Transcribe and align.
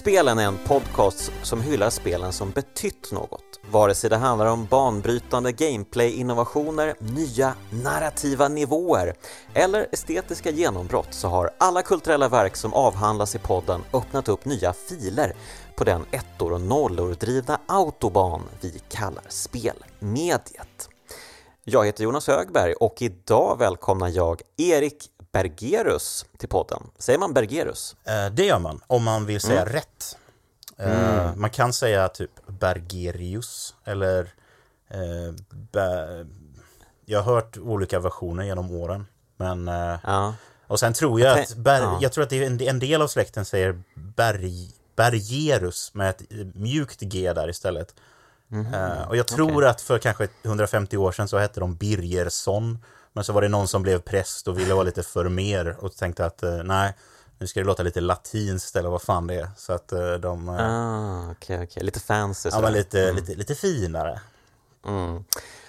Spelen 0.00 0.38
är 0.38 0.46
en 0.46 0.58
podcast 0.66 1.32
som 1.42 1.60
hyllar 1.60 1.90
spelen 1.90 2.32
som 2.32 2.50
betytt 2.50 3.12
något. 3.12 3.60
Vare 3.70 3.94
sig 3.94 4.10
det 4.10 4.16
handlar 4.16 4.46
om 4.46 4.66
banbrytande 4.66 5.52
gameplay-innovationer, 5.52 6.94
nya 6.98 7.54
narrativa 7.70 8.48
nivåer 8.48 9.14
eller 9.54 9.86
estetiska 9.92 10.50
genombrott 10.50 11.14
så 11.14 11.28
har 11.28 11.50
alla 11.58 11.82
kulturella 11.82 12.28
verk 12.28 12.56
som 12.56 12.74
avhandlas 12.74 13.34
i 13.34 13.38
podden 13.38 13.80
öppnat 13.92 14.28
upp 14.28 14.44
nya 14.44 14.72
filer 14.72 15.32
på 15.76 15.84
den 15.84 16.04
ettor 16.10 16.52
och 16.52 16.60
nollor 16.60 17.14
drivna 17.14 17.60
autoban 17.66 18.42
vi 18.60 18.80
kallar 18.88 19.24
spelmediet. 19.28 20.88
Jag 21.64 21.86
heter 21.86 22.04
Jonas 22.04 22.26
Högberg 22.26 22.72
och 22.72 23.02
idag 23.02 23.58
välkomnar 23.58 24.08
jag 24.08 24.42
Erik 24.56 25.10
Bergerus 25.32 26.26
till 26.38 26.48
podden. 26.48 26.90
Säger 26.98 27.18
man 27.18 27.34
Bergerus? 27.34 27.96
Eh, 28.04 28.26
det 28.32 28.44
gör 28.44 28.58
man, 28.58 28.80
om 28.86 29.04
man 29.04 29.26
vill 29.26 29.40
säga 29.40 29.60
mm. 29.60 29.72
rätt. 29.72 30.18
Eh, 30.76 31.20
mm. 31.20 31.40
Man 31.40 31.50
kan 31.50 31.72
säga 31.72 32.08
typ 32.08 32.30
Bergerius 32.46 33.74
eller 33.84 34.32
eh, 34.88 35.34
Jag 37.04 37.22
har 37.22 37.34
hört 37.34 37.58
olika 37.58 37.98
versioner 37.98 38.44
genom 38.44 38.70
åren. 38.70 39.06
Men 39.36 39.66
ja. 40.04 40.34
Och 40.66 40.80
sen 40.80 40.92
tror 40.92 41.20
jag 41.20 41.38
att 41.38 41.54
Ber 41.54 41.80
ja. 41.80 41.98
Jag 42.00 42.12
tror 42.12 42.24
att 42.24 42.32
en 42.32 42.78
del 42.78 43.02
av 43.02 43.08
släkten 43.08 43.44
säger 43.44 43.82
Berg 43.94 44.70
Bergerus 44.96 45.94
med 45.94 46.10
ett 46.10 46.22
mjukt 46.54 47.00
G 47.00 47.32
där 47.32 47.50
istället. 47.50 47.94
Mm 48.52 48.66
-hmm. 48.66 49.06
och 49.08 49.16
jag 49.16 49.26
tror 49.26 49.56
okay. 49.56 49.68
att 49.68 49.80
för 49.80 49.98
kanske 49.98 50.28
150 50.42 50.96
år 50.96 51.12
sedan 51.12 51.28
så 51.28 51.38
hette 51.38 51.60
de 51.60 51.76
Birgersson 51.76 52.78
men 53.12 53.24
så 53.24 53.32
var 53.32 53.42
det 53.42 53.48
någon 53.48 53.68
som 53.68 53.82
blev 53.82 54.00
präst 54.00 54.48
och 54.48 54.58
ville 54.58 54.74
vara 54.74 54.84
lite 54.84 55.02
för 55.02 55.28
mer 55.28 55.76
och 55.80 55.96
tänkte 55.96 56.26
att 56.26 56.42
eh, 56.42 56.62
nej, 56.64 56.94
nu 57.38 57.46
ska 57.46 57.60
det 57.60 57.66
låta 57.66 57.82
lite 57.82 58.00
latinskt 58.00 58.76
eller 58.76 58.88
vad 58.88 59.02
fan 59.02 59.26
det 59.26 59.34
är. 59.34 59.48
Så 59.56 59.72
att 59.72 59.92
eh, 59.92 60.12
de... 60.12 60.48
Eh, 60.48 60.54
ah, 60.54 61.30
okej, 61.30 61.56
okay, 61.56 61.66
okay. 61.66 61.82
Lite 61.82 62.00
fancy. 62.00 62.48
Ja, 62.52 62.60
men 62.60 62.72
lite, 62.72 63.02
mm. 63.02 63.16
lite, 63.16 63.34
lite 63.34 63.54
finare. 63.54 64.20
Mm. 64.86 65.24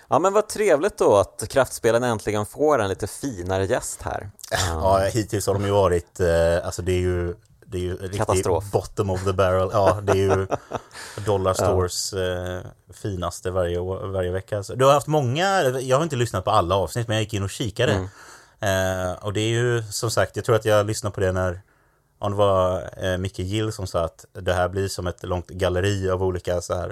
Ja, 0.08 0.20
men 0.20 0.34
vad 0.34 0.48
trevligt 0.48 0.98
då 0.98 1.18
att 1.18 1.48
kraftspelen 1.50 2.04
äntligen 2.04 2.46
får 2.46 2.80
en 2.80 2.90
lite 2.90 3.08
finare 3.08 3.66
gäst 3.66 4.02
här. 4.02 4.32
Ja, 4.68 4.98
hittills 4.98 5.48
har 5.48 5.54
de 5.54 5.66
ju 5.66 5.72
varit, 5.72 6.22
alltså 6.64 6.82
det 6.82 6.92
är 6.92 7.00
ju 7.00 7.36
det 7.72 7.78
är 7.78 7.82
ju 7.82 8.10
Katastrof. 8.10 8.72
bottom 8.72 9.10
of 9.10 9.24
the 9.24 9.34
barrel. 9.34 9.70
Ja, 9.74 10.00
det 10.04 10.12
är 10.12 10.16
ju 10.16 10.48
Dollar 11.26 11.54
Stores 11.54 12.14
ja. 12.14 12.20
eh, 12.20 12.62
finaste 12.94 13.52
varje, 13.52 13.80
varje 14.12 14.32
vecka. 14.32 14.64
Så 14.64 14.76
du 14.76 14.86
har 14.86 14.94
haft 14.94 15.08
många, 15.08 15.62
jag 15.64 15.98
har 15.98 16.04
inte 16.04 16.16
lyssnat 16.16 16.44
på 16.44 16.52
alla 16.52 16.76
avsnitt, 16.76 17.08
men 17.08 17.18
jag 17.18 17.24
gick 17.24 17.34
in 17.34 17.44
och 17.44 17.50
kikade. 17.50 17.94
Mm. 17.94 18.08
Eh, 18.60 19.14
och 19.14 19.34
det 19.34 19.42
är 19.42 19.50
ju 19.50 19.84
som 19.84 20.12
sagt, 20.12 20.36
jag 20.36 20.46
tror 20.46 20.56
att 20.56 20.66
jag 20.66 20.86
lyssnade 20.86 21.14
på 21.14 21.22
det 21.22 21.32
när 21.32 21.62
om 22.20 22.32
det 22.32 22.38
var 22.38 22.90
eh, 22.98 23.18
Micke 23.18 23.40
Gill 23.40 23.72
som 23.72 23.88
sa 23.88 24.04
att 24.04 24.26
det 24.34 24.54
här 24.54 24.70
blir 24.70 24.88
som 24.88 25.08
ett 25.08 25.24
långt 25.24 25.48
galleri 25.48 26.10
av 26.10 26.24
olika 26.24 26.62
så 26.62 26.76
här 26.76 26.90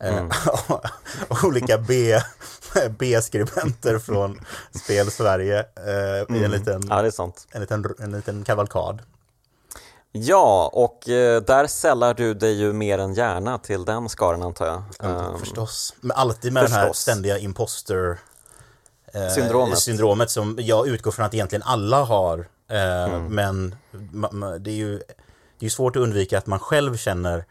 eh, 0.00 0.16
Mm. 0.16 0.30
olika 1.44 1.78
B, 1.78 2.20
B-skribenter 2.98 3.98
från 3.98 4.40
Spel 4.84 5.10
Sverige 5.10 5.58
eh, 5.58 5.94
i 6.18 6.24
en, 6.28 6.36
mm. 6.36 6.50
liten, 6.50 6.82
ja, 6.88 7.10
en 7.50 7.60
liten, 7.60 7.94
en 7.98 8.12
liten 8.12 8.44
kavalkad. 8.44 9.02
Ja, 10.22 10.70
och 10.72 11.08
eh, 11.08 11.42
där 11.42 11.66
sällar 11.66 12.14
du 12.14 12.34
dig 12.34 12.52
ju 12.52 12.72
mer 12.72 12.98
än 12.98 13.14
gärna 13.14 13.58
till 13.58 13.84
den 13.84 14.08
skaran 14.08 14.42
antar 14.42 14.66
jag. 14.66 14.82
Ja, 14.98 15.08
um, 15.08 15.38
förstås. 15.38 15.94
Men 16.00 16.16
alltid 16.16 16.52
med 16.52 16.62
förstås. 16.62 16.76
den 16.76 16.86
här 16.86 16.92
ständiga 16.92 17.38
imposter 17.38 18.18
eh, 19.14 19.28
syndromet. 19.28 19.78
syndromet 19.78 20.30
som 20.30 20.56
jag 20.60 20.88
utgår 20.88 21.10
från 21.10 21.26
att 21.26 21.34
egentligen 21.34 21.62
alla 21.62 22.04
har. 22.04 22.48
Eh, 22.70 23.04
mm. 23.04 23.34
Men 23.34 23.76
det 24.60 24.70
är 24.70 24.76
ju 24.76 25.02
det 25.58 25.66
är 25.66 25.70
svårt 25.70 25.96
att 25.96 26.02
undvika 26.02 26.38
att 26.38 26.46
man 26.46 26.58
själv 26.58 26.96
känner 26.96 27.44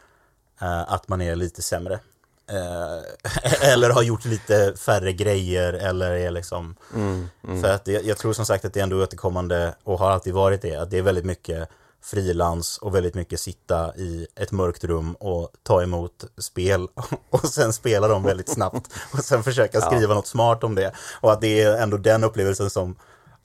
att 0.88 1.08
man 1.08 1.22
är 1.22 1.36
lite 1.36 1.62
sämre. 1.62 2.00
Eller 3.62 3.90
har 3.90 4.02
gjort 4.02 4.26
lite 4.26 4.74
färre 4.78 5.14
grejer 5.14 5.74
eller 5.74 6.12
är 6.12 6.32
liksom... 6.32 6.76
Mm, 6.96 7.30
mm. 7.48 7.62
För 7.62 7.70
att 7.70 7.86
det, 7.86 7.92
jag 8.06 8.18
tror 8.18 8.34
som 8.34 8.46
sagt 8.46 8.66
att 8.66 8.74
det 8.74 8.80
är 8.80 8.84
ändå 8.84 9.04
återkommande 9.04 9.76
och 9.84 10.00
har 10.00 10.12
alltid 10.12 10.34
varit 10.34 10.62
det. 10.62 10.76
Att 10.76 10.92
det 10.92 10.98
är 10.98 11.02
väldigt 11.02 11.26
mycket 11.26 11.70
frilans 12.06 12.78
och 12.78 12.96
väldigt 12.96 13.16
mycket 13.16 13.40
sitta 13.40 13.96
i 13.96 14.28
ett 14.36 14.52
mörkt 14.52 14.84
rum 14.84 15.14
och 15.14 15.52
ta 15.64 15.84
emot 15.84 16.26
spel 16.38 16.88
och 17.30 17.48
sen 17.48 17.74
spela 17.74 18.08
dem 18.08 18.24
väldigt 18.24 18.50
snabbt 18.50 18.94
och 19.14 19.20
sen 19.20 19.44
försöka 19.44 19.82
skriva 19.82 20.12
ja. 20.12 20.16
något 20.16 20.28
smart 20.28 20.64
om 20.64 20.76
det. 20.76 20.94
Och 21.22 21.32
att 21.32 21.42
det 21.42 21.62
är 21.62 21.78
ändå 21.78 21.98
den 21.98 22.24
upplevelsen 22.24 22.70
som 22.70 22.96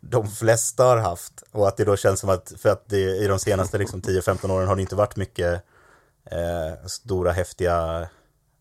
de 0.00 0.28
flesta 0.28 0.84
har 0.84 0.96
haft 0.96 1.42
och 1.52 1.68
att 1.68 1.76
det 1.76 1.84
då 1.84 1.96
känns 1.96 2.20
som 2.20 2.30
att 2.30 2.52
för 2.58 2.68
att 2.68 2.88
det 2.88 3.16
i 3.16 3.26
de 3.26 3.38
senaste 3.38 3.78
liksom 3.78 4.02
10-15 4.02 4.52
åren 4.52 4.68
har 4.68 4.76
det 4.76 4.82
inte 4.82 4.96
varit 4.96 5.16
mycket 5.16 5.64
eh, 6.24 6.86
stora 6.86 7.32
häftiga 7.32 8.08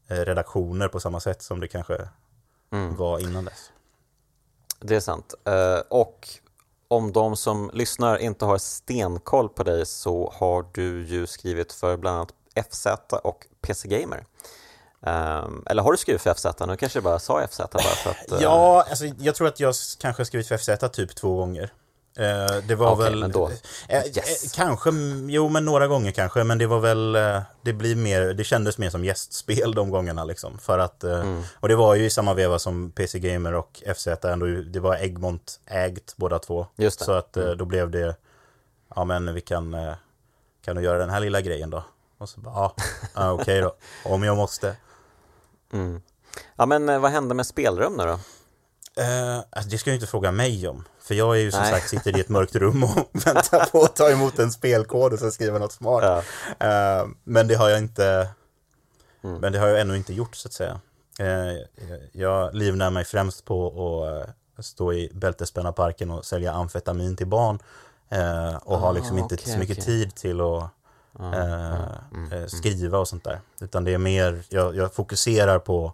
eh, 0.08 0.18
redaktioner 0.18 0.88
på 0.88 1.00
samma 1.00 1.20
sätt 1.20 1.42
som 1.42 1.60
det 1.60 1.68
kanske 1.68 2.10
mm. 2.72 2.96
var 2.96 3.20
innan 3.20 3.46
dess. 3.46 3.72
Det 4.80 4.96
är 4.96 5.00
sant. 5.00 5.34
Uh, 5.48 5.82
och 5.90 6.28
om 6.92 7.12
de 7.12 7.36
som 7.36 7.72
lyssnar 7.74 8.18
inte 8.18 8.46
har 8.46 8.58
stenkoll 8.58 9.50
på 9.50 9.64
dig 9.64 9.86
så 9.86 10.34
har 10.36 10.66
du 10.72 11.06
ju 11.06 11.28
skrivit 11.28 11.74
för 11.74 11.98
bland 11.98 12.18
annat 12.18 12.34
FZ 12.72 12.88
och 13.24 13.46
PC 13.62 13.88
Gamer. 13.88 14.26
Um, 15.02 15.64
eller 15.66 15.84
har 15.84 15.92
du 15.92 15.98
skrivit 15.98 16.22
för 16.22 16.34
FZ? 16.34 16.46
Nu 16.68 16.78
kanske 16.78 16.98
jag 16.98 17.04
bara 17.04 17.20
sa 17.20 17.48
FZ 17.48 17.58
bara 17.58 17.84
för 17.84 18.10
att... 18.10 18.32
Uh... 18.32 18.38
Ja, 18.42 18.86
alltså, 18.90 19.06
jag 19.06 19.36
tror 19.36 19.48
att 19.48 19.60
jag 19.60 19.76
kanske 20.00 20.20
har 20.20 20.26
skrivit 20.26 20.48
för 20.48 20.58
FZ 20.58 20.96
typ 20.96 21.16
två 21.16 21.36
gånger. 21.36 21.74
Eh, 22.18 22.64
det 22.68 22.76
var 22.76 22.94
okay, 22.94 23.10
väl... 23.10 23.32
Då, 23.32 23.48
eh, 23.48 23.98
eh, 23.98 24.06
yes. 24.06 24.52
Kanske, 24.56 24.90
jo 25.28 25.50
men 25.50 25.66
några 25.66 25.88
gånger 25.88 26.12
kanske, 26.12 26.44
men 26.44 26.58
det 26.58 26.68
var 26.68 26.80
väl, 26.80 27.18
det 27.62 27.74
blir 27.74 27.96
mer, 27.96 28.22
det 28.22 28.44
kändes 28.44 28.78
mer 28.78 28.90
som 28.90 29.06
gästspel 29.06 29.74
de 29.74 29.90
gångerna 29.90 30.24
liksom. 30.24 30.60
För 30.60 30.80
att, 30.80 31.04
mm. 31.04 31.44
och 31.54 31.68
det 31.68 31.76
var 31.76 31.96
ju 31.96 32.06
i 32.06 32.10
samma 32.10 32.34
veva 32.34 32.60
som 32.60 32.92
PC 32.92 33.20
Gamer 33.20 33.54
och 33.54 33.84
FZ 33.96 34.08
ändå, 34.08 34.46
det 34.46 34.80
var 34.80 34.96
Egmont 34.96 35.60
ägt 35.66 36.14
båda 36.18 36.40
två. 36.40 36.68
Just 36.76 37.00
det. 37.00 37.06
Så 37.06 37.12
att 37.12 37.38
mm. 37.38 37.58
då 37.58 37.66
blev 37.66 37.90
det, 37.92 38.16
ja 38.96 39.04
men 39.04 39.34
vi 39.34 39.42
kan, 39.42 39.78
kan 40.66 40.76
du 40.76 40.82
göra 40.82 41.00
den 41.00 41.10
här 41.10 41.20
lilla 41.20 41.42
grejen 41.42 41.70
då? 41.70 41.84
Och 42.18 42.30
så 42.30 42.40
bara, 42.40 42.54
ja, 42.56 42.76
ah, 43.14 43.32
okej 43.32 43.42
okay 43.42 43.62
då, 43.62 43.76
om 44.04 44.24
jag 44.24 44.38
måste. 44.38 44.76
Mm. 45.74 46.02
Ja 46.56 46.66
men 46.66 47.02
vad 47.02 47.12
hände 47.12 47.36
med 47.36 47.48
spelrum 47.48 47.94
nu 47.94 48.04
då? 48.06 48.20
Uh, 49.00 49.44
alltså 49.50 49.70
det 49.70 49.78
ska 49.78 49.90
jag 49.90 49.96
inte 49.96 50.08
fråga 50.08 50.32
mig 50.32 50.68
om. 50.68 50.84
För 51.10 51.16
jag 51.16 51.38
är 51.38 51.40
ju 51.40 51.52
som 51.52 51.62
Nej. 51.62 51.72
sagt 51.72 51.90
sitter 51.90 52.18
i 52.18 52.20
ett 52.20 52.30
mörkt 52.30 52.56
rum 52.56 52.84
och 52.84 53.10
väntar 53.26 53.72
på 53.72 53.84
att 53.84 53.96
ta 53.96 54.10
emot 54.10 54.40
en 54.40 54.52
spelkod 54.52 55.14
och 55.14 55.20
sen 55.20 55.32
skriva 55.32 55.60
något 55.60 55.72
smart. 55.72 56.24
Ja. 56.60 57.02
Uh, 57.02 57.10
men 57.24 57.48
det 57.48 57.56
har 57.56 57.70
jag 57.70 57.80
inte 57.80 58.30
mm. 59.24 59.38
Men 59.38 59.54
det 59.54 59.60
har 59.60 59.68
jag 59.68 59.82
ännu 59.82 59.98
inte 59.98 60.14
gjort 60.14 60.36
så 60.36 60.48
att 60.48 60.54
säga. 60.54 60.80
Uh, 61.20 61.60
jag 62.12 62.56
livnär 62.56 62.90
mig 62.90 63.06
främst 63.06 63.46
på 63.46 64.06
att 64.58 64.66
stå 64.66 64.94
i 64.94 65.12
Bältespännarparken 65.14 66.12
och 66.12 66.26
sälja 66.26 66.54
amfetamin 66.54 67.16
till 67.16 67.28
barn. 67.28 67.60
och 68.62 68.76
ah, 68.76 68.78
har 68.78 68.94
liksom 68.94 69.18
inte 69.18 69.36
okay, 69.36 69.54
så 69.54 69.60
mycket 69.60 69.78
okay. 69.78 69.86
tid 69.86 70.16
till 70.16 70.42
att 70.42 70.46
ah, 70.46 70.72
mm, 72.14 72.50
skriva 72.50 72.98
och 72.98 73.08
sånt 73.08 73.24
där. 73.24 73.40
Utan 73.62 73.84
det 73.84 73.94
är 73.94 73.98
mer, 73.98 74.44
jag, 74.50 74.76
jag 74.76 74.94
fokuserar 74.94 75.60
på 75.60 75.86
eh, 75.86 75.92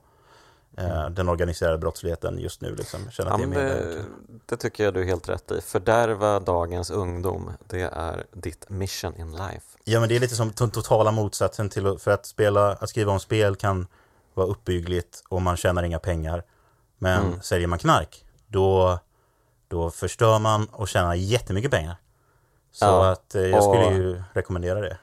den 1.10 1.30
organiserade 1.30 1.78
brottsligheten 1.78 2.40
just 2.40 2.62
nu. 2.62 2.76
Liksom. 2.76 3.12
Känner 3.12 3.32
ja, 3.32 3.48
det, 3.48 4.06
det, 4.46 4.58
tycker 4.58 4.84
jag 4.84 4.94
du 4.94 5.02
är 5.02 5.06
helt 5.06 5.30
rätt 5.30 5.52
i. 5.52 5.62
Fördärva 5.62 6.40
dagens 6.40 6.92
ungdom, 6.92 7.52
det 7.68 7.82
är 7.82 8.26
ditt 8.34 8.70
mission 8.70 9.16
in 9.16 9.32
life. 9.32 9.78
Ja, 9.84 10.00
men 10.00 10.10
det 10.10 10.16
är 10.16 10.20
lite 10.20 10.36
som 10.36 10.52
den 10.58 10.72
totala 10.72 11.12
motsatsen 11.12 11.70
till 11.70 11.98
för 12.00 12.12
att 12.12 12.26
spela, 12.26 12.74
att 12.74 12.90
skriva 12.90 13.12
om 13.12 13.20
spel 13.20 13.56
kan 13.56 13.88
vara 14.34 14.48
uppbyggligt 14.48 15.24
och 15.30 15.42
man 15.42 15.58
tjänar 15.58 15.84
inga 15.84 16.00
pengar. 16.00 16.44
Men 16.98 17.26
mm. 17.26 17.42
säljer 17.42 17.68
man 17.68 17.80
knark, 17.80 18.26
då, 18.48 19.00
då 19.68 19.92
förstör 19.92 20.40
man 20.40 20.66
och 20.66 20.88
tjänar 20.88 21.14
jättemycket 21.14 21.72
pengar. 21.72 21.96
Så 22.72 22.86
ja, 22.86 23.12
att 23.12 23.36
eh, 23.36 23.42
jag 23.42 23.64
skulle 23.64 23.98
ju 23.98 24.24
rekommendera 24.34 24.82
det 24.82 24.98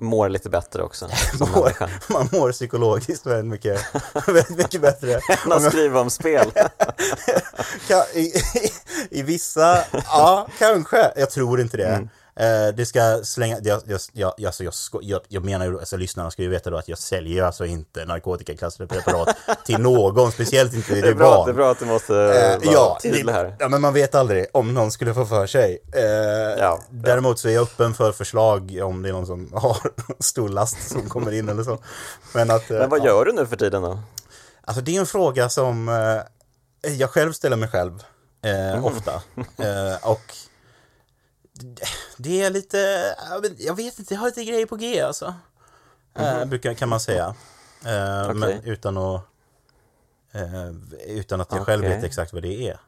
mår 0.00 0.28
lite 0.28 0.50
bättre 0.50 0.82
också. 0.82 1.08
mår, 1.40 1.72
man 2.12 2.28
mår 2.32 2.52
psykologiskt 2.52 3.26
väldigt 3.26 3.46
mycket, 3.46 3.80
väldigt 4.26 4.56
mycket 4.56 4.80
bättre. 4.80 5.12
Än 5.44 5.52
att 5.52 5.62
skriva 5.62 6.00
om 6.00 6.10
spel. 6.10 6.52
I, 8.14 8.20
i, 8.20 8.32
I, 9.10 9.22
vissa, 9.22 9.78
ja, 9.92 10.48
kanske. 10.58 11.12
Jag 11.16 11.30
tror 11.30 11.60
inte 11.60 11.76
det. 11.76 11.88
Mm. 11.88 12.08
Eh, 12.38 12.74
det 12.74 12.86
ska 12.86 13.20
slänga, 13.22 13.58
jag, 13.62 13.82
jag, 13.84 14.00
jag, 14.12 14.46
alltså 14.46 14.64
jag, 14.64 14.72
jag, 15.02 15.20
jag 15.28 15.44
menar 15.44 15.66
ju, 15.66 15.78
alltså 15.78 15.96
lyssnarna 15.96 16.30
ska 16.30 16.42
ju 16.42 16.48
veta 16.48 16.70
då 16.70 16.76
att 16.76 16.88
jag 16.88 16.98
säljer 16.98 17.42
alltså 17.42 17.66
inte 17.66 18.04
narkotikaklassade 18.04 18.86
preparat 18.86 19.36
till 19.64 19.78
någon, 19.78 20.32
speciellt 20.32 20.74
inte 20.74 20.88
till 20.88 21.02
det 21.02 21.08
är 21.08 21.14
bra, 21.14 21.30
barn. 21.30 21.46
Det 21.46 21.52
är 21.52 21.54
bra 21.54 21.70
att 21.70 21.78
du 21.78 21.84
måste 21.84 22.12
uh, 22.12 22.18
vara 22.18 22.58
ja, 22.62 22.98
tydlig 23.02 23.32
här. 23.32 23.56
Ja, 23.58 23.68
men 23.68 23.80
man 23.80 23.94
vet 23.94 24.14
aldrig 24.14 24.46
om 24.52 24.74
någon 24.74 24.90
skulle 24.90 25.14
få 25.14 25.26
för 25.26 25.46
sig. 25.46 25.78
Uh, 25.96 26.02
ja, 26.58 26.80
däremot 26.90 27.38
så 27.38 27.48
är 27.48 27.52
jag 27.52 27.62
öppen 27.62 27.94
för 27.94 28.12
förslag 28.12 28.78
om 28.82 29.02
det 29.02 29.08
är 29.08 29.12
någon 29.12 29.26
som 29.26 29.52
har 29.54 29.76
stor 30.18 30.48
last 30.48 30.90
som 30.90 31.08
kommer 31.08 31.32
in 31.32 31.48
eller 31.48 31.62
så. 31.62 31.78
Men, 32.34 32.50
att, 32.50 32.70
men 32.70 32.90
vad 32.90 33.04
gör 33.04 33.24
du 33.24 33.32
nu 33.32 33.46
för 33.46 33.56
tiden 33.56 33.82
då? 33.82 34.00
Alltså 34.64 34.82
det 34.82 34.96
är 34.96 35.00
en 35.00 35.06
fråga 35.06 35.48
som 35.48 35.88
jag 36.98 37.10
själv 37.10 37.32
ställer 37.32 37.56
mig 37.56 37.68
själv 37.68 38.02
mm. 38.42 38.84
ofta. 38.84 39.22
och 40.02 40.34
det 42.18 42.42
är 42.42 42.50
lite, 42.50 42.78
jag 43.58 43.74
vet 43.76 43.98
inte, 43.98 44.14
jag 44.14 44.20
har 44.20 44.26
lite 44.26 44.44
grejer 44.44 44.66
på 44.66 44.76
G 44.76 45.00
alltså. 45.00 45.34
mm. 46.14 46.38
eh, 46.40 46.44
brukar, 46.44 46.74
kan 46.74 46.88
man 46.88 47.00
säga. 47.00 47.34
Eh, 47.86 48.22
Okej. 48.24 48.34
Men 48.34 48.64
utan 48.64 48.96
att, 48.96 49.22
eh, 50.32 50.68
utan 51.06 51.40
att 51.40 51.52
jag 51.52 51.66
själv 51.66 51.82
Okej. 51.84 51.94
vet 51.96 52.04
exakt 52.04 52.32
vad 52.32 52.42
det 52.42 52.68
är. 52.68 52.78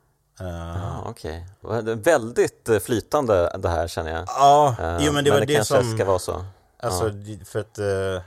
Eh, 0.41 0.47
Ja, 0.77 1.03
Okej, 1.07 1.47
okay. 1.63 1.95
väldigt 1.95 2.69
eh, 2.69 2.79
flytande 2.79 3.57
det 3.59 3.69
här 3.69 3.89
känner 3.89 4.11
jag. 4.13 4.25
Ja, 4.27 4.77
Eh, 4.81 4.99
jo 5.01 5.13
men 5.13 5.25
det 5.25 5.31
var 5.31 5.41
det, 5.41 5.55
kanske 5.55 5.83
som... 5.83 5.95
ska 5.97 6.05
vara 6.05 6.19
så. 6.19 6.45
Alltså, 6.79 7.09
det- 7.09 7.45
för 7.49 7.61
att 7.61 7.79
eh, 7.79 8.23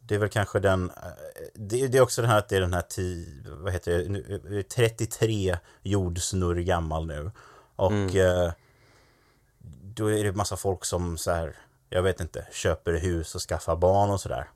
det 0.00 0.14
är 0.14 0.18
väl 0.18 0.28
kanske 0.28 0.60
den, 0.60 0.92
det, 1.54 1.86
det 1.88 1.98
är 1.98 2.02
också 2.02 2.20
den 2.22 2.30
här 2.30 2.38
att 2.38 2.48
det 2.48 2.56
är 2.56 2.60
den 2.60 2.74
här 2.74 2.82
ti, 2.82 3.26
vad 3.46 3.72
heter 3.72 3.98
det, 3.98 4.08
nu, 4.08 4.40
eh, 4.58 4.62
33 4.62 5.58
jordsnurr 5.82 6.60
gammal 6.60 7.06
nu. 7.06 7.30
Och 7.76 7.92
Mm. 7.92 8.12
Då 9.96 10.10
är 10.12 10.24
det 10.24 10.32
massa 10.32 10.56
folk 10.56 10.84
som 10.84 11.18
så 11.18 11.30
här, 11.30 11.56
jag 11.90 12.02
vet 12.02 12.20
inte, 12.20 12.46
köper 12.52 12.92
hus 12.92 13.34
och 13.34 13.40
skaffar 13.40 13.76
barn 13.76 14.10
och 14.10 14.20
sådär. 14.20 14.48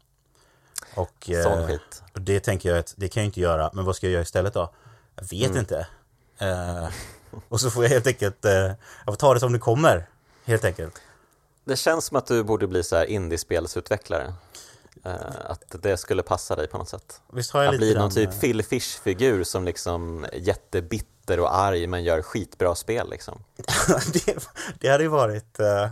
Och 0.94 1.30
eh, 1.30 1.42
Sån 1.42 1.66
skit. 1.66 2.02
och 2.14 2.20
det 2.20 2.40
tänker 2.40 2.68
jag 2.68 2.78
att 2.78 2.94
det 2.96 3.08
kan 3.08 3.22
jag 3.22 3.28
inte 3.28 3.40
göra, 3.40 3.70
men 3.72 3.84
vad 3.84 3.96
ska 3.96 4.06
jag 4.06 4.12
göra 4.12 4.22
istället 4.22 4.54
då? 4.54 4.72
Jag 5.16 5.22
vet 5.30 5.46
Mm. 5.50 5.58
inte. 5.58 5.86
Eh, 6.38 6.88
och 7.48 7.60
så 7.60 7.70
får 7.70 7.82
jag 7.84 7.90
helt 7.90 8.06
enkelt, 8.06 8.44
eh, 8.44 8.52
jag 8.52 8.74
får 9.06 9.14
ta 9.16 9.34
det 9.34 9.40
som 9.40 9.52
det 9.52 9.58
kommer, 9.58 10.06
helt 10.44 10.64
enkelt. 10.64 11.00
Det 11.64 11.76
känns 11.76 12.04
som 12.04 12.16
att 12.16 12.26
du 12.26 12.42
borde 12.44 12.66
bli 12.66 12.82
så 12.82 12.96
här 12.96 13.04
indiespelsutvecklare. 13.04 14.34
Eh, 15.04 15.14
att 15.46 15.62
det 15.82 15.96
skulle 15.96 16.22
passa 16.22 16.56
dig 16.56 16.66
på 16.68 16.78
något 16.78 16.88
sätt. 16.88 17.20
Visst 17.32 17.50
har 17.50 17.62
jag 17.62 17.74
Att 17.74 17.80
lite 17.80 17.92
bli 17.92 18.00
någon 18.00 18.10
den, 18.10 18.26
typ 18.32 18.40
Phil 18.40 18.62
Fish-figur 18.62 19.44
som 19.44 19.64
liksom 19.64 20.24
är 20.32 20.38
jättebitter 21.20 21.40
och 21.40 21.54
arg 21.54 21.86
men 21.86 22.04
gör 22.04 22.22
skitbra 22.22 22.74
spel 22.74 23.10
liksom. 23.10 23.44
det, 24.12 24.48
det 24.80 24.88
hade 24.88 25.04
ju 25.04 25.10
varit... 25.10 25.60
eh, 25.60 25.90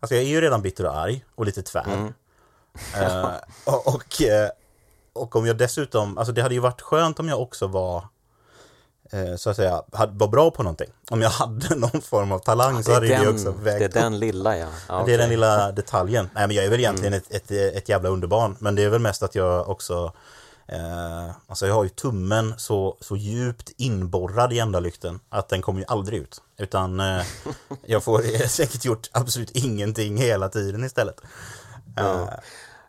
alltså 0.00 0.14
jag 0.14 0.24
är 0.24 0.28
ju 0.28 0.40
redan 0.40 0.62
bitter 0.62 0.86
och 0.86 0.96
arg 0.96 1.24
och 1.36 1.46
lite 1.46 1.62
tvär. 1.62 2.12
Eh, 2.96 3.30
och, 3.66 3.94
och, 3.94 4.22
eh, 4.22 4.50
och 5.14 5.36
om 5.36 5.46
jag 5.46 5.56
dessutom... 5.56 6.18
Alltså 6.18 6.32
det 6.32 6.42
hade 6.42 6.54
ju 6.54 6.60
varit 6.60 6.80
skönt 6.80 7.20
om 7.20 7.28
jag 7.28 7.40
också 7.40 7.66
var... 7.66 8.08
så 9.36 9.50
att 9.50 9.56
säga, 9.56 9.82
var 9.90 10.28
bra 10.28 10.50
på 10.50 10.62
någonting. 10.62 10.90
Om 11.10 11.22
jag 11.22 11.30
hade 11.40 11.74
någon 11.74 12.02
form 12.02 12.32
av 12.32 12.38
talang 12.38 12.82
så 12.82 12.92
hade 12.92 13.06
det 13.06 13.22
ju 13.22 13.28
också 13.28 13.52
den, 13.52 13.64
vägt 13.64 13.78
det 13.78 13.98
är 13.98 14.02
den 14.02 14.18
lilla 14.18 14.56
ja. 14.56 14.68
ja 14.88 15.02
Det 15.06 15.14
är 15.14 15.18
den 15.18 15.30
lilla 15.30 15.72
detaljen. 15.72 16.30
Nej 16.34 16.46
men 16.46 16.56
jag 16.56 16.64
är 16.64 16.70
väl 16.70 16.80
egentligen 16.80 17.14
ett, 17.14 17.30
ett, 17.30 17.50
ett 17.50 17.88
jävla 17.88 18.08
underbarn. 18.08 18.56
Men 18.58 18.74
det 18.74 18.82
är 18.82 18.88
väl 18.88 19.00
mest 19.00 19.22
att 19.22 19.34
jag 19.34 19.68
också... 19.68 20.12
Eh, 20.68 21.30
alltså 21.46 21.66
jag 21.66 21.74
har 21.74 21.84
ju 21.84 21.88
tummen 21.88 22.54
så, 22.58 22.96
så 23.00 23.16
djupt 23.16 23.72
inborrad 23.76 24.52
i 24.52 24.58
ändalykten 24.58 25.20
att 25.28 25.48
den 25.48 25.62
kommer 25.62 25.80
ju 25.80 25.86
aldrig 25.88 26.20
ut. 26.20 26.42
Utan 26.58 27.00
eh, 27.00 27.22
jag 27.86 28.04
får 28.04 28.18
säkert 28.48 28.84
gjort 28.84 29.10
absolut 29.12 29.50
ingenting 29.50 30.16
hela 30.16 30.48
tiden 30.48 30.84
istället. 30.84 31.20
Eh, 31.98 32.28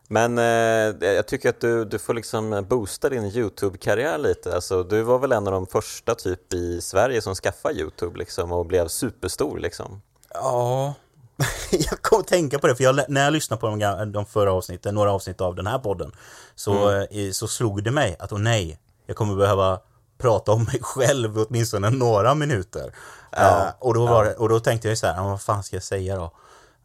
Men 0.08 0.38
eh, 0.38 1.08
jag 1.10 1.28
tycker 1.28 1.50
att 1.50 1.62
du, 1.62 1.86
du 1.86 2.00
får 2.00 2.14
liksom 2.14 2.66
boosta 2.70 3.10
din 3.10 3.26
YouTube-karriär 3.26 4.18
lite. 4.18 4.56
Alltså, 4.56 4.84
du 4.84 5.02
var 5.02 5.20
väl 5.20 5.31
en 5.31 5.48
av 5.48 5.54
de 5.54 5.68
första 5.68 6.16
typ 6.16 6.54
i 6.54 6.81
Sverige 6.81 7.22
som 7.22 7.36
skaffade 7.36 7.76
YouTube 7.76 8.20
liksom 8.20 8.52
och 8.52 8.66
blev 8.66 8.88
superstor 8.88 9.60
liksom. 9.60 10.02
Ja, 10.34 10.94
jag 11.71 12.01
kom 12.01 12.19
att 12.19 12.27
tänka 12.27 12.59
på 12.59 12.68
det, 12.68 12.75
för 12.75 12.83
jag, 12.83 13.00
när 13.09 13.24
jag 13.24 13.33
lyssnade 13.33 13.59
på 13.59 13.68
de, 13.68 14.12
de 14.12 14.25
förra 14.25 14.53
avsnitten, 14.53 14.95
några 14.95 15.12
avsnitt 15.12 15.41
av 15.41 15.56
den 15.56 15.68
här 15.68 15.80
podden, 15.80 16.12
så, 16.56 16.91
eh, 16.91 17.31
så 17.31 17.47
slog 17.47 17.83
det 17.83 17.91
mig 17.91 18.15
att, 18.19 18.31
åh 18.31 18.39
nej, 18.39 18.80
jag 19.06 19.15
kommer 19.15 19.36
behöva 19.36 19.80
prata 20.18 20.51
om 20.51 20.63
mig 20.63 20.80
själv 20.81 21.38
åtminstone 21.38 21.89
några 21.89 22.36
minuter. 22.36 22.94
Eh, 23.31 23.68
och, 23.80 23.94
då 23.94 24.06
var 24.06 24.25
det, 24.25 24.33
och 24.33 24.50
då 24.50 24.59
tänkte 24.59 24.88
jag 24.89 24.97
så 24.97 25.07
här, 25.07 25.15
"Ja, 25.15 25.24
vad 25.24 25.41
fan 25.41 25.63
ska 25.63 25.75
jag 25.75 25.83
säga 25.83 26.15
då? 26.15 26.31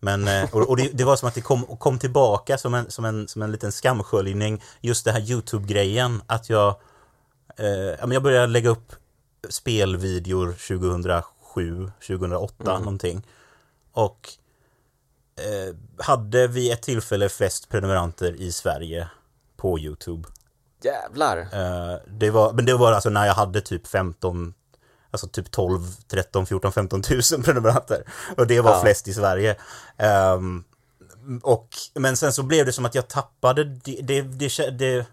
Men, 0.01 0.29
eh, 0.29 0.55
och, 0.55 0.69
och 0.69 0.77
det, 0.77 0.91
det 0.93 1.05
var 1.05 1.17
som 1.17 1.29
att 1.29 1.35
det 1.35 1.41
kom, 1.41 1.65
kom 1.65 1.99
tillbaka 1.99 2.59
som 2.59 2.75
en, 2.75 2.91
som, 2.91 3.05
en, 3.05 3.29
som 3.29 3.43
en 3.43 3.53
liten 3.53 3.73
skamsköljning, 3.73 4.63
just 4.81 5.05
det 5.05 5.13
här 5.13 5.21
YouTube-grejen, 5.21 6.23
att 6.27 6.51
jag, 6.51 6.75
eh, 7.59 7.67
ja, 7.69 8.13
jag 8.13 8.23
började 8.23 8.47
lägga 8.47 8.71
upp 8.71 8.93
spelvideor 9.49 10.53
2007, 10.53 11.91
2008 12.07 12.79
någonting. 12.79 13.27
Och 13.93 14.29
hade 15.99 16.47
vid 16.47 16.73
ett 16.73 16.83
tillfälle 16.83 17.29
flest 17.29 17.69
prenumeranter 17.69 18.41
i 18.41 18.53
Sverige 18.53 19.09
på 19.57 19.79
YouTube. 19.79 20.29
Jävlar! 20.83 21.39
Eh, 21.39 21.99
det 22.07 22.31
var, 22.31 22.53
men 22.53 22.65
det 22.65 22.75
var 22.75 22.93
alltså 22.93 23.11
när 23.11 23.27
jag 23.27 23.35
hade 23.35 23.61
typ 23.61 23.87
15, 23.87 24.55
alltså 25.11 25.29
typ 25.29 25.51
12, 25.51 25.81
13, 26.09 26.47
14, 26.47 26.73
15 26.73 27.03
tusen 27.03 27.43
prenumeranter. 27.45 28.05
Och 28.37 28.47
det 28.47 28.61
var 28.61 28.71
Ja. 28.71 28.81
flest 28.81 29.09
i 29.09 29.15
Sverige. 29.15 29.57
Ehm, 29.97 30.65
och, 31.43 31.69
men 31.95 32.17
sen 32.17 32.33
så 32.33 32.43
blev 32.43 32.67
det 32.67 32.73
som 32.73 32.85
att 32.85 32.95
jag 32.95 33.09
tappade, 33.09 33.65
det, 33.65 34.01
det, 34.03 34.23
det, 34.23 34.71
det, 34.79 35.07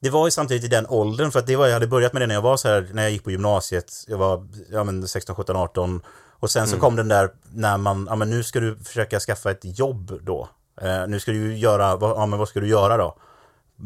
det 0.00 0.10
var 0.10 0.26
ju 0.26 0.30
samtidigt 0.30 0.64
i 0.64 0.68
den 0.68 0.86
åldern, 0.86 1.30
för 1.30 1.38
att 1.38 1.46
det 1.46 1.56
var, 1.56 1.66
jag 1.66 1.74
hade 1.74 1.86
börjat 1.86 2.12
med 2.12 2.22
det 2.22 2.26
när 2.26 2.34
jag 2.34 2.42
var 2.42 2.56
så 2.56 2.68
här, 2.68 2.90
när 2.92 3.02
jag 3.02 3.12
gick 3.12 3.24
på 3.24 3.30
gymnasiet, 3.30 3.92
jag 4.06 4.18
var 4.18 4.48
ja, 4.70 4.84
men 4.84 5.08
16, 5.08 5.36
17, 5.36 5.56
18. 5.56 6.02
Och 6.42 6.50
sen 6.50 6.68
så 6.68 6.78
kom 6.78 6.96
den 6.96 7.08
där 7.08 7.30
när 7.52 7.76
man, 7.76 8.06
ja 8.10 8.16
men 8.16 8.30
nu 8.30 8.42
ska 8.42 8.60
du 8.60 8.76
försöka 8.76 9.20
skaffa 9.20 9.50
ett 9.50 9.78
jobb 9.78 10.18
då. 10.22 10.48
Eh, 10.80 11.06
nu 11.08 11.20
ska 11.20 11.32
du 11.32 11.56
göra, 11.56 11.98
ja 12.00 12.26
men 12.26 12.38
vad 12.38 12.48
ska 12.48 12.60
du 12.60 12.68
göra 12.68 12.96
då? 12.96 13.16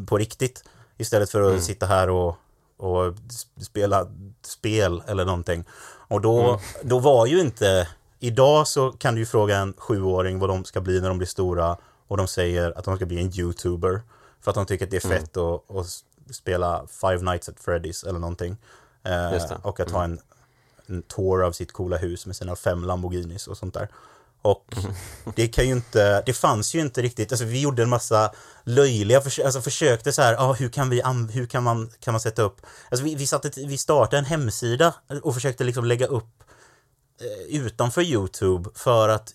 På 0.07 0.17
riktigt. 0.17 0.63
Istället 0.97 1.29
för 1.29 1.55
att 1.55 1.63
sitta 1.63 1.85
här 1.85 2.09
och, 2.09 2.35
och 2.77 3.13
spela 3.61 4.07
spel 4.41 5.03
eller 5.07 5.25
någonting. 5.25 5.65
Och 6.07 6.21
då, 6.21 6.59
då 6.83 6.99
var 6.99 7.25
ju 7.25 7.39
inte, 7.39 7.87
idag 8.19 8.67
så 8.67 8.91
kan 8.91 9.15
du 9.15 9.19
ju 9.19 9.25
fråga 9.25 9.57
en 9.57 9.73
sjuåring 9.77 10.39
vad 10.39 10.49
de 10.49 10.65
ska 10.65 10.81
bli 10.81 11.01
när 11.01 11.09
de 11.09 11.17
blir 11.17 11.27
stora 11.27 11.77
och 12.07 12.17
de 12.17 12.27
säger 12.27 12.77
att 12.77 12.85
de 12.85 12.95
ska 12.95 13.05
bli 13.05 13.21
en 13.21 13.39
youtuber. 13.39 14.01
För 14.41 14.51
att 14.51 14.55
de 14.55 14.65
tycker 14.65 14.85
att 14.85 14.91
det 14.91 15.05
är 15.05 15.09
fett 15.09 15.37
att, 15.37 15.75
att 15.75 15.87
spela 16.35 16.87
Five 17.01 17.21
Nights 17.21 17.49
at 17.49 17.55
Freddy's 17.55 18.09
eller 18.09 18.19
någonting. 18.19 18.57
Eh, 19.03 19.57
och 19.61 19.79
att 19.79 19.91
ha 19.91 20.03
en, 20.03 20.19
en 20.89 21.01
tour 21.01 21.43
av 21.43 21.51
sitt 21.51 21.71
coola 21.71 21.97
hus 21.97 22.25
med 22.25 22.35
sina 22.35 22.55
fem 22.55 22.83
Lamborghinis 22.83 23.47
och 23.47 23.57
sånt 23.57 23.73
där. 23.73 23.89
Och 24.41 24.75
det 25.35 25.47
kan 25.47 25.65
ju 25.65 25.71
inte, 25.71 26.23
det 26.25 26.33
fanns 26.33 26.75
ju 26.75 26.79
inte 26.79 27.01
riktigt, 27.01 27.31
alltså 27.31 27.45
vi 27.45 27.61
gjorde 27.61 27.83
en 27.83 27.89
massa 27.89 28.31
löjliga 28.63 29.21
försök, 29.21 29.45
alltså 29.45 29.61
försökte 29.61 30.11
så 30.11 30.21
här, 30.21 30.33
ja 30.33 30.53
hur 30.53 30.69
kan 30.69 30.89
vi, 30.89 31.01
hur 31.31 31.45
kan 31.45 31.63
man, 31.63 31.89
kan 31.99 32.13
man 32.13 32.21
sätta 32.21 32.41
upp, 32.41 32.61
alltså 32.91 33.05
vi, 33.05 33.15
vi, 33.15 33.27
satte, 33.27 33.51
vi 33.55 33.77
startade 33.77 34.17
en 34.17 34.25
hemsida 34.25 34.93
och 35.23 35.33
försökte 35.33 35.63
liksom 35.63 35.85
lägga 35.85 36.07
upp 36.07 36.43
eh, 37.21 37.55
utanför 37.55 38.01
YouTube 38.01 38.69
för 38.75 39.09
att 39.09 39.33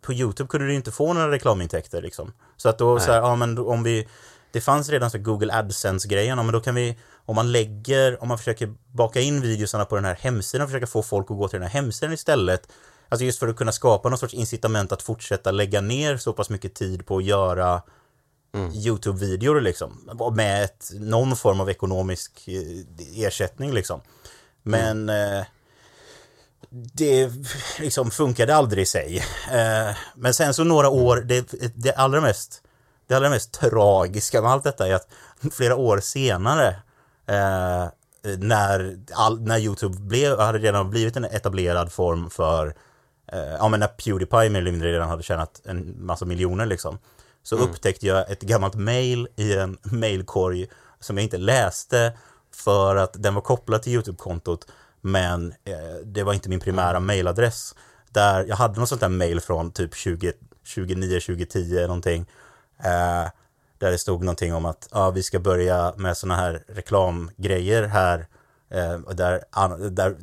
på 0.00 0.12
YouTube 0.12 0.48
kunde 0.48 0.66
du 0.66 0.74
inte 0.74 0.90
få 0.90 1.12
några 1.12 1.30
reklamintäkter 1.30 2.02
liksom. 2.02 2.32
Så 2.56 2.68
att 2.68 2.78
då 2.78 3.00
så 3.00 3.12
här, 3.12 3.18
ja 3.18 3.36
men 3.36 3.54
då, 3.54 3.68
om 3.68 3.82
vi, 3.82 4.08
det 4.52 4.60
fanns 4.60 4.88
redan 4.88 5.10
så 5.10 5.18
Google 5.18 5.52
AdSense-grejen, 5.52 6.36
men 6.36 6.52
då 6.52 6.60
kan 6.60 6.74
vi, 6.74 6.98
om 7.26 7.36
man 7.36 7.52
lägger, 7.52 8.22
om 8.22 8.28
man 8.28 8.38
försöker 8.38 8.74
baka 8.92 9.20
in 9.20 9.40
videosarna 9.40 9.84
på 9.84 9.94
den 9.94 10.04
här 10.04 10.18
hemsidan 10.20 10.64
och 10.64 10.70
försöka 10.70 10.86
få 10.86 11.02
folk 11.02 11.30
att 11.30 11.36
gå 11.36 11.48
till 11.48 11.60
den 11.60 11.68
här 11.68 11.80
hemsidan 11.80 12.12
istället, 12.12 12.68
alltså 13.08 13.24
just 13.24 13.38
för 13.38 13.48
att 13.48 13.56
kunna 13.56 13.72
skapa 13.72 14.08
någon 14.08 14.18
sorts 14.18 14.34
incitament 14.34 14.92
att 14.92 15.02
fortsätta 15.02 15.50
lägga 15.50 15.80
ner 15.80 16.16
så 16.16 16.32
pass 16.32 16.50
mycket 16.50 16.74
tid 16.74 17.06
på 17.06 17.16
att 17.16 17.24
göra 17.24 17.82
YouTube-videor 18.72 19.60
liksom, 19.60 20.10
med 20.36 20.64
ett, 20.64 20.90
någon 20.94 21.36
form 21.36 21.60
av 21.60 21.70
ekonomisk 21.70 22.48
eh, 22.48 23.24
ersättning 23.26 23.72
liksom. 23.72 24.00
Men 24.62 25.08
eh, 25.08 25.44
det 26.70 27.30
liksom 27.78 28.10
funkade 28.10 28.54
aldrig 28.54 28.82
i 28.82 28.86
sig. 28.86 29.24
Eh, 29.52 29.96
men 30.14 30.34
sen 30.34 30.54
så 30.54 30.64
några 30.64 30.88
år, 30.88 31.16
det, 31.16 31.52
det 31.74 31.92
allra 31.92 32.20
mest 32.20 32.62
det 33.10 33.16
allra 33.16 33.30
mest 33.30 33.52
tragiska 33.52 34.42
med 34.42 34.50
allt 34.50 34.64
detta 34.64 34.88
är 34.88 34.94
att 34.94 35.08
flera 35.52 35.76
år 35.76 36.00
senare 36.00 36.68
eh, 37.26 37.86
när, 38.38 38.98
all, 39.12 39.40
när 39.40 39.58
Youtube 39.58 39.98
blev, 39.98 40.38
hade 40.38 40.58
redan 40.58 40.90
blivit 40.90 41.16
en 41.16 41.24
etablerad 41.24 41.92
form 41.92 42.30
för 42.30 42.74
eh, 43.32 43.54
ja 43.58 43.68
men 43.68 43.80
när 43.80 43.86
Pewdiepie 43.86 44.50
mer 44.50 44.60
eller 44.60 44.70
mindre 44.70 44.92
redan 44.92 45.08
hade 45.08 45.22
tjänat 45.22 45.60
en 45.64 46.06
massa 46.06 46.24
miljoner 46.24 46.66
liksom 46.66 46.98
så 47.42 47.56
upptäckte 47.56 48.06
jag 48.06 48.30
ett 48.30 48.40
gammalt 48.40 48.74
mail 48.74 49.28
i 49.36 49.54
en 49.54 49.78
mailkorg 49.82 50.66
som 51.00 51.16
jag 51.16 51.24
inte 51.24 51.38
läste 51.38 52.12
för 52.54 52.96
att 52.96 53.22
den 53.22 53.34
var 53.34 53.42
kopplad 53.42 53.82
till 53.82 53.92
Youtube-kontot 53.92 54.66
men 55.00 55.54
eh, 55.64 55.96
det 56.04 56.22
var 56.22 56.34
inte 56.34 56.48
min 56.48 56.60
primära 56.60 57.00
mailadress. 57.00 57.74
Där 58.10 58.44
jag 58.44 58.56
hade 58.56 58.80
något 58.80 58.88
sånt 58.88 59.00
där 59.00 59.08
mail 59.08 59.40
från 59.40 59.72
typ 59.72 59.94
20, 59.94 60.32
29, 60.64 61.20
2010 61.20 61.80
någonting. 61.80 62.26
Eh, 62.84 63.28
där 63.78 63.90
det 63.90 63.98
stod 63.98 64.24
någonting 64.24 64.54
om 64.54 64.64
att 64.64 64.88
ah, 64.90 65.10
vi 65.10 65.22
ska 65.22 65.38
börja 65.38 65.94
med 65.96 66.16
sådana 66.16 66.40
här 66.40 66.64
reklamgrejer 66.68 67.82
här. 67.82 68.26
Eh, 68.70 68.94
och 68.94 69.16
där, 69.16 69.44
där 69.90 70.16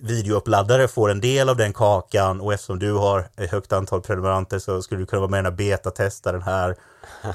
videouppladdare 0.00 0.88
får 0.88 1.10
en 1.10 1.20
del 1.20 1.48
av 1.48 1.56
den 1.56 1.72
kakan 1.72 2.40
och 2.40 2.52
eftersom 2.52 2.78
du 2.78 2.92
har 2.92 3.28
ett 3.36 3.50
högt 3.50 3.72
antal 3.72 4.00
prenumeranter 4.00 4.58
så 4.58 4.82
skulle 4.82 5.00
du 5.00 5.06
kunna 5.06 5.20
vara 5.20 5.30
med 5.30 5.44
här 5.44 5.52
betatesta 5.52 6.32
den 6.32 6.42
här 6.42 6.76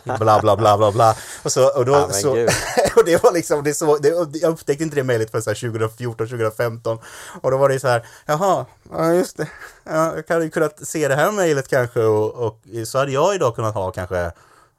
bla 0.18 0.40
bla 0.42 0.58
bla 0.58 0.78
bla 0.78 0.92
bla. 0.92 1.16
Och, 1.44 1.52
så, 1.52 1.78
och, 1.78 1.86
då, 1.86 1.92
Ja, 1.94 2.10
så, 2.12 2.32
och 2.96 3.06
det 3.06 3.24
var 3.24 3.34
liksom, 3.34 3.64
det 3.64 3.74
så, 3.74 3.98
det, 3.98 4.10
jag 4.42 4.52
upptäckte 4.52 4.84
inte 4.84 4.96
det 4.96 5.04
mejlet 5.04 5.32
förrän 5.32 5.44
så 5.44 5.50
här 5.50 5.56
2014, 5.56 6.28
2015. 6.28 7.00
Och 7.42 7.52
då 7.52 7.58
var 7.58 7.70
det 7.70 7.80
så 7.80 7.88
här, 7.88 8.06
jaha, 8.26 8.66
ja 8.92 9.14
just 9.14 9.38
det. 9.38 9.48
Ja, 9.84 10.16
jag 10.16 10.34
hade 10.34 10.46
ju 10.46 10.52
kunnat 10.52 10.88
se 10.88 11.08
det 11.08 11.16
här 11.16 11.32
mejlet 11.32 11.68
kanske 11.68 12.04
och, 12.04 12.34
och 12.34 12.60
så 12.86 12.98
hade 12.98 13.12
jag 13.12 13.36
idag 13.36 13.56
kunnat 13.56 13.74
ha 13.74 13.92
kanske 13.92 14.32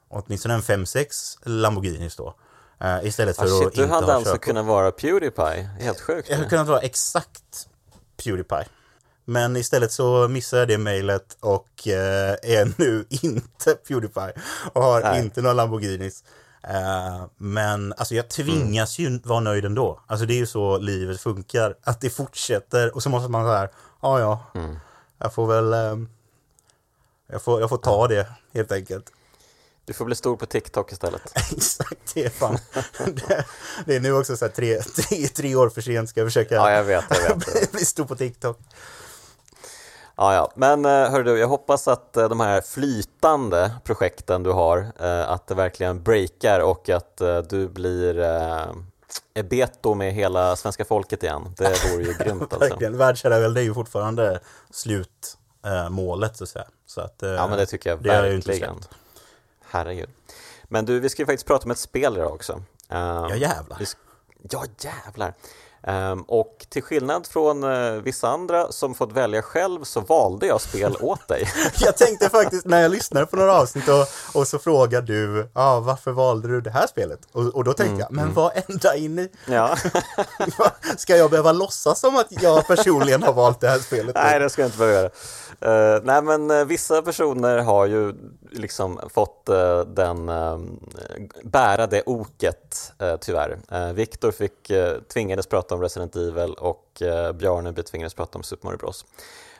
åtminstone 0.09 0.53
en 0.53 0.61
5-6 0.61 1.37
Lamborghinis 1.43 2.15
då. 2.15 2.35
Uh, 2.83 3.07
istället 3.07 3.35
för 3.35 3.43
ah, 3.43 3.47
shit, 3.47 3.67
att 3.67 3.73
du 3.73 3.81
inte 3.81 3.93
hade 3.93 4.07
ha 4.07 4.13
alltså 4.13 4.37
kunnat 4.37 4.65
vara 4.65 4.91
Pewdiepie, 4.91 5.69
helt 5.79 6.01
sjukt. 6.01 6.29
Jag 6.29 6.37
hade 6.37 6.49
kunnat 6.49 6.67
vara 6.67 6.79
exakt 6.79 7.67
Pewdiepie. 8.23 8.65
Men 9.25 9.55
istället 9.55 9.91
så 9.91 10.27
missade 10.27 10.61
jag 10.61 10.67
det 10.67 10.77
mejlet 10.77 11.37
och 11.39 11.87
eh, 11.87 12.35
är 12.43 12.81
nu 12.81 13.05
inte 13.09 13.75
Pewdiepie 13.75 14.33
och 14.73 14.83
har 14.83 15.01
Nej. 15.01 15.19
inte 15.19 15.41
några 15.41 15.53
Lamborghinis. 15.53 16.23
Eh, 16.63 17.25
men 17.37 17.93
alltså 17.97 18.15
jag 18.15 18.29
tvingas 18.29 18.99
ju 18.99 19.19
vara 19.23 19.39
nöjd 19.39 19.65
ändå. 19.65 19.99
Alltså 20.07 20.25
det 20.25 20.33
är 20.33 20.37
ju 20.37 20.45
så 20.45 20.77
livet 20.77 21.21
funkar. 21.21 21.75
Att 21.83 22.01
det 22.01 22.09
fortsätter 22.09 22.95
och 22.95 23.03
så 23.03 23.09
måste 23.09 23.31
man 23.31 23.45
så 23.45 23.51
här, 23.51 23.69
ja 24.01 24.19
ja, 24.19 24.39
jag 25.17 25.33
får 25.33 25.47
väl, 25.47 25.73
eh, 25.73 26.07
jag, 27.27 27.41
får, 27.41 27.61
jag 27.61 27.69
får 27.69 27.77
ta 27.77 28.07
det 28.07 28.27
helt 28.53 28.71
enkelt. 28.71 29.11
Du 29.87 29.93
får 29.93 30.05
bli 30.05 30.15
stor 30.15 30.35
på 30.35 30.45
TikTok 30.45 30.91
istället. 30.91 31.21
Exakt, 31.35 32.13
det 32.13 32.25
är 32.25 32.29
fan. 32.29 32.57
det, 33.05 33.45
det 33.85 33.95
är 33.95 33.99
nu 33.99 34.13
också 34.13 34.37
så 34.37 34.45
här 34.45 34.51
tre, 34.51 34.81
tre, 34.81 35.27
tre 35.27 35.55
år 35.55 35.69
för 35.69 35.81
sent 35.81 36.09
ska 36.09 36.19
jag 36.19 36.27
försöka 36.27 36.55
Ja, 36.55 36.71
jag 36.71 36.83
vet, 36.83 37.05
jag 37.09 37.35
vet. 37.35 37.37
bli, 37.37 37.67
bli 37.71 37.85
stor 37.85 38.05
på 38.05 38.15
TikTok. 38.15 38.59
Ja, 40.15 40.33
ja. 40.33 40.51
Men 40.55 40.85
eh, 40.85 40.91
hör 40.91 41.23
du, 41.23 41.39
jag 41.39 41.47
hoppas 41.47 41.87
att 41.87 42.17
eh, 42.17 42.29
de 42.29 42.39
här 42.39 42.61
flytande 42.61 43.71
projekten 43.83 44.43
du 44.43 44.51
har, 44.51 44.91
eh, 44.99 45.29
att 45.29 45.47
det 45.47 45.55
verkligen 45.55 46.03
breakar 46.03 46.59
och 46.59 46.89
att 46.89 47.21
du 47.49 47.67
blir 47.67 48.25
Ebeto 49.33 49.93
med 49.93 50.13
hela 50.13 50.55
svenska 50.55 50.85
folket 50.85 51.23
igen. 51.23 51.53
Det 51.57 51.83
vore 51.91 52.03
ju 52.03 52.13
grymt 52.13 52.41
alltså. 52.41 52.59
Verkligen, 52.59 52.97
världsherravälde 52.97 53.61
är 53.61 53.63
ju 53.63 53.73
fortfarande 53.73 54.39
slutmålet 54.71 56.37
så 56.37 56.43
att 56.43 56.49
säga. 56.49 56.67
Så 56.85 57.01
att, 57.01 57.15
Ja, 57.19 57.47
men 57.47 57.57
det 57.57 57.65
tycker 57.65 57.89
jag 57.89 58.03
det 58.03 58.09
har 58.09 58.15
jag 58.15 58.29
ju 58.29 58.35
inte 58.35 58.49
verkligen. 58.49 58.75
Herregud. 59.77 60.09
Men 60.63 60.85
du, 60.85 60.99
vi 60.99 61.09
ska 61.09 61.21
ju 61.21 61.25
faktiskt 61.25 61.47
prata 61.47 61.65
om 61.65 61.71
ett 61.71 61.77
spel 61.77 62.17
idag 62.17 62.33
också. 62.33 62.53
Um, 62.53 62.63
Ja 62.89 63.35
jävlar. 63.35 63.77
Ja, 64.49 64.63
jävlar. 64.79 65.33
Ehm, 65.87 66.21
och 66.21 66.65
till 66.69 66.83
skillnad 66.83 67.27
från 67.27 67.63
eh, 67.63 67.91
vissa 67.91 68.27
andra 68.27 68.71
som 68.71 68.95
fått 68.95 69.11
välja 69.11 69.41
själv 69.41 69.83
så 69.83 69.99
valde 69.99 70.47
jag 70.47 70.61
spel 70.61 70.95
åt 71.01 71.27
dig. 71.27 71.49
Jag 71.79 71.97
tänkte 71.97 72.29
faktiskt 72.29 72.65
när 72.65 72.81
jag 72.81 72.91
lyssnade 72.91 73.25
på 73.25 73.35
några 73.35 73.53
avsnitt 73.53 73.87
och, 73.87 74.07
och 74.39 74.47
så 74.47 74.59
frågar 74.59 75.01
du, 75.01 75.49
ah, 75.53 75.79
varför 75.79 76.11
valde 76.11 76.47
du 76.47 76.61
det 76.61 76.69
här 76.69 76.87
spelet? 76.87 77.19
Och, 77.31 77.43
och 77.43 77.63
då 77.63 77.73
tänkte 77.73 77.87
Mm, 77.87 77.99
jag, 77.99 78.11
men 78.11 78.33
vad 78.33 78.51
ända 78.67 78.95
in 78.95 79.19
i, 79.19 79.29
ja. 79.45 79.75
ska 80.97 81.17
jag 81.17 81.29
behöva 81.29 81.51
låtsas 81.51 81.99
som 81.99 82.17
att 82.17 82.27
jag 82.29 82.67
personligen 82.67 83.23
har 83.23 83.33
valt 83.33 83.59
det 83.59 83.69
här 83.69 83.79
spelet? 83.79 84.15
Nej, 84.15 84.39
det 84.39 84.49
ska 84.49 84.61
jag 84.61 84.67
inte 84.67 84.77
behöva 84.77 84.97
göra. 84.97 85.09
Eh, 85.61 86.01
nej, 86.03 86.21
men 86.21 86.51
eh, 86.51 86.65
vissa 86.65 87.01
personer 87.01 87.57
har 87.57 87.85
ju 87.85 88.13
liksom 88.51 88.99
fått 89.13 89.49
eh, 89.49 89.79
den, 89.79 90.29
eh, 90.29 90.59
bära 91.43 91.87
det 91.87 92.03
oket 92.05 92.93
uh, 93.01 93.15
tyvärr. 93.21 93.57
Uh, 93.73 93.93
Viktor 93.93 94.31
fick, 94.31 94.71
uh, 94.71 94.93
tvingades 95.13 95.47
prata 95.47 95.76
om 95.77 95.83
Resident 95.83 96.15
Evil 96.15 96.53
och 96.53 97.01
uh, 97.01 97.31
Bjarne 97.31 97.73
tvingades 97.73 98.13
prata 98.13 98.37
om 98.37 98.43
Super 98.43 98.65
Mario 98.65 98.77
Bros. 98.77 99.05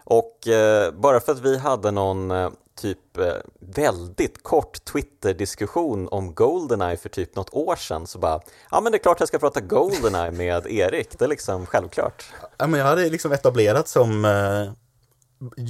Och 0.09 0.47
eh, 0.47 0.91
bara 0.91 1.19
för 1.19 1.31
att 1.31 1.39
vi 1.39 1.57
hade 1.57 1.91
någon 1.91 2.31
eh, 2.31 2.50
typ 2.75 3.17
eh, 3.17 3.33
väldigt 3.59 4.43
kort 4.43 4.86
Twitter-diskussion 4.86 6.07
om 6.12 6.33
Goldeneye 6.33 6.97
för 6.97 7.09
typ 7.09 7.36
något 7.36 7.53
år 7.53 7.75
sedan 7.75 8.07
så 8.07 8.19
bara, 8.19 8.41
ja 8.71 8.81
men 8.81 8.91
det 8.91 8.97
är 8.97 9.00
klart 9.00 9.19
jag 9.19 9.27
ska 9.27 9.39
prata 9.39 9.62
Goldeneye 9.62 10.31
med 10.31 10.67
Erik, 10.69 11.19
det 11.19 11.25
är 11.25 11.29
liksom 11.29 11.65
självklart. 11.65 12.25
Ja, 12.57 12.67
men 12.67 12.79
jag 12.79 12.88
hade 12.88 13.09
liksom 13.09 13.31
etablerat 13.31 13.88
som 13.88 14.25
eh, 14.25 14.71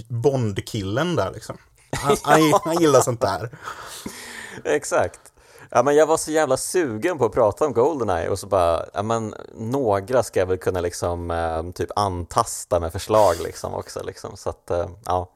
Bond-killen 0.10 1.16
där 1.16 1.32
liksom. 1.32 1.58
Han, 1.92 2.18
han, 2.24 2.42
han 2.64 2.82
gillar 2.82 3.02
sånt 3.02 3.22
där. 3.22 3.58
Exakt. 4.64 5.20
Ja, 5.72 5.84
men 5.84 5.96
jag 5.96 6.06
var 6.08 6.18
så 6.18 6.32
jävla 6.32 6.58
sugen 6.58 7.18
på 7.18 7.26
att 7.26 7.32
prata 7.32 7.66
om 7.66 7.74
Goldeneye 7.74 8.30
och 8.30 8.40
så 8.40 8.48
bara, 8.48 8.86
ja 8.94 9.04
men 9.04 9.36
några 9.56 10.24
ska 10.24 10.40
jag 10.40 10.48
väl 10.48 10.58
kunna 10.58 10.82
liksom 10.82 11.32
eh, 11.32 11.72
typ 11.72 11.90
antasta 11.96 12.80
med 12.80 12.92
förslag 12.92 13.36
liksom 13.44 13.74
också 13.74 14.04
liksom. 14.04 14.38
Så 14.38 14.50
att, 14.50 14.70
eh, 14.72 14.90
ja. 15.06 15.30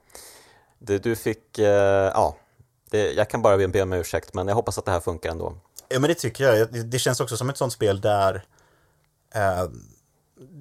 Du, 0.79 0.97
du 0.99 1.15
fick, 1.15 1.59
eh, 1.59 1.65
ja. 2.13 2.35
Det, 2.89 3.11
jag 3.11 3.29
kan 3.29 3.41
bara 3.41 3.67
be, 3.67 3.81
om 3.81 3.93
ursäkt 3.93 4.33
men 4.33 4.47
jag 4.47 4.55
hoppas 4.55 4.77
att 4.77 4.85
det 4.85 4.91
här 4.91 4.99
funkar 4.99 5.29
ändå. 5.31 5.53
Ja, 5.89 5.99
men 5.99 6.07
det 6.07 6.13
tycker 6.15 6.43
jag. 6.43 6.71
Det- 6.73 6.83
Det 6.83 6.99
känns 6.99 7.19
också 7.19 7.37
som 7.37 7.49
ett 7.49 7.57
sånt 7.57 7.73
spel 7.73 8.01
där 8.01 8.43
eh, 9.35 9.63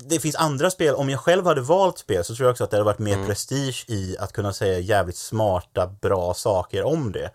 det 0.05 0.19
finns 0.21 0.37
andra 0.37 0.71
spel, 0.71 0.95
om 0.95 1.11
jag 1.11 1.21
själv 1.21 1.47
hade 1.47 1.61
valt 1.61 1.99
spel 1.99 2.25
så 2.25 2.35
tror 2.35 2.47
jag 2.47 2.53
också 2.53 2.65
att 2.65 2.71
det 2.71 2.77
hade 2.77 2.85
varit 2.85 2.99
mer 2.99 3.27
prestige 3.27 3.85
i 3.89 4.17
att 4.19 4.33
kunna 4.33 4.53
säga 4.53 4.79
jävligt 4.79 5.17
smarta, 5.17 5.87
bra 6.01 6.35
saker 6.35 6.85
om 6.85 7.13
det. 7.13 7.31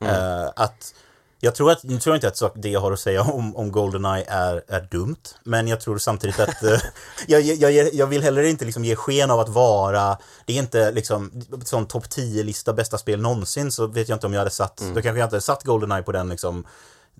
Eh, 0.00 0.46
att 0.56 0.94
jag 1.40 1.54
tror, 1.54 1.70
att, 1.70 1.78
jag 1.82 2.00
tror 2.00 2.14
inte 2.14 2.28
att 2.28 2.52
det 2.54 2.68
jag 2.68 2.80
har 2.80 2.92
att 2.92 3.00
säga 3.00 3.22
om, 3.22 3.56
om 3.56 3.72
Goldeneye 3.72 4.24
är, 4.28 4.64
är 4.68 4.88
dumt, 4.90 5.22
men 5.44 5.68
jag 5.68 5.80
tror 5.80 5.98
samtidigt 5.98 6.40
att 6.40 6.62
eh, 6.62 6.80
jag, 7.26 7.42
jag, 7.42 7.94
jag, 7.94 8.06
vill 8.06 8.22
heller 8.22 8.42
inte 8.42 8.64
liksom 8.64 8.84
ge 8.84 8.96
sken 8.96 9.30
av 9.30 9.40
att 9.40 9.48
vara, 9.48 10.18
det 10.46 10.52
är 10.52 10.58
inte 10.58 10.90
liksom 10.90 11.42
sån 11.64 11.86
topp 11.86 12.04
10-lista 12.04 12.72
bästa 12.72 12.98
spel 12.98 13.20
någonsin, 13.20 13.72
så 13.72 13.86
vet 13.86 14.08
jag 14.08 14.16
inte 14.16 14.26
om 14.26 14.32
jag 14.32 14.40
hade 14.40 14.50
satt, 14.50 14.76
då 14.76 14.94
kanske 14.94 15.08
jag 15.08 15.16
inte 15.16 15.22
hade 15.22 15.40
satt 15.40 15.64
Goldeneye 15.64 16.02
på 16.02 16.12
den 16.12 16.28
liksom 16.28 16.66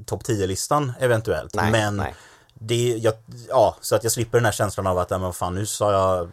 topp 0.06 0.22
10-listan 0.22 0.92
eventuellt. 1.00 1.54
Nej, 1.54 1.72
men 1.72 1.96
nej. 1.96 2.14
det, 2.54 2.98
jag, 3.02 3.14
ja, 3.48 3.76
så 3.80 3.96
att 3.96 4.02
jag 4.02 4.12
slipper 4.12 4.38
den 4.38 4.44
här 4.44 4.52
känslan 4.52 4.86
av 4.86 4.98
att, 4.98 5.10
men 5.10 5.20
vad 5.20 5.36
fan, 5.36 5.54
nu 5.54 5.66
sa 5.66 5.92
jag, 5.92 6.30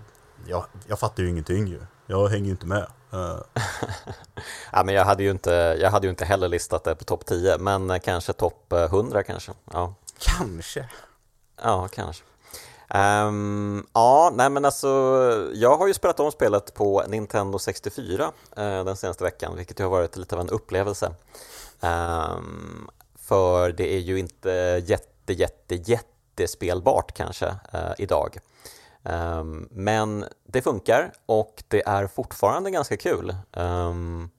jag, 0.47 0.65
jag 0.87 0.99
fattar 0.99 1.23
ju 1.23 1.29
ingenting 1.29 1.67
ju. 1.67 1.81
Jag 2.07 2.27
hänger 2.27 2.45
ju 2.45 2.51
inte 2.51 2.65
med. 2.65 2.87
Eh, 3.13 3.37
Ja, 4.71 4.83
men 4.83 4.95
jag 4.95 5.05
hade 5.05 5.23
ju 5.23 5.31
inte, 5.31 5.77
jag 5.81 5.91
hade 5.91 6.07
ju 6.07 6.09
inte 6.09 6.25
heller 6.25 6.47
listat 6.47 6.83
det 6.83 6.95
på 6.95 7.03
topp 7.03 7.25
10 7.25 7.57
men 7.57 7.89
eh, 7.89 7.99
kanske 7.99 8.33
topp 8.33 8.73
eh, 8.73 8.83
100 8.83 9.23
kanske. 9.23 9.51
Ja. 9.73 9.93
kanske. 10.19 10.89
Ja, 11.63 11.87
kanske. 11.87 12.23
Ehm, 12.89 13.85
ja, 13.93 14.31
nej 14.35 14.49
men 14.49 14.65
alltså, 14.65 14.87
jag 15.53 15.77
har 15.77 15.87
ju 15.87 15.93
spelat 15.93 16.19
om 16.19 16.31
spelet 16.31 16.73
på 16.73 17.03
Nintendo 17.07 17.59
64 17.59 18.31
eh, 18.57 18.83
den 18.83 18.97
senaste 18.97 19.23
veckan, 19.23 19.55
vilket 19.55 19.79
har 19.79 19.89
varit 19.89 20.17
lite 20.17 20.35
av 20.35 20.41
en 20.41 20.49
upplevelse. 20.49 21.13
Ehm, 21.81 22.87
för 23.19 23.71
det 23.71 23.93
är 23.93 23.99
ju 23.99 24.19
inte 24.19 24.81
jätte, 24.85 25.33
jätte, 25.33 25.75
jättespelbart 25.75 27.13
kanske 27.13 27.47
eh, 27.73 27.91
idag. 27.97 28.37
Ehm, 29.05 29.67
men 29.71 30.25
det 30.47 30.61
funkar 30.61 31.11
och 31.25 31.63
det 31.67 31.87
är 31.87 32.07
fortfarande 32.07 32.71
ganska 32.71 32.97
kul. 32.97 33.35
Ehm, 33.51 34.29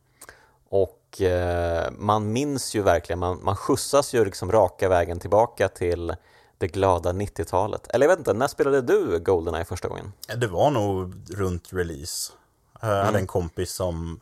och 0.68 1.20
eh, 1.20 1.90
man 1.90 2.32
minns 2.32 2.74
ju 2.74 2.82
verkligen, 2.82 3.18
man, 3.18 3.44
man 3.44 3.56
skjutsas 3.56 4.14
ju 4.14 4.24
liksom 4.24 4.52
raka 4.52 4.88
vägen 4.88 5.20
tillbaka 5.20 5.68
till 5.68 6.14
det 6.58 6.68
glada 6.68 7.12
90-talet. 7.12 7.86
Eller 7.90 8.06
jag 8.06 8.10
vet 8.10 8.18
inte, 8.18 8.32
när 8.32 8.48
spelade 8.48 8.80
du 8.80 9.18
Goldeneye 9.18 9.64
första 9.64 9.88
gången? 9.88 10.12
Det 10.36 10.46
var 10.46 10.70
nog 10.70 11.14
runt 11.30 11.72
release. 11.72 12.32
Jag 12.80 13.04
hade 13.04 13.18
en 13.18 13.26
kompis 13.26 13.72
som... 13.72 14.20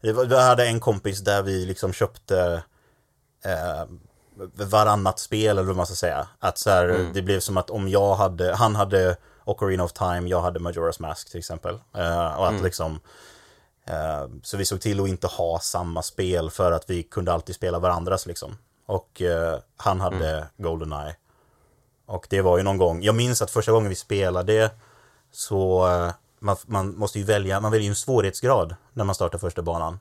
Jag 0.00 0.40
hade 0.40 0.66
en 0.66 0.80
kompis 0.80 1.20
där 1.20 1.42
vi 1.42 1.66
liksom 1.66 1.92
köpte 1.92 2.62
eh, 3.44 3.84
varannat 4.54 5.18
spel 5.18 5.58
eller 5.58 5.62
vad 5.62 5.76
man 5.76 5.86
ska 5.86 5.94
säga. 5.94 6.28
Att 6.38 6.58
så 6.58 6.70
här, 6.70 7.10
det 7.14 7.22
blev 7.22 7.40
som 7.40 7.56
att 7.56 7.70
om 7.70 7.88
jag 7.88 8.14
hade, 8.14 8.54
han 8.54 8.76
hade 8.76 9.16
Ocarina 9.44 9.84
of 9.84 9.92
Time, 9.92 10.28
jag 10.28 10.40
hade 10.40 10.60
Majora's 10.60 11.02
Mask 11.02 11.30
till 11.30 11.38
exempel. 11.38 11.74
Eh, 11.96 12.38
och 12.38 12.48
att 12.48 12.62
liksom 12.62 13.00
eh, 13.84 14.28
så 14.42 14.56
vi 14.56 14.64
såg 14.64 14.80
till 14.80 15.00
att 15.00 15.08
inte 15.08 15.26
ha 15.26 15.58
samma 15.58 16.02
spel 16.02 16.50
för 16.50 16.72
att 16.72 16.90
vi 16.90 17.02
kunde 17.02 17.32
alltid 17.32 17.54
spela 17.54 17.78
varandras 17.78 18.26
liksom. 18.26 18.56
Och 18.86 19.22
eh, 19.22 19.58
han 19.76 20.00
hade 20.00 20.46
Goldeneye. 20.56 21.16
Och 22.06 22.26
det 22.30 22.40
var 22.40 22.58
ju 22.58 22.62
någon 22.62 22.78
gång, 22.78 23.02
jag 23.02 23.14
minns 23.14 23.42
att 23.42 23.50
första 23.50 23.72
gången 23.72 23.88
vi 23.88 23.94
spelade 23.94 24.70
så 25.32 25.88
man, 26.38 26.56
man 26.66 26.98
måste 26.98 27.18
ju 27.18 27.24
välja, 27.24 27.60
man 27.60 27.70
väljer 27.70 27.84
ju 27.84 27.88
en 27.88 27.96
svårighetsgrad 27.96 28.76
när 28.92 29.04
man 29.04 29.14
startar 29.14 29.38
första 29.38 29.62
banan. 29.62 30.00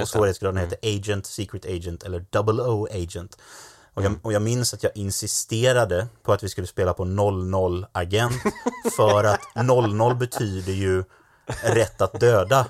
Och 0.00 0.08
svårighetsgraden 0.08 0.56
heter 0.56 0.78
Agent, 0.82 1.26
Secret 1.26 1.66
Agent 1.66 2.02
eller 2.02 2.24
Double 2.30 2.62
O 2.62 2.88
Agent. 2.90 3.38
Och 4.00 4.06
jag, 4.06 4.18
och 4.22 4.32
jag 4.32 4.42
minns 4.42 4.74
att 4.74 4.82
jag 4.82 4.92
insisterade 4.96 6.06
på 6.22 6.32
att 6.32 6.42
vi 6.42 6.48
skulle 6.48 6.66
spela 6.66 6.92
på 6.92 7.04
00 7.04 7.86
agent 7.92 8.32
för 8.96 9.24
att 9.24 9.40
00 9.64 10.16
betyder 10.16 10.72
ju 10.72 11.04
rätt 11.62 12.00
att 12.00 12.20
döda. 12.20 12.66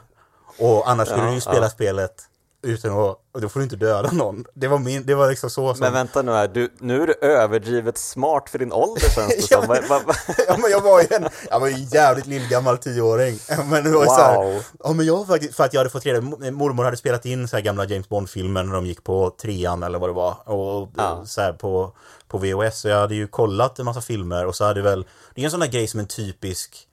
Och 0.58 0.90
annars 0.90 1.08
skulle 1.08 1.22
Ja, 1.22 1.28
du 1.28 1.34
ju 1.34 1.40
spela 1.40 1.70
spelet 1.70 2.22
utan 2.62 2.90
att, 2.90 3.16
och 3.32 3.40
då 3.40 3.48
får 3.48 3.60
du 3.60 3.64
inte 3.64 3.76
döda 3.76 4.10
någon. 4.12 4.44
Det 4.54 4.68
var 4.68 4.78
min, 4.78 5.06
det 5.06 5.14
var 5.14 5.28
liksom 5.30 5.50
så 5.50 5.74
som... 5.74 5.80
Men 5.80 5.92
vänta 5.92 6.22
nu 6.22 6.32
här, 6.32 6.48
du, 6.48 6.72
nu 6.78 7.02
är 7.02 7.06
du 7.06 7.12
överdrivet 7.14 7.98
smart 7.98 8.50
för 8.50 8.58
din 8.58 8.72
ålder 8.72 9.00
känns 9.00 9.28
det 9.28 9.46
Ja, 9.50 9.60
som. 9.62 9.68
men- 9.68 9.88
Va- 9.88 10.00
va- 10.06 10.14
ja 10.48 10.56
men 10.58 10.70
jag 10.70 10.80
var 10.80 11.00
ju 11.00 11.06
en, 11.10 11.28
jag 11.50 11.60
var 11.60 11.68
en 11.68 11.84
jävligt 11.84 12.26
lillgammal 12.26 12.78
tioåring. 12.78 13.38
Men 13.70 13.84
det 13.84 13.90
var 13.90 14.00
ju 14.02 14.06
så 14.06 14.14
här, 14.14 14.36
Wow. 14.44 14.62
ja 14.84 14.92
men 14.92 15.06
jag 15.06 15.26
faktiskt, 15.26 15.54
för 15.56 15.64
att 15.64 15.74
jag 15.74 15.80
hade 15.80 15.90
fått 15.90 16.06
reda, 16.06 16.20
mormor 16.50 16.84
hade 16.84 16.96
spelat 16.96 17.26
in 17.26 17.48
så 17.48 17.56
här 17.56 17.62
gamla 17.62 17.84
James 17.84 18.08
Bond-filmer 18.08 18.62
när 18.62 18.74
de 18.74 18.86
gick 18.86 19.04
på 19.04 19.30
trean 19.42 19.82
eller 19.82 19.98
vad 19.98 20.08
det 20.08 20.14
var. 20.14 20.48
Och 20.48 20.90
Ja. 20.96 21.22
så 21.26 21.40
här 21.40 21.52
på, 21.52 21.92
på 22.28 22.38
VHS. 22.38 22.80
Så 22.80 22.88
jag 22.88 23.00
hade 23.00 23.14
ju 23.14 23.26
kollat 23.26 23.78
en 23.78 23.84
massa 23.84 24.00
filmer 24.00 24.46
och 24.46 24.54
så 24.56 24.64
hade 24.64 24.82
väl, 24.82 25.04
det 25.34 25.40
är 25.40 25.44
en 25.44 25.50
sån 25.50 25.60
där 25.60 25.66
grej 25.66 25.86
som 25.86 26.00
en 26.00 26.06
typisk 26.06 26.86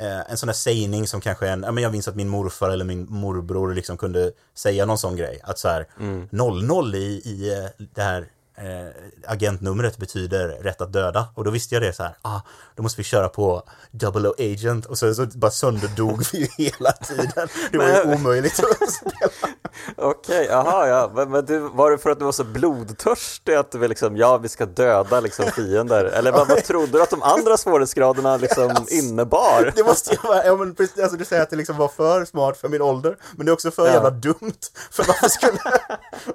eh, 0.00 0.30
en 0.30 0.36
sån 0.36 0.46
där 0.46 0.54
sägning 0.54 1.06
som 1.06 1.20
kanske 1.20 1.48
en, 1.48 1.62
ja 1.62 1.72
men 1.72 1.82
jag 1.82 1.92
minns 1.92 2.08
att 2.08 2.16
min 2.16 2.28
morfar 2.28 2.70
eller 2.70 2.84
min 2.84 3.06
morbror 3.08 3.74
liksom 3.74 3.96
kunde 3.96 4.32
säga 4.54 4.86
någon 4.86 4.98
sån 4.98 5.16
grej. 5.16 5.40
Att 5.44 5.58
så 5.58 5.68
här, 5.68 5.86
00 6.30 6.94
i, 6.94 6.98
i 6.98 7.58
eh, 7.58 7.86
det 7.94 8.02
här 8.02 8.26
eh, 8.56 8.88
agentnumret 9.26 9.98
betyder 9.98 10.48
rätt 10.48 10.80
att 10.80 10.92
döda. 10.92 11.28
Och 11.34 11.44
då 11.44 11.50
visste 11.50 11.74
jag 11.74 11.82
det 11.82 11.92
så 11.92 12.02
här, 12.02 12.16
ah, 12.22 12.40
då 12.74 12.82
måste 12.82 13.00
vi 13.00 13.04
köra 13.04 13.28
på 13.28 13.62
double 13.90 14.28
O 14.28 14.34
agent. 14.38 14.86
Och 14.86 14.98
så, 14.98 15.14
så 15.14 15.26
bara 15.26 15.50
sönderdog 15.50 16.22
vi 16.32 16.48
hela 16.58 16.92
tiden. 16.92 17.48
Det 17.72 17.78
var 17.78 17.88
ju 17.88 18.14
omöjligt 18.14 18.60
att 18.60 18.90
spela. 18.92 19.52
Okej, 19.96 20.46
jaha, 20.50 20.88
ja. 20.88 21.10
Men, 21.14 21.30
men 21.30 21.44
du, 21.44 21.58
var 21.58 21.90
det 21.90 21.98
för 21.98 22.10
att 22.10 22.18
du 22.18 22.24
var 22.24 22.32
så 22.32 22.44
blodtörstig 22.44 23.54
att 23.54 23.70
du 23.72 23.78
vill 23.78 23.88
liksom, 23.88 24.16
ja, 24.16 24.38
vi 24.38 24.48
ska 24.48 24.66
döda 24.66 25.20
liksom 25.20 25.44
fiender? 25.44 26.04
Eller 26.04 26.32
vad, 26.32 26.48
vad 26.48 26.64
trodde 26.64 26.92
du 26.92 27.02
att 27.02 27.10
de 27.10 27.22
andra 27.22 27.56
svårighetsgraderna 27.56 28.36
liksom 28.36 28.76
innebar? 28.90 29.72
Det 29.76 29.84
måste 29.84 30.10
ju 30.10 30.18
vara, 30.22 30.44
ja 30.44 30.56
men 30.56 30.74
precis, 30.74 30.98
alltså 31.02 31.16
du 31.16 31.24
säger 31.24 31.42
att 31.42 31.50
det 31.50 31.56
liksom 31.56 31.76
var 31.76 31.88
för 31.88 32.24
smart 32.24 32.56
för 32.56 32.68
min 32.68 32.82
ålder, 32.82 33.16
men 33.36 33.46
det 33.46 33.50
är 33.50 33.54
också 33.54 33.70
för 33.70 33.86
Ja. 33.86 33.92
jävla 33.92 34.10
dumt. 34.10 34.52
För 34.90 35.04
varför 35.04 35.28
skulle, 35.28 35.58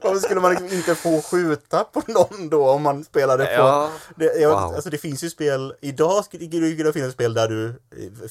varför 0.01 0.19
skulle 0.19 0.41
man 0.41 0.51
liksom 0.51 0.69
inte 0.71 0.95
få 0.95 1.21
skjuta 1.21 1.83
på 1.83 2.01
någon 2.07 2.49
då 2.49 2.69
om 2.69 2.81
man 2.81 3.03
spelade 3.03 3.45
på... 3.45 3.51
Ja. 3.51 3.89
Det, 4.15 4.25
jag, 4.25 4.51
Wow. 4.51 4.75
Alltså 4.75 4.89
det 4.89 4.97
finns 4.97 5.23
ju 5.23 5.29
spel, 5.29 5.73
idag 5.81 6.25
skulle 6.25 6.45
det 6.45 6.75
kunna 6.77 6.93
finnas 6.93 7.13
spel 7.13 7.33
där 7.33 7.47
du 7.47 7.75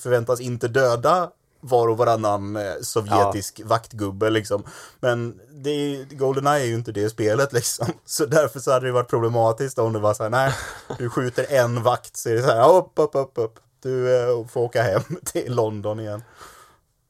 förväntas 0.03 0.41
inte 0.41 0.69
döda 0.69 1.29
var 1.61 1.89
och 1.89 1.97
varannan 1.97 2.57
eh, 2.57 2.73
sovjetisk 2.83 3.61
vaktgubbe 3.65 4.31
liksom. 4.31 4.65
Men 5.01 5.41
det 5.51 5.71
är, 5.71 6.05
Goldeneye 6.05 6.63
är 6.63 6.67
ju 6.67 6.75
inte 6.75 6.93
det 6.93 7.11
spelet 7.11 7.53
liksom. 7.53 7.87
Så 8.05 8.27
därför 8.27 8.61
så 8.61 8.73
hade 8.73 8.87
det 8.87 8.93
varit 8.93 9.11
problematiskt 9.11 9.79
om 9.79 9.93
det 9.93 9.99
var 9.99 10.15
så 10.15 10.23
här, 10.23 10.31
nej, 10.31 10.53
du 10.99 11.11
skjuter 11.11 11.47
en 11.49 11.83
vakt 11.83 12.17
så 12.17 12.29
är 12.29 12.35
det 12.35 12.43
så 12.43 12.49
här, 12.49 12.73
upp, 12.73 12.93
upp, 12.95 13.15
upp, 13.15 13.33
upp. 13.35 13.59
Du 13.83 14.17
eh, 14.17 14.47
får 14.47 14.61
åka 14.61 14.83
hem 14.83 15.03
till 15.25 15.55
London 15.55 16.01
igen. 16.01 16.23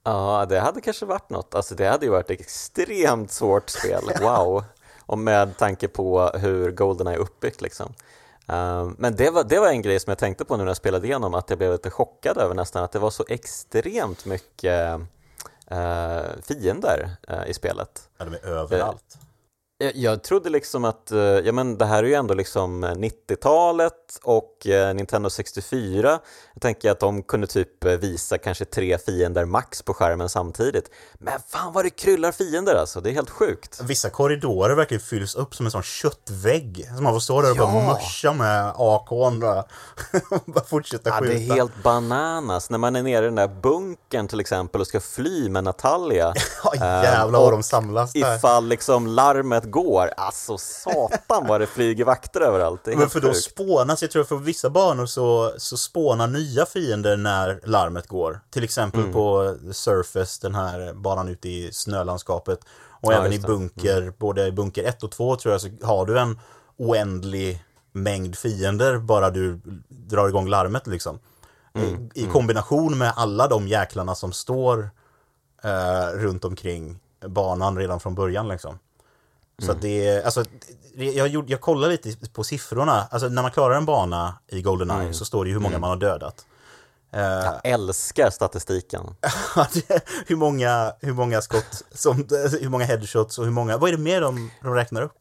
Ja, 0.05 0.47
det 0.49 0.61
hade 0.61 0.81
kanske 0.81 1.07
varit 1.07 1.31
något. 1.31 1.55
Alltså 1.55 1.75
det 1.75 1.87
hade 1.87 2.05
ju 2.05 2.11
varit 2.11 2.31
ett 2.31 2.41
extremt 2.41 3.33
svårt 3.33 3.71
spel. 3.71 4.03
Wow! 4.21 4.65
Och 5.07 5.19
med 5.19 5.57
tanke 5.57 5.89
på 5.89 6.31
hur 6.35 6.71
Goldeneye 6.71 7.17
är 7.17 7.21
uppbyggt 7.21 7.61
liksom. 7.61 7.95
Ehm, 8.51 8.95
men 8.99 9.17
det 9.17 9.31
var, 9.31 9.45
det 9.45 9.61
var 9.61 9.69
en 9.69 9.83
grej 9.83 10.01
som 10.01 10.11
jag 10.11 10.19
tänkte 10.19 10.45
på 10.45 10.57
nu 10.57 10.63
när 10.63 10.71
jag 10.71 10.77
spelade 10.77 11.07
igenom, 11.07 11.35
att 11.35 11.51
jag 11.51 11.59
blev 11.59 11.73
lite 11.73 11.91
chockad 11.91 12.39
över 12.39 12.55
nästan 12.55 12.85
att 12.85 12.93
det 12.93 12.99
var 12.99 13.11
så 13.11 13.25
extremt 13.29 14.25
mycket 14.25 15.01
eh, 15.67 16.23
fiender 16.43 17.11
eh, 17.29 17.47
i 17.47 17.55
spelet. 17.55 18.09
Ja, 18.19 18.25
de 18.25 18.35
är 18.35 18.47
överallt. 18.47 19.19
Jag, 19.83 19.97
jag 19.97 20.23
trodde 20.23 20.51
liksom 20.51 20.85
att, 20.85 21.11
eh, 21.13 21.19
ja 21.19 21.53
men 21.53 21.79
det 21.79 21.85
här 21.85 22.03
är 22.03 22.09
ju 22.09 22.15
ändå 22.15 22.35
liksom 22.35 22.85
90-talet 22.85 23.93
och 24.23 24.67
eh, 24.67 24.95
Nintendo 24.95 25.31
64. 25.31 26.19
Jag 26.55 26.63
tänker 26.63 26.91
att 26.91 27.01
de 27.01 27.23
kunde 27.23 27.47
typ 27.47 27.85
eh, 27.85 27.93
visa 27.93 28.39
kanske 28.39 28.65
tre 28.65 28.99
fiender 28.99 29.45
max 29.45 29.83
på 29.83 29.95
skärmen 29.95 30.29
samtidigt. 30.29 30.91
Men 31.19 31.33
fan 31.49 31.73
vad 31.73 31.85
det 31.85 31.91
kryllar 31.91 32.33
fiender 32.33 32.75
alltså, 32.75 33.01
det 33.01 33.11
är 33.11 33.15
helt 33.15 33.31
sjukt. 33.31 33.81
Vissa 33.83 34.11
korridorer 34.11 34.75
verkligen 34.75 35.01
fylls 35.01 35.35
upp 35.35 35.55
som 35.55 35.67
en 35.67 35.73
sån 35.73 35.83
köttvägg. 35.83 36.87
Som 36.95 37.05
man 37.05 37.13
får 37.13 37.21
stå 37.21 37.43
där 37.43 37.51
och 37.51 37.57
bara 37.57 37.75
Ja. 37.75 37.87
mörsa 37.93 38.33
med 38.33 38.73
AK'n 38.75 39.41
bara. 39.41 39.65
bara 40.47 40.65
fortsätta 40.65 41.11
Ja, 41.11 41.19
skjuta. 41.21 41.33
det 41.35 41.39
är 41.49 41.55
helt 41.55 41.83
bananas. 41.83 42.71
När 42.71 42.79
man 42.79 42.97
är 42.97 43.03
nere 43.03 43.23
i 43.25 43.27
den 43.27 43.35
där 43.35 43.49
bunkern 43.63 44.29
till 44.29 44.41
exempel 44.41 44.81
och 44.81 44.87
ska 44.87 45.01
fly 45.01 45.49
med 45.49 45.65
Natalia. 45.65 46.35
Ja, 46.65 46.75
jävlar 47.05 47.41
vad 47.41 47.53
de 47.53 47.59
och 47.59 47.65
samlas 47.65 48.13
där. 48.13 48.37
Ifall 48.37 48.67
liksom 48.69 49.07
larmet 49.07 49.70
går, 49.71 50.11
alltså 50.17 50.59
satan 50.59 51.47
vad 51.47 51.61
det 51.61 51.67
flyger 51.67 52.05
vakter 52.05 52.41
överallt. 52.41 52.87
Men 52.87 53.11
för 53.11 53.21
då 53.21 53.35
spånas, 53.35 54.03
jag 54.03 54.11
tror 54.11 54.25
för 54.25 54.37
vissa 54.37 54.71
banor 54.71 55.07
så, 55.07 55.53
så 55.59 55.77
spånar 55.77 56.27
nya 56.27 56.67
fiender 56.67 57.17
när 57.17 57.61
larmet 57.65 58.07
går. 58.07 58.41
Till 58.51 58.65
exempel 58.65 59.01
Mm. 59.01 59.13
på 59.13 59.57
Surface, 59.73 60.39
den 60.43 60.55
här 60.55 60.93
banan 60.95 61.29
ute 61.29 61.49
i 61.49 61.73
snölandskapet. 61.73 62.61
Och 63.03 63.13
Ja, 63.13 63.17
även 63.19 63.33
i 63.33 63.39
det. 63.39 63.47
Mm. 63.49 63.59
bunker, 63.59 64.13
både 64.19 64.47
i 64.47 64.53
bunker 64.53 64.85
1 64.85 65.03
och 65.03 65.11
2 65.13 65.37
tror 65.37 65.53
jag, 65.53 65.61
så 65.61 65.69
har 65.83 66.07
du 66.07 66.19
en 66.19 66.39
oändlig 66.77 67.65
mängd 67.93 68.37
fiender 68.37 68.99
bara 68.99 69.31
du 69.31 69.61
drar 69.89 70.29
igång 70.29 70.49
larmet 70.49 70.87
liksom. 70.87 71.19
Mm. 71.75 72.11
I 72.15 72.27
kombination 72.27 72.99
med 72.99 73.13
alla 73.17 73.49
de 73.49 73.69
jäklarna 73.69 74.15
som 74.15 74.33
står 74.33 74.91
eh, 75.65 76.19
runt 76.19 76.45
omkring 76.45 77.01
banan 77.27 77.77
redan 77.79 78.01
från 78.01 78.15
början 78.15 78.49
liksom. 78.49 78.79
Så 79.61 79.65
Mm. 79.65 79.77
att 79.77 79.83
det 79.83 80.25
alltså, 80.25 80.45
jag, 80.95 81.29
gjorde, 81.29 81.51
jag 81.53 81.61
kollade 81.61 81.93
lite 81.93 82.29
på 82.33 82.45
siffrorna. 82.45 83.07
Alltså 83.11 83.29
när 83.29 83.43
man 83.43 83.51
klarar 83.51 83.75
en 83.77 83.85
bana 83.87 84.35
i 84.49 84.63
Goldeneye 84.63 85.01
Mm. 85.01 85.15
så 85.15 85.25
står 85.25 85.45
det 85.45 85.49
ju 85.49 85.55
hur 85.55 85.61
många 85.63 85.79
man 85.79 85.91
har 85.91 85.97
dödat. 85.97 86.47
Eh, 87.13 87.21
Jag 87.21 87.61
älskar 87.65 88.31
statistiken. 88.31 89.03
hur, 90.27 90.37
många, 90.37 90.93
hur 91.01 91.13
många 91.13 91.41
skott, 91.43 91.83
som, 91.95 92.17
hur 92.61 92.69
många 92.69 92.85
headshots 92.85 93.39
och 93.39 93.45
hur 93.45 93.53
många, 93.53 93.77
vad 93.79 93.89
är 93.89 93.97
det 93.97 94.03
mer 94.03 94.21
de, 94.21 94.51
de 94.63 94.75
räknar 94.75 95.03
upp? 95.03 95.13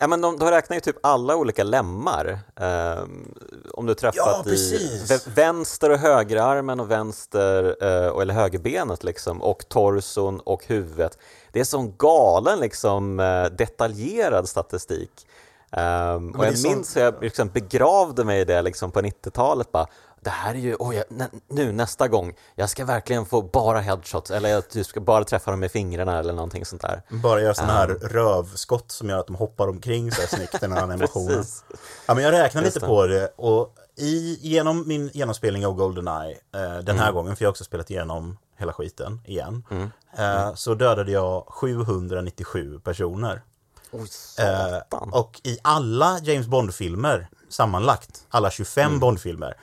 Ja, 0.00 0.06
men 0.06 0.20
de, 0.20 0.38
de 0.38 0.50
räknar 0.50 0.74
ju 0.74 0.80
typ 0.80 0.96
alla 1.02 1.36
olika 1.36 1.64
lemmar. 1.64 2.38
Ehm, 2.56 3.34
om 3.74 3.86
du 3.86 3.94
träffat 3.94 4.42
Ja, 4.46 4.52
i 4.52 5.18
vänster 5.34 5.90
och 5.90 5.98
högerarmen 5.98 6.80
och 6.80 6.90
vänster, 6.90 7.76
eh, 7.80 8.20
eller 8.22 8.34
högerbenet 8.34 9.04
liksom, 9.04 9.42
och 9.42 9.68
torson 9.68 10.40
och 10.40 10.64
huvudet. 10.66 11.18
Det 11.52 11.60
är 11.60 11.64
sån 11.64 11.94
galen 11.98 12.60
liksom 12.60 13.20
eh, 13.20 13.44
detaljerad 13.44 14.48
statistik. 14.48 15.26
Ehm, 15.72 16.30
och 16.30 16.46
jag 16.46 16.62
minns 16.62 16.96
hur 16.96 17.00
jag 17.02 17.14
liksom 17.22 17.48
begravde 17.48 18.24
mig 18.24 18.40
i 18.40 18.44
det 18.44 18.62
liksom 18.62 18.90
på 18.90 19.00
90-talet 19.00 19.72
bara 19.72 19.86
det 20.20 20.30
här 20.30 20.54
är 20.54 20.58
ju, 20.58 20.76
oj, 20.78 20.96
jag, 20.96 21.04
nä, 21.08 21.28
nu 21.48 21.72
nästa 21.72 22.08
gång, 22.08 22.34
jag 22.54 22.70
ska 22.70 22.84
verkligen 22.84 23.26
få 23.26 23.42
bara 23.42 23.80
headshots 23.80 24.30
eller 24.30 24.48
jag 24.48 24.68
typ 24.68 24.86
ska 24.86 25.00
bara 25.00 25.24
träffa 25.24 25.50
dem 25.50 25.60
med 25.60 25.70
fingrarna 25.70 26.18
eller 26.18 26.32
någonting 26.32 26.64
sånt 26.64 26.82
där. 26.82 27.02
Bara 27.08 27.40
göra 27.40 27.54
sådana 27.54 27.72
här 27.72 27.88
rövskott 27.88 28.90
som 28.90 29.08
gör 29.08 29.18
att 29.18 29.26
de 29.26 29.36
hoppar 29.36 29.68
omkring 29.68 30.12
så 30.12 30.20
här 30.20 30.28
snyggt 30.28 30.60
den 30.60 30.72
här 30.72 30.82
animationen. 30.82 31.44
Ja, 32.06 32.14
men 32.14 32.24
jag 32.24 32.32
räknar 32.32 32.62
lite 32.62 32.80
på 32.80 33.06
det 33.06 33.32
och 33.36 33.74
i, 33.96 34.38
genom 34.40 34.88
min 34.88 35.10
genomspelning 35.14 35.66
av 35.66 35.74
Goldeneye 35.74 36.32
eh, 36.54 36.60
den 36.60 36.88
Mm. 36.88 36.98
här 36.98 37.12
gången, 37.12 37.36
för 37.36 37.44
jag 37.44 37.48
har 37.48 37.52
också 37.52 37.64
spelat 37.64 37.90
igenom 37.90 38.38
hela 38.58 38.72
skiten 38.72 39.20
igen, 39.24 39.64
Mm. 39.70 39.90
eh, 40.18 40.54
så 40.54 40.74
dödade 40.74 41.12
jag 41.12 41.44
797 41.48 42.80
personer. 42.84 43.42
Oj, 43.90 44.00
Eh, 44.00 44.06
satan. 44.70 45.10
och 45.12 45.40
i 45.44 45.58
alla 45.62 46.18
James 46.22 46.46
Bond-filmer 46.46 47.28
sammanlagt, 47.48 48.24
alla 48.28 48.50
25 48.50 48.86
Mm. 48.86 49.00
Bond-filmer, 49.00 49.56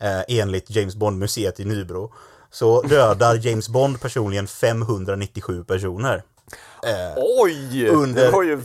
eh, 0.00 0.20
enligt 0.28 0.70
James 0.70 0.94
Bond-museet 0.96 1.60
i 1.60 1.64
Nybro, 1.64 2.12
så 2.50 2.82
dödar 2.82 3.34
James 3.46 3.68
Bond 3.68 4.00
personligen 4.00 4.46
597 4.46 5.64
personer. 5.64 6.22
Eh, 6.86 7.14
Oj! 7.16 7.88
under- 7.88 8.42
ju... 8.42 8.62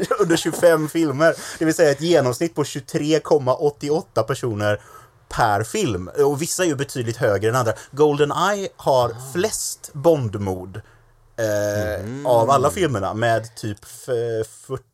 under 0.20 0.36
25 0.36 0.88
filmer. 0.88 1.34
Det 1.58 1.64
vill 1.64 1.74
säga 1.74 1.90
ett 1.90 2.00
genomsnitt 2.00 2.54
på 2.54 2.62
23,88 2.64 4.22
personer 4.22 4.80
per 5.28 5.62
film. 5.64 6.10
Och 6.24 6.42
vissa 6.42 6.62
är 6.64 6.66
ju 6.68 6.74
betydligt 6.74 7.16
högre 7.16 7.48
än 7.50 7.56
andra. 7.56 7.72
Goldeneye 7.90 8.68
har 8.76 9.32
flest 9.32 9.90
Bondmord 9.92 10.80
eh, 11.36 12.26
av 12.26 12.50
alla 12.50 12.70
filmerna 12.70 13.14
med 13.14 13.56
typ 13.56 13.78
f- 13.82 14.46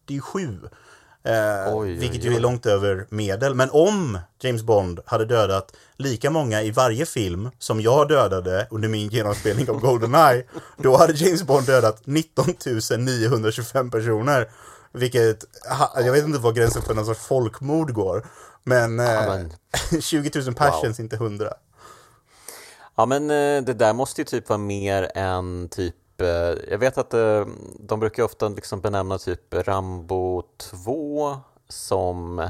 47. 0.07 0.59
Eh, 1.27 1.33
Oj, 1.75 1.91
oj, 1.91 1.95
vilket 1.99 2.25
ju 2.25 2.29
oj. 2.31 2.37
är 2.37 2.41
långt 2.41 2.67
över 2.67 3.07
medel. 3.09 3.55
Men 3.55 3.71
om 3.71 4.19
James 4.41 4.63
Bond 4.63 5.01
hade 5.07 5.25
dödat 5.25 5.73
lika 5.97 6.31
många 6.31 6.63
i 6.63 6.71
varje 6.71 7.07
film 7.07 7.51
som 7.59 7.81
jag 7.81 8.09
dödade 8.09 8.67
under 8.71 8.89
min 8.89 9.09
genomspelning 9.09 9.71
av 9.71 9.81
Goldeneye, 9.81 10.45
då 10.77 10.97
hade 10.97 11.13
James 11.13 11.43
Bond 11.43 11.67
dödat 11.67 12.01
19 12.05 12.45
925 12.99 13.91
personer. 13.91 14.49
Vilket, 14.95 15.45
jag 15.97 16.13
vet 16.13 16.25
inte 16.25 16.39
var 16.39 16.53
gränsen 16.53 16.83
för 16.83 16.95
någon 16.95 17.07
sorts 17.07 17.21
folkmord 17.27 17.93
går. 17.93 18.27
Men, 18.65 19.01
eh, 19.01 19.07
men- 19.07 19.53
20 20.03 20.31
000 20.41 20.55
pers 20.55 20.73
Wow. 20.75 20.81
känns 20.83 21.01
inte 21.01 21.17
100. 21.17 21.55
Ja 22.97 23.07
men 23.07 23.23
eh, 23.31 23.63
det 23.65 23.75
där 23.75 23.93
måste 23.93 24.21
ju 24.21 24.25
typ 24.25 24.49
vara 24.49 24.59
mer 24.59 25.11
än 25.15 25.69
typ 25.69 26.21
eh, 26.21 26.27
jag 26.71 26.79
vet 26.79 26.99
att 26.99 27.11
de 27.79 28.01
brukar 28.01 28.23
ofta 28.23 28.49
liksom 28.49 28.81
benämna 28.81 29.19
typ 29.19 29.55
Rambo 29.55 30.43
2 30.59 31.37
som 31.69 32.49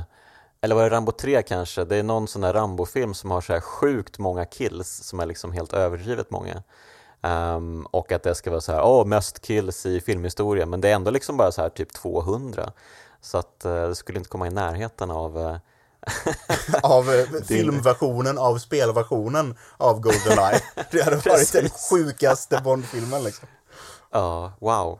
eller 0.61 0.75
var 0.75 0.83
det 0.83 0.91
Rambo 0.97 1.13
3 1.13 1.43
kanske? 1.43 1.85
Det 1.85 1.97
är 1.97 2.03
någon 2.03 2.29
sån 2.29 2.43
där 2.43 2.53
Rambo-film 2.53 3.15
som 3.15 3.31
har 3.31 3.41
så 3.41 3.53
här 3.53 3.61
sjukt 3.61 4.19
många 4.19 4.45
kills 4.45 4.89
som 5.03 5.21
är 5.21 5.27
liksom 5.27 5.53
helt 5.53 5.73
överdrivet 5.73 6.31
många. 6.31 6.63
Ehm, 7.25 7.87
och 7.91 8.13
att 8.13 8.23
det 8.23 8.35
ska 8.35 8.51
vara 8.51 8.61
så 8.61 8.73
här, 8.73 8.83
åh, 8.85 9.07
mest 9.07 9.41
kills 9.41 9.87
i 9.87 10.01
filmhistoria, 10.01 10.67
men 10.67 10.81
det 10.81 10.89
är 10.89 10.95
ändå 10.95 11.11
liksom 11.11 11.37
bara 11.37 11.53
så 11.53 11.63
här 11.63 11.69
typ 11.69 11.93
200. 11.93 12.73
Så 13.21 13.39
att 13.39 13.65
eh, 13.65 13.89
det 13.89 13.95
skulle 13.95 14.19
inte 14.19 14.31
komma 14.31 14.47
i 14.47 14.51
närheten 14.51 15.11
av 15.11 15.39
eh, 15.39 15.57
Av 16.83 17.11
eh, 17.15 17.25
filmversionen 17.49 18.39
av 18.39 18.59
spelversionen 18.59 19.57
av 19.77 20.01
Goldeneye. 20.01 20.61
Det 20.91 21.03
hade 21.03 21.17
varit 21.17 21.53
den 21.53 21.69
sjukaste 21.91 22.61
Bond-filmen 22.65 23.25
liksom. 23.25 23.49
Ja, 24.11 24.53
wow. 24.59 24.99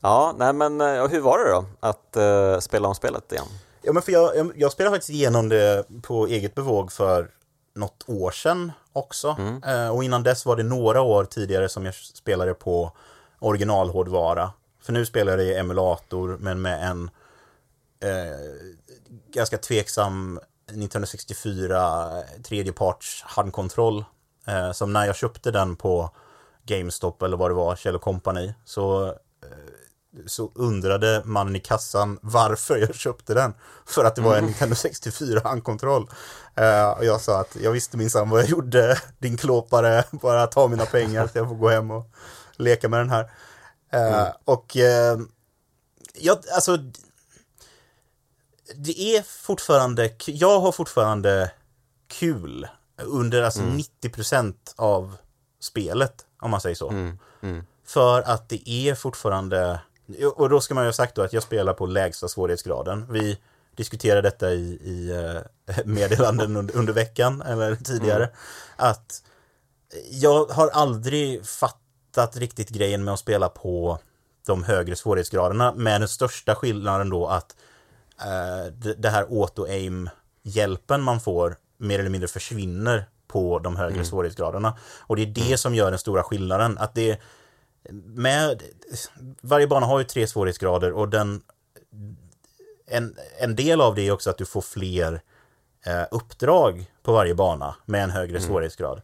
Ja, 0.00 0.34
nej 0.38 0.52
men 0.52 0.80
hur 0.80 1.20
var 1.20 1.38
det 1.38 1.50
då 1.50 1.64
att 1.80 2.16
eh, 2.16 2.58
spela 2.58 2.88
om 2.88 2.94
spelet 2.94 3.32
igen? 3.32 3.46
Ja, 3.82 3.92
men 3.92 4.02
för 4.02 4.12
jag, 4.12 4.36
jag, 4.36 4.52
jag 4.56 4.72
spelade 4.72 4.96
faktiskt 4.96 5.10
igenom 5.10 5.48
det 5.48 5.84
på 6.02 6.26
eget 6.26 6.54
bevåg 6.54 6.92
för 6.92 7.30
något 7.74 8.04
år 8.06 8.30
sedan 8.30 8.72
också. 8.98 9.36
Mm. 9.38 9.92
och 9.92 10.04
innan 10.04 10.22
dess 10.22 10.46
var 10.46 10.56
det 10.56 10.62
några 10.62 11.00
år 11.00 11.24
tidigare 11.24 11.68
som 11.68 11.84
jag 11.84 11.94
spelade 11.94 12.54
på 12.54 12.92
originalhårdvara. 13.38 14.52
För 14.82 14.92
nu 14.92 15.06
spelar 15.06 15.38
jag 15.38 15.46
i 15.46 15.54
emulator 15.54 16.36
men 16.40 16.62
med 16.62 16.90
en 16.90 17.10
eh, 18.00 18.38
ganska 19.32 19.58
tveksam 19.58 20.40
Nintendo 20.72 21.06
64 21.06 22.22
tredjeparts 22.44 23.22
handkontroll. 23.26 24.04
Eh, 24.46 24.72
som 24.72 24.92
när 24.92 25.06
jag 25.06 25.16
köpte 25.16 25.50
den 25.50 25.76
på 25.76 26.10
GameStop 26.66 27.22
eller 27.22 27.36
vad 27.36 27.50
det 27.50 27.54
var, 27.54 27.76
Kjell 27.76 27.98
Company, 27.98 28.54
så, 28.64 29.06
eh, 29.06 29.12
så 30.26 30.52
undrade 30.54 31.22
mannen 31.24 31.56
i 31.56 31.60
kassan 31.60 32.18
varför 32.22 32.76
jag 32.76 32.94
köpte 32.94 33.34
den. 33.34 33.54
För 33.86 34.04
att 34.04 34.16
det 34.16 34.22
var 34.22 34.32
en 34.32 34.38
mm. 34.38 34.46
Nintendo 34.46 34.74
64 34.74 35.40
handkontroll. 35.44 36.10
Eh, 36.54 36.90
och 36.90 37.04
jag 37.04 37.20
sa 37.20 37.40
att 37.40 37.56
jag 37.62 37.72
visste 37.72 37.96
minsann 37.96 38.30
vad 38.30 38.40
jag 38.40 38.48
gjorde, 38.48 38.98
din 39.18 39.36
klåpare, 39.36 40.04
bara 40.10 40.46
ta 40.46 40.68
mina 40.68 40.86
pengar 40.86 41.26
så 41.26 41.38
jag 41.38 41.48
får 41.48 41.54
gå 41.54 41.68
hem 41.68 41.90
och 41.90 42.10
leka 42.56 42.88
med 42.88 43.00
den 43.00 43.10
här. 43.10 43.30
Eh, 43.92 44.20
mm. 44.20 44.32
Och 44.44 44.76
eh, 44.76 45.18
jag, 46.14 46.38
alltså 46.54 46.78
det 48.74 49.00
är 49.16 49.22
fortfarande, 49.22 50.10
jag 50.26 50.60
har 50.60 50.72
fortfarande 50.72 51.50
kul 52.06 52.68
under 52.96 53.42
alltså 53.42 53.60
mm. 53.60 53.78
90% 54.02 54.54
av 54.76 55.16
spelet, 55.60 56.26
om 56.40 56.50
man 56.50 56.60
säger 56.60 56.76
så. 56.76 56.90
Mm. 56.90 57.18
Mm. 57.40 57.66
För 57.84 58.22
att 58.22 58.48
det 58.48 58.70
är 58.70 58.94
fortfarande, 58.94 59.80
och 60.36 60.48
då 60.48 60.60
ska 60.60 60.74
man 60.74 60.84
ju 60.84 60.88
ha 60.88 60.92
sagt 60.92 61.14
då 61.14 61.22
att 61.22 61.32
jag 61.32 61.42
spelar 61.42 61.72
på 61.72 61.86
lägsta 61.86 62.28
svårighetsgraden. 62.28 63.06
Vi 63.10 63.38
diskuterade 63.76 64.22
detta 64.22 64.52
i, 64.52 64.78
i 64.84 65.10
eh, 65.66 65.76
meddelanden 65.84 66.56
under, 66.56 66.76
under 66.76 66.92
veckan, 66.92 67.42
eller 67.42 67.76
tidigare, 67.76 68.24
mm. 68.24 68.36
att 68.76 69.22
jag 70.10 70.44
har 70.44 70.68
aldrig 70.68 71.46
fattat 71.46 72.36
riktigt 72.36 72.68
grejen 72.68 73.04
med 73.04 73.14
att 73.14 73.20
spela 73.20 73.48
på 73.48 73.98
de 74.46 74.64
högre 74.64 74.96
svårighetsgraderna, 74.96 75.72
med 75.72 76.00
den 76.00 76.08
största 76.08 76.54
skillnaden 76.54 77.10
då 77.10 77.26
att 77.26 77.56
eh, 78.20 78.72
det 78.96 79.08
här 79.08 79.22
auto-aim-hjälpen 79.22 81.02
man 81.02 81.20
får 81.20 81.56
mer 81.78 81.98
eller 81.98 82.10
mindre 82.10 82.28
försvinner 82.28 83.08
på 83.26 83.58
de 83.58 83.76
högre 83.76 83.94
mm. 83.94 84.04
svårighetsgraderna. 84.04 84.78
Och 85.00 85.16
det 85.16 85.22
är 85.22 85.26
det 85.26 85.40
mm. 85.40 85.58
som 85.58 85.74
gör 85.74 85.90
den 85.90 85.98
stora 85.98 86.22
skillnaden. 86.22 86.78
Att 86.78 86.94
det 86.94 87.18
med 88.04 88.62
varje 89.40 89.66
bana 89.66 89.86
har 89.86 89.98
ju 89.98 90.04
tre 90.04 90.26
svårighetsgrader 90.26 90.92
och 90.92 91.08
den 91.08 91.42
en, 92.86 93.16
en 93.38 93.56
del 93.56 93.80
av 93.80 93.94
det 93.94 94.02
är 94.02 94.12
också 94.12 94.30
att 94.30 94.38
du 94.38 94.46
får 94.46 94.60
fler 94.60 95.22
eh, 95.86 96.04
uppdrag 96.10 96.92
på 97.02 97.12
varje 97.12 97.34
bana 97.34 97.74
med 97.84 98.04
en 98.04 98.10
högre 98.10 98.36
mm. 98.36 98.48
svårighetsgrad. 98.48 99.02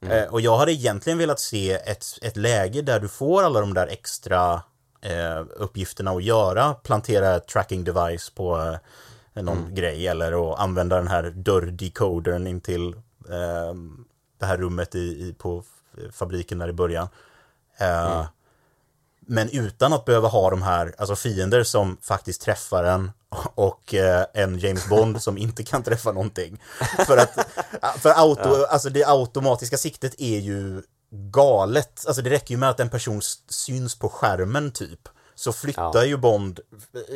Mm. 0.00 0.18
Eh, 0.18 0.32
och 0.32 0.40
jag 0.40 0.58
hade 0.58 0.72
egentligen 0.72 1.18
velat 1.18 1.40
se 1.40 1.72
ett, 1.72 2.04
ett 2.22 2.36
läge 2.36 2.82
där 2.82 3.00
du 3.00 3.08
får 3.08 3.42
alla 3.42 3.60
de 3.60 3.74
där 3.74 3.86
extra 3.86 4.62
eh, 5.00 5.44
uppgifterna 5.56 6.10
att 6.10 6.24
göra, 6.24 6.74
plantera 6.74 7.40
tracking 7.40 7.84
device 7.84 8.30
på 8.30 8.78
eh, 9.34 9.42
någon 9.42 9.58
mm. 9.58 9.74
grej 9.74 10.06
eller 10.06 10.52
att 10.52 10.60
använda 10.60 10.96
den 10.96 11.08
här 11.08 11.30
dörrdecodern 11.30 12.46
in 12.46 12.60
till 12.60 12.88
eh, 13.28 13.74
det 14.38 14.46
här 14.46 14.56
rummet 14.56 14.94
i, 14.94 14.98
i, 14.98 15.34
på 15.38 15.64
fabriken 16.12 16.58
där 16.58 16.68
i 16.68 16.72
början. 16.72 17.08
Eh, 17.78 18.12
mm. 18.12 18.26
Men 19.28 19.50
utan 19.50 19.92
att 19.92 20.04
behöva 20.04 20.28
ha 20.28 20.50
de 20.50 20.62
här, 20.62 20.94
alltså 20.98 21.16
fiender 21.16 21.64
som 21.64 21.96
faktiskt 22.02 22.40
träffar 22.40 22.84
en 22.84 23.10
och 23.54 23.94
eh, 23.94 24.26
en 24.34 24.58
James 24.58 24.88
Bond 24.88 25.22
som 25.22 25.38
inte 25.38 25.64
kan 25.64 25.82
träffa 25.82 26.12
någonting. 26.12 26.62
För 27.06 27.16
att, 27.16 27.46
för 27.98 28.10
auto, 28.10 28.48
ja. 28.48 28.66
alltså 28.66 28.90
det 28.90 29.04
automatiska 29.06 29.76
siktet 29.76 30.14
är 30.18 30.38
ju 30.38 30.82
galet. 31.10 32.06
Alltså 32.06 32.22
det 32.22 32.30
räcker 32.30 32.54
ju 32.54 32.58
med 32.58 32.70
att 32.70 32.80
en 32.80 32.90
person 32.90 33.20
syns 33.48 33.98
på 33.98 34.08
skärmen 34.08 34.70
typ. 34.70 35.00
Så 35.34 35.52
flyttar 35.52 35.90
ja. 35.94 36.04
ju 36.04 36.16
Bond 36.16 36.60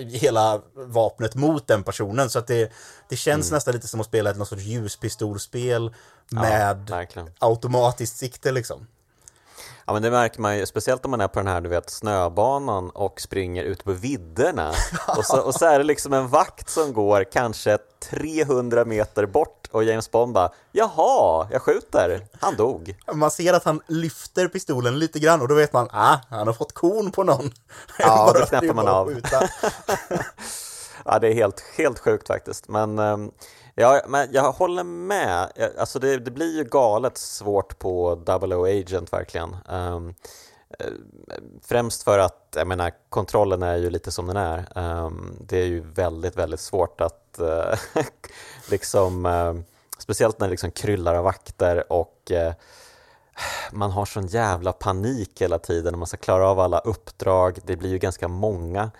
hela 0.06 0.60
vapnet 0.74 1.34
mot 1.34 1.66
den 1.66 1.84
personen. 1.84 2.30
Så 2.30 2.38
att 2.38 2.46
det, 2.46 2.72
det 3.08 3.16
känns 3.16 3.46
mm. 3.46 3.56
nästan 3.56 3.74
lite 3.74 3.88
som 3.88 4.00
att 4.00 4.06
spela 4.06 4.30
ett 4.30 4.36
något 4.36 4.48
sorts 4.48 4.62
ljuspistolspel 4.62 5.94
med 6.30 6.90
ja, 6.90 7.26
automatiskt 7.38 8.16
sikte 8.16 8.52
liksom. 8.52 8.86
Ja 9.90 9.94
men 9.94 10.02
det 10.02 10.10
märker 10.10 10.40
man 10.40 10.58
ju, 10.58 10.66
speciellt 10.66 11.04
om 11.04 11.10
man 11.10 11.20
är 11.20 11.28
på 11.28 11.40
den 11.40 11.46
här 11.46 11.60
du 11.60 11.68
vet 11.68 11.90
snöbanan 11.90 12.90
och 12.90 13.20
springer 13.20 13.64
ute 13.64 13.84
på 13.84 13.92
vidderna. 13.92 14.72
Och 15.16 15.24
så, 15.24 15.40
och 15.40 15.54
så 15.54 15.66
är 15.66 15.78
det 15.78 15.84
liksom 15.84 16.12
en 16.12 16.28
vakt 16.28 16.68
som 16.68 16.92
går 16.92 17.24
kanske 17.32 17.78
300 18.10 18.84
meter 18.84 19.26
bort 19.26 19.68
och 19.70 19.84
James 19.84 20.10
Bond 20.10 20.34
bara 20.34 20.52
Jaha, 20.72 21.48
jag 21.50 21.62
skjuter, 21.62 22.26
han 22.40 22.56
dog. 22.56 22.96
Man 23.12 23.30
ser 23.30 23.52
att 23.52 23.64
han 23.64 23.80
lyfter 23.86 24.48
pistolen 24.48 24.98
lite 24.98 25.18
grann 25.18 25.40
och 25.40 25.48
då 25.48 25.54
vet 25.54 25.72
man, 25.72 25.88
ah, 25.92 26.16
han 26.28 26.46
har 26.46 26.54
fått 26.54 26.72
kon 26.72 27.10
på 27.12 27.24
någon. 27.24 27.50
Ja, 27.98 28.32
då 28.34 28.46
knäpper 28.46 28.74
man 28.74 28.88
av. 28.88 29.12
Ja, 31.04 31.18
det 31.18 31.28
är 31.28 31.34
helt, 31.34 31.64
helt 31.76 31.98
sjukt 31.98 32.26
faktiskt. 32.26 32.68
Men 32.68 32.98
um, 32.98 33.30
Ja, 33.80 34.02
men 34.08 34.28
jag 34.32 34.52
håller 34.52 34.84
med. 34.84 35.52
Alltså 35.78 35.98
det, 35.98 36.18
det 36.18 36.30
blir 36.30 36.56
ju 36.56 36.64
galet 36.64 37.18
svårt 37.18 37.78
på 37.78 38.14
Double 38.14 38.56
O 38.56 38.64
Agent 38.64 39.12
verkligen. 39.12 39.56
Um, 39.68 40.14
främst 41.62 42.02
för 42.02 42.18
att, 42.18 42.54
jag 42.56 42.66
menar, 42.66 42.92
kontrollen 43.08 43.62
är 43.62 43.76
ju 43.76 43.90
lite 43.90 44.10
som 44.10 44.26
den 44.26 44.36
är. 44.36 44.66
Um, 44.74 45.36
det 45.40 45.58
är 45.58 45.66
ju 45.66 45.80
väldigt, 45.80 46.36
väldigt 46.36 46.60
svårt 46.60 47.00
att 47.00 47.40
uh, 47.40 48.02
liksom, 48.70 49.26
uh, 49.26 49.60
speciellt 49.98 50.40
när 50.40 50.46
det 50.46 50.50
liksom 50.50 50.70
kryllar 50.70 51.14
av 51.14 51.24
vakter 51.24 51.92
och 51.92 52.30
uh, 52.30 52.52
man 53.72 53.90
har 53.90 54.04
sån 54.04 54.26
jävla 54.26 54.72
panik 54.72 55.42
hela 55.42 55.58
tiden 55.58 55.92
när 55.92 55.98
man 55.98 56.06
ska 56.06 56.16
klara 56.16 56.48
av 56.48 56.60
alla 56.60 56.78
uppdrag. 56.78 57.58
Det 57.64 57.76
blir 57.76 57.90
ju 57.90 57.98
ganska 57.98 58.28
många 58.28 58.90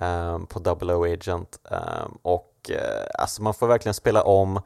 um, 0.00 0.46
på 0.46 0.58
Double 0.58 0.94
O 0.94 1.04
Agent 1.04 1.58
och 2.22 2.49
eh, 2.72 3.06
alltså 3.14 3.42
man 3.42 3.54
får 3.54 3.66
verkligen 3.66 3.94
spela 3.94 4.22
om 4.22 4.60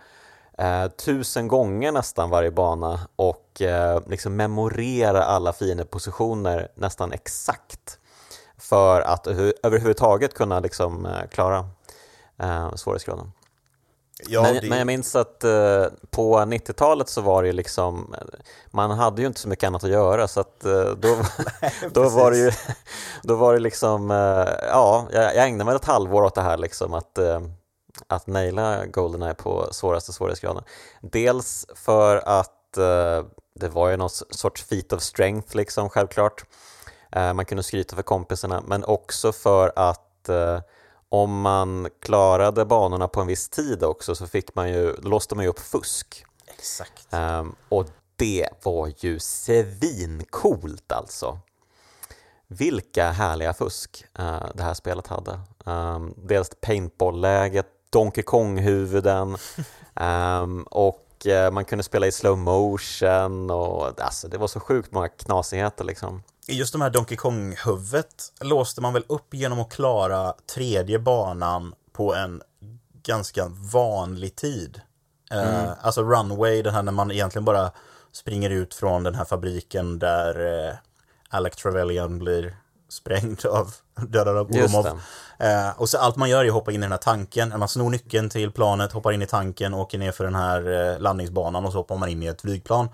eh, 0.58 0.86
tusen 0.86 1.48
gånger 1.48 1.92
nästan 1.92 2.30
varje 2.30 2.50
bana 2.50 3.00
och 3.16 3.62
eh, 3.62 4.00
liksom 4.06 4.36
memorera 4.36 5.24
alla 5.24 5.52
fiendepositioner 5.52 6.68
nästan 6.74 7.12
exakt 7.12 7.98
för 8.58 9.00
att 9.00 9.26
överhuvudtaget 9.62 10.34
kunna 10.34 10.60
liksom, 10.60 11.06
eh, 11.06 11.28
klara 11.30 11.68
eh, 12.38 12.74
svårighetsgraden. 12.74 13.32
Ja, 14.28 14.42
men, 14.42 14.54
det... 14.54 14.68
men, 14.68 14.78
jag 14.78 14.86
minns 14.86 15.16
att 15.16 15.44
eh, 15.44 15.86
på 16.10 16.38
90-talet 16.38 17.08
så 17.08 17.20
var 17.20 17.42
det 17.42 17.52
liksom, 17.52 18.14
man 18.70 18.90
hade 18.90 19.22
ju 19.22 19.26
inte 19.26 19.40
så 19.40 19.48
mycket 19.48 19.66
annat 19.66 19.84
att 19.84 19.90
göra 19.90 20.28
så 20.28 20.40
att 20.40 20.64
eh, 20.64 20.90
då, 20.90 21.16
då 21.90 22.08
var 22.08 22.30
det 22.30 22.36
ju, 22.36 22.50
då 23.22 23.34
var 23.34 23.52
det 23.52 23.58
liksom, 23.58 24.10
eh, 24.10 24.54
ja, 24.68 25.06
jag, 25.12 25.24
jag 25.36 25.48
ägnade 25.48 25.64
mig 25.64 25.76
ett 25.76 25.84
halvår 25.84 26.22
åt 26.22 26.34
det 26.34 26.42
här 26.42 26.58
liksom 26.58 26.94
att 26.94 27.18
eh, 27.18 27.40
att 28.06 28.26
naila 28.26 28.86
Goldeneye 28.86 29.34
på 29.34 29.68
svåraste 29.72 30.12
svårighetsgraden. 30.12 30.64
Dels 31.00 31.66
för 31.74 32.16
att 32.16 32.76
eh, 32.76 33.24
det 33.54 33.68
var 33.68 33.88
ju 33.88 33.96
någon 33.96 34.10
sorts 34.10 34.64
feat 34.64 34.92
of 34.92 35.02
strength 35.02 35.56
liksom 35.56 35.90
självklart. 35.90 36.44
Eh, 37.12 37.34
man 37.34 37.44
kunde 37.44 37.62
skryta 37.62 37.96
för 37.96 38.02
kompisarna 38.02 38.62
men 38.66 38.84
också 38.84 39.32
för 39.32 39.72
att 39.76 40.28
eh, 40.28 40.60
om 41.08 41.40
man 41.40 41.88
klarade 42.00 42.64
banorna 42.64 43.08
på 43.08 43.20
en 43.20 43.26
viss 43.26 43.48
tid 43.48 43.84
också 43.84 44.14
så 44.14 44.26
fick 44.26 44.54
man 44.54 44.70
ju, 44.70 44.96
låste 44.96 45.34
man 45.34 45.44
ju 45.44 45.50
upp 45.50 45.58
fusk. 45.58 46.24
Exakt. 46.46 47.06
Ehm, 47.10 47.54
och 47.68 47.86
det 48.16 48.48
var 48.62 48.92
ju 48.98 49.18
svincoolt 49.18 50.92
alltså. 50.92 51.38
Vilka 52.46 53.10
härliga 53.10 53.52
fusk 53.52 54.04
uh, 54.18 54.46
det 54.54 54.62
här 54.62 54.74
spelet 54.74 55.06
hade. 55.06 55.40
Um, 55.64 56.14
dels 56.16 56.50
paintball-läget 56.60 57.66
Donkey 57.94 58.22
Kong-huvuden 58.22 59.36
um, 59.94 60.62
och 60.70 61.26
uh, 61.26 61.50
man 61.50 61.64
kunde 61.64 61.84
spela 61.84 62.06
i 62.06 62.12
slow 62.12 62.38
motion 62.38 63.50
och 63.50 64.00
alltså, 64.00 64.28
det 64.28 64.38
var 64.38 64.46
så 64.46 64.60
sjukt 64.60 64.92
många 64.92 65.08
knasigheter 65.08 65.84
liksom. 65.84 66.22
Just 66.46 66.72
de 66.72 66.80
här 66.80 66.90
Donkey 66.90 67.16
Kong-huvudet 67.16 68.32
låste 68.40 68.80
man 68.80 68.92
väl 68.92 69.04
upp 69.08 69.34
genom 69.34 69.60
att 69.60 69.72
klara 69.72 70.34
tredje 70.54 70.98
banan 70.98 71.74
på 71.92 72.14
en 72.14 72.42
ganska 73.02 73.46
vanlig 73.72 74.36
tid. 74.36 74.80
Eh, 75.30 75.54
mm. 75.54 75.64
Uh, 75.64 75.72
alltså 75.80 76.02
Runway, 76.02 76.62
den 76.62 76.74
här 76.74 76.82
när 76.82 76.92
man 76.92 77.10
egentligen 77.10 77.44
bara 77.44 77.70
springer 78.12 78.50
ut 78.50 78.74
från 78.74 79.02
den 79.02 79.14
här 79.14 79.24
fabriken 79.24 79.98
där 79.98 80.40
uh, 80.40 80.74
Alec 81.28 81.56
Trevelyan 81.56 82.18
blir 82.18 82.56
sprängd 82.88 83.46
av 83.46 83.74
dödad 84.08 84.36
av 84.36 84.50
Oromov. 84.50 85.00
Eh, 85.38 85.70
och 85.76 85.88
så 85.88 85.98
allt 85.98 86.16
man 86.16 86.30
gör 86.30 86.44
är 86.44 86.48
att 86.48 86.54
hoppa 86.54 86.72
in 86.72 86.80
i 86.80 86.84
den 86.84 86.92
här 86.92 86.98
tanken. 86.98 87.58
Man 87.58 87.68
snor 87.68 87.90
nyckeln 87.90 88.30
till 88.30 88.50
planet, 88.50 88.92
hoppar 88.92 89.12
in 89.12 89.22
i 89.22 89.26
tanken, 89.26 89.74
åker 89.74 89.98
ner 89.98 90.12
för 90.12 90.24
den 90.24 90.34
här 90.34 90.92
eh, 90.92 91.00
landningsbanan 91.00 91.64
och 91.64 91.72
så 91.72 91.78
hoppar 91.78 91.96
man 91.96 92.08
in 92.08 92.22
i 92.22 92.26
ett 92.26 92.40
flygplan. 92.40 92.88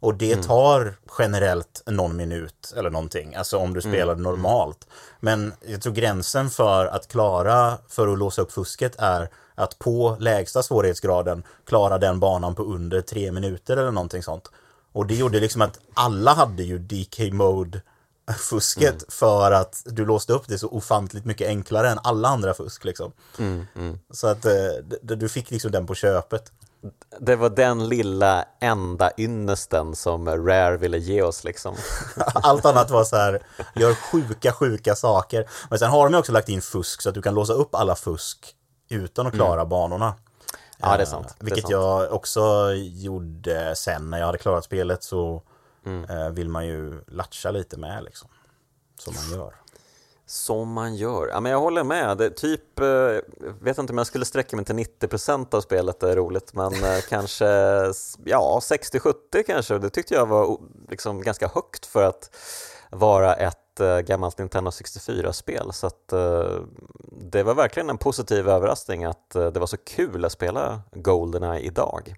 Och 0.00 0.14
det 0.14 0.32
mm. 0.32 0.44
tar 0.44 0.94
generellt 1.18 1.82
någon 1.86 2.16
minut 2.16 2.74
eller 2.76 2.90
någonting, 2.90 3.34
alltså 3.34 3.58
om 3.58 3.74
du 3.74 3.80
mm. 3.80 3.92
spelar 3.92 4.12
mm. 4.12 4.22
normalt. 4.22 4.86
Men 5.20 5.52
jag 5.66 5.82
tror 5.82 5.92
gränsen 5.92 6.50
för 6.50 6.86
att 6.86 7.08
klara, 7.08 7.78
för 7.88 8.08
att 8.08 8.18
låsa 8.18 8.42
upp 8.42 8.52
fusket 8.52 8.96
är 8.98 9.28
att 9.54 9.78
på 9.78 10.16
lägsta 10.20 10.62
svårighetsgraden 10.62 11.42
klara 11.66 11.98
den 11.98 12.20
banan 12.20 12.54
på 12.54 12.62
under 12.62 13.00
tre 13.00 13.32
minuter 13.32 13.76
eller 13.76 13.90
någonting 13.90 14.22
sånt. 14.22 14.50
Och 14.92 15.06
det 15.06 15.14
gjorde 15.14 15.40
liksom 15.40 15.62
att 15.62 15.78
alla 15.94 16.34
hade 16.34 16.62
ju 16.62 16.78
DK 16.78 17.32
mode 17.32 17.80
fusket 18.38 18.94
mm. 18.94 19.04
för 19.08 19.52
att 19.52 19.82
du 19.86 20.06
låste 20.06 20.32
upp 20.32 20.48
det 20.48 20.58
så 20.58 20.68
ofantligt 20.68 21.24
mycket 21.24 21.48
enklare 21.48 21.90
än 21.90 21.98
alla 22.02 22.28
andra 22.28 22.54
fusk 22.54 22.84
liksom. 22.84 23.12
Mm, 23.38 23.66
mm. 23.74 23.98
Så 24.10 24.26
att 24.26 24.44
eh, 24.44 24.52
du 25.02 25.28
fick 25.28 25.50
liksom 25.50 25.70
den 25.70 25.86
på 25.86 25.94
köpet. 25.94 26.52
Det 27.20 27.36
var 27.36 27.50
den 27.50 27.88
lilla 27.88 28.44
enda 28.60 29.10
ynnesten 29.18 29.96
som 29.96 30.46
Rare 30.46 30.76
ville 30.76 30.98
ge 30.98 31.22
oss 31.22 31.44
liksom. 31.44 31.76
Allt 32.34 32.64
annat 32.64 32.90
var 32.90 33.04
så 33.04 33.16
här, 33.16 33.42
gör 33.74 33.94
sjuka, 33.94 34.52
sjuka 34.52 34.94
saker. 34.94 35.48
Men 35.70 35.78
sen 35.78 35.90
har 35.90 36.08
de 36.08 36.18
också 36.18 36.32
lagt 36.32 36.48
in 36.48 36.62
fusk 36.62 37.02
så 37.02 37.08
att 37.08 37.14
du 37.14 37.22
kan 37.22 37.34
låsa 37.34 37.52
upp 37.52 37.74
alla 37.74 37.94
fusk 37.94 38.54
utan 38.88 39.26
att 39.26 39.34
klara 39.34 39.60
mm. 39.60 39.68
banorna. 39.68 40.14
Ja, 40.78 40.96
det 40.96 41.02
är 41.02 41.06
sant. 41.06 41.34
vilket 41.38 41.58
är 41.58 41.62
sant. 41.62 41.72
jag 41.72 42.12
också 42.12 42.72
gjorde 42.74 43.76
sen 43.76 44.10
när 44.10 44.18
jag 44.18 44.26
hade 44.26 44.38
klarat 44.38 44.64
spelet 44.64 45.02
så 45.02 45.42
mm. 45.86 46.04
eh, 46.04 46.30
vill 46.30 46.48
man 46.48 46.66
ju 46.66 47.00
latcha 47.06 47.50
lite 47.50 47.76
med 47.76 48.04
liksom. 48.04 48.28
Som 48.98 49.14
man 49.14 49.38
gör. 49.38 49.54
Som 50.26 50.72
man 50.72 50.94
gör. 50.94 51.28
Ja, 51.28 51.40
men 51.40 51.52
jag 51.52 51.60
håller 51.60 51.84
med. 51.84 52.18
Det, 52.18 52.30
typ, 52.30 52.80
eh, 52.80 52.86
vet 53.60 53.78
inte 53.78 53.92
om 53.92 53.98
jag 53.98 54.06
skulle 54.06 54.24
sträcka 54.24 54.56
mig 54.56 54.64
till 54.64 54.74
90% 54.74 55.54
av 55.54 55.60
spelet 55.60 56.02
är 56.02 56.16
roligt, 56.16 56.54
men 56.54 56.72
eh, 56.72 57.00
kanske 57.08 57.46
ja, 58.24 58.60
60-70 58.62 59.14
kanske. 59.46 59.78
Det 59.78 59.90
tyckte 59.90 60.14
jag 60.14 60.26
var 60.26 60.58
liksom 60.88 61.22
ganska 61.22 61.48
högt 61.48 61.86
för 61.86 62.02
att 62.02 62.36
vara 62.90 63.34
ett 63.34 63.58
gammalt 64.04 64.38
Nintendo 64.38 64.70
64-spel. 64.70 65.72
Så 65.72 65.86
att, 65.86 66.08
det 67.10 67.42
var 67.42 67.54
verkligen 67.54 67.90
en 67.90 67.98
positiv 67.98 68.48
överraskning 68.48 69.04
att 69.04 69.30
det 69.30 69.56
var 69.56 69.66
så 69.66 69.76
kul 69.76 70.24
att 70.24 70.32
spela 70.32 70.82
Goldeneye 70.92 71.60
idag. 71.60 72.14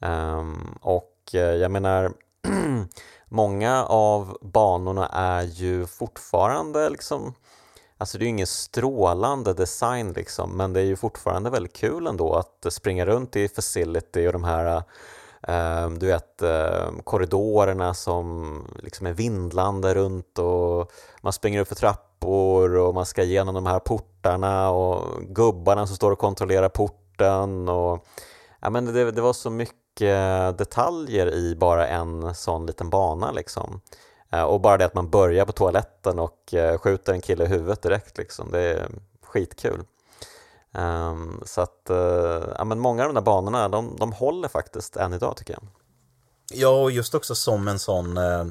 Um, 0.00 0.78
och 0.80 1.28
jag 1.32 1.70
menar 1.70 2.12
många 3.28 3.84
av 3.84 4.38
banorna 4.40 5.06
är 5.06 5.42
ju 5.42 5.86
fortfarande 5.86 6.90
liksom 6.90 7.34
Alltså 8.00 8.18
det 8.18 8.22
är 8.22 8.26
ju 8.26 8.30
ingen 8.30 8.46
strålande 8.46 9.54
design 9.54 10.12
liksom, 10.12 10.56
men 10.56 10.72
det 10.72 10.80
är 10.80 10.84
ju 10.84 10.96
fortfarande 10.96 11.50
väldigt 11.50 11.76
kul 11.76 12.06
ändå 12.06 12.34
att 12.34 12.72
springa 12.72 13.06
runt 13.06 13.36
i 13.36 13.48
Facility 13.48 14.26
och 14.26 14.32
de 14.32 14.44
här 14.44 14.82
eh, 15.42 15.90
du 15.90 16.06
vet 16.06 16.42
eh, 16.42 16.90
korridorerna 17.04 17.94
som 17.94 18.64
liksom 18.82 19.06
är 19.06 19.12
vindlande 19.12 19.94
runt 19.94 20.38
och 20.38 20.92
man 21.20 21.32
springer 21.32 21.60
upp 21.60 21.68
för 21.68 21.74
trappor 21.74 22.76
och 22.76 22.94
man 22.94 23.06
ska 23.06 23.22
igenom 23.22 23.54
de 23.54 23.66
här 23.66 23.78
portarna 23.78 24.70
och 24.70 25.22
gubbarna 25.22 25.86
som 25.86 25.96
står 25.96 26.10
och 26.10 26.18
kontrollerar 26.18 26.68
porten 26.68 27.68
och 27.68 28.06
ja, 28.60 28.70
men 28.70 28.84
det, 28.84 29.10
det 29.10 29.20
var 29.20 29.32
så 29.32 29.50
mycket 29.50 29.74
detaljer 30.56 31.34
i 31.34 31.54
bara 31.54 31.86
en 31.86 32.34
sån 32.34 32.66
liten 32.66 32.90
bana 32.90 33.30
liksom. 33.30 33.80
Eh, 34.32 34.42
och 34.42 34.60
bara 34.60 34.76
det 34.76 34.84
att 34.84 34.94
man 34.94 35.10
börjar 35.10 35.44
på 35.44 35.52
toaletten 35.52 36.18
och 36.18 36.54
eh, 36.54 36.78
skjuter 36.78 37.12
en 37.12 37.20
kille 37.20 37.44
i 37.44 37.48
huvudet 37.48 37.82
direkt 37.82 38.18
liksom, 38.18 38.50
det 38.50 38.60
är 38.60 38.88
skitkul. 39.22 39.84
Um, 40.72 41.42
så 41.46 41.60
att, 41.60 41.90
ja 42.58 42.64
men 42.64 42.78
många 42.78 43.02
av 43.02 43.08
de 43.08 43.14
där 43.14 43.22
banorna, 43.22 43.68
de, 43.68 43.96
de 43.98 44.12
håller 44.12 44.48
faktiskt 44.48 44.96
än 44.96 45.12
idag 45.12 45.36
tycker 45.36 45.52
jag. 45.52 45.62
Ja, 46.52 46.82
och 46.82 46.90
just 46.90 47.14
också 47.14 47.34
som 47.34 47.68
en 47.68 47.78
sån 47.78 48.18
uh, 48.18 48.44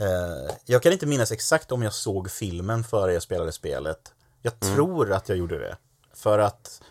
uh, 0.00 0.50
Jag 0.64 0.82
kan 0.82 0.92
inte 0.92 1.06
minnas 1.06 1.32
exakt 1.32 1.72
om 1.72 1.82
jag 1.82 1.92
såg 1.92 2.30
filmen 2.30 2.84
före 2.84 3.12
jag 3.12 3.22
spelade 3.22 3.52
spelet. 3.52 4.12
Jag 4.42 4.54
mm. 4.62 4.74
tror 4.74 5.12
att 5.12 5.28
jag 5.28 5.38
gjorde 5.38 5.58
det. 5.58 5.76
För 6.14 6.38
att 6.38 6.82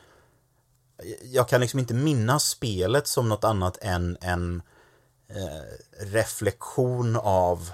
jag 1.23 1.47
kan 1.47 1.61
liksom 1.61 1.79
inte 1.79 1.93
minnas 1.93 2.43
spelet 2.43 3.07
som 3.07 3.29
något 3.29 3.43
annat 3.43 3.77
än 3.81 4.17
en 4.21 4.61
eh, 5.29 6.05
reflektion 6.05 7.15
av 7.15 7.71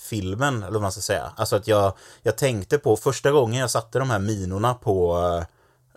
filmen, 0.00 0.62
eller 0.62 0.72
vad 0.72 0.82
man 0.82 0.92
ska 0.92 1.00
säga. 1.00 1.32
Alltså 1.36 1.56
att 1.56 1.66
jag, 1.66 1.92
jag 2.22 2.38
tänkte 2.38 2.78
på, 2.78 2.96
första 2.96 3.30
gången 3.30 3.60
jag 3.60 3.70
satte 3.70 3.98
de 3.98 4.10
här 4.10 4.18
minorna 4.18 4.74
på 4.74 5.16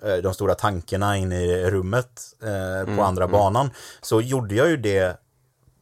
eh, 0.01 0.15
de 0.15 0.33
stora 0.33 0.55
tankerna 0.55 1.17
inne 1.17 1.41
i 1.41 1.71
rummet 1.71 2.21
eh, 2.41 2.85
på 2.85 2.91
mm, 2.91 2.99
andra 2.99 3.23
mm. 3.23 3.31
banan, 3.31 3.69
så 4.01 4.21
gjorde 4.21 4.55
jag 4.55 4.69
ju 4.69 4.77
det 4.77 5.19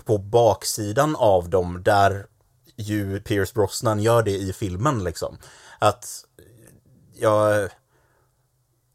på 0.06 0.18
baksidan 0.18 1.16
av 1.16 1.50
dem, 1.50 1.84
där 1.84 2.26
ju 2.76 3.20
Pierce 3.20 3.54
Brosnan 3.54 4.00
gör 4.00 4.24
det 4.24 4.38
i 4.38 4.54
filmen 4.54 5.04
liksom. 5.04 5.38
Att 5.80 6.26
jag 7.16 7.70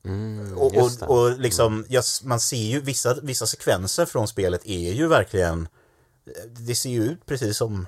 Mm, 0.09 0.59
och, 0.59 0.77
och, 0.77 0.91
och, 1.03 1.39
liksom, 1.39 1.85
ja, 1.89 2.03
man 2.23 2.41
ser 2.41 2.57
ju 2.57 2.81
vissa, 2.81 3.15
vissa 3.23 3.47
sekvenser 3.47 4.07
från 4.07 4.29
spelet 4.29 4.61
är 4.65 4.93
ju 4.93 5.09
verkligen 5.09 5.69
Det 6.59 6.75
ser 6.75 6.91
ju 6.91 7.05
ut 7.05 7.27
precis 7.27 7.57
som 7.57 7.87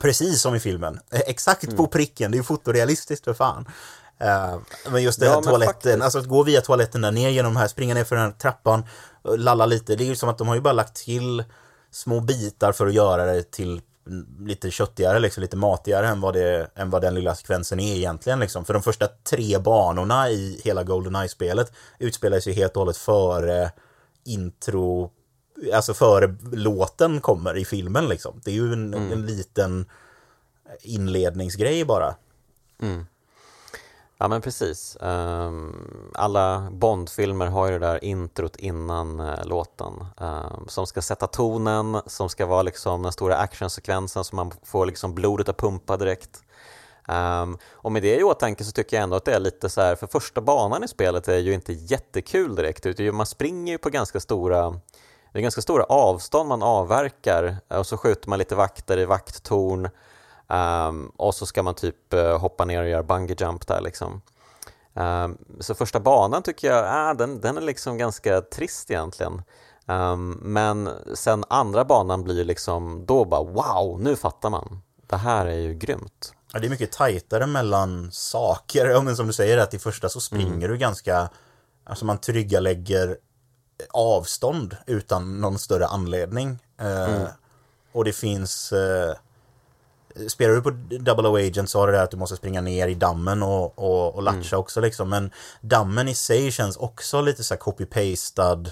Precis 0.00 0.40
som 0.40 0.54
i 0.54 0.60
filmen. 0.60 1.00
Exakt 1.10 1.64
mm. 1.64 1.76
på 1.76 1.86
pricken, 1.86 2.30
det 2.30 2.34
är 2.34 2.38
ju 2.38 2.44
fotorealistiskt 2.44 3.24
för 3.24 3.34
fan. 3.34 3.68
Uh, 4.22 4.60
men 4.90 5.02
just 5.02 5.20
den 5.20 5.28
ja, 5.28 5.42
toaletten, 5.42 5.74
faktiskt... 5.74 6.02
alltså 6.02 6.18
att 6.18 6.28
gå 6.28 6.42
via 6.42 6.60
toaletten 6.60 7.00
där 7.00 7.12
ner 7.12 7.28
genom 7.28 7.56
här, 7.56 7.68
springa 7.68 7.94
ner 7.94 8.04
för 8.04 8.16
den 8.16 8.24
här 8.24 8.32
trappan, 8.32 8.84
lalla 9.36 9.66
lite. 9.66 9.96
Det 9.96 10.04
är 10.04 10.06
ju 10.06 10.16
som 10.16 10.28
att 10.28 10.38
de 10.38 10.48
har 10.48 10.54
ju 10.54 10.60
bara 10.60 10.72
lagt 10.72 10.96
till 10.96 11.44
små 11.90 12.20
bitar 12.20 12.72
för 12.72 12.86
att 12.86 12.94
göra 12.94 13.24
det 13.26 13.50
till 13.50 13.80
lite 14.40 14.70
köttigare, 14.70 15.18
liksom, 15.18 15.40
lite 15.40 15.56
matigare 15.56 16.08
än 16.08 16.20
vad, 16.20 16.34
det, 16.34 16.70
än 16.74 16.90
vad 16.90 17.02
den 17.02 17.14
lilla 17.14 17.34
sekvensen 17.34 17.80
är 17.80 17.96
egentligen. 17.96 18.40
Liksom. 18.40 18.64
För 18.64 18.74
de 18.74 18.82
första 18.82 19.08
tre 19.30 19.58
banorna 19.58 20.30
i 20.30 20.60
hela 20.64 20.84
Goldeneye-spelet 20.84 21.72
utspelar 21.98 22.40
sig 22.40 22.52
helt 22.52 22.76
och 22.76 22.80
hållet 22.80 22.96
före 22.96 23.72
intro, 24.24 25.10
alltså 25.72 25.94
före 25.94 26.36
låten 26.52 27.20
kommer 27.20 27.56
i 27.56 27.64
filmen. 27.64 28.08
Liksom. 28.08 28.40
Det 28.44 28.50
är 28.50 28.54
ju 28.54 28.72
en, 28.72 28.94
mm. 28.94 29.12
en 29.12 29.26
liten 29.26 29.86
inledningsgrej 30.80 31.84
bara. 31.84 32.14
Mm. 32.82 33.06
Ja 34.18 34.28
men 34.28 34.40
precis. 34.40 34.96
Um, 35.00 36.10
alla 36.14 36.68
Bondfilmer 36.70 37.46
har 37.46 37.66
ju 37.66 37.78
det 37.78 37.86
där 37.86 38.04
introt 38.04 38.56
innan 38.56 39.20
uh, 39.20 39.44
låten 39.44 39.92
um, 40.16 40.68
som 40.68 40.86
ska 40.86 41.02
sätta 41.02 41.26
tonen, 41.26 42.00
som 42.06 42.28
ska 42.28 42.46
vara 42.46 42.62
liksom 42.62 43.02
den 43.02 43.12
stora 43.12 43.36
actionsekvensen 43.36 44.24
så 44.24 44.36
man 44.36 44.52
får 44.62 44.86
liksom 44.86 45.14
blodet 45.14 45.48
att 45.48 45.56
pumpa 45.56 45.96
direkt. 45.96 46.42
Um, 47.08 47.58
och 47.72 47.92
med 47.92 48.02
det 48.02 48.16
i 48.16 48.22
åtanke 48.22 48.64
så 48.64 48.72
tycker 48.72 48.96
jag 48.96 49.02
ändå 49.02 49.16
att 49.16 49.24
det 49.24 49.34
är 49.34 49.40
lite 49.40 49.68
så 49.68 49.80
här, 49.80 49.96
för 49.96 50.06
första 50.06 50.40
banan 50.40 50.84
i 50.84 50.88
spelet 50.88 51.28
är 51.28 51.38
ju 51.38 51.54
inte 51.54 51.72
jättekul 51.72 52.54
direkt, 52.54 52.86
utan 52.86 53.16
man 53.16 53.26
springer 53.26 53.72
ju 53.72 53.78
på 53.78 53.90
ganska 53.90 54.20
stora 54.20 54.80
det 55.32 55.40
är 55.40 55.42
ganska 55.42 55.62
stora 55.62 55.84
avstånd 55.84 56.48
man 56.48 56.62
avverkar 56.62 57.56
och 57.68 57.86
så 57.86 57.96
skjuter 57.96 58.28
man 58.28 58.38
lite 58.38 58.54
vakter 58.54 58.98
i 58.98 59.04
vakttorn 59.04 59.88
Um, 60.48 61.12
och 61.16 61.34
så 61.34 61.46
ska 61.46 61.62
man 61.62 61.74
typ 61.74 62.14
uh, 62.14 62.38
hoppa 62.38 62.64
ner 62.64 62.82
och 62.82 62.88
göra 62.88 63.02
bungee 63.02 63.36
jump 63.38 63.66
där 63.66 63.80
liksom. 63.80 64.22
Um, 64.94 65.38
så 65.60 65.74
första 65.74 66.00
banan 66.00 66.42
tycker 66.42 66.68
jag, 66.68 66.84
ah, 66.88 67.14
den, 67.14 67.40
den 67.40 67.56
är 67.56 67.60
liksom 67.60 67.98
ganska 67.98 68.40
trist 68.40 68.90
egentligen. 68.90 69.42
Um, 69.86 70.30
men 70.30 70.90
sen 71.14 71.44
andra 71.48 71.84
banan 71.84 72.24
blir 72.24 72.44
liksom, 72.44 73.06
då 73.06 73.24
bara 73.24 73.42
wow, 73.42 74.00
nu 74.00 74.16
fattar 74.16 74.50
man. 74.50 74.82
Det 75.06 75.16
här 75.16 75.46
är 75.46 75.58
ju 75.58 75.74
grymt. 75.74 76.32
Ja, 76.52 76.60
det 76.60 76.66
är 76.66 76.70
mycket 76.70 76.92
tajtare 76.92 77.46
mellan 77.46 78.12
saker. 78.12 79.00
Men 79.04 79.16
som 79.16 79.26
du 79.26 79.32
säger, 79.32 79.58
att 79.58 79.74
i 79.74 79.78
första 79.78 80.08
så 80.08 80.20
springer 80.20 80.54
mm. 80.54 80.70
du 80.70 80.76
ganska, 80.76 81.28
alltså 81.84 82.04
man 82.04 82.18
tryggalägger 82.18 83.18
avstånd 83.90 84.76
utan 84.86 85.40
någon 85.40 85.58
större 85.58 85.86
anledning. 85.86 86.58
Uh, 86.82 87.14
mm. 87.14 87.28
Och 87.92 88.04
det 88.04 88.12
finns 88.12 88.72
uh, 88.72 89.12
spelar 90.28 90.54
du 90.54 90.62
på 90.62 90.70
Double 91.00 91.28
O 91.28 91.36
Agent 91.36 91.70
så 91.70 91.78
har 91.78 91.86
du 91.86 91.92
det 91.92 92.02
att 92.02 92.10
du 92.10 92.16
måste 92.16 92.36
springa 92.36 92.60
ner 92.60 92.88
i 92.88 92.94
dammen 92.94 93.42
och, 93.42 93.78
och, 93.78 94.14
och 94.14 94.22
latcha 94.22 94.56
mm. 94.56 94.60
också 94.60 94.80
liksom. 94.80 95.08
Men 95.08 95.30
dammen 95.60 96.08
i 96.08 96.14
sig 96.14 96.52
känns 96.52 96.76
också 96.76 97.20
lite 97.20 97.44
så 97.44 97.54
copy-pastad. 97.54 98.70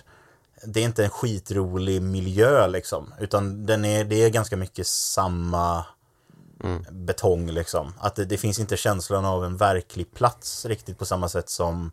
Det 0.64 0.80
är 0.80 0.84
inte 0.84 1.04
en 1.04 1.10
skitrolig 1.10 2.02
miljö 2.02 2.66
liksom. 2.66 3.14
Utan 3.20 3.66
den 3.66 3.84
är, 3.84 4.04
det 4.04 4.24
är 4.24 4.30
ganska 4.30 4.56
mycket 4.56 4.86
samma 4.86 5.84
mm. 6.64 6.84
betong 6.90 7.50
liksom. 7.50 7.92
Att 7.98 8.14
det, 8.14 8.24
det, 8.24 8.36
finns 8.36 8.58
inte 8.58 8.76
känslan 8.76 9.24
av 9.24 9.44
en 9.44 9.56
verklig 9.56 10.14
plats 10.14 10.66
riktigt 10.66 10.98
på 10.98 11.04
samma 11.04 11.28
sätt 11.28 11.48
som 11.48 11.92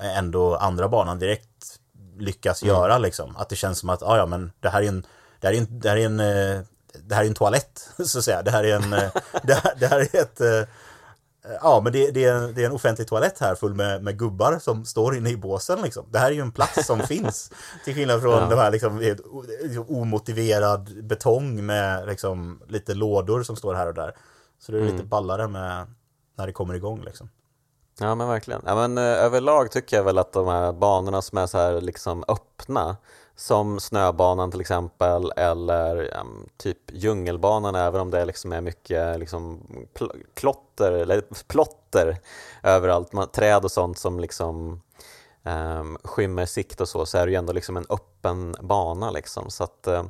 ändå 0.00 0.56
andra 0.56 0.88
banan 0.88 1.18
direkt 1.18 1.80
lyckas 2.18 2.62
mm. 2.62 2.74
göra 2.74 2.98
liksom. 2.98 3.36
Att 3.36 3.48
det 3.48 3.56
känns 3.56 3.78
som 3.78 3.90
att, 3.90 4.02
ah, 4.02 4.16
ja 4.16 4.26
men 4.26 4.52
det 4.60 4.68
här 4.68 4.82
är 4.82 4.88
en 4.88 5.06
det 5.40 5.46
här 5.46 5.54
är 5.54 5.58
en, 5.58 5.78
det 5.80 5.88
här 5.88 5.96
är 5.96 6.06
en 6.06 6.20
eh, 6.20 6.60
det 7.04 7.14
här 7.14 7.22
är 7.22 7.28
en 7.28 7.34
toalett, 7.34 7.90
så 8.04 8.18
att 8.18 8.24
säga. 8.24 8.42
Det 8.42 8.50
här 8.50 8.64
är 8.64 8.76
en, 8.76 8.92
eh, 8.92 9.10
det 9.42 9.54
här, 9.54 9.74
det 9.80 9.86
här 9.86 10.00
är 10.00 10.20
ett, 10.20 10.40
eh, 10.40 10.68
ja 11.62 11.80
men 11.84 11.92
det, 11.92 12.10
det, 12.10 12.24
är, 12.24 12.34
en, 12.34 12.54
det 12.54 12.62
är 12.62 12.66
en 12.66 12.72
offentlig 12.72 13.08
toalett 13.08 13.38
här 13.38 13.54
full 13.54 13.74
med, 13.74 14.02
med 14.02 14.18
gubbar 14.18 14.58
som 14.58 14.84
står 14.84 15.16
inne 15.16 15.30
i 15.30 15.36
båsen 15.36 15.82
liksom. 15.82 16.06
Det 16.10 16.18
här 16.18 16.26
är 16.26 16.34
ju 16.34 16.40
en 16.40 16.52
plats 16.52 16.86
som 16.86 17.00
finns. 17.06 17.50
Till 17.84 17.94
skillnad 17.94 18.22
från 18.22 18.32
ja. 18.32 18.48
de 18.48 18.58
här 18.58 18.70
liksom 18.70 19.16
omotiverad 19.88 21.04
betong 21.04 21.66
med 21.66 22.06
liksom 22.06 22.62
lite 22.68 22.94
lådor 22.94 23.42
som 23.42 23.56
står 23.56 23.74
här 23.74 23.86
och 23.86 23.94
där. 23.94 24.16
Så 24.58 24.72
det 24.72 24.78
är 24.78 24.82
mm. 24.82 24.92
lite 24.92 25.04
ballare 25.04 25.48
med 25.48 25.86
när 26.36 26.46
det 26.46 26.52
kommer 26.52 26.74
igång 26.74 27.04
liksom. 27.04 27.28
Ja 27.98 28.14
men 28.14 28.28
verkligen. 28.28 28.62
Ja, 28.66 28.74
men, 28.74 28.98
eh, 28.98 29.04
överlag 29.04 29.70
tycker 29.70 29.96
jag 29.96 30.04
väl 30.04 30.18
att 30.18 30.32
de 30.32 30.48
här 30.48 30.72
banorna 30.72 31.22
som 31.22 31.38
är 31.38 31.46
så 31.46 31.58
här 31.58 31.80
liksom 31.80 32.24
öppna 32.28 32.96
som 33.36 33.80
snöbanan 33.80 34.50
till 34.50 34.60
exempel 34.60 35.32
eller 35.36 36.18
um, 36.20 36.48
typ 36.56 36.78
djungelbanan 36.92 37.74
även 37.74 38.00
om 38.00 38.10
det 38.10 38.24
liksom 38.24 38.52
är 38.52 38.60
mycket 38.60 39.18
liksom, 39.18 39.60
pl 39.94 40.10
klotter, 40.34 40.92
eller 40.92 41.22
plotter 41.46 42.18
överallt, 42.62 43.12
man, 43.12 43.28
träd 43.28 43.64
och 43.64 43.70
sånt 43.70 43.98
som 43.98 44.20
liksom 44.20 44.82
um, 45.42 45.98
skymmer 46.04 46.46
sikt 46.46 46.80
och 46.80 46.88
så, 46.88 47.06
så 47.06 47.18
är 47.18 47.26
det 47.26 47.32
ju 47.32 47.38
ändå 47.38 47.52
liksom 47.52 47.76
en 47.76 47.86
öppen 47.88 48.56
bana 48.60 49.10
liksom. 49.10 49.50
Så 49.50 49.64
att 49.64 49.88
uh, 49.88 50.04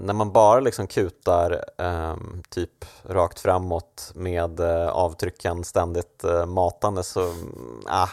när 0.00 0.12
man 0.12 0.32
bara 0.32 0.60
liksom 0.60 0.86
kutar 0.86 1.64
um, 1.78 2.42
typ 2.48 2.84
rakt 3.02 3.40
framåt 3.40 4.12
med 4.14 4.60
uh, 4.60 4.88
avtrycken 4.88 5.64
ständigt 5.64 6.24
uh, 6.24 6.46
matande 6.46 7.02
så, 7.02 7.22
mm, 7.22 7.82
ah, 7.86 8.10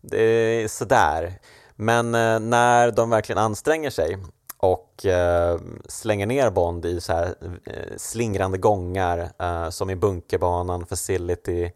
det 0.00 0.22
är 0.22 0.68
sådär. 0.68 1.38
Men 1.76 2.14
eh, 2.14 2.40
när 2.40 2.90
de 2.90 3.10
verkligen 3.10 3.38
anstränger 3.38 3.90
sig 3.90 4.18
och 4.58 5.06
eh, 5.06 5.58
slänger 5.88 6.26
ner 6.26 6.50
Bond 6.50 6.86
i 6.86 7.00
så 7.00 7.12
här 7.12 7.34
eh, 7.64 7.96
slingrande 7.96 8.58
gångar 8.58 9.30
eh, 9.38 9.70
som 9.70 9.90
i 9.90 9.96
Bunkerbanan, 9.96 10.86
Facility 10.86 11.70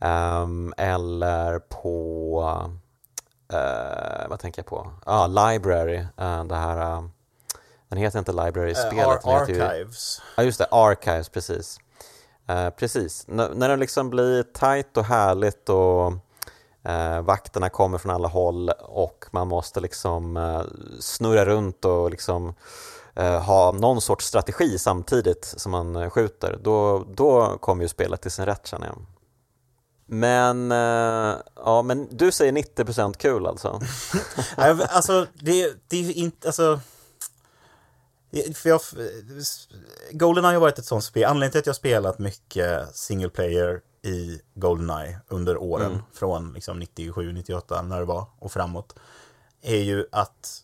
ehm, 0.00 0.74
eller 0.76 1.58
på, 1.58 2.70
eh, 3.52 4.28
vad 4.28 4.38
tänker 4.38 4.58
jag 4.58 4.66
på? 4.66 4.92
Ah, 5.04 5.26
Library, 5.26 6.06
eh, 6.16 6.44
det 6.44 6.56
här, 6.56 7.08
den 7.88 7.98
heter 7.98 8.18
inte 8.18 8.32
Library 8.32 8.70
i 8.70 8.74
spelet. 8.74 9.26
Ar 9.26 9.40
Archives. 9.40 10.22
Ja, 10.36 10.42
just 10.42 10.58
det, 10.58 10.66
Archives, 10.70 11.28
precis. 11.28 11.78
precis, 12.76 13.26
N 13.28 13.48
när 13.54 13.68
det 13.68 13.76
liksom 13.76 14.10
blir 14.10 14.42
tight 14.42 14.96
och 14.96 15.04
härligt 15.04 15.68
och 15.68 16.12
Eh, 16.84 17.22
vakterna 17.22 17.68
kommer 17.68 17.98
från 17.98 18.12
alla 18.12 18.28
håll 18.28 18.70
och 18.80 19.24
man 19.30 19.48
måste 19.48 19.80
liksom 19.80 20.36
eh, 20.36 20.62
snurra 21.00 21.44
runt 21.44 21.84
och 21.84 22.10
liksom 22.10 22.54
eh, 23.14 23.40
ha 23.42 23.72
någon 23.72 24.00
sorts 24.00 24.26
strategi 24.26 24.78
samtidigt 24.78 25.54
som 25.56 25.72
man 25.72 25.96
eh, 25.96 26.10
skjuter. 26.10 26.58
Då, 26.62 27.06
då 27.14 27.58
kommer 27.60 27.82
ju 27.82 27.88
spelet 27.88 28.22
till 28.22 28.30
sin 28.30 28.46
rätt 28.46 28.66
känner 28.66 28.86
jag. 28.86 28.98
Men, 30.06 30.72
eh, 30.72 31.36
ja, 31.56 31.82
men 31.82 32.08
du 32.10 32.32
säger 32.32 32.52
90% 32.52 33.16
kul 33.16 33.46
alltså? 33.46 33.80
alltså, 34.56 35.26
det, 35.34 35.74
det 35.88 35.96
är 35.96 36.12
inte, 36.12 36.48
alltså 36.48 36.80
för 38.54 38.68
jag, 38.68 38.80
Golden 40.10 40.44
har 40.44 40.56
varit 40.56 40.78
ett 40.78 40.84
sånt 40.84 41.04
spel, 41.04 41.24
anledningen 41.24 41.50
till 41.50 41.58
att 41.58 41.66
jag 41.66 41.76
spelat 41.76 42.18
mycket 42.18 42.96
single 42.96 43.28
player 43.28 43.80
i 44.02 44.40
Goldeneye 44.54 45.18
under 45.28 45.56
åren 45.56 45.92
mm. 45.92 46.02
från 46.12 46.52
liksom 46.52 46.78
97, 46.78 47.32
98 47.32 47.82
när 47.82 47.98
det 47.98 48.04
var 48.04 48.26
och 48.38 48.52
framåt 48.52 48.98
är 49.62 49.82
ju 49.82 50.06
att 50.12 50.62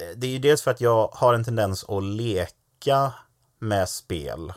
eh, 0.00 0.16
det 0.16 0.26
är 0.26 0.30
ju 0.30 0.38
dels 0.38 0.62
för 0.62 0.70
att 0.70 0.80
jag 0.80 1.08
har 1.12 1.34
en 1.34 1.44
tendens 1.44 1.84
att 1.88 2.04
leka 2.04 3.12
med 3.58 3.88
spel. 3.88 4.52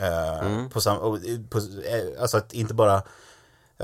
Eh, 0.00 0.38
mm. 0.38 0.70
på 0.70 0.80
sam, 0.80 1.20
på, 1.50 1.58
eh, 1.58 2.20
alltså 2.20 2.36
att 2.36 2.52
inte 2.52 2.74
bara 2.74 3.02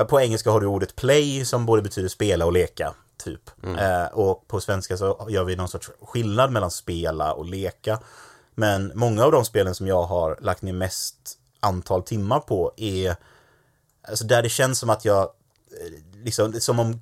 på 0.09 0.21
engelska 0.21 0.51
har 0.51 0.61
du 0.61 0.67
ordet 0.67 0.97
play 0.97 1.45
som 1.45 1.67
både 1.67 1.83
betyder 1.83 2.09
spela 2.09 2.47
och 2.47 2.53
leka. 2.53 2.95
Typ. 3.25 3.51
Mm. 3.63 3.79
Eh, 3.79 4.07
och 4.07 4.49
på 4.49 4.61
svenska 4.61 4.97
så 4.97 5.27
gör 5.29 5.45
vi 5.45 5.57
någon 5.57 5.69
sorts 5.69 5.91
skillnad 6.01 6.53
mellan 6.53 6.71
spela 6.71 7.33
och 7.33 7.45
leka. 7.45 8.01
Men 8.55 8.93
många 8.95 9.25
av 9.25 9.33
de 9.33 9.45
spelen 9.45 9.75
som 9.75 9.87
jag 9.87 10.03
har 10.03 10.39
lagt 10.41 10.63
ner 10.63 10.73
mest 10.73 11.39
antal 11.61 12.03
timmar 12.03 12.41
på 12.41 12.73
är 12.77 13.17
Alltså 14.03 14.25
där 14.25 14.43
det 14.43 14.49
känns 14.49 14.79
som 14.79 14.91
att 14.91 15.05
jag 15.05 15.23
eh, 15.23 16.25
liksom, 16.25 16.53
som 16.53 16.81
om 16.81 17.01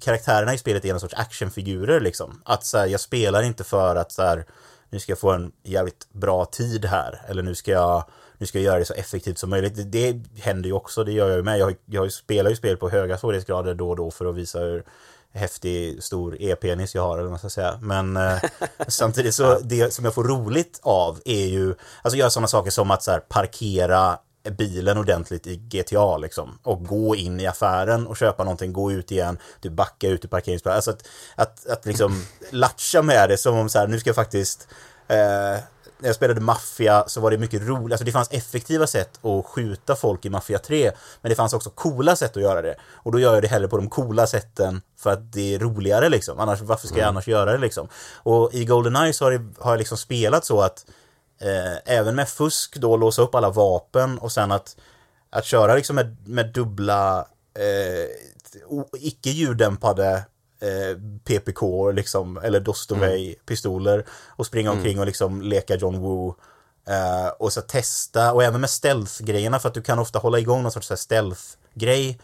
karaktärerna 0.00 0.54
i 0.54 0.58
spelet 0.58 0.84
är 0.84 0.90
någon 0.90 1.00
sorts 1.00 1.14
actionfigurer 1.14 2.00
liksom. 2.00 2.42
Att 2.44 2.64
så 2.64 2.78
här, 2.78 2.86
jag 2.86 3.00
spelar 3.00 3.42
inte 3.42 3.64
för 3.64 3.96
att 3.96 4.12
så 4.12 4.22
här, 4.22 4.44
nu 4.90 5.00
ska 5.00 5.12
jag 5.12 5.18
få 5.18 5.30
en 5.30 5.52
jävligt 5.62 6.12
bra 6.12 6.44
tid 6.44 6.84
här, 6.84 7.22
eller 7.28 7.42
nu 7.42 7.54
ska 7.54 7.70
jag, 7.70 8.04
nu 8.38 8.46
ska 8.46 8.58
jag 8.58 8.64
göra 8.64 8.78
det 8.78 8.84
så 8.84 8.94
effektivt 8.94 9.38
som 9.38 9.50
möjligt. 9.50 9.72
Det, 9.76 9.82
det 9.82 10.40
händer 10.40 10.68
ju 10.68 10.72
också, 10.72 11.04
det 11.04 11.12
gör 11.12 11.28
jag 11.28 11.36
ju 11.36 11.42
med. 11.42 11.58
Jag, 11.58 11.76
jag 11.86 12.12
spelar 12.12 12.50
ju 12.50 12.56
spel 12.56 12.76
på 12.76 12.88
höga 12.88 13.18
svårighetsgrader 13.18 13.74
då 13.74 13.90
och 13.90 13.96
då 13.96 14.10
för 14.10 14.26
att 14.26 14.34
visa 14.34 14.58
hur 14.58 14.84
häftig, 15.32 16.02
stor 16.02 16.42
e-penis 16.42 16.94
jag 16.94 17.02
har, 17.02 17.12
eller 17.12 17.22
vad 17.22 17.30
man 17.30 17.38
ska 17.38 17.50
säga. 17.50 17.78
Men 17.82 18.16
eh, 18.16 18.38
samtidigt 18.88 19.34
så, 19.34 19.58
det 19.58 19.94
som 19.94 20.04
jag 20.04 20.14
får 20.14 20.24
roligt 20.24 20.80
av 20.82 21.20
är 21.24 21.46
ju, 21.46 21.74
alltså 22.02 22.18
göra 22.18 22.30
sådana 22.30 22.48
saker 22.48 22.70
som 22.70 22.90
att 22.90 23.02
så 23.02 23.10
här, 23.10 23.20
parkera 23.20 24.18
bilen 24.42 24.98
ordentligt 24.98 25.46
i 25.46 25.56
GTA 25.56 26.16
liksom. 26.16 26.58
Och 26.62 26.86
gå 26.86 27.16
in 27.16 27.40
i 27.40 27.46
affären 27.46 28.06
och 28.06 28.16
köpa 28.16 28.44
någonting, 28.44 28.72
gå 28.72 28.92
ut 28.92 29.10
igen, 29.10 29.38
du 29.60 29.70
backa 29.70 30.08
ut 30.08 30.24
i 30.24 30.28
parkeringsplatsen. 30.28 30.76
Alltså 30.76 30.90
att, 31.36 31.66
att, 31.66 31.66
att 31.66 31.86
liksom 31.86 32.24
latcha 32.50 33.02
med 33.02 33.28
det 33.28 33.38
som 33.38 33.56
om 33.56 33.68
så 33.68 33.78
här, 33.78 33.86
nu 33.86 34.00
ska 34.00 34.08
jag 34.08 34.16
faktiskt 34.16 34.68
eh, 35.08 35.60
när 36.00 36.08
jag 36.08 36.16
spelade 36.16 36.40
Maffia 36.40 37.04
så 37.06 37.20
var 37.20 37.30
det 37.30 37.38
mycket 37.38 37.62
roligt, 37.62 37.92
alltså 37.92 38.04
det 38.04 38.12
fanns 38.12 38.30
effektiva 38.30 38.86
sätt 38.86 39.24
att 39.24 39.46
skjuta 39.46 39.96
folk 39.96 40.24
i 40.24 40.30
Maffia 40.30 40.58
3, 40.58 40.92
men 41.22 41.30
det 41.30 41.36
fanns 41.36 41.52
också 41.52 41.70
coola 41.70 42.16
sätt 42.16 42.36
att 42.36 42.42
göra 42.42 42.62
det. 42.62 42.76
Och 42.92 43.12
då 43.12 43.18
gör 43.18 43.34
jag 43.34 43.42
det 43.42 43.48
hellre 43.48 43.68
på 43.68 43.76
de 43.76 43.88
coola 43.88 44.26
sätten 44.26 44.82
för 44.98 45.10
att 45.10 45.32
det 45.32 45.54
är 45.54 45.58
roligare 45.58 46.08
liksom, 46.08 46.40
annars 46.40 46.60
varför 46.60 46.86
ska 46.86 46.96
jag 46.96 47.02
mm. 47.02 47.16
annars 47.16 47.28
göra 47.28 47.52
det 47.52 47.58
liksom? 47.58 47.88
Och 48.14 48.54
i 48.54 48.64
Goldeneye 48.64 49.12
så 49.12 49.24
har, 49.24 49.32
det, 49.32 49.44
har 49.58 49.70
jag 49.70 49.78
liksom 49.78 49.98
spelat 49.98 50.44
så 50.44 50.60
att 50.60 50.86
eh, 51.40 51.94
även 51.96 52.16
med 52.16 52.28
fusk 52.28 52.76
då 52.76 52.96
låsa 52.96 53.22
upp 53.22 53.34
alla 53.34 53.50
vapen 53.50 54.18
och 54.18 54.32
sen 54.32 54.52
att, 54.52 54.76
att 55.30 55.44
köra 55.44 55.74
liksom 55.74 55.96
med, 55.96 56.16
med 56.28 56.52
dubbla 56.52 57.26
eh, 57.54 58.06
icke 58.98 59.30
ljuddämpade 59.30 60.24
eh, 60.60 60.98
PPK 61.24 61.92
liksom, 61.92 62.36
eller 62.36 62.60
Dostovej-pistoler 62.60 63.94
mm. 63.94 64.06
och 64.26 64.46
springa 64.46 64.70
omkring 64.70 64.92
mm. 64.92 65.00
och 65.00 65.06
liksom 65.06 65.42
leka 65.42 65.76
John 65.76 66.00
Woo. 66.00 66.34
Eh, 66.88 67.28
och 67.38 67.52
så 67.52 67.60
testa, 67.60 68.32
och 68.32 68.44
även 68.44 68.60
med 68.60 68.70
stealth-grejerna 68.70 69.58
för 69.58 69.68
att 69.68 69.74
du 69.74 69.82
kan 69.82 69.98
ofta 69.98 70.18
hålla 70.18 70.38
igång 70.38 70.62
någon 70.62 70.72
sorts 70.72 70.92
stealth-grej. 70.96 72.20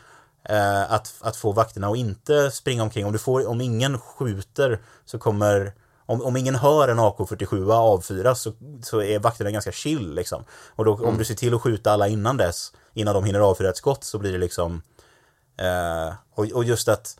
Eh, 0.48 0.92
att, 0.92 1.14
att 1.20 1.36
få 1.36 1.52
vakterna 1.52 1.88
att 1.88 1.96
inte 1.96 2.50
springa 2.50 2.82
omkring. 2.82 3.06
Om, 3.06 3.12
du 3.12 3.18
får, 3.18 3.48
om 3.48 3.60
ingen 3.60 3.98
skjuter 3.98 4.80
så 5.04 5.18
kommer 5.18 5.72
om, 6.06 6.22
om 6.22 6.36
ingen 6.36 6.54
hör 6.54 6.88
en 6.88 7.00
AK47 7.00 7.72
avfyras 7.72 8.40
så, 8.40 8.52
så 8.82 9.02
är 9.02 9.18
vakterna 9.18 9.50
ganska 9.50 9.72
chill 9.72 10.14
liksom. 10.14 10.44
Och 10.50 10.84
då, 10.84 10.94
mm. 10.94 11.08
om 11.08 11.18
du 11.18 11.24
ser 11.24 11.34
till 11.34 11.54
att 11.54 11.62
skjuta 11.62 11.92
alla 11.92 12.08
innan 12.08 12.36
dess, 12.36 12.72
innan 12.94 13.14
de 13.14 13.24
hinner 13.24 13.40
avfyra 13.40 13.70
ett 13.70 13.76
skott 13.76 14.04
så 14.04 14.18
blir 14.18 14.32
det 14.32 14.38
liksom 14.38 14.82
eh, 15.56 16.14
och, 16.34 16.44
och 16.52 16.64
just 16.64 16.88
att 16.88 17.16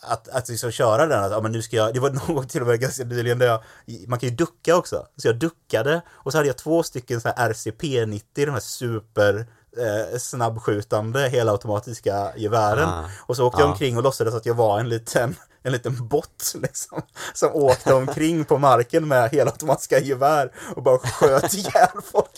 att, 0.00 0.28
att 0.28 0.48
liksom 0.48 0.70
köra 0.70 1.06
den, 1.06 1.24
att 1.24 1.30
ja, 1.30 1.40
men 1.40 1.52
nu 1.52 1.62
ska 1.62 1.76
jag, 1.76 1.94
det 1.94 2.00
var 2.00 2.10
någon 2.28 2.48
till 2.48 2.60
och 2.60 2.66
med 2.66 2.80
ganska 2.80 3.04
nyligen 3.04 3.38
där 3.38 3.46
jag, 3.46 3.62
man 4.08 4.18
kan 4.18 4.28
ju 4.28 4.34
ducka 4.34 4.76
också, 4.76 5.06
så 5.16 5.28
jag 5.28 5.38
duckade 5.38 6.02
och 6.10 6.32
så 6.32 6.38
hade 6.38 6.48
jag 6.48 6.58
två 6.58 6.82
stycken 6.82 7.20
så 7.20 7.28
här 7.28 7.50
RCP-90, 7.50 8.20
de 8.34 8.50
här 8.50 8.60
super 8.60 9.46
eh, 9.78 10.18
snabbskjutande 10.18 11.28
helautomatiska 11.28 12.32
gevären. 12.36 12.88
Ah, 12.88 13.04
och 13.26 13.36
så 13.36 13.46
åkte 13.46 13.58
ah. 13.58 13.60
jag 13.60 13.70
omkring 13.70 13.96
och 13.96 14.02
låtsades 14.02 14.34
att 14.34 14.46
jag 14.46 14.54
var 14.54 14.80
en 14.80 14.88
liten 14.88 15.36
en 15.66 15.72
liten 15.72 16.08
bot 16.08 16.52
liksom, 16.54 17.02
som 17.34 17.50
åkte 17.54 17.94
omkring 17.94 18.44
på 18.44 18.58
marken 18.58 19.08
med 19.08 19.30
helautomatiska 19.30 19.98
gevär 19.98 20.52
och 20.76 20.82
bara 20.82 20.98
sköt 20.98 21.54
ihjäl 21.54 22.02
folk. 22.12 22.30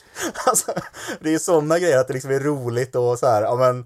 Alltså, 0.47 0.73
det 1.21 1.35
är 1.35 1.39
sådana 1.39 1.79
grejer 1.79 1.99
att 1.99 2.09
det 2.09 2.15
liksom 2.15 2.31
är 2.31 2.41
roligt 2.41 2.97
och 2.97 3.19
så 3.19 3.27
här, 3.27 3.43
ja 3.43 3.57
men 3.57 3.79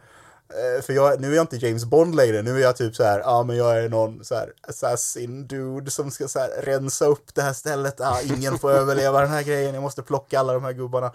eh, 0.48 0.82
för 0.82 0.92
jag, 0.92 1.20
nu 1.20 1.32
är 1.32 1.36
jag 1.36 1.42
inte 1.42 1.66
James 1.66 1.84
Bond 1.84 2.14
längre, 2.14 2.42
nu 2.42 2.56
är 2.56 2.62
jag 2.62 2.76
typ 2.76 2.96
så 2.96 3.04
här, 3.04 3.20
ja 3.20 3.42
men 3.42 3.56
jag 3.56 3.84
är 3.84 3.88
någon 3.88 4.24
så 4.24 4.34
här 4.34 4.52
assassin 4.68 5.46
dude 5.46 5.90
som 5.90 6.10
ska 6.10 6.28
så 6.28 6.38
här 6.38 6.62
rensa 6.62 7.06
upp 7.06 7.34
det 7.34 7.42
här 7.42 7.52
stället, 7.52 8.00
ah, 8.00 8.20
ingen 8.24 8.58
får 8.58 8.70
överleva 8.80 9.20
den 9.20 9.30
här 9.30 9.42
grejen, 9.42 9.74
jag 9.74 9.82
måste 9.82 10.02
plocka 10.02 10.40
alla 10.40 10.52
de 10.52 10.64
här 10.64 10.72
gubbarna. 10.72 11.12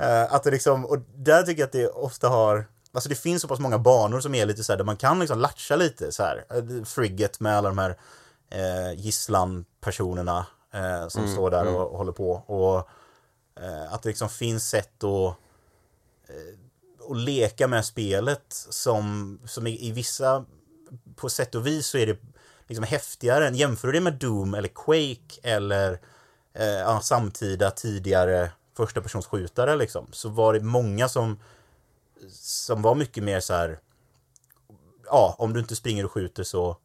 Uh, 0.00 0.34
att 0.34 0.42
det 0.42 0.50
liksom, 0.50 0.86
och 0.86 0.98
där 1.14 1.42
tycker 1.42 1.62
jag 1.62 1.66
att 1.66 1.72
det 1.72 1.88
ofta 1.88 2.28
har, 2.28 2.66
Alltså 2.92 3.08
det 3.08 3.14
finns 3.14 3.42
så 3.42 3.48
pass 3.48 3.58
många 3.58 3.78
banor 3.78 4.20
som 4.20 4.34
är 4.34 4.46
lite 4.46 4.64
så 4.64 4.72
här, 4.72 4.76
där 4.76 4.84
man 4.84 4.96
kan 4.96 5.18
liksom 5.18 5.38
latcha 5.38 5.76
lite 5.76 6.12
så 6.12 6.22
här. 6.22 6.44
Eh, 6.50 6.84
Frigget 6.84 7.40
med 7.40 7.56
alla 7.56 7.68
de 7.68 7.78
här 7.78 7.96
eh, 8.50 9.00
gisslanpersonerna 9.00 10.46
eh, 10.74 11.08
som 11.08 11.22
mm, 11.22 11.34
står 11.34 11.50
där 11.50 11.66
och, 11.66 11.90
och, 11.90 11.98
håller 11.98 12.12
på. 12.12 12.32
Och 12.32 12.88
eh, 13.64 13.92
att 13.92 14.02
det 14.02 14.08
liksom 14.08 14.28
finns 14.28 14.68
sätt 14.68 15.04
att 15.04 15.36
eh, 16.28 17.16
leka 17.16 17.68
med 17.68 17.84
spelet 17.84 18.44
som, 18.48 19.38
som 19.44 19.66
i, 19.66 19.88
i, 19.88 19.92
vissa, 19.92 20.44
på 21.16 21.28
sätt 21.28 21.54
och 21.54 21.66
vis 21.66 21.86
så 21.86 21.98
är 21.98 22.06
det 22.06 22.18
liksom 22.66 22.84
häftigare. 22.84 23.56
Jämför 23.56 23.88
du 23.88 23.92
det 23.92 24.00
med 24.00 24.14
Doom 24.14 24.54
eller 24.54 24.68
Quake 24.68 25.40
eller 25.42 26.00
eh, 26.54 27.00
samtida 27.00 27.70
tidigare 27.70 28.50
första 28.86 29.00
persons 29.00 29.26
skjutare 29.26 29.76
liksom, 29.76 30.06
så 30.12 30.28
var 30.28 30.54
det 30.54 30.60
många 30.60 31.08
som 31.08 31.38
som 32.32 32.82
var 32.82 32.94
mycket 32.94 33.24
mer 33.24 33.40
så 33.40 33.54
här. 33.54 33.78
Ja, 35.06 35.34
om 35.38 35.52
du 35.52 35.60
inte 35.60 35.76
springer 35.76 36.04
och 36.04 36.12
skjuter 36.12 36.44
så 36.44 36.76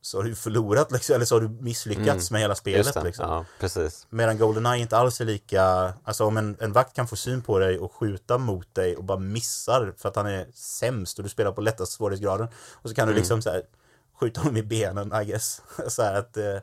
så 0.00 0.18
har 0.18 0.24
du 0.24 0.34
förlorat 0.34 0.92
liksom, 0.92 1.14
eller 1.14 1.24
så 1.24 1.34
har 1.34 1.40
du 1.40 1.48
misslyckats 1.48 2.30
mm. 2.30 2.34
med 2.34 2.40
hela 2.40 2.54
spelet. 2.54 3.04
Liksom. 3.04 3.30
Ja, 3.30 3.44
precis. 3.60 4.06
Medan 4.10 4.38
Goldeneye 4.38 4.82
inte 4.82 4.96
alls 4.96 5.20
är 5.20 5.24
lika, 5.24 5.94
alltså 6.04 6.24
om 6.24 6.36
en, 6.36 6.56
en 6.60 6.72
vakt 6.72 6.96
kan 6.96 7.08
få 7.08 7.16
syn 7.16 7.42
på 7.42 7.58
dig 7.58 7.78
och 7.78 7.92
skjuta 7.92 8.38
mot 8.38 8.74
dig 8.74 8.96
och 8.96 9.04
bara 9.04 9.18
missar 9.18 9.94
för 9.96 10.08
att 10.08 10.16
han 10.16 10.26
är 10.26 10.46
sämst 10.54 11.18
och 11.18 11.24
du 11.24 11.30
spelar 11.30 11.52
på 11.52 11.60
lättaste 11.60 11.94
svårighetsgraden 11.94 12.48
och 12.72 12.88
så 12.88 12.94
kan 12.94 13.02
mm. 13.02 13.14
du 13.14 13.20
liksom 13.20 13.42
så 13.42 13.50
här, 13.50 13.62
skjuta 14.20 14.40
honom 14.40 14.56
i 14.56 14.62
benen, 14.62 15.22
I 15.22 15.24
guess. 15.24 15.62
så 15.88 16.02
att 16.02 16.36
eh, 16.36 16.56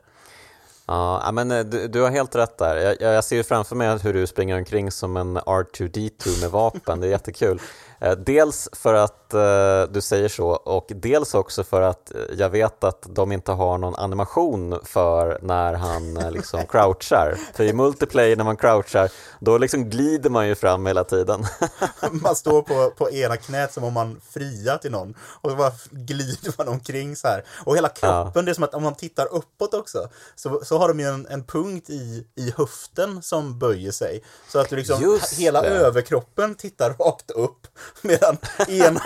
Ja, 0.86 1.30
men 1.32 1.50
eh, 1.50 1.60
du, 1.60 1.88
du, 1.88 2.00
har 2.00 2.10
helt 2.10 2.36
rätt 2.36 2.58
där. 2.58 2.76
Jag, 2.76 3.14
jag 3.14 3.24
ser 3.24 3.36
ju 3.36 3.42
framför 3.42 3.76
mig 3.76 3.98
hur 3.98 4.14
du 4.14 4.26
springer 4.26 4.58
omkring 4.58 4.90
som 4.90 5.16
en 5.16 5.38
R2D2 5.38 6.40
med 6.40 6.50
vapen, 6.50 7.00
det 7.00 7.06
är 7.06 7.10
jättekul. 7.10 7.60
Eh, 8.02 8.12
dels 8.12 8.68
för 8.72 8.94
att 8.94 9.34
eh, 9.34 9.92
du 9.92 10.00
säger 10.00 10.28
så 10.28 10.48
och 10.48 10.86
dels 10.94 11.34
också 11.34 11.64
för 11.64 11.82
att 11.82 12.12
jag 12.36 12.50
vet 12.50 12.84
att 12.84 13.06
de 13.14 13.32
inte 13.32 13.52
har 13.52 13.78
någon 13.78 13.96
animation 13.96 14.80
för 14.84 15.38
när 15.42 15.74
han 15.74 16.14
liksom 16.14 16.66
crouchar. 16.68 17.36
För 17.54 17.64
i 17.64 17.72
multiplayer 17.72 18.36
när 18.36 18.44
man 18.44 18.56
crouchar, 18.56 19.10
då 19.40 19.58
liksom 19.58 19.90
glider 19.90 20.30
man 20.30 20.48
ju 20.48 20.54
fram 20.54 20.86
hela 20.86 21.04
tiden. 21.04 21.44
man 22.10 22.36
står 22.36 22.62
på, 22.62 22.90
på 22.90 23.10
ena 23.10 23.36
knät 23.36 23.72
som 23.72 23.84
om 23.84 23.92
man 23.92 24.20
friar 24.30 24.78
till 24.78 24.90
någon 24.90 25.14
och 25.40 25.50
så 25.50 25.56
bara 25.56 25.72
glider 25.90 26.54
man 26.58 26.68
omkring 26.68 27.16
så 27.16 27.28
här. 27.28 27.44
Och 27.64 27.76
hela 27.76 27.88
kroppen, 27.88 28.32
ja. 28.34 28.42
det 28.42 28.50
är 28.50 28.54
som 28.54 28.64
att 28.64 28.74
om 28.74 28.82
man 28.82 28.94
tittar 28.94 29.26
uppåt 29.34 29.74
också 29.74 30.08
så, 30.36 30.60
så 30.64 30.78
har 30.78 30.88
de 30.88 31.00
ju 31.00 31.06
en, 31.06 31.26
en 31.26 31.44
punkt 31.44 31.90
i, 31.90 32.26
i 32.34 32.52
höften 32.56 33.22
som 33.22 33.58
böjer 33.58 33.90
sig. 33.90 34.24
Så 34.48 34.58
att 34.58 34.68
du 34.68 34.76
liksom, 34.76 35.18
hela 35.38 35.64
överkroppen 35.64 36.54
tittar 36.54 36.90
rakt 36.90 37.30
upp 37.30 37.66
medan 38.02 38.36
ena, 38.68 39.00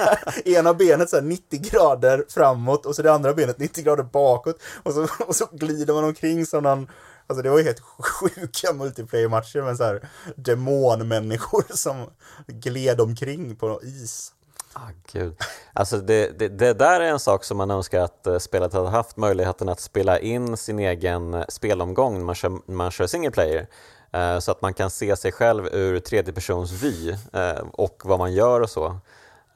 ena 0.45 0.75
benet 0.75 1.11
så 1.11 1.21
90 1.21 1.61
grader 1.71 2.25
framåt 2.29 2.87
och 2.87 2.97
så 2.97 3.03
det 3.03 3.13
andra 3.13 3.35
benet 3.35 3.59
90 3.59 3.85
grader 3.85 4.03
bakåt 4.03 4.63
och 4.83 4.93
så, 4.93 5.09
och 5.27 5.37
så 5.37 5.49
glider 5.53 5.95
man 5.95 6.05
omkring 6.05 6.47
som 6.47 6.63
någon 6.63 6.87
Alltså 7.29 7.43
det 7.43 7.51
var 7.51 7.59
ju 7.59 7.65
helt 7.65 7.81
sjuka 7.99 8.73
multiplayer-matcher 8.73 9.63
med 9.63 9.77
så 9.77 9.85
här 9.85 10.09
demonmänniskor 10.37 11.65
som 11.75 12.07
gled 12.47 13.01
omkring 13.01 13.57
på 13.57 13.81
is. 13.83 14.33
Ah, 14.73 14.91
gud. 15.13 15.37
Alltså 15.73 15.99
det, 15.99 16.39
det, 16.39 16.49
det, 16.49 16.73
där 16.73 17.01
är 17.01 17.11
en 17.11 17.19
sak 17.19 17.45
som 17.45 17.57
man 17.57 17.71
önskar 17.71 18.01
att 18.01 18.27
eh, 18.27 18.39
spelet 18.39 18.73
hade 18.73 18.89
haft 18.89 19.17
möjligheten 19.17 19.69
att 19.69 19.81
spela 19.81 20.19
in 20.19 20.57
sin 20.57 20.79
egen 20.79 21.35
eh, 21.35 21.45
spelomgång 21.49 22.19
när 22.19 22.25
man 22.25 22.35
kör, 22.35 22.73
man 22.73 22.91
kör 22.91 23.07
single 23.07 23.31
player. 23.31 23.67
Eh, 24.13 24.39
så 24.39 24.51
att 24.51 24.63
man 24.63 24.75
kan 24.75 24.91
se 24.91 25.17
sig 25.17 25.33
själv 25.33 25.67
ur 25.67 26.01
tredje 26.01 26.33
persons 26.33 26.73
vy 26.73 27.11
eh, 27.11 27.65
och 27.73 28.03
vad 28.05 28.19
man 28.19 28.33
gör 28.33 28.61
och 28.61 28.71
så. 28.71 28.87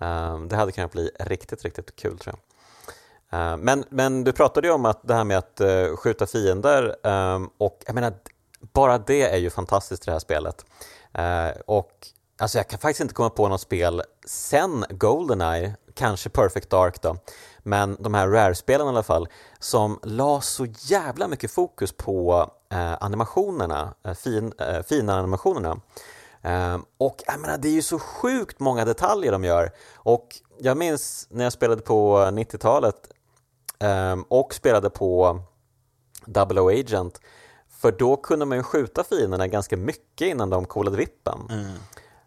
Eh, 0.00 0.40
det 0.40 0.56
hade 0.56 0.72
kunnat 0.72 0.92
bli 0.92 1.10
riktigt, 1.18 1.64
riktigt 1.64 1.96
kul 1.96 2.18
tror 2.18 2.34
jag. 2.34 3.58
men, 3.58 3.84
men 3.88 4.24
du 4.24 4.32
pratade 4.32 4.68
ju 4.68 4.74
om 4.74 4.84
att 4.84 5.00
det 5.02 5.14
här 5.14 5.24
med 5.24 5.38
att 5.38 5.60
skjuta 5.98 6.26
fiender 6.26 6.96
och 7.58 7.82
jag 7.86 7.94
menar, 7.94 8.14
bara 8.72 8.98
det 8.98 9.22
är 9.22 9.36
ju 9.36 9.50
fantastiskt 9.50 10.02
i 10.02 10.04
det 10.04 10.12
här 10.12 10.18
spelet. 10.18 10.64
och 11.66 12.06
Alltså 12.40 12.58
jag 12.58 12.68
kan 12.68 12.78
faktiskt 12.78 13.00
inte 13.00 13.14
komma 13.14 13.30
på 13.30 13.48
något 13.48 13.60
spel 13.60 14.02
sen 14.26 14.84
Goldeneye, 14.90 15.74
kanske 15.94 16.28
Perfect 16.28 16.70
Dark 16.70 17.02
då, 17.02 17.16
men 17.58 17.96
de 18.00 18.14
här 18.14 18.28
Rare-spelen 18.28 18.86
i 18.86 18.90
alla 18.90 19.02
fall, 19.02 19.28
som 19.58 20.00
la 20.02 20.40
så 20.40 20.66
jävla 20.78 21.28
mycket 21.28 21.50
fokus 21.50 21.92
på 21.92 22.50
animationerna, 22.76 23.94
eh, 24.04 24.14
fin, 24.14 24.52
eh, 24.58 24.82
fina 24.82 25.18
animationerna. 25.18 25.80
Eh, 26.42 26.78
och 26.98 27.22
jag 27.26 27.40
menar, 27.40 27.58
det 27.58 27.68
är 27.68 27.72
ju 27.72 27.82
så 27.82 27.98
sjukt 27.98 28.60
många 28.60 28.84
detaljer 28.84 29.32
de 29.32 29.44
gör. 29.44 29.70
Och 29.94 30.28
jag 30.58 30.76
minns 30.76 31.26
när 31.30 31.44
jag 31.44 31.52
spelade 31.52 31.82
på 31.82 32.16
90-talet 32.18 32.96
eh, 33.78 34.16
och 34.28 34.54
spelade 34.54 34.90
på 34.90 35.40
Double 36.26 36.60
O 36.60 36.70
Agent, 36.70 37.20
för 37.80 37.92
då 37.92 38.16
kunde 38.16 38.46
man 38.46 38.58
ju 38.58 38.62
skjuta 38.62 39.04
fienderna 39.04 39.46
ganska 39.46 39.76
mycket 39.76 40.28
innan 40.28 40.50
de 40.50 40.64
coolade 40.64 40.96
vippen. 40.96 41.38
Mm. 41.50 41.72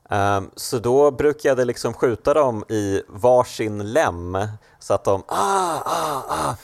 Um, 0.10 0.52
så 0.56 0.80
då 0.80 1.12
brukade 1.12 1.62
jag 1.62 1.68
liksom 1.68 1.94
skjuta 1.94 2.34
dem 2.34 2.64
i 2.70 3.02
varsin 3.08 3.94
lem 3.94 4.38
så 4.80 4.94
att 4.94 5.04
de 5.04 5.24
ah, 5.28 5.82
ah, 5.86 6.24
ah. 6.30 6.56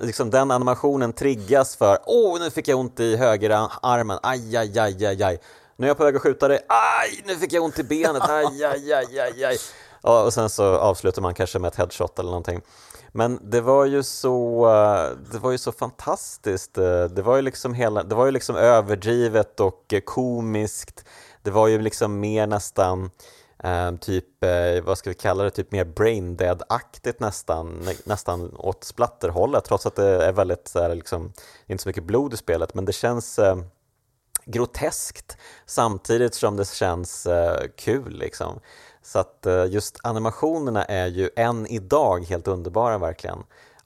Liksom 0.00 0.30
den 0.30 0.50
animationen 0.50 1.12
triggas 1.12 1.76
för 1.76 1.98
åh, 2.06 2.36
oh, 2.36 2.40
nu 2.40 2.50
fick 2.50 2.68
jag 2.68 2.78
ont 2.78 3.00
i 3.00 3.16
höger 3.16 3.68
armen, 3.82 4.18
aj, 4.22 4.56
aj, 4.56 4.78
aj, 4.78 5.06
aj, 5.06 5.22
aj. 5.22 5.38
Nu 5.76 5.86
är 5.86 5.88
jag 5.88 5.96
på 5.96 6.04
väg 6.04 6.16
att 6.16 6.22
skjuta 6.22 6.48
dig, 6.48 6.60
aj, 6.68 7.22
nu 7.26 7.36
fick 7.36 7.52
jag 7.52 7.64
ont 7.64 7.78
i 7.78 7.82
benet, 7.82 8.22
aj, 8.22 8.64
aj, 8.64 8.92
aj, 8.92 9.18
aj, 9.20 9.44
aj. 9.44 9.56
Ja, 10.02 10.22
och 10.22 10.34
sen 10.34 10.48
så 10.50 10.64
avslutar 10.64 11.22
man 11.22 11.34
kanske 11.34 11.58
med 11.58 11.68
ett 11.68 11.76
headshot 11.76 12.18
eller 12.18 12.30
någonting. 12.30 12.62
Men 13.12 13.38
det 13.42 13.60
var 13.60 13.84
ju 13.84 14.02
så, 14.02 14.66
eh, 14.66 15.32
det 15.32 15.38
var 15.38 15.50
ju 15.50 15.58
så 15.58 15.72
fantastiskt. 15.72 16.78
Eh, 16.78 17.04
det 17.04 17.22
var 17.22 17.36
ju 17.36 17.42
liksom, 17.42 17.74
hela, 17.74 18.02
det 18.02 18.14
var 18.14 18.26
ju 18.26 18.32
liksom 18.32 18.56
överdrivet 18.56 19.60
och 19.60 19.94
komiskt. 20.04 21.04
Det 21.42 21.50
var 21.50 21.68
ju 21.68 21.80
liksom 21.80 22.20
mer 22.20 22.46
nästan 22.46 23.04
eh, 23.04 23.10
Ehm, 23.62 23.98
typ, 23.98 24.44
eh, 24.44 24.82
vad 24.82 24.98
ska 24.98 25.10
vi 25.10 25.14
kalla 25.14 25.44
det, 25.44 25.50
typ 25.50 25.72
mer 25.72 25.84
brain 25.84 26.36
dead-aktigt 26.36 27.20
nästan, 27.20 27.88
nästan 28.04 28.56
åt 28.56 28.84
splatterhållet 28.84 29.64
trots 29.64 29.86
att 29.86 29.96
det 29.96 30.24
är 30.24 30.32
väldigt 30.32 30.68
så 30.68 30.82
här, 30.82 30.94
liksom, 30.94 31.32
inte 31.66 31.82
så 31.82 31.88
mycket 31.88 32.04
blod 32.04 32.34
i 32.34 32.36
spelet 32.36 32.74
men 32.74 32.84
det 32.84 32.92
känns 32.92 33.38
eh, 33.38 33.56
groteskt 34.44 35.36
samtidigt 35.66 36.34
som 36.34 36.56
det 36.56 36.68
känns 36.68 37.26
eh, 37.26 37.66
kul 37.76 38.18
liksom. 38.18 38.60
Så 39.02 39.18
att 39.18 39.46
eh, 39.46 39.66
just 39.66 39.98
animationerna 40.02 40.84
är 40.84 41.06
ju 41.06 41.30
än 41.36 41.66
idag 41.66 42.24
helt 42.24 42.48
underbara 42.48 42.98
verkligen. 42.98 43.38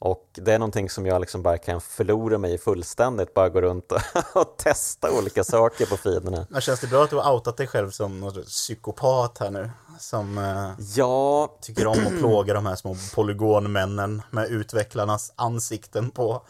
Och 0.04 0.28
det 0.32 0.52
är 0.52 0.58
någonting 0.58 0.90
som 0.90 1.06
jag 1.06 1.20
liksom 1.20 1.42
bara 1.42 1.58
kan 1.58 1.80
förlora 1.80 2.38
mig 2.38 2.54
i 2.54 2.58
fullständigt, 2.58 3.34
bara 3.34 3.48
gå 3.48 3.60
runt 3.60 3.92
och, 3.92 4.00
och 4.34 4.56
testa 4.56 5.18
olika 5.18 5.44
saker 5.44 5.86
på 5.86 5.96
fienderna. 5.96 6.46
Men 6.50 6.60
känns 6.60 6.80
det 6.80 6.86
bra 6.86 7.04
att 7.04 7.10
du 7.10 7.16
har 7.16 7.32
outat 7.34 7.56
dig 7.56 7.66
själv 7.66 7.90
som 7.90 8.20
något 8.20 8.46
psykopat 8.46 9.38
här 9.38 9.50
nu? 9.50 9.70
Som 9.98 10.38
eh, 10.38 10.84
ja. 10.96 11.58
tycker 11.60 11.86
om 11.86 12.06
att 12.06 12.18
plåga 12.18 12.54
de 12.54 12.66
här 12.66 12.76
små 12.76 12.96
polygonmännen 13.14 14.22
med 14.30 14.50
utvecklarnas 14.50 15.32
ansikten 15.36 16.10
på. 16.10 16.42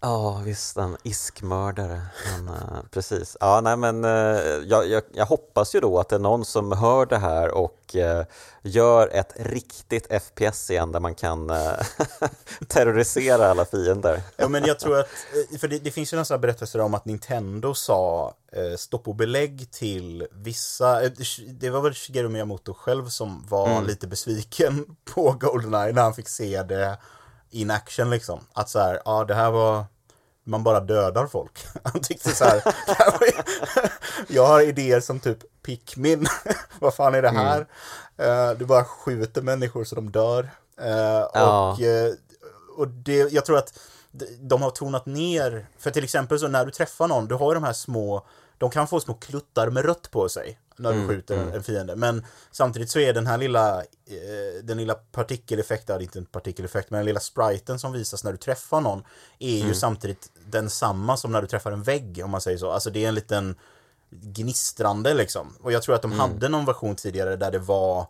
Ja, 0.00 0.42
visst, 0.44 0.76
en 0.76 0.96
iskmördare. 1.02 2.02
Men, 2.26 2.48
uh, 2.48 2.82
precis. 2.90 3.36
Ja, 3.40 3.60
nej, 3.60 3.76
men 3.76 4.04
uh, 4.04 4.10
jag, 4.64 4.88
jag, 4.88 5.02
jag, 5.12 5.26
hoppas 5.26 5.74
ju 5.74 5.80
då 5.80 5.98
att 5.98 6.08
det 6.08 6.16
är 6.16 6.20
någon 6.20 6.44
som 6.44 6.72
hör 6.72 7.06
det 7.06 7.18
här 7.18 7.50
och 7.50 7.94
uh, 7.94 8.22
gör 8.62 9.08
ett 9.08 9.32
riktigt 9.36 10.22
FPS 10.22 10.70
igen 10.70 10.92
där 10.92 11.00
man 11.00 11.14
kan 11.14 11.46
terrorisera 12.68 13.50
alla 13.50 13.64
fiender. 13.64 14.22
Ja, 14.36 14.48
men 14.48 14.64
jag 14.64 14.78
tror 14.78 14.98
att, 14.98 15.08
för 15.60 15.68
det, 15.68 15.78
det 15.78 15.90
finns 15.90 16.12
ju 16.12 16.16
nästan 16.16 16.40
berättelser 16.40 16.80
om 16.80 16.94
att 16.94 17.04
Nintendo 17.04 17.74
sa 17.74 18.34
stopp 18.76 19.08
och 19.08 19.14
belägg 19.14 19.70
till 19.70 20.26
vissa, 20.32 21.00
det 21.46 21.70
var 21.70 21.80
väl 21.80 21.94
Shigeru 21.94 22.28
Miyamoto 22.28 22.74
själv 22.74 23.08
som 23.08 23.46
var 23.48 23.70
mm. 23.70 23.86
lite 23.86 24.06
besviken 24.06 24.96
på 25.14 25.32
Goldeneye 25.32 25.92
när 25.92 26.02
han 26.02 26.14
fick 26.14 26.28
se 26.28 26.62
det 26.62 26.98
in 27.50 27.70
action 27.70 28.10
liksom. 28.10 28.40
Att 28.52 28.68
så 28.68 28.78
här, 28.78 29.00
ja 29.04 29.24
det 29.24 29.34
här 29.34 29.50
var, 29.50 29.84
man 30.44 30.62
bara 30.62 30.80
dödar 30.80 31.26
folk. 31.26 31.66
Han 31.84 32.02
tyckte 32.02 32.30
så 32.30 32.44
här, 32.44 32.62
jag 34.28 34.46
har 34.46 34.60
idéer 34.60 35.00
som 35.00 35.20
typ 35.20 35.38
Pikmin, 35.62 36.26
vad 36.80 36.94
fan 36.94 37.14
är 37.14 37.22
det 37.22 37.30
här? 37.30 37.66
Mm. 38.16 38.50
Uh, 38.50 38.58
du 38.58 38.64
bara 38.64 38.84
skjuter 38.84 39.42
människor 39.42 39.84
så 39.84 39.94
de 39.94 40.10
dör. 40.10 40.42
Uh, 40.80 40.88
ja. 41.34 41.72
Och, 41.72 41.80
uh, 41.80 42.14
och 42.76 42.88
det, 42.88 43.32
jag 43.32 43.44
tror 43.44 43.58
att 43.58 43.78
de 44.40 44.62
har 44.62 44.70
tonat 44.70 45.06
ner, 45.06 45.66
för 45.78 45.90
till 45.90 46.04
exempel 46.04 46.38
så 46.38 46.48
när 46.48 46.64
du 46.64 46.70
träffar 46.70 47.08
någon, 47.08 47.28
du 47.28 47.34
har 47.34 47.50
ju 47.50 47.54
de 47.54 47.64
här 47.64 47.72
små, 47.72 48.26
de 48.58 48.70
kan 48.70 48.88
få 48.88 49.00
små 49.00 49.14
kluttar 49.14 49.70
med 49.70 49.84
rött 49.84 50.10
på 50.10 50.28
sig 50.28 50.58
när 50.80 50.90
du 50.90 50.96
mm, 50.96 51.08
skjuter 51.08 51.36
mm. 51.36 51.54
en 51.54 51.62
fiende. 51.62 51.96
Men 51.96 52.24
samtidigt 52.50 52.90
så 52.90 52.98
är 52.98 53.12
den 53.12 53.26
här 53.26 53.38
lilla, 53.38 53.78
eh, 53.80 54.62
den 54.62 54.76
lilla 54.76 54.94
partikeleffekten, 54.94 56.00
inte 56.00 56.18
en 56.18 56.26
partikeleffekt, 56.26 56.90
men 56.90 56.98
den 56.98 57.06
lilla 57.06 57.20
spriten 57.20 57.78
som 57.78 57.92
visas 57.92 58.24
när 58.24 58.32
du 58.32 58.38
träffar 58.38 58.80
någon 58.80 59.02
är 59.38 59.56
ju 59.56 59.62
mm. 59.62 59.74
samtidigt 59.74 60.30
densamma 60.46 61.16
som 61.16 61.32
när 61.32 61.42
du 61.42 61.48
träffar 61.48 61.72
en 61.72 61.82
vägg, 61.82 62.20
om 62.24 62.30
man 62.30 62.40
säger 62.40 62.58
så. 62.58 62.70
Alltså 62.70 62.90
det 62.90 63.04
är 63.04 63.08
en 63.08 63.14
liten 63.14 63.54
gnistrande 64.10 65.14
liksom. 65.14 65.56
Och 65.60 65.72
jag 65.72 65.82
tror 65.82 65.94
att 65.94 66.02
de 66.02 66.12
mm. 66.12 66.20
hade 66.20 66.48
någon 66.48 66.64
version 66.64 66.96
tidigare 66.96 67.36
där 67.36 67.50
det 67.50 67.58
var 67.58 68.06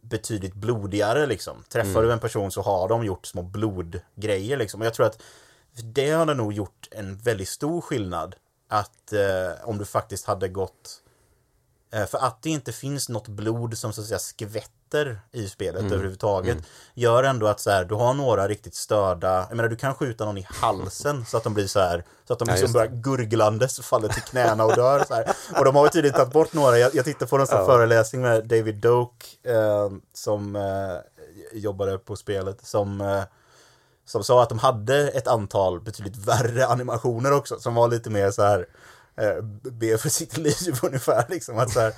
betydligt 0.00 0.54
blodigare 0.54 1.26
liksom. 1.26 1.64
Träffar 1.68 1.90
mm. 1.90 2.04
du 2.04 2.12
en 2.12 2.18
person 2.18 2.50
så 2.50 2.62
har 2.62 2.88
de 2.88 3.04
gjort 3.04 3.26
små 3.26 3.42
blodgrejer 3.42 4.56
liksom. 4.56 4.80
Och 4.80 4.86
jag 4.86 4.94
tror 4.94 5.06
att 5.06 5.22
det 5.72 6.10
hade 6.10 6.34
nog 6.34 6.52
gjort 6.52 6.88
en 6.90 7.18
väldigt 7.18 7.48
stor 7.48 7.80
skillnad 7.80 8.36
att 8.68 9.12
eh, 9.12 9.68
om 9.68 9.78
du 9.78 9.84
faktiskt 9.84 10.26
hade 10.26 10.48
gått 10.48 11.01
för 11.92 12.18
att 12.18 12.42
det 12.42 12.50
inte 12.50 12.72
finns 12.72 13.08
något 13.08 13.28
blod 13.28 13.78
som 13.78 13.92
så 13.92 14.00
att 14.00 14.06
säga 14.06 14.18
skvätter 14.18 15.20
i 15.32 15.48
spelet 15.48 15.80
mm. 15.80 15.92
överhuvudtaget 15.92 16.52
mm. 16.52 16.64
gör 16.94 17.24
ändå 17.24 17.46
att 17.46 17.60
så 17.60 17.70
här, 17.70 17.84
du 17.84 17.94
har 17.94 18.14
några 18.14 18.48
riktigt 18.48 18.74
störda, 18.74 19.46
jag 19.48 19.56
menar 19.56 19.68
du 19.68 19.76
kan 19.76 19.94
skjuta 19.94 20.24
någon 20.24 20.38
i 20.38 20.46
halsen 20.50 21.24
så 21.26 21.36
att 21.36 21.44
de 21.44 21.54
blir 21.54 21.66
så 21.66 21.80
här, 21.80 22.04
så 22.26 22.32
att 22.32 22.38
de 22.38 22.48
liksom 22.48 22.72
börjar 22.72 22.88
gurglandes 22.88 23.80
faller 23.80 24.08
till 24.08 24.22
knäna 24.22 24.64
och 24.64 24.76
dör 24.76 25.04
så 25.08 25.14
här. 25.14 25.32
Och 25.58 25.64
de 25.64 25.76
har 25.76 25.84
ju 25.84 25.90
tydligt 25.90 26.14
tagit 26.14 26.32
bort 26.32 26.52
några, 26.52 26.78
jag, 26.78 26.94
jag 26.94 27.04
tittade 27.04 27.26
på 27.26 27.36
en 27.36 27.46
sån 27.46 27.58
ja. 27.58 27.66
föreläsning 27.66 28.22
med 28.22 28.48
David 28.48 28.74
Doak 28.74 29.38
eh, 29.42 29.90
som 30.14 30.56
eh, 30.56 30.62
jobbade 31.52 31.98
på 31.98 32.16
spelet 32.16 32.66
som 32.66 33.00
eh, 33.00 33.22
som 34.04 34.24
sa 34.24 34.42
att 34.42 34.48
de 34.48 34.58
hade 34.58 35.08
ett 35.08 35.28
antal 35.28 35.80
betydligt 35.80 36.16
värre 36.16 36.66
animationer 36.72 37.32
också, 37.32 37.60
som 37.60 37.74
var 37.74 37.88
lite 37.88 38.10
mer 38.10 38.30
så 38.30 38.42
här 38.42 38.58
eh, 38.58 38.66
be 39.62 39.98
för 39.98 40.08
sitt 40.08 40.36
liv 40.36 40.78
ungefär. 40.82 41.24
Liksom. 41.28 41.58
Att 41.58 41.70
så 41.70 41.80
här, 41.80 41.92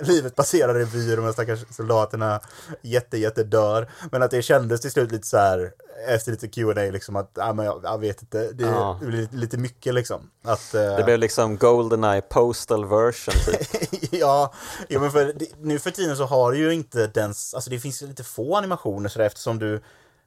livet 0.04 0.36
passerar 0.36 0.74
revy 0.74 1.12
och 1.12 1.22
de 1.22 1.32
stackars 1.32 1.64
soldaterna 1.70 2.40
jätte, 2.82 3.18
jätte 3.18 3.44
dör. 3.44 3.90
Men 4.12 4.22
att 4.22 4.30
det 4.30 4.42
kändes 4.42 4.80
till 4.80 4.90
slut 4.90 5.12
lite 5.12 5.26
så 5.26 5.36
här 5.36 5.72
efter 6.08 6.30
lite 6.30 6.48
Q&A 6.48 6.74
liksom 6.74 7.16
att, 7.16 7.30
ja 7.34 7.52
men 7.52 7.66
jag, 7.66 7.80
jag 7.84 7.98
vet 7.98 8.22
inte, 8.22 8.52
det, 8.52 8.64
ja. 8.64 8.98
blir 9.02 9.28
lite 9.32 9.56
mycket 9.56 9.94
liksom. 9.94 10.30
Att, 10.44 10.74
eh... 10.74 10.96
Det 10.96 11.04
blev 11.04 11.18
liksom 11.18 11.56
Goldeneye 11.56 12.20
postal 12.20 12.84
version 12.88 13.34
typ. 13.46 13.88
ja, 14.12 14.52
ja, 14.88 15.00
men 15.00 15.10
för, 15.10 15.34
nu 15.60 15.78
för 15.78 15.90
tiden 15.90 16.16
så 16.16 16.24
har 16.24 16.52
du 16.52 16.58
ju 16.58 16.74
inte 16.74 17.06
den, 17.06 17.28
alltså 17.28 17.70
det 17.70 17.78
finns 17.78 18.02
lite 18.02 18.24
få 18.24 18.56
animationer 18.56 19.08
så 19.08 19.18
där, 19.18 19.26
eftersom 19.26 19.58
du 19.58 19.80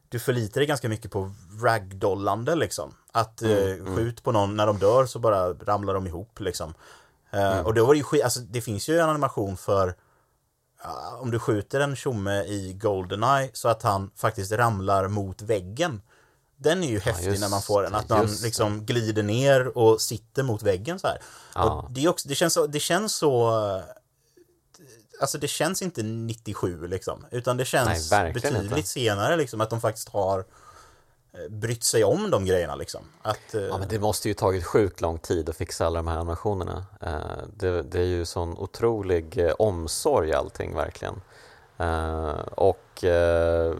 du 0.10 0.20
förlitar 0.20 0.62
dig 0.62 0.68
ganska 0.68 0.89
mycket 0.89 1.12
på 1.12 1.32
ragdollande 1.62 2.56
liksom. 2.56 2.93
Att 3.18 3.41
mm, 3.41 3.57
eh, 3.57 3.74
mm. 3.74 3.95
skjut 3.95 4.24
på 4.24 4.32
någon, 4.32 4.55
när 4.55 4.68
de 4.68 4.78
dör 4.78 5.05
så 5.05 5.20
bara 5.20 5.53
ramlar 5.53 5.93
de 5.93 6.07
ihop 6.07 6.39
liksom. 6.39 6.74
Eh, 7.32 7.53
mm. 7.53 7.65
Och 7.65 7.74
då 7.74 7.86
var 7.86 7.93
det 7.93 7.99
ju 8.13 8.24
alltså 8.24 8.39
det 8.39 8.61
finns 8.61 8.89
ju 8.89 8.99
en 8.99 9.09
animation 9.09 9.57
för 9.57 9.95
om 11.20 11.32
du 11.32 11.39
skjuter 11.39 11.80
en 11.80 11.95
tjomme 11.95 12.43
i 12.43 12.74
Goldeneye 12.74 13.49
så 13.53 13.68
att 13.68 13.84
han 13.84 14.11
faktiskt 14.15 14.51
ramlar 14.51 15.07
mot 15.07 15.41
väggen. 15.41 16.01
Den 16.57 16.84
är 16.84 16.88
ju 16.88 16.99
häftig 16.99 17.36
ja, 17.36 17.39
när 17.39 17.49
man 17.49 17.61
får 17.61 17.84
den, 17.84 17.95
att 17.95 18.09
man 18.09 18.26
liksom 18.43 18.86
glider 18.86 19.24
ner 19.24 19.78
och 19.78 20.01
sitter 20.01 20.43
mot 20.43 20.63
väggen 20.63 20.99
så 20.99 21.07
här. 21.07 21.22
Ja. 21.55 21.89
Det, 21.91 22.03
är 22.03 22.09
också, 22.09 22.30
det, 22.30 22.36
känns 22.36 22.53
så, 22.53 22.68
det 22.68 22.80
känns 22.80 23.15
så 23.15 23.51
alltså 25.22 25.38
det 25.38 25.47
känns 25.47 25.82
inte 25.82 26.03
97 26.03 26.88
liksom, 26.88 27.26
utan 27.32 27.57
det 27.57 27.65
känns 27.65 28.11
Nej, 28.11 28.34
betydligt 28.34 28.78
inte. 28.78 28.89
senare 28.89 29.36
liksom 29.36 29.61
att 29.61 29.70
de 29.70 29.82
faktiskt 29.82 30.09
har 30.09 30.39
eh, 30.39 30.45
brytt 31.50 31.84
sig 31.84 32.04
om 32.04 32.32
de 32.32 32.46
grejerna 32.46 32.76
liksom. 32.76 33.02
Att, 33.22 33.56
eh, 33.56 33.62
ja 33.62 33.78
men 33.78 33.88
det 33.88 34.00
måste 34.00 34.28
ju 34.28 34.34
tagit 34.34 34.66
sjukt 34.66 35.02
lång 35.02 35.20
tid 35.20 35.50
att 35.50 35.56
fixa 35.56 35.86
alla 35.86 36.00
de 36.00 36.08
här 36.08 36.18
animationerna. 36.18 36.86
Eh, 37.02 37.48
det, 37.56 37.84
det 37.84 38.00
är 38.00 38.06
ju 38.06 38.26
sån 38.26 38.58
otrolig 38.58 39.38
eh, 39.38 39.52
omsorg 39.52 40.34
allting 40.34 40.76
verkligen. 40.76 41.22
Eh, 41.78 42.40
och 42.56 43.04
eh, 43.04 43.76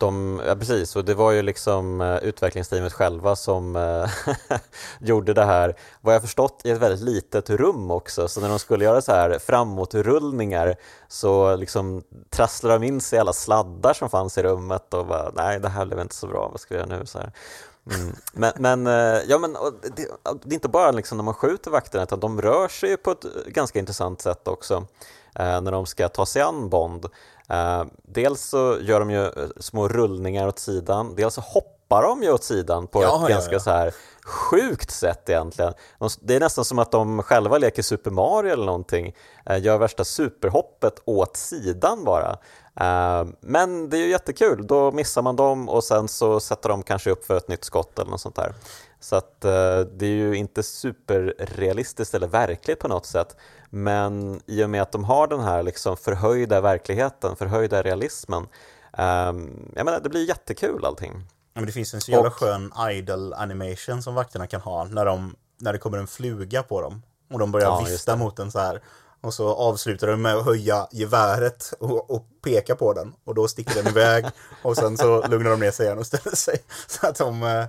de, 0.00 0.40
ja 0.46 0.56
precis, 0.56 0.96
och 0.96 1.04
det 1.04 1.14
var 1.14 1.30
ju 1.30 1.42
liksom 1.42 2.00
eh, 2.00 2.16
utvecklingsteamet 2.16 2.92
själva 2.92 3.36
som 3.36 3.76
eh, 3.76 4.10
gjorde 5.00 5.34
det 5.34 5.44
här, 5.44 5.76
vad 6.00 6.14
jag 6.14 6.22
förstått, 6.22 6.60
i 6.64 6.70
ett 6.70 6.78
väldigt 6.78 7.00
litet 7.00 7.50
rum 7.50 7.90
också. 7.90 8.28
Så 8.28 8.40
när 8.40 8.48
de 8.48 8.58
skulle 8.58 8.84
göra 8.84 9.02
så 9.02 9.12
här 9.12 9.38
framåtrullningar 9.38 10.76
så 11.08 11.56
liksom 11.56 12.02
trasslade 12.30 12.74
de 12.74 12.86
in 12.86 13.00
sig 13.00 13.16
i 13.16 13.20
alla 13.20 13.32
sladdar 13.32 13.94
som 13.94 14.10
fanns 14.10 14.38
i 14.38 14.42
rummet 14.42 14.94
och 14.94 15.06
bara, 15.06 15.32
nej 15.34 15.60
det 15.60 15.68
här 15.68 15.86
blev 15.86 16.00
inte 16.00 16.14
så 16.14 16.26
bra, 16.26 16.48
vad 16.48 16.60
ska 16.60 16.74
vi 16.74 16.80
göra 16.80 16.98
nu? 16.98 17.06
Så 17.06 17.18
här. 17.18 17.32
Mm. 17.94 18.16
Men, 18.32 18.52
men, 18.56 18.86
eh, 18.86 19.22
ja, 19.28 19.38
men 19.38 19.52
det, 19.96 20.06
det, 20.44 20.50
är 20.50 20.54
inte 20.54 20.68
bara 20.68 20.90
liksom 20.90 21.18
när 21.18 21.24
man 21.24 21.34
skjuter 21.34 21.70
vakterna 21.70 22.04
utan 22.04 22.20
de 22.20 22.42
rör 22.42 22.68
sig 22.68 22.96
på 22.96 23.10
ett 23.10 23.24
ganska 23.46 23.78
intressant 23.78 24.20
sätt 24.22 24.48
också 24.48 24.86
när 25.34 25.72
de 25.72 25.86
ska 25.86 26.08
ta 26.08 26.26
sig 26.26 26.42
an 26.42 26.68
Bond. 26.68 27.06
Uh, 27.52 27.84
dels 28.02 28.42
så 28.42 28.78
gör 28.80 29.00
de 29.00 29.10
ju 29.10 29.24
eh, 29.24 29.30
små 29.60 29.88
rullningar 29.88 30.48
åt 30.48 30.58
sidan, 30.58 31.14
dels 31.14 31.34
så 31.34 31.40
hoppar 31.40 32.02
de 32.02 32.22
ju 32.22 32.32
åt 32.32 32.44
sidan 32.44 32.86
på 32.86 33.02
ja, 33.02 33.16
ett 33.16 33.30
ja, 33.30 33.34
ganska 33.34 33.52
ja. 33.52 33.60
så 33.60 33.70
här 33.70 33.94
sjukt 34.24 34.90
sätt 34.90 35.28
egentligen. 35.28 35.72
Det 36.20 36.36
är 36.36 36.40
nästan 36.40 36.64
som 36.64 36.78
att 36.78 36.92
de 36.92 37.22
själva 37.22 37.58
leker 37.58 37.82
Super 37.82 38.10
Mario 38.10 38.52
eller 38.52 38.66
någonting, 38.66 39.14
uh, 39.50 39.60
gör 39.60 39.78
värsta 39.78 40.04
superhoppet 40.04 41.02
åt 41.04 41.36
sidan 41.36 42.04
bara. 42.04 42.36
Men 43.40 43.88
det 43.88 43.96
är 43.96 43.98
ju 43.98 44.10
jättekul, 44.10 44.66
då 44.66 44.92
missar 44.92 45.22
man 45.22 45.36
dem 45.36 45.68
och 45.68 45.84
sen 45.84 46.08
så 46.08 46.40
sätter 46.40 46.68
de 46.68 46.82
kanske 46.82 47.10
upp 47.10 47.24
för 47.24 47.36
ett 47.36 47.48
nytt 47.48 47.64
skott 47.64 47.98
eller 47.98 48.10
något 48.10 48.20
sånt 48.20 48.36
där. 48.36 48.54
Så 49.00 49.16
att 49.16 49.40
det 49.40 50.00
är 50.00 50.04
ju 50.04 50.34
inte 50.34 50.62
superrealistiskt 50.62 52.14
eller 52.14 52.26
verkligt 52.26 52.78
på 52.78 52.88
något 52.88 53.06
sätt. 53.06 53.36
Men 53.70 54.40
i 54.46 54.64
och 54.64 54.70
med 54.70 54.82
att 54.82 54.92
de 54.92 55.04
har 55.04 55.26
den 55.26 55.40
här 55.40 55.62
liksom 55.62 55.96
förhöjda 55.96 56.60
verkligheten, 56.60 57.36
förhöjda 57.36 57.82
realismen, 57.82 58.42
um, 58.98 59.72
jag 59.76 59.84
menar, 59.84 60.00
det 60.00 60.08
blir 60.08 60.28
jättekul 60.28 60.84
allting. 60.84 61.12
Ja, 61.52 61.60
men 61.60 61.66
det 61.66 61.72
finns 61.72 61.94
en 61.94 62.00
så 62.00 62.10
jävla 62.10 62.28
och, 62.28 62.34
skön 62.34 62.72
idle 62.92 63.36
animation 63.36 64.02
som 64.02 64.14
vakterna 64.14 64.46
kan 64.46 64.60
ha 64.60 64.84
när, 64.84 65.04
de, 65.04 65.36
när 65.60 65.72
det 65.72 65.78
kommer 65.78 65.98
en 65.98 66.06
fluga 66.06 66.62
på 66.62 66.80
dem. 66.80 67.02
Och 67.32 67.38
de 67.38 67.52
börjar 67.52 67.66
ja, 67.66 67.84
vifta 67.88 68.16
mot 68.16 68.36
den 68.36 68.50
så 68.50 68.58
här. 68.58 68.82
Och 69.20 69.34
så 69.34 69.54
avslutar 69.54 70.06
de 70.06 70.22
med 70.22 70.36
att 70.36 70.44
höja 70.44 70.88
geväret 70.90 71.72
och, 71.80 72.10
och 72.10 72.26
peka 72.44 72.76
på 72.76 72.92
den. 72.92 73.12
Och 73.24 73.34
då 73.34 73.48
sticker 73.48 73.74
den 73.74 73.86
iväg. 73.86 74.26
och 74.62 74.76
sen 74.76 74.96
så 74.96 75.26
lugnar 75.26 75.50
de 75.50 75.60
ner 75.60 75.70
sig 75.70 75.86
igen 75.86 75.98
och 75.98 76.06
ställer 76.06 76.36
sig. 76.36 76.62
Så 76.86 77.06
att 77.06 77.18
de... 77.18 77.66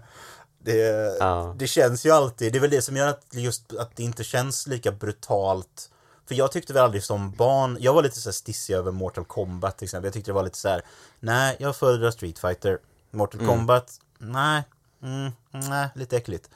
Eh, 0.66 0.74
det, 0.74 1.18
ja. 1.20 1.56
det 1.58 1.68
känns 1.68 2.06
ju 2.06 2.12
alltid, 2.12 2.54
det 2.54 2.60
är 2.60 2.62
väl 2.62 2.70
det 2.70 2.82
som 2.82 2.98
gör 2.98 3.08
att 3.08 3.26
just 3.32 3.74
att 3.74 3.96
det 3.96 4.04
inte 4.04 4.24
känns 4.24 4.68
lika 4.68 4.92
brutalt 4.92 5.92
för 6.32 6.36
jag 6.36 6.52
tyckte 6.52 6.74
väl 6.74 6.84
aldrig 6.84 7.04
som 7.04 7.32
barn, 7.32 7.78
jag 7.80 7.94
var 7.94 8.04
lite 8.04 8.22
så 8.22 8.34
stissig 8.34 8.74
över 8.74 8.92
Mortal 8.92 9.26
Kombat 9.26 9.78
till 9.78 9.86
exempel. 9.86 10.06
Jag 10.06 10.14
tyckte 10.14 10.32
det 10.32 10.36
var 10.36 10.44
lite 10.44 10.58
så 10.58 10.70
här, 10.70 10.82
nej, 11.20 11.56
jag 11.60 11.76
föredrar 11.76 12.12
Street 12.12 12.40
Fighter. 12.40 12.80
Mortal 13.12 13.42
mm. 13.42 13.56
Kombat, 13.56 14.00
nej, 14.18 14.64
mm, 15.04 15.32
nej, 15.52 15.90
lite 15.96 16.18
äckligt. 16.18 16.50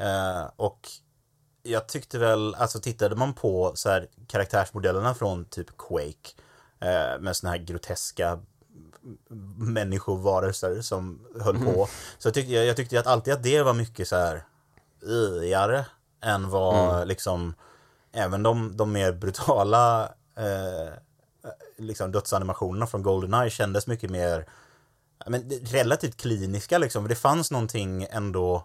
Uh, 0.00 0.50
och 0.56 0.88
jag 1.62 1.88
tyckte 1.88 2.18
väl, 2.18 2.54
alltså 2.54 2.80
tittade 2.80 3.16
man 3.16 3.34
på 3.34 3.72
så 3.74 3.90
här 3.90 4.08
karaktärsmodellerna 4.26 5.14
från 5.14 5.44
typ 5.44 5.76
Quake 5.76 6.30
uh, 6.84 7.20
med 7.20 7.36
såna 7.36 7.50
här 7.50 7.58
groteska 7.58 8.38
människovarelser 9.56 10.80
som 10.80 11.26
höll 11.40 11.56
mm. 11.56 11.74
på. 11.74 11.88
Så 12.18 12.28
jag 12.28 12.34
tyckte, 12.34 12.52
jag, 12.52 12.66
jag 12.66 12.76
tyckte 12.76 13.00
att 13.00 13.06
alltid 13.06 13.34
att 13.34 13.42
det 13.42 13.62
var 13.62 13.74
mycket 13.74 14.08
så 14.08 14.16
här 14.16 14.44
än 16.20 16.50
vad 16.50 16.94
mm. 16.94 17.08
liksom 17.08 17.54
även 18.12 18.42
de, 18.42 18.76
de 18.76 18.92
mer 18.92 19.12
brutala 19.12 20.04
eh, 20.36 20.92
liksom 21.76 22.12
dödsanimationerna 22.12 22.86
från 22.86 23.02
Goldeneye 23.02 23.50
kändes 23.50 23.86
mycket 23.86 24.10
mer 24.10 24.48
men, 25.26 25.50
relativt 25.50 26.16
kliniska 26.16 26.78
liksom. 26.78 27.08
Det 27.08 27.14
fanns 27.14 27.50
någonting 27.50 28.06
ändå 28.10 28.56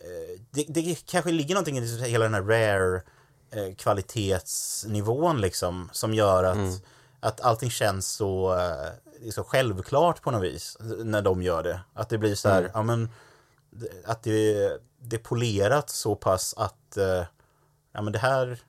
eh, 0.00 0.40
det, 0.50 0.64
det 0.68 1.06
kanske 1.06 1.32
ligger 1.32 1.54
någonting 1.54 1.78
i 1.78 2.08
hela 2.08 2.24
den 2.24 2.34
här 2.34 2.42
rare 2.42 3.02
eh, 3.50 3.74
kvalitetsnivån 3.74 5.40
liksom 5.40 5.88
som 5.92 6.14
gör 6.14 6.44
att, 6.44 6.56
mm. 6.56 6.78
Att 7.22 7.40
allting 7.40 7.70
känns 7.70 8.08
så, 8.08 8.58
eh, 8.58 9.30
så 9.30 9.44
självklart 9.44 10.22
på 10.22 10.30
något 10.30 10.42
vis 10.42 10.76
när 11.04 11.22
de 11.22 11.42
gör 11.42 11.62
det. 11.62 11.80
Att 11.94 12.08
det 12.08 12.18
blir 12.18 12.34
så 12.34 12.48
här, 12.48 12.58
mm. 12.58 12.70
ja 12.74 12.82
men 12.82 13.10
att 14.04 14.22
det, 14.22 14.78
det 14.98 15.16
är 15.16 15.20
polerat 15.20 15.90
så 15.90 16.14
pass 16.14 16.54
att 16.56 16.96
eh, 16.96 17.24
ja 17.92 18.02
men 18.02 18.12
det 18.12 18.18
här 18.18 18.60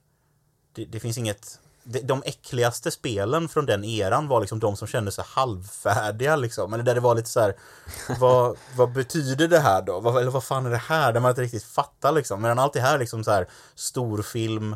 det, 0.74 0.86
det 0.86 1.00
finns 1.00 1.18
inget 1.18 1.60
de 1.84 2.24
äckligaste 2.26 2.92
spelen 2.92 3.50
från 3.50 3.66
den 3.66 3.84
eran 3.84 4.28
var 4.28 4.40
liksom 4.40 4.60
de 4.60 4.78
som 4.78 4.88
kändes 4.88 5.16
så 5.16 5.22
halvfärdiga 5.22 6.36
liksom. 6.36 6.74
Eller 6.74 6.84
där 6.84 6.96
det 6.96 7.02
var 7.02 7.16
lite 7.16 7.30
så 7.30 7.40
här, 7.40 7.56
vad, 8.20 8.58
vad 8.76 8.92
betyder 8.92 9.48
det 9.48 9.60
här 9.60 9.82
då? 9.82 10.00
Vad, 10.00 10.22
eller 10.22 10.32
vad 10.32 10.44
fan 10.44 10.66
är 10.66 10.70
det 10.70 10.78
här? 10.78 11.14
Där 11.14 11.20
man 11.20 11.30
inte 11.30 11.42
riktigt 11.42 11.64
fattar 11.64 12.12
liksom. 12.12 12.42
Medan 12.42 12.60
allt 12.60 12.74
det 12.74 12.82
här 12.82 13.00
liksom 13.00 13.24
så 13.24 13.32
här 13.32 13.48
storfilm, 13.76 14.76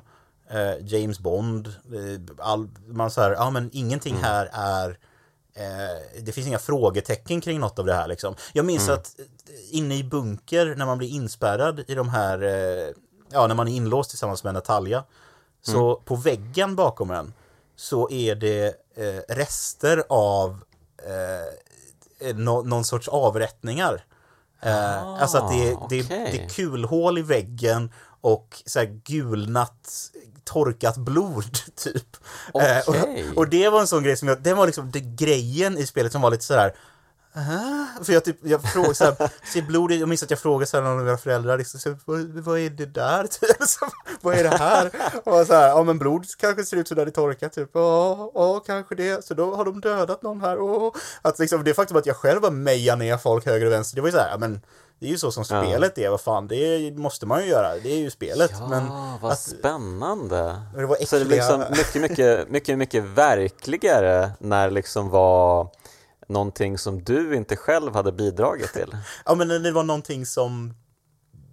James 0.82 1.20
Bond, 1.20 1.68
eh, 1.68 2.22
all, 2.46 2.68
man 2.88 3.12
så 3.12 3.22
här, 3.22 3.32
ja 3.32 3.50
men 3.50 3.70
ingenting 3.74 4.14
mm. 4.14 4.24
här 4.24 4.50
är 4.54 4.90
eh, 5.54 6.22
det 6.22 6.32
finns 6.32 6.48
inga 6.48 6.60
frågetecken 6.60 7.42
kring 7.42 7.60
något 7.60 7.80
av 7.80 7.86
det 7.86 7.94
här 7.94 8.08
liksom. 8.08 8.36
Jag 8.54 8.66
minns 8.66 8.88
mm. 8.88 9.00
att 9.00 9.16
inne 9.72 9.96
i 9.96 10.04
bunker 10.04 10.76
när 10.76 10.86
man 10.86 10.98
blir 10.98 11.10
inspärrad 11.10 11.84
i 11.88 11.96
de 11.96 12.10
här, 12.10 12.44
eh, 12.44 12.94
ja 13.30 13.48
när 13.48 13.56
man 13.56 13.68
är 13.68 13.76
inlåst 13.76 14.10
tillsammans 14.10 14.44
med 14.44 14.54
Natalia 14.54 15.04
så 15.62 15.92
mm. 15.92 16.06
på 16.06 16.16
väggen 16.16 16.76
bakom 16.76 17.12
en 17.12 17.34
så 17.76 18.10
är 18.10 18.36
det 18.36 18.66
eh, 18.96 19.36
rester 19.36 20.04
av 20.10 20.60
eh, 22.20 22.36
no, 22.36 22.64
någon 22.64 22.86
sorts 22.86 23.08
avrättningar. 23.08 24.06
Eh, 24.62 25.08
ah, 25.08 25.18
alltså 25.20 25.38
att 25.38 25.52
det 25.52 25.70
är, 25.70 25.78
det, 25.90 26.00
är, 26.00 26.08
det 26.10 26.44
är 26.44 26.50
kulhål 26.50 27.18
i 27.18 27.22
väggen 27.22 27.92
och 28.22 28.62
så 28.66 28.80
här 28.80 29.02
gulnat 29.06 30.12
torkat 30.48 30.98
blod 30.98 31.58
typ. 31.76 32.18
Okay. 32.54 32.78
Eh, 32.78 32.88
och, 32.88 33.38
och, 33.38 33.50
det 33.50 33.70
var 33.70 33.82
en 33.82 33.88
sån 33.88 34.04
grej 34.04 34.18
som 34.18 34.28
jag, 34.28 34.42
det 34.42 34.54
var 34.54 34.66
liksom 34.66 34.92
det 34.92 35.00
grejen 35.00 35.78
i 35.78 35.86
spelet 35.86 36.12
som 36.12 36.22
var 36.22 36.32
lite 36.32 36.44
sådär 36.44 36.74
Aha. 37.38 37.88
För 38.04 38.14
jag, 38.14 38.24
typ, 38.24 38.38
jag 38.42 38.64
frågade 38.64 38.96
så 38.96 39.06
här, 39.06 39.16
ser 39.54 39.62
blod 39.62 39.92
jag 39.92 40.10
minns 40.10 40.24
att 40.24 40.30
jag 40.30 40.40
frågade 40.40 40.66
så 40.66 40.78
här, 40.78 40.84
någon 40.84 41.00
av 41.00 41.06
mina 41.06 41.18
föräldrar, 41.18 41.58
liksom, 41.58 41.80
så, 41.80 41.96
vad, 42.06 42.20
vad 42.26 42.60
är 42.60 42.70
det 42.70 42.86
där? 42.86 43.28
vad 44.22 44.38
är 44.38 44.44
det 44.44 44.58
här? 44.58 44.92
Och 45.24 45.48
så 45.48 45.54
här, 45.54 45.68
ja 45.68 45.84
men 45.84 46.00
blod 46.00 46.26
kanske 46.38 46.66
ser 46.66 46.78
ut 46.78 46.88
så 46.88 46.96
där 46.96 47.06
det 47.06 47.12
torkar, 47.12 47.50
typ, 47.50 47.70
ja, 47.74 48.32
ja, 48.36 48.60
kanske 48.60 48.96
det, 48.96 49.26
så 49.26 49.34
då 49.34 49.56
har 49.56 49.66
de 49.66 49.82
dödat 49.82 50.22
någon 50.22 50.42
här, 50.42 50.58
oh. 50.58 50.96
Att 51.22 51.40
liksom, 51.40 51.64
det 51.64 51.74
faktum 51.74 51.98
att 51.98 52.06
jag 52.06 52.16
själv 52.16 52.42
var 52.42 52.52
meja 52.52 52.96
ner 52.96 53.18
folk 53.18 53.46
höger 53.46 53.66
och 53.66 53.72
vänster, 53.72 53.96
det 53.96 54.02
var 54.02 54.08
ju 54.10 54.14
så 54.14 54.20
här, 54.20 54.30
ja 54.30 54.38
men 54.38 54.62
det 55.00 55.06
är 55.06 55.10
ju 55.10 55.18
så 55.18 55.32
som 55.32 55.46
spelet 55.46 55.98
är, 55.98 56.10
vad 56.10 56.22
fan, 56.22 56.48
det 56.48 56.98
måste 56.98 57.26
man 57.26 57.44
ju 57.44 57.50
göra, 57.50 57.80
det 57.84 57.90
är 57.90 57.98
ju 57.98 58.10
spelet. 58.10 58.52
Ja, 58.54 58.68
men 58.68 58.88
vad 59.22 59.32
att, 59.32 59.40
spännande. 59.40 60.62
Det 60.76 60.86
var 60.86 60.96
äckliga... 60.96 61.08
Så 61.08 61.16
det 61.18 61.24
är 61.24 61.30
liksom 61.30 61.66
mycket, 61.70 62.02
mycket, 62.02 62.50
mycket, 62.50 62.78
mycket 62.78 63.04
verkligare 63.04 64.32
när 64.40 64.68
det 64.68 64.74
liksom 64.74 65.10
var 65.10 65.70
någonting 66.28 66.78
som 66.78 67.04
du 67.04 67.36
inte 67.36 67.56
själv 67.56 67.94
hade 67.94 68.12
bidragit 68.12 68.74
till. 68.74 68.98
ja, 69.26 69.36
men 69.36 69.48
det 69.48 69.72
var 69.72 69.84
någonting 69.84 70.26
som, 70.26 70.74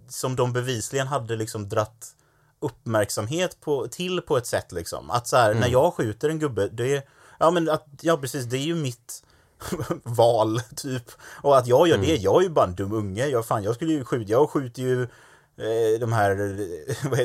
som 0.09 0.35
de 0.35 0.53
bevisligen 0.53 1.07
hade 1.07 1.35
liksom 1.35 1.69
dratt 1.69 2.15
uppmärksamhet 2.59 3.61
på, 3.61 3.87
till 3.87 4.21
på 4.21 4.37
ett 4.37 4.47
sätt 4.47 4.71
liksom. 4.71 5.11
Att 5.11 5.27
så 5.27 5.37
här, 5.37 5.51
mm. 5.51 5.61
när 5.61 5.69
jag 5.69 5.93
skjuter 5.93 6.29
en 6.29 6.39
gubbe, 6.39 6.67
det 6.67 6.95
är, 6.95 7.03
ja 7.39 7.51
men 7.51 7.69
att, 7.69 7.85
ja 8.01 8.17
precis, 8.17 8.45
det 8.45 8.57
är 8.57 8.65
ju 8.65 8.75
mitt 8.75 9.24
val, 10.03 10.61
typ. 10.75 11.11
Och 11.41 11.57
att 11.57 11.67
jag 11.67 11.87
gör 11.87 11.95
mm. 11.95 12.07
det, 12.07 12.15
jag 12.15 12.39
är 12.39 12.43
ju 12.43 12.49
bara 12.49 12.65
en 12.65 12.75
dum 12.75 12.93
unge. 12.93 13.27
Jag, 13.27 13.45
fan, 13.45 13.63
jag 13.63 13.75
skulle 13.75 13.93
ju 13.93 14.05
skjuta, 14.05 14.31
jag 14.31 14.49
skjuter 14.49 14.81
ju 14.81 15.01
eh, 15.01 15.99
de 15.99 16.13
här 16.13 16.57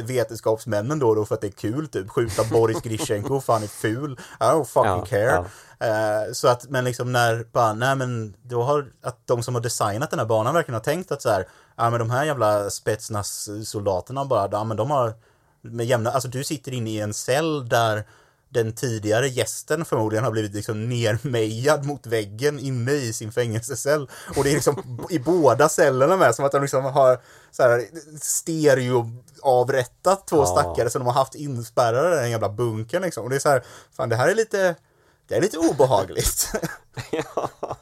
vetenskapsmännen 0.06 0.98
då, 0.98 1.14
då 1.14 1.24
för 1.24 1.34
att 1.34 1.40
det 1.40 1.46
är 1.46 1.50
kul 1.50 1.88
typ. 1.88 2.10
Skjuta 2.10 2.44
Boris 2.44 2.82
Grishenko, 2.82 3.40
fan 3.46 3.62
är 3.62 3.66
ful. 3.66 4.12
I 4.40 4.42
don't 4.42 4.64
fucking 4.64 4.90
ja, 4.90 5.06
care. 5.06 5.44
Ja. 5.78 5.86
Eh, 5.86 6.32
så 6.32 6.48
att, 6.48 6.68
men 6.68 6.84
liksom 6.84 7.12
när, 7.12 7.44
bara, 7.52 7.72
nej 7.72 7.96
men, 7.96 8.34
då 8.42 8.62
har, 8.62 8.86
att 9.02 9.26
de 9.26 9.42
som 9.42 9.54
har 9.54 9.62
designat 9.62 10.10
den 10.10 10.18
här 10.18 10.26
banan 10.26 10.54
verkligen 10.54 10.74
har 10.74 10.84
tänkt 10.84 11.12
att 11.12 11.22
så 11.22 11.30
här, 11.30 11.48
ja 11.76 11.90
men 11.90 11.98
de 11.98 12.10
här 12.10 12.24
jävla 12.24 12.70
spetsnas 12.70 13.48
soldaterna 13.64 14.24
bara, 14.24 14.48
ja 14.52 14.64
men 14.64 14.76
de 14.76 14.90
har 14.90 15.14
med 15.62 15.86
jämna, 15.86 16.10
alltså 16.10 16.28
du 16.28 16.44
sitter 16.44 16.72
inne 16.72 16.90
i 16.90 17.00
en 17.00 17.14
cell 17.14 17.68
där 17.68 18.04
den 18.50 18.72
tidigare 18.72 19.28
gästen 19.28 19.84
förmodligen 19.84 20.24
har 20.24 20.30
blivit 20.30 20.54
liksom 20.54 20.88
nermejad 20.88 21.84
mot 21.84 22.06
väggen 22.06 22.58
inne 22.58 22.92
i 22.92 23.12
sin 23.12 23.32
fängelsecell. 23.32 24.08
Och 24.36 24.44
det 24.44 24.50
är 24.50 24.54
liksom 24.54 25.06
i 25.10 25.18
båda 25.18 25.68
cellerna 25.68 26.16
med, 26.16 26.34
som 26.34 26.44
att 26.44 26.52
de 26.52 26.62
liksom 26.62 26.84
har 26.84 27.20
så 27.50 27.62
här 27.62 27.84
stereo-avrättat 28.20 30.26
två 30.26 30.36
ja. 30.36 30.46
stackare 30.46 30.90
som 30.90 31.00
de 31.00 31.06
har 31.06 31.14
haft 31.14 31.34
inspärrade 31.34 32.16
i 32.16 32.20
den 32.20 32.30
jävla 32.30 32.48
bunkern 32.48 33.02
liksom. 33.02 33.24
Och 33.24 33.30
det 33.30 33.36
är 33.36 33.40
så 33.40 33.48
här, 33.48 33.64
fan 33.96 34.08
det 34.08 34.16
här 34.16 34.28
är 34.28 34.34
lite, 34.34 34.74
det 35.30 35.36
är 35.36 35.40
lite 35.40 35.58
obehagligt. 35.58 36.52
ja. 37.10 37.48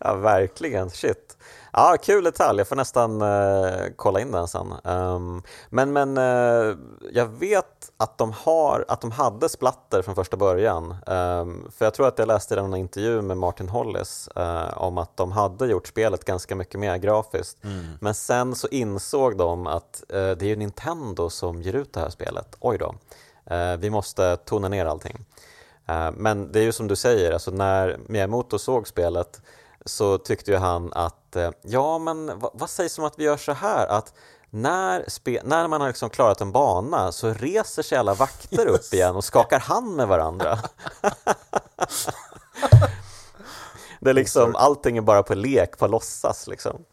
ja, 0.00 0.14
verkligen. 0.14 0.90
Shit. 0.90 1.36
Ja, 1.72 1.96
kul 2.02 2.24
detalj. 2.24 2.58
Jag 2.58 2.68
får 2.68 2.76
nästan 2.76 3.22
uh, 3.22 3.86
kolla 3.96 4.20
in 4.20 4.32
den 4.32 4.48
sen. 4.48 4.74
Um, 4.84 5.42
men 5.68 5.92
men 5.92 6.18
uh, 6.18 6.76
jag 7.12 7.26
vet 7.26 7.92
att 7.96 8.18
de, 8.18 8.32
har, 8.32 8.84
att 8.88 9.00
de 9.00 9.10
hade 9.10 9.48
splatter 9.48 10.02
från 10.02 10.14
första 10.14 10.36
början. 10.36 10.96
Um, 11.06 11.70
för 11.76 11.84
jag 11.84 11.94
tror 11.94 12.08
att 12.08 12.18
jag 12.18 12.28
läste 12.28 12.54
i 12.54 12.58
en 12.58 12.74
intervju 12.74 13.22
med 13.22 13.36
Martin 13.36 13.68
Hollis 13.68 14.28
uh, 14.36 14.82
om 14.82 14.98
att 14.98 15.16
de 15.16 15.32
hade 15.32 15.66
gjort 15.66 15.86
spelet 15.86 16.24
ganska 16.24 16.56
mycket 16.56 16.80
mer 16.80 16.96
grafiskt. 16.96 17.64
Mm. 17.64 17.86
Men 18.00 18.14
sen 18.14 18.54
så 18.54 18.68
insåg 18.68 19.36
de 19.36 19.66
att 19.66 20.02
det 20.08 20.42
är 20.42 20.56
Nintendo 20.56 21.30
som 21.30 21.62
ger 21.62 21.72
ut 21.72 21.92
det 21.92 22.00
här 22.00 22.10
spelet. 22.10 22.56
Oj 22.60 22.78
då. 22.78 22.94
vi 23.78 23.90
måste 23.90 24.36
tona 24.36 24.68
ner 24.68 24.86
allting. 24.86 25.24
Men 26.16 26.52
det 26.52 26.60
är 26.60 26.62
ju 26.62 26.72
som 26.72 26.88
du 26.88 26.96
säger, 26.96 27.32
alltså 27.32 27.50
när 27.50 27.98
Miyamoto 28.08 28.58
såg 28.58 28.88
spelet 28.88 29.40
så 29.84 30.18
tyckte 30.18 30.50
ju 30.50 30.56
han 30.56 30.92
att 30.92 31.36
eh, 31.36 31.50
ja, 31.62 31.98
men 31.98 32.32
vad, 32.52 32.70
sägs 32.70 32.98
om 32.98 33.04
att 33.04 33.18
vi 33.18 33.24
gör 33.24 33.36
så 33.36 33.52
här 33.52 33.86
att 33.86 34.12
när, 34.50 35.04
när 35.44 35.68
man 35.68 35.80
har 35.80 35.88
liksom 35.88 36.10
klarat 36.10 36.40
en 36.40 36.52
bana 36.52 37.12
så 37.12 37.32
reser 37.32 37.82
sig 37.82 37.98
alla 37.98 38.14
vakter 38.14 38.66
upp 38.66 38.94
igen 38.94 39.16
och 39.16 39.24
skakar 39.24 39.60
hand 39.60 39.96
med 39.96 40.08
varandra. 40.08 40.58
det 44.00 44.10
är 44.10 44.14
liksom, 44.14 44.56
allting 44.56 44.96
är 44.96 45.00
bara 45.02 45.22
på 45.22 45.34
lek, 45.34 45.78
på 45.78 45.86
låtsas 45.86 46.46
liksom. 46.46 46.84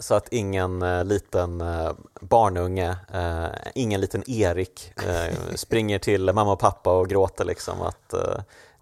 Så 0.00 0.14
att 0.14 0.28
ingen 0.28 0.82
uh, 0.82 1.04
liten 1.04 1.60
uh, 1.60 1.92
barnunge, 2.20 2.96
uh, 3.14 3.48
ingen 3.74 4.00
liten 4.00 4.30
Erik 4.30 4.92
springer 5.54 5.98
till 5.98 6.32
mamma 6.32 6.52
och 6.52 6.60
pappa 6.60 6.98
och 6.98 7.08
gråter 7.08 7.44
liksom 7.44 7.82
att 7.82 8.14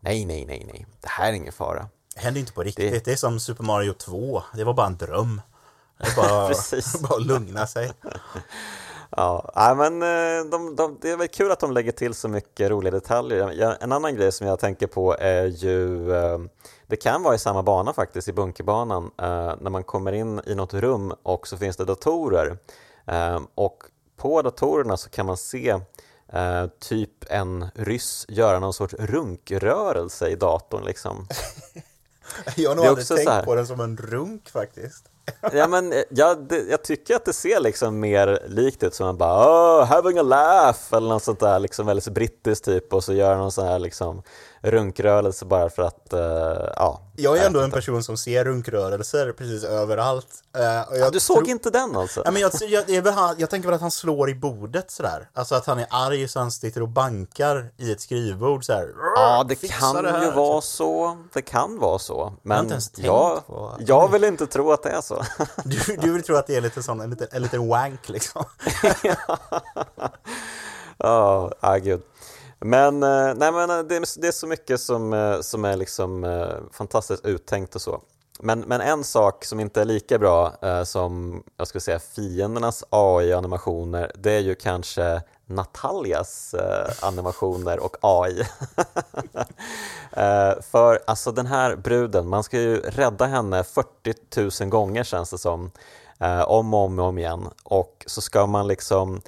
nej, 0.00 0.24
nej, 0.24 0.46
nej, 0.46 0.64
nej, 0.72 0.86
det 1.00 1.08
här 1.08 1.28
är 1.28 1.32
ingen 1.32 1.52
fara. 1.52 1.88
Det 2.14 2.20
händer 2.20 2.40
inte 2.40 2.52
på 2.52 2.62
riktigt. 2.62 2.92
Det... 2.92 3.04
det 3.04 3.12
är 3.12 3.16
som 3.16 3.40
Super 3.40 3.64
Mario 3.64 3.92
2. 3.92 4.42
Det 4.54 4.64
var 4.64 4.74
bara 4.74 4.86
en 4.86 4.96
dröm. 4.96 5.40
Det 5.98 6.08
är 6.08 6.16
bara, 6.16 6.48
bara 7.08 7.16
att 7.16 7.26
lugna 7.26 7.66
sig. 7.66 7.92
Ja, 9.18 9.74
men 9.76 10.02
eh, 10.02 10.50
de, 10.50 10.76
de, 10.76 10.98
det 11.00 11.10
är 11.10 11.16
väl 11.16 11.28
kul 11.28 11.52
att 11.52 11.60
de 11.60 11.72
lägger 11.72 11.92
till 11.92 12.14
så 12.14 12.28
mycket 12.28 12.70
roliga 12.70 12.90
detaljer. 12.90 13.76
En 13.80 13.92
annan 13.92 14.14
grej 14.14 14.32
som 14.32 14.46
jag 14.46 14.58
tänker 14.58 14.86
på 14.86 15.16
är 15.18 15.44
ju, 15.46 16.12
eh, 16.14 16.38
det 16.86 16.96
kan 16.96 17.22
vara 17.22 17.34
i 17.34 17.38
samma 17.38 17.62
bana 17.62 17.92
faktiskt, 17.92 18.28
i 18.28 18.32
bunkerbanan, 18.32 19.04
eh, 19.04 19.54
när 19.60 19.70
man 19.70 19.84
kommer 19.84 20.12
in 20.12 20.40
i 20.46 20.54
något 20.54 20.74
rum 20.74 21.14
och 21.22 21.48
så 21.48 21.56
finns 21.56 21.76
det 21.76 21.84
datorer. 21.84 22.58
Och 23.54 23.84
på 24.16 24.42
datorerna 24.42 24.96
så 24.96 25.10
kan 25.10 25.26
man 25.26 25.36
se 25.36 25.80
typ 26.78 27.24
en 27.30 27.66
ryss 27.74 28.26
göra 28.28 28.58
någon 28.58 28.72
sorts 28.72 28.94
runkrörelse 28.94 30.28
i 30.28 30.34
datorn 30.34 30.84
liksom. 30.84 31.26
Jag 32.56 32.70
har 32.70 32.76
nog 32.76 32.86
aldrig 32.86 33.06
tänkt 33.06 33.44
på 33.44 33.54
den 33.54 33.66
som 33.66 33.80
en 33.80 33.96
runk 33.96 34.50
faktiskt 34.50 35.04
ja, 35.52 35.68
men 35.68 35.94
jag, 36.10 36.48
det, 36.48 36.58
jag 36.70 36.82
tycker 36.82 37.16
att 37.16 37.24
det 37.24 37.32
ser 37.32 37.60
liksom 37.60 38.00
mer 38.00 38.38
likt 38.48 38.82
ut 38.82 38.94
som 38.94 39.06
man 39.06 39.16
bara 39.16 39.46
oh, 39.46 39.84
having 39.84 40.18
a 40.18 40.22
laugh 40.22 40.78
eller 40.92 41.08
något 41.08 41.22
sånt 41.22 41.40
där 41.40 41.58
liksom 41.58 41.86
väldigt 41.86 42.08
brittiskt 42.08 42.64
typ 42.64 42.92
och 42.92 43.04
så 43.04 43.12
gör 43.12 43.36
någon 43.36 43.52
sån 43.52 43.66
här 43.66 43.78
liksom 43.78 44.22
runkrörelse 44.62 45.44
bara 45.44 45.70
för 45.70 45.82
att, 45.82 46.08
uh, 46.12 46.20
ja. 46.76 47.02
Jag 47.16 47.38
är 47.38 47.46
ändå 47.46 47.60
en 47.60 47.70
person 47.70 48.02
som 48.02 48.16
ser 48.16 48.44
runkrörelser 48.44 49.32
precis 49.32 49.64
överallt. 49.64 50.26
Uh, 50.56 50.98
ja, 50.98 51.10
du 51.10 51.20
såg 51.20 51.48
inte 51.48 51.70
den 51.70 51.96
alltså? 51.96 52.22
Ja, 52.24 52.30
men 52.30 52.42
jag, 52.42 52.52
jag, 52.60 52.90
jag, 52.90 53.34
jag, 53.38 53.50
tänker 53.50 53.68
väl 53.68 53.74
att 53.74 53.80
han 53.80 53.90
slår 53.90 54.30
i 54.30 54.34
bordet 54.34 54.90
sådär. 54.90 55.30
Alltså 55.34 55.54
att 55.54 55.66
han 55.66 55.78
är 55.78 55.86
arg 55.90 56.28
så 56.28 56.38
han 56.38 56.50
sitter 56.50 56.82
och 56.82 56.88
bankar 56.88 57.70
i 57.76 57.92
ett 57.92 58.00
skrivbord 58.00 58.64
så 58.64 58.72
här. 58.72 58.88
Ja, 59.16 59.44
det 59.48 59.54
kan 59.54 60.04
det 60.04 60.24
ju 60.24 60.30
vara 60.30 60.60
så. 60.60 61.18
Det 61.32 61.42
kan 61.42 61.78
vara 61.78 61.98
så. 61.98 62.32
Men 62.42 62.72
jag, 62.96 63.42
jag, 63.48 63.74
jag 63.78 64.12
vill 64.12 64.24
inte 64.24 64.46
tro 64.46 64.72
att 64.72 64.82
det 64.82 64.90
är 64.90 65.00
så. 65.00 65.22
du, 65.64 65.96
du 65.96 66.12
vill 66.12 66.22
tro 66.22 66.36
att 66.36 66.46
det 66.46 66.56
är 66.56 66.60
lite 66.60 66.82
sån, 66.82 67.00
en 67.00 67.10
liten, 67.10 67.28
en 67.30 67.42
liten 67.42 67.68
wank 67.68 68.08
liksom. 68.08 68.44
Ja, 71.00 71.52
ah, 71.60 71.76
gud. 71.76 72.02
Men, 72.60 73.02
eh, 73.02 73.34
nej, 73.36 73.52
men 73.52 73.70
eh, 73.70 73.78
det, 73.78 73.96
är, 73.96 74.20
det 74.20 74.28
är 74.28 74.32
så 74.32 74.46
mycket 74.46 74.80
som, 74.80 75.12
eh, 75.12 75.40
som 75.40 75.64
är 75.64 75.76
liksom 75.76 76.26
fantastiskt 76.72 77.26
uttänkt 77.26 77.74
och 77.74 77.82
så. 77.82 78.00
Men, 78.40 78.60
men 78.60 78.80
en 78.80 79.04
sak 79.04 79.44
som 79.44 79.60
inte 79.60 79.80
är 79.80 79.84
lika 79.84 80.18
bra 80.18 80.52
eh, 80.62 80.82
som 80.82 81.42
jag 81.56 81.68
skulle 81.68 81.80
säga 81.80 81.98
fiendernas 81.98 82.84
AI-animationer 82.90 84.12
det 84.14 84.32
är 84.32 84.40
ju 84.40 84.54
kanske 84.54 85.22
Nataljas 85.46 86.54
eh, 86.54 86.90
animationer 87.00 87.78
och 87.78 87.96
AI. 88.00 88.40
eh, 90.12 90.60
för 90.60 91.00
alltså 91.06 91.32
den 91.32 91.46
här 91.46 91.76
bruden, 91.76 92.28
man 92.28 92.44
ska 92.44 92.60
ju 92.60 92.80
rädda 92.80 93.26
henne 93.26 93.64
40 93.64 94.62
000 94.64 94.70
gånger 94.70 95.04
känns 95.04 95.30
det 95.30 95.38
som. 95.38 95.70
om 96.46 96.74
och 96.74 96.84
om 96.84 96.98
och 96.98 97.04
om 97.04 97.18
igen. 97.18 97.48
Och 97.62 98.04
så 98.06 98.20
ska 98.20 98.46
man 98.46 98.66
liksom 98.66 99.20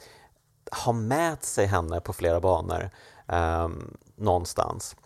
ha 0.85 0.93
med 0.93 1.45
sig 1.45 1.67
henne 1.67 2.01
på 2.01 2.13
flera 2.13 2.41
banor 2.41 2.91
eh, 3.33 3.69
någonstans. 4.17 4.97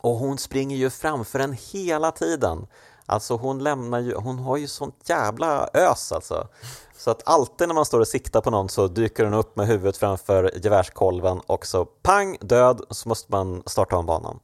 Och 0.00 0.14
hon 0.14 0.38
springer 0.38 0.76
ju 0.76 0.90
framför 0.90 1.38
en 1.38 1.56
hela 1.72 2.10
tiden. 2.10 2.66
Alltså 3.06 3.36
hon 3.36 3.58
lämnar 3.58 3.98
ju, 4.00 4.14
hon 4.14 4.38
har 4.38 4.56
ju 4.56 4.68
sånt 4.68 4.94
jävla 5.04 5.68
ös 5.74 6.12
alltså. 6.12 6.48
Så 6.96 7.10
att 7.10 7.22
alltid 7.28 7.68
när 7.68 7.74
man 7.74 7.84
står 7.84 8.00
och 8.00 8.08
siktar 8.08 8.40
på 8.40 8.50
någon 8.50 8.68
så 8.68 8.88
dyker 8.88 9.24
hon 9.24 9.34
upp 9.34 9.56
med 9.56 9.66
huvudet 9.66 9.96
framför 9.96 10.50
gevärskolven 10.62 11.40
och 11.46 11.66
så 11.66 11.84
pang, 11.84 12.36
död, 12.40 12.80
så 12.90 13.08
måste 13.08 13.32
man 13.32 13.62
starta 13.66 13.96
om 13.96 14.06
banan. 14.06 14.40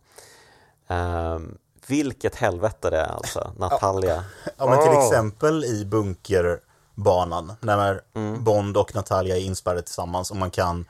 Um, 0.88 1.58
vilket 1.86 2.34
helvete 2.34 2.90
det 2.90 3.00
är 3.00 3.12
alltså, 3.12 3.52
Natalia. 3.58 4.24
Ja, 4.44 4.50
ja 4.56 4.66
men 4.66 4.82
till 4.82 4.90
oh. 4.90 5.04
exempel 5.04 5.64
i 5.64 5.84
bunkerbanan, 5.84 7.52
när 7.60 8.00
mm. 8.14 8.44
Bond 8.44 8.76
och 8.76 8.94
Natalia 8.94 9.36
är 9.36 9.40
inspärrade 9.40 9.82
tillsammans 9.82 10.30
och 10.30 10.36
man 10.36 10.50
kan 10.50 10.86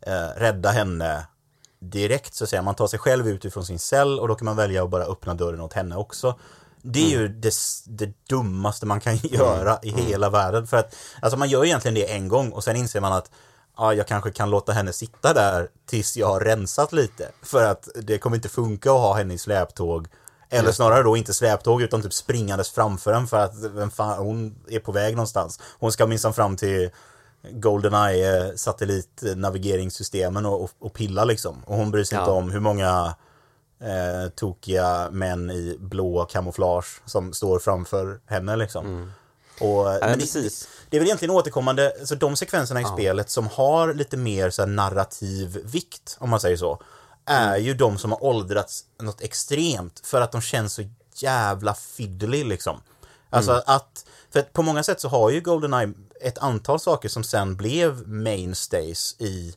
eh, 0.00 0.28
rädda 0.36 0.70
henne 0.70 1.26
direkt 1.90 2.34
så 2.34 2.44
att 2.44 2.50
säga. 2.50 2.62
Man 2.62 2.74
tar 2.74 2.86
sig 2.86 2.98
själv 2.98 3.28
ut 3.28 3.44
ifrån 3.44 3.64
sin 3.64 3.78
cell 3.78 4.20
och 4.20 4.28
då 4.28 4.34
kan 4.34 4.44
man 4.44 4.56
välja 4.56 4.84
att 4.84 4.90
bara 4.90 5.04
öppna 5.04 5.34
dörren 5.34 5.60
åt 5.60 5.72
henne 5.72 5.96
också. 5.96 6.38
Det 6.82 6.98
är 6.98 7.16
mm. 7.16 7.20
ju 7.20 7.28
det, 7.28 7.54
det, 7.86 8.12
dummaste 8.28 8.86
man 8.86 9.00
kan 9.00 9.16
göra 9.22 9.78
i 9.82 9.92
mm. 9.92 10.06
hela 10.06 10.30
världen. 10.30 10.66
För 10.66 10.76
att, 10.76 10.96
alltså 11.20 11.38
man 11.38 11.48
gör 11.48 11.64
egentligen 11.64 11.94
det 11.94 12.12
en 12.12 12.28
gång 12.28 12.50
och 12.50 12.64
sen 12.64 12.76
inser 12.76 13.00
man 13.00 13.12
att 13.12 13.30
ja, 13.76 13.94
jag 13.94 14.06
kanske 14.06 14.30
kan 14.30 14.50
låta 14.50 14.72
henne 14.72 14.92
sitta 14.92 15.32
där 15.32 15.68
tills 15.86 16.16
jag 16.16 16.26
har 16.26 16.40
rensat 16.40 16.92
lite. 16.92 17.30
För 17.42 17.64
att 17.64 17.88
det 17.94 18.18
kommer 18.18 18.36
inte 18.36 18.48
funka 18.48 18.90
att 18.90 19.00
ha 19.00 19.14
henne 19.14 19.34
i 19.34 19.38
släptåg. 19.38 20.08
Eller 20.50 20.72
snarare 20.72 21.02
då 21.02 21.16
inte 21.16 21.34
släptåg 21.34 21.82
utan 21.82 22.02
typ 22.02 22.12
springandes 22.12 22.70
framför 22.70 23.12
en 23.12 23.26
för 23.26 23.36
att 23.36 23.54
vem 23.74 23.90
fan, 23.90 24.18
hon 24.18 24.54
är 24.68 24.80
på 24.80 24.92
väg 24.92 25.16
någonstans. 25.16 25.60
Hon 25.78 25.92
ska 25.92 26.06
minsann 26.06 26.34
fram 26.34 26.56
till 26.56 26.90
Goldeneye 27.50 28.58
satellitnavigeringssystemen 28.58 30.46
och, 30.46 30.62
och, 30.62 30.70
och 30.78 30.92
pilla 30.92 31.24
liksom. 31.24 31.62
Och 31.66 31.76
hon 31.76 31.90
bryr 31.90 32.04
sig 32.04 32.16
ja. 32.16 32.22
inte 32.22 32.30
om 32.30 32.50
hur 32.50 32.60
många 32.60 33.14
eh, 33.80 34.30
tokiga 34.30 35.08
män 35.10 35.50
i 35.50 35.76
blå 35.80 36.24
kamouflage 36.24 37.00
som 37.04 37.32
står 37.32 37.58
framför 37.58 38.20
henne 38.26 38.56
liksom. 38.56 38.86
Mm. 38.86 39.10
Och, 39.60 39.86
ja, 39.86 39.98
men 40.00 40.18
det, 40.18 40.34
det, 40.90 40.96
är 40.96 41.00
väl 41.00 41.06
egentligen 41.06 41.34
återkommande, 41.34 41.92
så 42.04 42.14
de 42.14 42.36
sekvenserna 42.36 42.80
i 42.80 42.82
ja. 42.82 42.92
spelet 42.92 43.30
som 43.30 43.46
har 43.46 43.94
lite 43.94 44.16
mer 44.16 44.50
så 44.50 44.66
narrativ 44.66 45.60
vikt, 45.64 46.16
om 46.20 46.30
man 46.30 46.40
säger 46.40 46.56
så, 46.56 46.82
är 47.26 47.48
mm. 47.48 47.64
ju 47.64 47.74
de 47.74 47.98
som 47.98 48.12
har 48.12 48.24
åldrats 48.24 48.84
något 49.02 49.20
extremt 49.20 50.00
för 50.04 50.20
att 50.20 50.32
de 50.32 50.40
känns 50.40 50.74
så 50.74 50.82
jävla 51.14 51.74
fiddly 51.74 52.44
liksom. 52.44 52.80
Alltså 53.30 53.52
Mm. 53.52 53.62
att, 53.66 54.04
för 54.30 54.40
att 54.40 54.52
på 54.52 54.62
många 54.62 54.82
sätt 54.82 55.00
så 55.00 55.08
har 55.08 55.30
ju 55.30 55.40
Goldeneye 55.40 55.92
ett 56.24 56.38
antal 56.38 56.80
saker 56.80 57.08
som 57.08 57.24
sen 57.24 57.56
blev 57.56 58.08
mainstays 58.08 59.16
i 59.18 59.54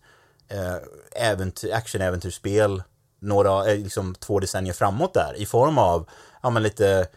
eh, 0.47 0.75
äventyr, 1.15 1.73
action-äventyrsspel 1.73 2.83
några, 3.19 3.71
eh, 3.71 3.77
liksom 3.77 4.15
två 4.15 4.39
decennier 4.39 4.73
framåt 4.73 5.13
där 5.13 5.33
i 5.37 5.45
form 5.45 5.77
av, 5.77 6.09
ja 6.43 6.49
men 6.49 6.63
lite 6.63 7.07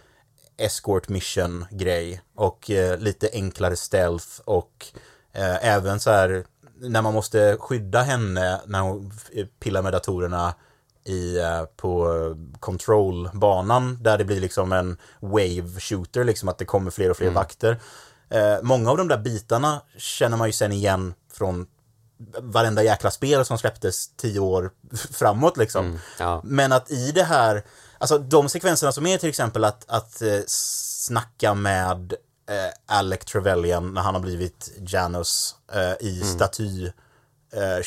escort 0.57 1.09
mission 1.09 1.65
grej 1.71 2.23
och 2.35 2.71
eh, 2.71 2.99
lite 2.99 3.31
enklare 3.33 3.77
stealth 3.77 4.41
och 4.45 4.87
eh, 5.33 5.67
även 5.67 6.01
så 6.01 6.11
här 6.11 6.45
när 6.81 7.03
man 7.03 7.15
måste 7.15 7.57
skydda 7.61 8.03
henne 8.03 8.61
när 8.67 8.81
hon 8.81 9.13
pillar 9.61 9.83
med 9.83 9.93
datorerna 9.93 10.55
i, 11.05 11.39
eh, 11.39 11.65
på 11.77 12.07
control-banan 12.61 13.99
där 14.03 14.19
det 14.19 14.25
blir 14.25 14.41
liksom 14.41 14.73
en 14.73 14.97
wave 15.21 15.81
shooter, 15.81 16.25
liksom 16.25 16.49
att 16.49 16.59
det 16.59 16.65
kommer 16.65 16.91
fler 16.91 17.11
och 17.11 17.17
fler 17.17 17.31
vakter. 17.31 17.81
Eh, 18.31 18.63
många 18.63 18.91
av 18.91 18.97
de 18.97 19.09
där 19.09 19.19
bitarna 19.19 19.83
känner 19.97 20.37
man 20.37 20.49
ju 20.49 20.53
sen 20.53 20.73
igen 20.73 21.15
från 21.33 21.67
varenda 22.39 22.83
jäkla 22.83 23.11
spel 23.11 23.45
som 23.45 23.59
släpptes 23.59 24.09
tio 24.17 24.41
år 24.41 24.71
framåt 25.11 25.57
liksom. 25.57 25.99
ja. 26.19 26.41
Men 26.45 26.73
att 26.73 26.91
i 26.91 27.13
det 27.13 27.23
här, 27.23 27.65
alltså 27.99 28.19
de 28.19 28.49
sekvenserna 28.49 28.93
som 28.93 29.07
är 29.07 29.19
till 29.19 29.29
exempel 29.29 29.65
att, 29.65 29.85
att 29.89 30.23
eh, 30.23 30.41
snacka 30.47 31.55
med 31.55 32.13
eh, 32.49 32.97
Alec 32.97 33.25
Trevelyan 33.25 33.95
när 33.95 34.03
han 34.03 34.15
har 34.15 34.23
blivit 34.23 34.73
Janus 34.79 35.55
eh, 35.73 36.07
i 36.07 36.21
staty 36.25 36.87
eh, 37.53 37.83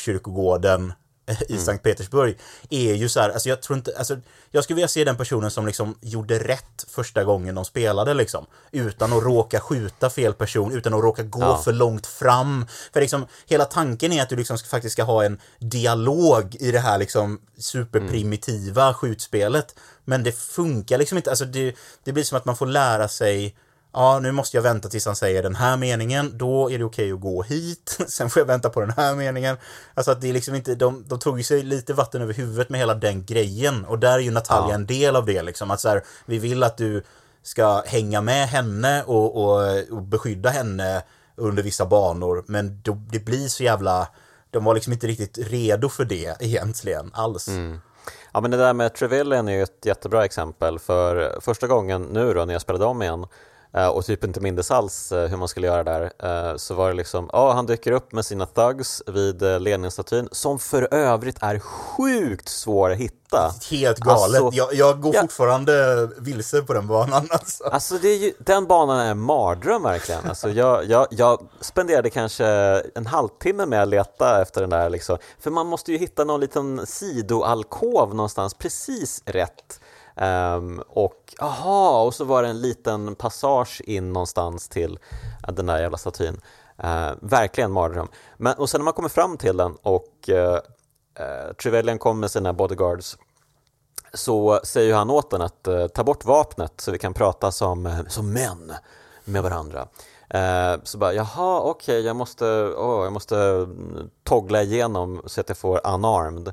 i 1.48 1.58
Sankt 1.58 1.84
Petersburg 1.84 2.38
är 2.70 2.94
ju 2.94 3.08
så 3.08 3.20
här, 3.20 3.30
alltså 3.30 3.48
jag 3.48 3.62
tror 3.62 3.76
inte, 3.78 3.94
alltså 3.98 4.16
jag 4.50 4.64
skulle 4.64 4.74
vilja 4.74 4.88
se 4.88 5.04
den 5.04 5.16
personen 5.16 5.50
som 5.50 5.66
liksom 5.66 5.98
gjorde 6.00 6.38
rätt 6.38 6.84
första 6.88 7.24
gången 7.24 7.54
de 7.54 7.64
spelade 7.64 8.14
liksom. 8.14 8.46
Utan 8.72 9.12
att 9.12 9.22
råka 9.22 9.60
skjuta 9.60 10.10
fel 10.10 10.34
person, 10.34 10.72
utan 10.72 10.94
att 10.94 11.02
råka 11.02 11.22
gå 11.22 11.40
Ja. 11.40 11.62
för 11.62 11.72
långt 11.72 12.06
fram. 12.06 12.66
För 12.92 13.00
liksom, 13.00 13.26
hela 13.46 13.64
tanken 13.64 14.12
är 14.12 14.22
att 14.22 14.28
du 14.28 14.36
liksom 14.36 14.58
faktiskt 14.58 14.92
ska 14.92 15.02
ha 15.02 15.24
en 15.24 15.40
dialog 15.58 16.56
i 16.60 16.70
det 16.72 16.78
här 16.78 16.98
liksom 16.98 17.40
superprimitiva 17.58 18.94
skjutspelet. 18.94 19.74
Men 20.04 20.22
det 20.22 20.32
funkar 20.32 20.98
liksom 20.98 21.18
inte, 21.18 21.30
alltså 21.30 21.44
det, 21.44 21.74
det 22.04 22.12
blir 22.12 22.24
som 22.24 22.38
att 22.38 22.44
man 22.44 22.56
får 22.56 22.66
lära 22.66 23.08
sig 23.08 23.56
Ja, 23.94 24.18
nu 24.18 24.32
måste 24.32 24.56
jag 24.56 24.62
vänta 24.62 24.88
tills 24.88 25.06
han 25.06 25.16
säger 25.16 25.42
den 25.42 25.54
här 25.54 25.76
meningen, 25.76 26.38
då 26.38 26.70
är 26.70 26.78
det 26.78 26.84
okej 26.84 27.12
att 27.12 27.20
gå 27.20 27.42
hit. 27.42 27.98
Sen 28.08 28.30
får 28.30 28.40
jag 28.40 28.46
vänta 28.46 28.70
på 28.70 28.80
den 28.80 28.90
här 28.90 29.14
meningen. 29.14 29.56
Alltså 29.94 30.10
att 30.10 30.20
det 30.20 30.28
är 30.28 30.32
liksom 30.32 30.54
inte, 30.54 30.74
de, 30.74 31.04
de 31.08 31.18
tog 31.18 31.44
sig 31.44 31.62
lite 31.62 31.92
vatten 31.94 32.22
över 32.22 32.34
huvudet 32.34 32.68
med 32.68 32.80
hela 32.80 32.94
den 32.94 33.24
grejen. 33.24 33.84
Och 33.84 33.98
där 33.98 34.12
är 34.14 34.18
ju 34.18 34.30
Natalia 34.30 34.68
Ja. 34.68 34.74
en 34.74 34.86
del 34.86 35.16
av 35.16 35.26
det 35.26 35.42
liksom. 35.42 35.70
Att 35.70 35.80
så 35.80 35.88
här, 35.88 36.02
vi 36.26 36.38
vill 36.38 36.62
att 36.62 36.76
du 36.76 37.02
ska 37.42 37.82
hänga 37.86 38.20
med 38.20 38.48
henne 38.48 39.02
och, 39.02 39.36
och, 39.44 39.78
och 39.90 40.02
beskydda 40.02 40.50
henne 40.50 41.02
under 41.36 41.62
vissa 41.62 41.86
banor. 41.86 42.44
Men 42.46 42.80
då, 42.82 42.98
det 43.10 43.18
blir 43.18 43.48
så 43.48 43.62
jävla, 43.62 44.08
de 44.50 44.64
var 44.64 44.74
liksom 44.74 44.92
inte 44.92 45.06
riktigt 45.06 45.38
redo 45.38 45.88
för 45.88 46.04
det 46.04 46.36
egentligen 46.40 47.10
alls. 47.14 47.48
Ja 48.32 48.40
men 48.40 48.50
det 48.50 48.56
där 48.56 48.72
med 48.72 48.94
Trevelyan 48.94 49.48
är 49.48 49.52
ju 49.52 49.62
ett 49.62 49.84
jättebra 49.84 50.24
exempel 50.24 50.78
för 50.78 51.40
första 51.40 51.66
gången 51.66 52.02
nu 52.02 52.34
då 52.34 52.44
när 52.44 52.54
jag 52.54 52.62
spelade 52.62 52.84
om 52.84 53.02
igen 53.02 53.26
och 53.74 54.04
typ 54.04 54.24
inte 54.24 54.40
mindes 54.40 54.70
alls 54.70 55.12
eh, 55.12 55.28
hur 55.28 55.36
man 55.36 55.48
skulle 55.48 55.66
göra 55.66 55.84
där 55.84 56.12
eh, 56.50 56.56
så 56.56 56.74
var 56.74 56.88
det 56.88 56.94
liksom, 56.94 57.30
ja 57.32 57.52
han 57.52 57.66
dyker 57.66 57.92
upp 57.92 58.12
med 58.12 58.24
sina 58.24 58.46
thugs 58.46 59.02
vid 59.06 59.42
eh, 59.42 59.60
ledningsstatyn 59.60 60.28
som 60.32 60.58
för 60.58 60.94
övrigt 60.94 61.36
är 61.40 61.58
sjukt 61.58 62.48
svår 62.48 62.90
att 62.90 62.96
hitta. 62.98 63.52
Helt 63.70 63.98
galet. 63.98 64.42
Alltså- 64.42 64.58
jag, 64.58 64.74
jag 64.74 65.00
går 65.00 65.14
Ja. 65.14 65.20
fortfarande 65.20 66.08
vilse 66.18 66.62
på 66.62 66.72
den 66.72 66.86
banan 66.86 67.28
alltså. 67.30 67.64
Alltså 67.64 67.94
det 67.98 68.08
är 68.08 68.16
ju, 68.18 68.32
den 68.38 68.66
banan 68.66 68.98
är 69.00 69.10
en 69.10 69.18
mardröm 69.20 69.82
verkligen. 69.82 70.28
Alltså 70.28 70.50
jag, 70.50 70.84
jag, 70.84 71.06
jag 71.10 71.48
spenderade 71.60 72.10
kanske 72.10 72.46
en 72.94 73.06
halvtimme 73.06 73.66
med 73.66 73.82
att 73.82 73.88
leta 73.88 74.42
efter 74.42 74.60
den 74.60 74.70
där 74.70 74.90
liksom. 74.90 75.18
För 75.40 75.50
man 75.50 75.66
måste 75.66 75.92
ju 75.92 75.98
hitta 75.98 76.24
någon 76.24 76.40
liten 76.40 76.86
sidoalkov 76.86 78.14
någonstans 78.14 78.54
precis 78.54 79.22
rätt. 79.26 79.80
Um, 80.16 80.82
och 80.88 81.34
aha, 81.40 82.02
och 82.02 82.14
så 82.14 82.24
var 82.24 82.42
det 82.42 82.48
en 82.48 82.60
liten 82.60 83.14
passage 83.14 83.82
in 83.84 84.12
någonstans 84.12 84.68
till 84.68 84.98
eh, 85.48 85.54
den 85.54 85.66
där 85.66 85.80
jävla 85.80 85.98
statyn. 85.98 86.40
Uh, 86.84 87.12
verkligen 87.20 87.72
mardröm. 87.72 88.08
Men, 88.36 88.54
och 88.54 88.70
sen 88.70 88.80
när 88.80 88.84
man 88.84 88.94
kommer 88.94 89.08
fram 89.08 89.36
till 89.36 89.56
den 89.56 89.76
och 89.82 90.28
uh, 90.28 90.36
uh, 90.36 91.52
Trevelyan 91.62 91.98
kommer 91.98 92.20
med 92.20 92.30
sina 92.30 92.52
bodyguards 92.52 93.16
så 94.12 94.60
säger 94.64 94.88
ju 94.88 94.94
han 94.94 95.10
åt 95.10 95.30
den 95.30 95.42
att 95.42 95.68
uh, 95.68 95.86
ta 95.86 96.04
bort 96.04 96.24
vapnet 96.24 96.72
så 96.80 96.92
vi 96.92 96.98
kan 96.98 97.14
prata 97.14 97.52
som, 97.52 98.04
som 98.08 98.32
män 98.32 98.72
med 99.24 99.42
varandra. 99.42 99.88
Så 100.82 100.98
bara, 100.98 101.12
jaha, 101.12 101.60
okej, 101.60 102.00
jag 102.00 102.16
måste, 102.16 102.44
jag 102.76 103.12
måste 103.12 103.36
mm, 103.36 104.10
toggla 104.22 104.62
igenom 104.62 105.22
så 105.26 105.40
att 105.40 105.48
jag 105.48 105.58
får 105.58 105.86
unarmed. 105.86 106.52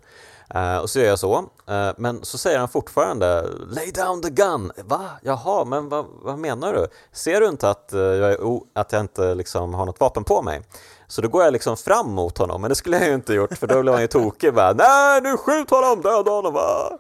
Uh, 0.55 0.77
och 0.77 0.89
så 0.89 0.99
gör 0.99 1.07
jag 1.07 1.19
så. 1.19 1.37
Uh, 1.37 1.91
men 1.97 2.25
så 2.25 2.37
säger 2.37 2.59
han 2.59 2.69
fortfarande 2.69 3.49
Lay 3.69 3.91
down 3.91 4.21
the 4.21 4.29
gun! 4.29 4.71
Va? 4.85 5.09
Jaha, 5.21 5.65
men 5.65 5.89
vad, 5.89 6.05
vad 6.21 6.39
menar 6.39 6.73
du? 6.73 6.87
Ser 7.11 7.41
du 7.41 7.47
inte 7.47 7.69
att, 7.69 7.89
uh, 7.93 7.99
jag, 7.99 8.31
är 8.31 8.59
att 8.73 8.91
jag 8.91 9.01
inte 9.01 9.35
liksom 9.35 9.73
har 9.73 9.85
något 9.85 9.99
vapen 9.99 10.23
på 10.23 10.41
mig? 10.41 10.61
Så 11.07 11.21
då 11.21 11.27
går 11.27 11.43
jag 11.43 11.53
liksom 11.53 11.77
fram 11.77 12.11
mot 12.11 12.37
honom, 12.37 12.61
men 12.61 12.69
det 12.69 12.75
skulle 12.75 12.97
jag 12.97 13.07
ju 13.07 13.13
inte 13.13 13.33
gjort 13.33 13.57
för 13.57 13.67
då 13.67 13.81
blev 13.81 13.93
han 13.93 14.01
ju 14.01 14.07
tokig 14.07 14.53
bara 14.53 14.73
Nej, 14.73 15.21
nu 15.21 15.37
skjut 15.37 15.69
honom, 15.69 16.01
döda 16.01 16.31
honom! 16.31 16.53
Va? 16.53 16.97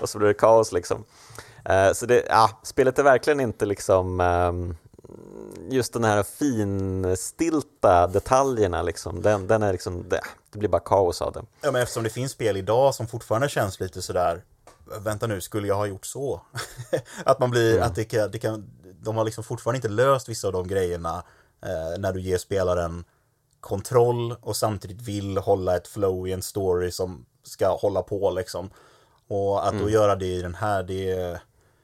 Och 0.00 0.08
så 0.08 0.18
blir 0.18 0.28
det 0.28 0.34
kaos 0.34 0.72
liksom. 0.72 1.04
Så 1.94 2.06
det, 2.06 2.24
ja, 2.28 2.50
spelet 2.62 2.98
är 2.98 3.02
verkligen 3.02 3.40
inte 3.40 3.66
liksom 3.66 4.20
ehm, 4.20 4.76
just 5.70 5.92
den 5.92 6.04
här 6.04 6.22
finstilta 6.22 8.06
detaljerna 8.06 8.82
liksom. 8.82 9.22
Den, 9.22 9.46
den 9.46 9.62
är 9.62 9.72
liksom, 9.72 10.08
det, 10.08 10.20
det 10.52 10.58
blir 10.58 10.68
bara 10.68 10.80
kaos 10.80 11.22
av 11.22 11.32
det. 11.32 11.42
Ja, 11.60 11.70
men 11.70 11.82
eftersom 11.82 12.02
det 12.02 12.10
finns 12.10 12.32
spel 12.32 12.56
idag 12.56 12.94
som 12.94 13.06
fortfarande 13.06 13.48
känns 13.48 13.80
lite 13.80 14.02
sådär 14.02 14.42
Vänta 15.00 15.26
nu, 15.26 15.40
skulle 15.40 15.68
jag 15.68 15.74
ha 15.74 15.86
gjort 15.86 16.06
så? 16.06 16.40
att 17.24 17.38
man 17.38 17.50
blir, 17.50 17.80
att 17.80 17.94
det 17.94 18.04
kan, 18.04 18.30
det 18.30 18.38
kan 18.38 18.70
De 19.02 19.16
har 19.16 19.24
liksom 19.24 19.44
fortfarande 19.44 19.76
inte 19.76 19.88
löst 19.88 20.28
vissa 20.28 20.46
av 20.46 20.52
de 20.52 20.68
grejerna 20.68 21.24
eh, 21.62 21.98
När 21.98 22.12
du 22.12 22.20
ger 22.20 22.38
spelaren 22.38 23.04
kontroll 23.60 24.36
och 24.40 24.56
samtidigt 24.56 25.02
vill 25.02 25.38
hålla 25.38 25.76
ett 25.76 25.88
flow 25.88 26.28
i 26.28 26.32
en 26.32 26.42
story 26.42 26.90
som 26.90 27.26
ska 27.42 27.76
hålla 27.76 28.02
på 28.02 28.30
liksom 28.30 28.70
Och 29.28 29.68
att 29.68 29.78
då 29.78 29.90
göra 29.90 30.16
det 30.16 30.26
i 30.26 30.42
den 30.42 30.54
här, 30.54 30.82
det 30.82 31.10
är 31.10 31.40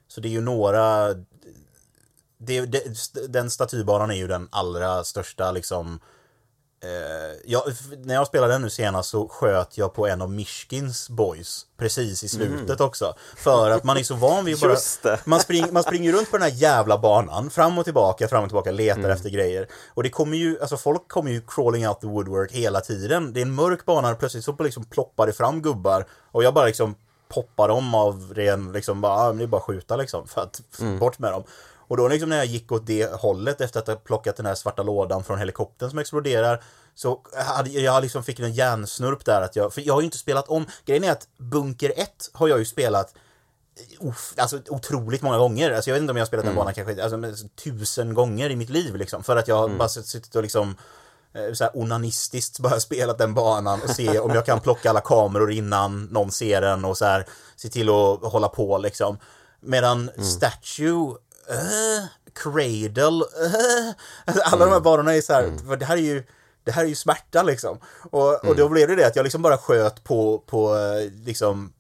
Så 0.09 0.21
det 0.21 0.29
är 0.29 0.31
ju 0.31 0.41
några 0.41 1.15
det, 2.41 2.61
det, 2.61 2.83
Den 3.29 3.51
statybanan 3.51 4.11
är 4.11 4.15
ju 4.15 4.27
den 4.27 4.49
allra 4.51 5.05
största 5.05 5.51
liksom 5.51 6.01
Eh, 6.83 7.39
jag, 7.45 7.63
när 8.05 8.15
jag 8.15 8.27
spelade 8.27 8.53
den 8.53 8.63
nu 8.63 8.71
senast 8.71 9.09
så 9.09 9.29
sköt 9.29 9.79
jag 9.79 9.95
på 9.95 10.07
en 10.07 10.23
av 10.23 10.31
Mishkins 10.31 11.09
boys 11.09 11.67
precis 11.77 12.25
i 12.25 12.29
slutet 12.29 12.81
också. 12.81 13.15
För 13.37 13.71
att 13.71 13.85
man 13.85 13.97
är 13.97 14.03
så 14.03 14.15
van 14.15 14.45
vid 14.45 14.55
att 14.55 14.61
bara... 15.03 15.19
Man, 15.25 15.41
spring, 15.41 15.67
man 15.73 15.83
springer 15.83 16.13
runt 16.13 16.31
på 16.31 16.37
den 16.37 16.43
här 16.43 16.57
jävla 16.57 16.99
banan, 16.99 17.51
fram 17.51 17.79
och 17.79 17.85
tillbaka, 17.85 18.29
fram 18.29 18.43
och 18.43 18.49
tillbaka, 18.49 18.71
letar 18.71 19.11
efter 19.11 19.31
grejer. 19.31 19.69
Och 19.95 20.03
det 20.03 20.11
kommer 20.11 20.37
ju, 20.37 20.61
alltså 20.61 20.77
folk 20.77 21.09
kommer 21.09 21.31
ju 21.31 21.43
crawling 21.47 21.89
out 21.89 22.01
the 22.01 22.07
woodwork 22.07 22.53
hela 22.53 22.81
tiden. 22.81 23.33
Det 23.33 23.41
är 23.41 23.43
en 23.43 23.55
mörk 23.55 23.85
bana 23.85 24.11
och 24.11 24.19
plötsligt 24.19 24.45
så 24.45 24.57
liksom 24.59 24.85
ploppar 24.85 25.27
det 25.27 25.33
fram 25.33 25.63
gubbar. 25.63 26.07
Och 26.33 26.45
jag 26.45 26.55
bara 26.55 26.67
liksom 26.67 26.95
poppar 27.29 27.69
dem 27.69 27.95
av 27.95 28.33
ren, 28.35 28.73
liksom 28.73 29.01
bara, 29.01 29.13
ah, 29.13 29.33
det 29.33 29.43
är 29.43 29.47
bara 29.47 29.57
att 29.57 29.63
skjuta 29.63 29.97
liksom, 29.97 30.29
för 30.29 30.41
att 30.41 30.61
bort 30.99 31.19
med 31.19 31.33
dem. 31.33 31.45
Och 31.91 31.97
då 31.97 32.09
liksom 32.09 32.29
när 32.29 32.37
jag 32.37 32.47
gick 32.47 32.73
åt 32.73 32.87
det 32.87 33.13
hållet 33.13 33.61
efter 33.61 33.81
att 33.81 33.87
ha 33.87 33.97
plockat 33.97 34.37
den 34.37 34.47
här 34.47 34.55
svarta 34.55 34.83
lådan 34.83 35.25
från 35.25 35.39
helikoptern 35.39 35.91
som 35.91 35.99
exploderar 35.99 36.63
så 36.95 37.21
hade 37.33 37.71
jag 37.71 38.03
liksom 38.03 38.25
fick 38.25 38.41
en 38.41 38.53
hjärnsnurp 38.53 39.25
där 39.25 39.43
att 39.43 39.57
jag, 39.57 39.73
för 39.75 39.81
jag 39.87 39.95
har 39.95 40.01
ju 40.01 40.05
inte 40.05 40.19
spelat 40.19 40.49
om, 40.49 40.67
grejen 40.85 41.05
är 41.05 41.13
att 41.13 41.29
Bunker 41.37 41.93
1 41.97 42.31
har 42.33 42.49
jag 42.49 42.59
ju 42.59 42.65
spelat 42.65 43.15
Uff, 44.01 44.35
alltså 44.37 44.61
otroligt 44.69 45.23
många 45.23 45.39
gånger. 45.39 45.71
Alltså 45.71 45.91
jag 45.91 45.95
vet 45.95 46.01
inte 46.01 46.11
om 46.11 46.17
jag 46.17 46.23
har 46.23 46.27
spelat 46.27 46.47
den 46.47 46.55
banan 46.55 46.75
kanske 46.75 47.03
alltså, 47.03 47.49
tusen 47.65 48.15
gånger 48.15 48.51
i 48.51 48.57
mitt 48.57 48.71
liv 48.71 48.97
liksom. 48.97 49.25
För 49.25 49.37
att 49.37 49.49
jag 49.49 49.57
har 49.57 49.69
bara 49.69 49.89
suttit 49.89 50.37
och 50.37 50.43
liksom 50.43 50.77
eh, 51.35 51.53
så 51.53 51.65
här 51.65 51.77
onanistiskt 51.77 52.59
bara 52.59 52.81
spelat 52.91 53.19
den 53.19 53.35
banan 53.35 53.81
och 53.83 53.91
se 53.91 54.19
om 54.19 54.35
jag 54.35 54.47
kan 54.47 54.61
plocka 54.61 54.91
alla 54.91 55.01
kameror 55.01 55.53
innan 55.53 56.05
någon 56.05 56.33
ser 56.33 56.61
den 56.61 56.85
och 56.85 56.99
så 56.99 57.05
här 57.05 57.27
se 57.57 57.69
till 57.69 57.89
att 57.89 58.33
hålla 58.33 58.49
på 58.49 58.79
liksom. 58.79 59.19
Medan 59.61 60.11
Statue, 60.19 61.15
eh, 61.49 62.05
Cradle, 62.35 63.25
alltså 64.25 64.43
alla 64.43 64.65
de 64.65 64.73
här 64.73 64.81
banorna 64.81 65.15
är 65.15 65.21
så 65.21 65.33
här, 65.33 65.53
för 65.69 65.77
det 65.77 65.85
här 65.85 65.97
är 65.97 66.01
ju 66.01 66.25
det 66.65 66.73
här 66.73 66.85
är 66.85 66.89
ju 66.89 66.95
smärta 66.95 67.43
liksom. 67.43 67.79
Och, 68.11 68.45
och 68.45 68.57
då 68.57 68.69
blev 68.69 68.89
det 68.89 68.97
det 68.97 69.07
att 69.07 69.17
jag 69.17 69.25
liksom 69.25 69.43
bara 69.43 69.59
sköt 69.59 70.05
på, 70.05 70.39
på 70.47 70.77
eh, 70.77 71.13
liksom 71.25 71.73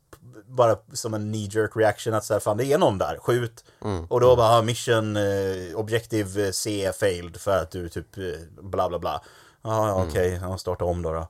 bara 0.46 0.76
som 0.92 1.14
en 1.14 1.32
knee 1.32 1.48
jerk 1.50 1.76
reaction 1.76 2.14
att 2.14 2.24
så 2.24 2.32
här, 2.32 2.40
fan 2.40 2.56
det 2.56 2.64
är 2.64 2.78
någon 2.78 2.98
där, 2.98 3.18
skjut. 3.22 3.64
Och 4.08 4.20
då 4.20 4.36
bara, 4.36 4.58
ah, 4.58 4.62
mission 4.62 5.16
eh, 5.16 5.74
objective 5.74 6.52
C 6.52 6.92
failed 7.00 7.36
för 7.36 7.56
att 7.56 7.70
du 7.70 7.88
typ 7.88 8.18
eh, 8.18 8.24
bla 8.62 8.88
bla 8.88 8.98
bla. 8.98 9.22
Ah, 9.62 9.88
ja, 9.88 10.04
okej, 10.08 10.40
okay. 10.44 10.58
starta 10.58 10.84
om 10.84 11.02
då. 11.02 11.12
då. 11.12 11.28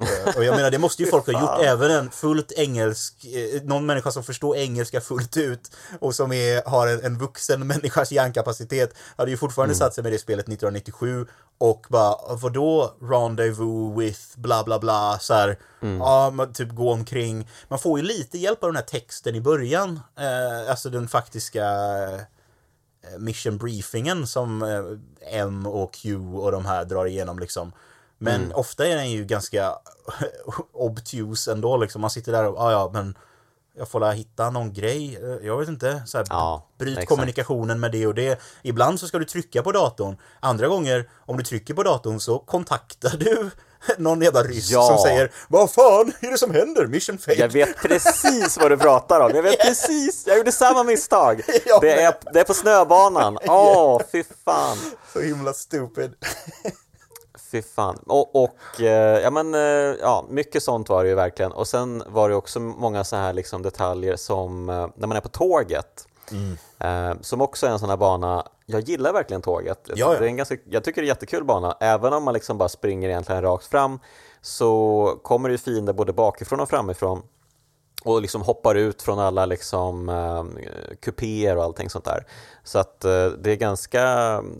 Eh, 0.00 0.36
och 0.36 0.44
jag 0.44 0.56
menar, 0.56 0.70
det 0.70 0.78
måste 0.78 1.02
ju 1.02 1.10
folk 1.10 1.26
ha 1.26 1.40
gjort, 1.40 1.64
även 1.64 1.90
en 1.90 2.10
fullt 2.10 2.52
engelsk, 2.52 3.24
eh, 3.24 3.62
någon 3.62 3.86
människa 3.86 4.10
som 4.10 4.24
förstår 4.24 4.56
engelska 4.56 5.00
fullt 5.00 5.36
ut 5.36 5.70
och 6.00 6.14
som 6.14 6.32
är, 6.32 6.70
har 6.70 6.86
en, 6.86 7.04
en 7.04 7.18
vuxen 7.18 7.66
människas 7.66 8.12
hjärnkapacitet, 8.12 8.94
hade 9.16 9.30
ju 9.30 9.36
fortfarande 9.36 9.72
mm. 9.72 9.78
satt 9.78 9.94
sig 9.94 10.02
med 10.02 10.12
det 10.12 10.18
spelet 10.18 10.48
1997 10.48 11.26
och 11.58 11.86
bara, 11.88 12.36
vadå 12.36 12.94
rendezvous 13.00 13.98
with 13.98 14.20
bla 14.36 14.64
bla 14.64 14.78
bla, 14.78 15.18
så 15.18 15.34
här, 15.34 15.58
mm. 15.82 15.98
ja, 15.98 16.30
man 16.30 16.52
typ 16.52 16.74
gå 16.74 16.92
omkring. 16.92 17.48
Man 17.68 17.78
får 17.78 17.98
ju 17.98 18.04
lite 18.04 18.38
hjälp 18.38 18.62
av 18.62 18.68
den 18.68 18.76
här 18.76 18.82
texten 18.82 19.34
i 19.34 19.40
början, 19.40 20.00
eh, 20.18 20.70
alltså 20.70 20.90
den 20.90 21.08
faktiska 21.08 21.64
eh, 23.02 23.18
mission 23.18 23.58
briefingen 23.58 24.26
som 24.26 24.62
M 25.32 25.66
och 25.66 25.94
Q 25.94 26.16
och 26.16 26.52
de 26.52 26.66
här 26.66 26.84
drar 26.84 27.06
igenom 27.06 27.38
liksom. 27.38 27.72
Men 28.18 28.42
mm. 28.44 28.56
ofta 28.56 28.86
är 28.86 28.96
den 28.96 29.10
ju 29.10 29.24
ganska 29.24 29.74
obtuse 30.72 31.52
ändå 31.52 31.76
liksom. 31.76 32.00
Man 32.00 32.10
sitter 32.10 32.32
där 32.32 32.46
och, 32.46 32.60
ah, 32.60 32.72
ja 32.72 32.90
men 32.92 33.14
jag 33.78 33.88
får 33.88 34.12
hitta 34.12 34.50
någon 34.50 34.72
grej, 34.72 35.16
eh, 35.22 35.46
jag 35.46 35.58
vet 35.58 35.68
inte, 35.68 36.02
så 36.06 36.18
här, 36.18 36.26
ja, 36.30 36.66
bryt 36.78 36.98
exakt. 36.98 37.08
kommunikationen 37.08 37.80
med 37.80 37.92
det 37.92 38.06
och 38.06 38.14
det. 38.14 38.40
Ibland 38.62 39.00
så 39.00 39.06
ska 39.08 39.18
du 39.18 39.24
trycka 39.24 39.62
på 39.62 39.72
datorn, 39.72 40.16
andra 40.40 40.68
gånger 40.68 41.10
om 41.26 41.36
du 41.36 41.44
trycker 41.44 41.74
på 41.74 41.82
datorn 41.82 42.20
så 42.20 42.38
kontaktar 42.38 43.16
du 43.16 43.50
någon 43.98 44.22
jävla 44.22 44.42
ryss 44.42 44.70
ja. 44.70 44.86
som 44.86 44.98
säger 44.98 45.32
Vad 45.48 45.70
fan 45.70 46.12
är 46.20 46.30
det 46.30 46.38
som 46.38 46.54
händer? 46.54 46.86
Mission 46.86 47.18
failed. 47.18 47.44
Jag 47.44 47.52
vet 47.52 47.76
precis 47.82 48.58
vad 48.58 48.70
du 48.70 48.76
pratar 48.76 49.20
om. 49.20 49.30
Jag 49.34 49.42
vet 49.42 49.54
yeah. 49.64 49.66
precis. 49.66 50.24
Jag 50.26 50.38
gjorde 50.38 50.52
samma 50.52 50.84
misstag. 50.84 51.42
det, 51.80 52.02
är, 52.02 52.14
det 52.32 52.40
är 52.40 52.44
på 52.44 52.54
snöbanan. 52.54 53.38
Åh, 53.46 53.96
oh, 53.96 54.02
fy 54.12 54.24
fan. 54.44 54.78
Så 55.12 55.20
himla 55.20 55.52
stupid. 55.52 56.14
Fy 57.50 57.62
fan. 57.62 57.98
Och, 58.06 58.44
och 58.44 58.80
eh, 58.80 59.20
ja 59.20 59.30
men, 59.30 59.54
eh, 59.54 59.60
ja, 60.00 60.24
mycket 60.28 60.62
sånt 60.62 60.88
var 60.88 61.02
det 61.02 61.08
ju 61.08 61.14
verkligen. 61.14 61.52
Och 61.52 61.66
sen 61.66 62.02
var 62.06 62.28
det 62.28 62.34
också 62.34 62.60
många 62.60 63.04
så 63.04 63.16
här 63.16 63.32
liksom 63.32 63.62
detaljer 63.62 64.16
som 64.16 64.68
eh, 64.68 64.88
när 64.94 65.06
man 65.06 65.16
är 65.16 65.20
på 65.20 65.28
tåget. 65.28 66.08
Mm. 66.30 67.18
Som 67.22 67.40
också 67.40 67.66
är 67.66 67.70
en 67.70 67.78
sån 67.78 67.90
här 67.90 67.96
bana, 67.96 68.46
jag 68.66 68.80
gillar 68.80 69.12
verkligen 69.12 69.42
tåget. 69.42 69.80
Ja, 69.86 69.94
ja. 69.96 70.18
Det 70.18 70.24
är 70.24 70.28
en 70.28 70.36
ganska, 70.36 70.56
jag 70.64 70.84
tycker 70.84 71.02
det 71.02 71.04
är 71.04 71.06
en 71.06 71.14
jättekul 71.14 71.44
bana, 71.44 71.76
även 71.80 72.12
om 72.12 72.22
man 72.22 72.34
liksom 72.34 72.58
bara 72.58 72.68
springer 72.68 73.08
egentligen 73.08 73.42
rakt 73.42 73.66
fram 73.66 74.00
så 74.40 75.20
kommer 75.22 75.48
det 75.48 75.52
ju 75.52 75.58
fiender 75.58 75.92
både 75.92 76.12
bakifrån 76.12 76.60
och 76.60 76.68
framifrån 76.68 77.22
och 78.04 78.22
liksom 78.22 78.42
hoppar 78.42 78.74
ut 78.74 79.02
från 79.02 79.18
alla 79.18 79.46
liksom 79.46 80.08
eh, 80.08 80.44
kupéer 81.00 81.56
och 81.56 81.64
allting 81.64 81.90
sånt 81.90 82.04
där. 82.04 82.26
Så 82.64 82.78
att 82.78 83.04
eh, 83.04 83.26
det, 83.26 83.50
är 83.50 83.56
ganska, 83.56 84.02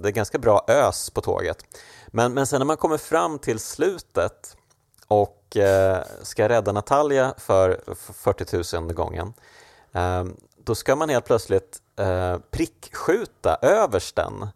det 0.02 0.08
är 0.08 0.12
ganska 0.12 0.38
bra 0.38 0.64
ös 0.68 1.10
på 1.10 1.20
tåget. 1.20 1.58
Men, 2.10 2.34
men 2.34 2.46
sen 2.46 2.60
när 2.60 2.66
man 2.66 2.76
kommer 2.76 2.98
fram 2.98 3.38
till 3.38 3.58
slutet 3.58 4.56
och 5.06 5.56
eh, 5.56 6.02
ska 6.22 6.48
rädda 6.48 6.72
Natalia 6.72 7.34
för 7.38 7.80
40 8.12 8.76
000 8.80 8.92
gången 8.92 9.32
eh, 9.92 10.24
då 10.68 10.74
ska 10.74 10.96
man 10.96 11.08
helt 11.08 11.24
plötsligt 11.24 11.78
eh, 11.96 12.38
prickskjuta 12.50 13.58
översten 13.62 14.48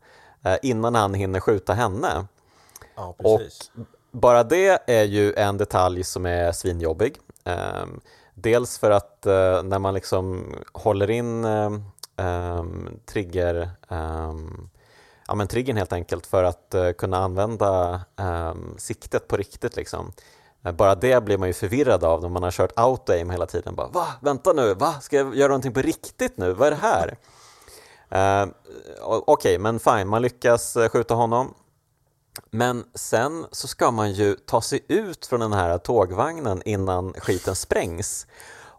eh, 0.42 0.56
innan 0.62 0.94
han 0.94 1.14
hinner 1.14 1.40
skjuta 1.40 1.74
henne. 1.74 2.26
Ja, 2.94 3.14
och 3.18 3.40
bara 4.10 4.44
det 4.44 4.78
är 4.86 5.04
ju 5.04 5.34
en 5.34 5.56
detalj 5.56 6.04
som 6.04 6.26
är 6.26 6.52
svinjobbig. 6.52 7.16
Eh, 7.44 7.86
dels 8.34 8.78
för 8.78 8.90
att 8.90 9.26
eh, 9.26 9.62
när 9.62 9.78
man 9.78 9.94
liksom 9.94 10.54
håller 10.72 11.10
in 11.10 11.46
trigger 13.06 13.70
ja, 15.32 15.36
men 15.36 15.48
triggern 15.48 15.76
helt 15.76 15.92
enkelt 15.92 16.26
för 16.26 16.44
att 16.44 16.74
uh, 16.74 16.92
kunna 16.92 17.18
använda 17.18 18.00
um, 18.16 18.74
siktet 18.78 19.28
på 19.28 19.36
riktigt. 19.36 19.76
Liksom. 19.76 20.12
Uh, 20.66 20.72
bara 20.72 20.94
det 20.94 21.24
blir 21.24 21.38
man 21.38 21.48
ju 21.48 21.52
förvirrad 21.54 22.04
av 22.04 22.22
när 22.22 22.28
man 22.28 22.42
har 22.42 22.50
kört 22.50 22.72
auto-aim 22.76 23.30
hela 23.30 23.46
tiden. 23.46 23.74
Bara, 23.74 23.88
Va? 23.88 24.06
Vänta 24.20 24.52
nu, 24.52 24.74
va? 24.74 24.94
Ska 25.00 25.16
jag 25.16 25.36
göra 25.36 25.48
någonting 25.48 25.72
på 25.72 25.80
riktigt 25.82 26.36
nu? 26.36 26.52
Vad 26.52 26.66
är 26.66 26.70
det 26.70 26.76
här? 26.76 27.16
Uh, 28.44 28.52
Okej, 29.02 29.22
okay, 29.26 29.58
men 29.58 29.80
fine, 29.80 30.08
man 30.08 30.22
lyckas 30.22 30.76
eh, 30.76 30.88
skjuta 30.88 31.14
honom. 31.14 31.54
Men 32.50 32.84
sen 32.94 33.46
så 33.50 33.68
ska 33.68 33.90
man 33.90 34.12
ju 34.12 34.34
ta 34.34 34.60
sig 34.60 34.84
ut 34.88 35.26
från 35.26 35.40
den 35.40 35.52
här 35.52 35.78
tågvagnen 35.78 36.62
innan 36.64 37.12
skiten 37.12 37.54
sprängs. 37.54 38.26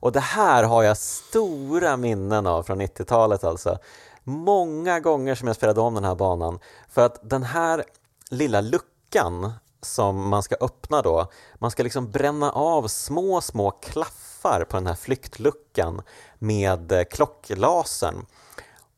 Och 0.03 0.11
det 0.11 0.19
här 0.19 0.63
har 0.63 0.83
jag 0.83 0.97
stora 0.97 1.97
minnen 1.97 2.47
av 2.47 2.63
från 2.63 2.81
90-talet 2.81 3.43
alltså 3.43 3.77
många 4.23 4.99
gånger 4.99 5.35
som 5.35 5.47
jag 5.47 5.55
spelade 5.55 5.81
om 5.81 5.93
den 5.93 6.03
här 6.03 6.15
banan. 6.15 6.59
För 6.89 7.05
att 7.05 7.29
den 7.29 7.43
här 7.43 7.83
lilla 8.29 8.61
luckan 8.61 9.53
som 9.81 10.29
man 10.29 10.43
ska 10.43 10.55
öppna 10.61 11.01
då, 11.01 11.31
man 11.55 11.71
ska 11.71 11.83
liksom 11.83 12.11
bränna 12.11 12.51
av 12.51 12.87
små, 12.87 13.41
små 13.41 13.71
klaffar 13.71 14.65
på 14.69 14.77
den 14.77 14.87
här 14.87 14.95
flyktluckan 14.95 16.01
med 16.39 16.91
eh, 16.91 17.03
klocklasern. 17.03 18.25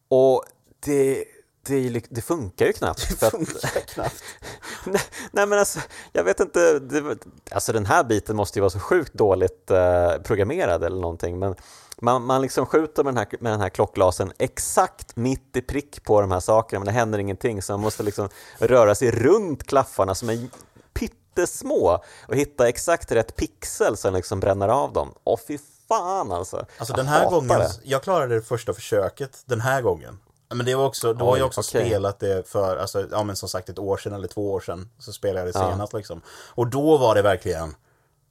Och 0.08 0.44
det, 0.80 1.26
det, 1.68 2.06
det, 2.10 2.22
funkar 2.22 2.66
ju 2.66 2.74
knappt. 2.74 3.20
Det 3.20 3.30
funkar 3.32 3.56
att, 3.78 3.86
knappt. 3.86 4.24
nej, 4.86 5.02
nej, 5.32 5.48
men 5.48 5.60
alltså, 5.60 5.80
jag 6.12 6.24
vet 6.24 6.40
inte, 6.40 6.80
det, 6.80 7.18
alltså 7.52 7.74
den 7.74 7.86
här 7.86 8.04
biten 8.04 8.36
måste 8.36 8.60
ju 8.60 8.62
vara 8.62 8.70
så 8.70 8.80
sjukt 8.80 9.14
dåligt 9.14 9.72
eh, 9.72 10.14
programmerad 10.24 10.84
eller 10.84 11.02
någonting, 11.02 11.40
men 11.40 11.56
man, 12.02 12.24
man 12.26 12.42
liksom 12.42 12.66
skjuter 12.66 13.04
med 13.04 13.14
den, 13.14 13.18
här, 13.18 13.28
med 13.40 13.52
den 13.52 13.62
här 13.62 13.70
klocklasen 13.70 14.32
exakt 14.38 15.16
mitt 15.16 15.58
i 15.58 15.62
prick 15.62 16.04
på 16.04 16.22
de 16.22 16.32
här 16.32 16.40
sakerna 16.40 16.80
men 16.80 16.86
det 16.86 16.92
händer 16.92 17.20
ingenting 17.20 17.62
så 17.62 17.74
man 17.74 17.80
måste 17.80 18.04
liksom 18.04 18.30
röra 18.60 18.96
sig 18.96 19.12
runt 19.12 19.64
klaffarna 19.64 20.16
som 20.16 20.30
är 20.30 20.48
pyttesmå 20.94 22.04
och 22.28 22.36
hitta 22.36 22.70
exakt 22.70 23.12
rätt 23.12 23.36
pixel 23.36 23.98
som 23.98 24.14
liksom 24.14 24.40
bränner 24.40 24.68
av 24.68 24.94
dem. 24.94 25.14
Åh 25.24 25.40
fy 25.48 25.58
fan 25.88 26.32
alltså! 26.32 26.66
Alltså 26.78 26.94
den 26.94 27.08
här 27.08 27.30
gången, 27.30 27.60
det. 27.60 27.72
jag 27.84 28.04
klarade 28.04 28.36
det 28.36 28.42
första 28.42 28.74
försöket 28.74 29.44
den 29.46 29.62
här 29.62 29.82
gången. 29.82 30.20
Men 30.50 30.66
det 30.66 30.76
var 30.76 30.86
också, 30.86 31.14
då 31.14 31.26
har 31.26 31.38
jag 31.38 31.48
också 31.48 31.62
okay. 31.62 31.86
spelat 31.86 32.20
det 32.20 32.50
för, 32.50 32.78
alltså, 32.78 33.08
ja 33.12 33.24
men 33.24 33.36
som 33.36 33.50
sagt 33.50 33.70
ett 33.70 33.80
år 33.80 33.98
sedan 33.98 34.14
eller 34.14 34.28
två 34.28 34.52
år 34.52 34.60
sedan 34.60 34.90
så 35.00 35.14
spelade 35.14 35.40
jag 35.40 35.48
det 35.48 35.54
senast 35.54 35.94
ja. 35.94 35.98
liksom. 35.98 36.22
Och 36.28 36.68
då 36.68 36.98
var 36.98 37.16
det 37.16 37.22
verkligen, 37.22 37.76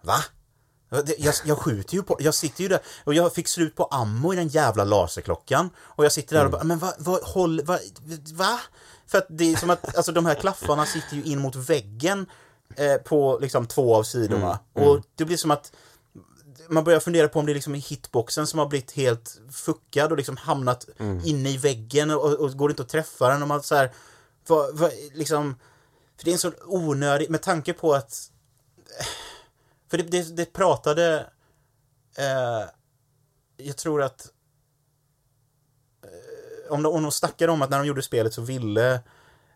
va? 0.02 0.16
Jag, 1.18 1.34
jag 1.44 1.58
skjuter 1.58 1.94
ju 1.94 2.02
på, 2.02 2.16
jag 2.20 2.34
sitter 2.34 2.62
ju 2.62 2.68
där 2.68 2.80
och 3.04 3.14
jag 3.14 3.34
fick 3.34 3.48
slut 3.48 3.76
på 3.76 3.84
ammo 3.84 4.32
i 4.32 4.36
den 4.36 4.48
jävla 4.48 4.84
laserklockan 4.84 5.70
och 5.78 6.04
jag 6.04 6.12
sitter 6.12 6.36
där 6.36 6.44
och 6.44 6.48
mm. 6.48 6.58
bara, 6.58 6.64
men 6.64 6.78
vad, 6.78 6.94
vad, 6.98 7.22
håll, 7.22 7.60
vad, 7.64 7.80
va? 8.32 8.60
För 9.06 9.18
att 9.18 9.26
det 9.28 9.52
är 9.52 9.56
som 9.56 9.70
att, 9.70 9.96
alltså 9.96 10.12
de 10.12 10.26
här 10.26 10.34
klaffarna 10.34 10.86
sitter 10.86 11.16
ju 11.16 11.22
in 11.22 11.38
mot 11.38 11.56
väggen 11.56 12.26
eh, 12.76 12.94
på 12.94 13.38
liksom 13.40 13.66
två 13.66 13.94
av 13.94 14.02
sidorna 14.02 14.46
mm. 14.46 14.58
Mm. 14.74 14.88
och 14.88 15.04
det 15.14 15.24
blir 15.24 15.36
som 15.36 15.50
att 15.50 15.72
man 16.68 16.84
börjar 16.84 17.00
fundera 17.00 17.28
på 17.28 17.38
om 17.38 17.46
det 17.46 17.52
är 17.52 17.54
liksom 17.54 17.74
hitboxen 17.74 18.46
som 18.46 18.58
har 18.58 18.66
blivit 18.66 18.92
helt 18.92 19.40
fuckad 19.52 20.10
och 20.10 20.16
liksom 20.16 20.36
hamnat 20.36 20.88
mm. 20.98 21.20
inne 21.24 21.50
i 21.50 21.56
väggen 21.56 22.10
och, 22.10 22.32
och 22.32 22.56
går 22.56 22.70
inte 22.70 22.82
att 22.82 22.88
träffa 22.88 23.28
den 23.28 23.42
och 23.42 23.48
man 23.48 23.62
så 23.62 23.74
här, 23.74 23.92
vad, 24.46 24.78
vad, 24.78 24.90
liksom, 25.14 25.54
för 26.16 26.24
det 26.24 26.30
är 26.30 26.32
en 26.32 26.38
så 26.38 26.52
onödig, 26.66 27.30
med 27.30 27.42
tanke 27.42 27.72
på 27.72 27.94
att 27.94 28.30
för 29.94 29.98
det, 29.98 30.10
det, 30.10 30.36
det 30.36 30.52
pratade... 30.52 31.26
Eh, 32.18 32.68
jag 33.56 33.76
tror 33.76 34.02
att... 34.02 34.26
Eh, 36.04 36.72
om, 36.72 36.82
de, 36.82 36.92
om 36.92 37.02
de 37.02 37.12
snackade 37.12 37.52
om 37.52 37.62
att 37.62 37.70
när 37.70 37.78
de 37.78 37.86
gjorde 37.86 38.02
spelet 38.02 38.34
så 38.34 38.42
ville... 38.42 38.94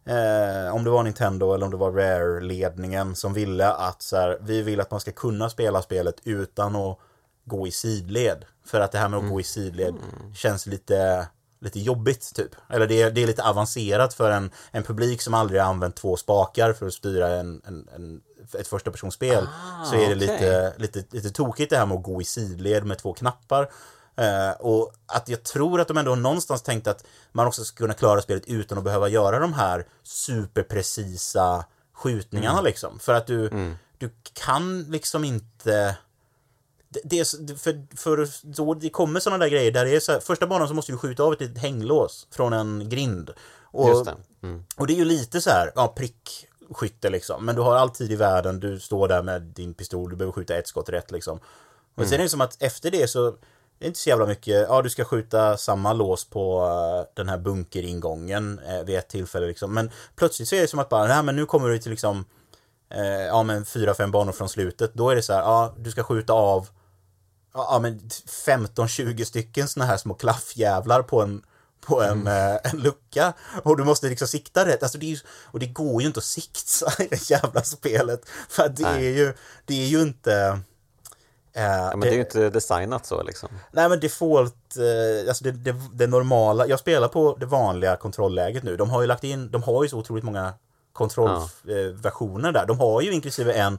Eh, 0.04 0.74
om 0.74 0.84
det 0.84 0.90
var 0.90 1.02
Nintendo 1.02 1.54
eller 1.54 1.64
om 1.64 1.70
det 1.70 1.76
var 1.76 1.92
Rare-ledningen 1.92 3.16
som 3.16 3.34
ville 3.34 3.68
att 3.72 4.02
så 4.02 4.16
här, 4.16 4.38
vi 4.40 4.62
vill 4.62 4.80
att 4.80 4.90
man 4.90 5.00
ska 5.00 5.12
kunna 5.12 5.50
spela 5.50 5.82
spelet 5.82 6.16
utan 6.24 6.76
att 6.76 6.98
gå 7.44 7.66
i 7.66 7.70
sidled. 7.70 8.44
För 8.66 8.80
att 8.80 8.92
det 8.92 8.98
här 8.98 9.08
med 9.08 9.16
att 9.16 9.22
mm. 9.22 9.32
gå 9.32 9.40
i 9.40 9.44
sidled 9.44 9.94
känns 10.34 10.66
lite, 10.66 11.28
lite 11.60 11.80
jobbigt 11.80 12.34
typ. 12.34 12.50
Eller 12.68 12.86
det 12.86 13.02
är, 13.02 13.10
det 13.10 13.22
är 13.22 13.26
lite 13.26 13.44
avancerat 13.44 14.14
för 14.14 14.30
en, 14.30 14.50
en 14.70 14.82
publik 14.82 15.22
som 15.22 15.34
aldrig 15.34 15.60
har 15.60 15.68
använt 15.68 15.96
två 15.96 16.16
spakar 16.16 16.72
för 16.72 16.86
att 16.86 16.94
styra 16.94 17.28
en, 17.28 17.62
en, 17.66 17.88
en 17.94 18.20
ett 18.54 18.68
första 18.68 18.90
personspel 18.90 19.46
ah, 19.46 19.84
så 19.84 19.94
är 19.94 19.98
det 19.98 20.14
okay. 20.14 20.14
lite, 20.14 20.74
lite, 20.78 21.16
lite 21.16 21.30
tokigt 21.30 21.70
det 21.70 21.76
här 21.76 21.86
med 21.86 21.96
att 21.96 22.02
gå 22.02 22.20
i 22.20 22.24
sidled 22.24 22.84
med 22.84 22.98
två 22.98 23.12
knappar. 23.12 23.70
Uh, 24.20 24.60
och 24.60 24.92
att 25.06 25.28
jag 25.28 25.42
tror 25.42 25.80
att 25.80 25.88
de 25.88 25.96
ändå 25.96 26.14
någonstans 26.14 26.62
tänkt 26.62 26.86
att 26.86 27.04
man 27.32 27.46
också 27.46 27.64
ska 27.64 27.76
kunna 27.76 27.94
klara 27.94 28.22
spelet 28.22 28.46
utan 28.46 28.78
att 28.78 28.84
behöva 28.84 29.08
göra 29.08 29.38
de 29.38 29.52
här 29.52 29.86
superprecisa 30.02 31.64
skjutningarna 31.92 32.58
mm. 32.58 32.64
liksom. 32.64 32.98
För 32.98 33.14
att 33.14 33.26
du, 33.26 33.46
mm. 33.46 33.76
du 33.98 34.10
kan 34.32 34.82
liksom 34.82 35.24
inte 35.24 35.96
det, 36.88 37.00
det 37.40 37.60
för, 37.60 37.96
för 37.96 38.28
då 38.42 38.74
det 38.74 38.90
kommer 38.90 39.20
sådana 39.20 39.44
där 39.44 39.50
grejer 39.50 39.72
där 39.72 39.84
det 39.84 39.96
är 39.96 40.00
så 40.00 40.12
här, 40.12 40.20
första 40.20 40.46
banan 40.46 40.68
så 40.68 40.74
måste 40.74 40.92
du 40.92 40.98
skjuta 40.98 41.22
av 41.22 41.32
ett 41.32 41.40
litet 41.40 41.58
hänglås 41.58 42.26
från 42.30 42.52
en 42.52 42.88
grind. 42.88 43.30
Och, 43.62 44.04
det. 44.04 44.16
Mm. 44.42 44.64
och 44.76 44.86
det 44.86 44.92
är 44.92 44.96
ju 44.96 45.04
lite 45.04 45.40
så 45.40 45.50
här, 45.50 45.72
ja 45.74 45.88
prick 45.88 46.47
skytte 46.70 47.10
liksom. 47.10 47.44
Men 47.44 47.54
du 47.54 47.62
har 47.62 47.76
all 47.76 47.90
tid 47.90 48.12
i 48.12 48.16
världen, 48.16 48.60
du 48.60 48.80
står 48.80 49.08
där 49.08 49.22
med 49.22 49.42
din 49.42 49.74
pistol, 49.74 50.10
du 50.10 50.16
behöver 50.16 50.32
skjuta 50.32 50.56
ett 50.56 50.68
skott 50.68 50.88
rätt 50.88 51.10
liksom. 51.10 51.38
Och 51.94 51.98
mm. 51.98 52.08
sen 52.08 52.18
är 52.18 52.22
det 52.22 52.28
som 52.28 52.40
att 52.40 52.62
efter 52.62 52.90
det 52.90 53.08
så 53.08 53.30
det 53.78 53.84
är 53.84 53.86
inte 53.86 53.98
så 53.98 54.08
jävla 54.08 54.26
mycket, 54.26 54.66
ja 54.68 54.82
du 54.82 54.90
ska 54.90 55.04
skjuta 55.04 55.56
samma 55.56 55.92
lås 55.92 56.30
på 56.30 56.62
uh, 56.62 57.14
den 57.14 57.28
här 57.28 57.38
bunkeringången 57.38 58.58
uh, 58.58 58.84
vid 58.84 58.96
ett 58.96 59.08
tillfälle 59.08 59.46
liksom. 59.46 59.74
Men 59.74 59.90
plötsligt 60.16 60.48
så 60.48 60.56
är 60.56 60.60
det 60.60 60.68
som 60.68 60.78
att 60.78 60.88
bara, 60.88 61.06
nej 61.06 61.22
men 61.22 61.36
nu 61.36 61.46
kommer 61.46 61.68
du 61.68 61.78
till 61.78 61.90
liksom 61.90 62.24
eh, 62.90 63.26
ja 63.26 63.42
men 63.42 63.64
fyra, 63.64 63.94
fem 63.94 64.10
banor 64.10 64.32
från 64.32 64.48
slutet, 64.48 64.94
då 64.94 65.10
är 65.10 65.16
det 65.16 65.22
så 65.22 65.32
här, 65.32 65.40
ja 65.40 65.74
du 65.78 65.90
ska 65.90 66.02
skjuta 66.02 66.32
av 66.32 66.68
ja 67.54 67.78
men 67.82 67.98
15-20 67.98 69.24
stycken 69.24 69.68
såna 69.68 69.86
här 69.86 69.96
små 69.96 70.14
klaffjävlar 70.14 71.02
på 71.02 71.22
en 71.22 71.42
på 71.80 72.02
en, 72.02 72.20
mm. 72.20 72.54
eh, 72.54 72.72
en 72.72 72.78
lucka 72.78 73.32
och 73.62 73.76
du 73.76 73.84
måste 73.84 74.08
liksom 74.08 74.28
sikta 74.28 74.66
rätt. 74.66 74.82
Alltså 74.82 74.98
det 74.98 75.12
är, 75.12 75.20
och 75.44 75.58
det 75.58 75.66
går 75.66 76.02
ju 76.02 76.06
inte 76.06 76.18
att 76.18 76.24
sikta 76.24 77.02
i 77.02 77.06
det 77.10 77.30
jävla 77.30 77.62
spelet. 77.62 78.28
För 78.48 78.68
det 78.68 78.82
Nej. 78.82 79.06
är 79.06 79.10
ju, 79.10 79.34
det 79.66 79.82
är 79.82 79.86
ju 79.86 80.02
inte 80.02 80.60
Uh, 81.56 81.64
ja, 81.64 81.90
men 81.90 82.00
det, 82.00 82.06
det, 82.06 82.10
är 82.10 82.14
ju 82.14 82.20
inte 82.20 82.50
designat 82.50 83.06
så 83.06 83.22
liksom. 83.22 83.48
Nej 83.72 83.88
men 83.88 84.00
default, 84.00 84.54
uh, 84.78 85.28
alltså 85.28 85.44
det, 85.44 85.50
det, 85.50 85.74
det, 85.92 86.06
normala, 86.06 86.66
jag 86.66 86.78
spelar 86.78 87.08
på 87.08 87.36
det 87.40 87.46
vanliga 87.46 87.96
kontrollläget 87.96 88.62
nu. 88.62 88.76
De 88.76 88.90
har 88.90 89.00
ju 89.00 89.06
lagt 89.06 89.24
in, 89.24 89.50
de 89.50 89.62
har 89.62 89.82
ju 89.82 89.88
så 89.88 89.98
otroligt 89.98 90.24
många 90.24 90.52
kontrollversioner 90.92 92.44
ja. 92.44 92.48
uh, 92.48 92.52
där. 92.52 92.66
De 92.66 92.78
har 92.78 93.00
ju 93.00 93.12
inklusive 93.12 93.52
en 93.52 93.78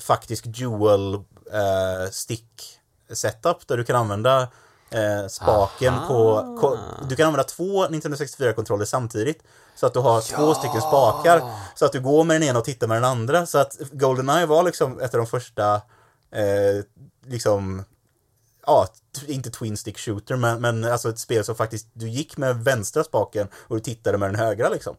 faktisk 0.00 0.44
dual 0.44 1.24
stick 2.10 2.78
setup 3.12 3.66
där 3.66 3.76
du 3.76 3.84
kan 3.84 3.96
använda 3.96 4.48
spaken 5.28 5.94
Aha. 5.94 6.08
på, 6.08 6.78
du 7.08 7.16
kan 7.16 7.26
använda 7.26 7.44
två 7.44 7.88
Nintendo 7.88 8.16
64-kontroller 8.16 8.84
samtidigt. 8.84 9.42
Så 9.74 9.86
att 9.86 9.94
du 9.94 10.00
har 10.00 10.14
ja. 10.14 10.36
två 10.36 10.54
stycken 10.54 10.80
spakar. 10.80 11.42
Så 11.74 11.84
att 11.84 11.92
du 11.92 12.00
går 12.00 12.24
med 12.24 12.40
den 12.40 12.48
ena 12.48 12.58
och 12.58 12.64
tittar 12.64 12.86
med 12.86 12.96
den 12.96 13.04
andra. 13.04 13.46
Så 13.46 13.58
att 13.58 13.76
Goldeneye 13.92 14.46
var 14.46 14.62
liksom 14.62 15.00
ett 15.00 15.14
av 15.14 15.18
de 15.18 15.26
första 15.26 15.74
eh, 16.30 16.84
liksom, 17.26 17.84
ja, 18.66 18.88
inte 19.26 19.50
twin 19.50 19.76
stick 19.76 19.98
shooter, 19.98 20.36
men, 20.36 20.60
men 20.60 20.84
alltså 20.84 21.08
ett 21.08 21.18
spel 21.18 21.44
som 21.44 21.54
faktiskt, 21.54 21.88
du 21.92 22.08
gick 22.08 22.36
med 22.36 22.64
vänstra 22.64 23.04
spaken 23.04 23.48
och 23.54 23.76
du 23.76 23.80
tittade 23.80 24.18
med 24.18 24.28
den 24.28 24.40
högra 24.40 24.68
liksom. 24.68 24.96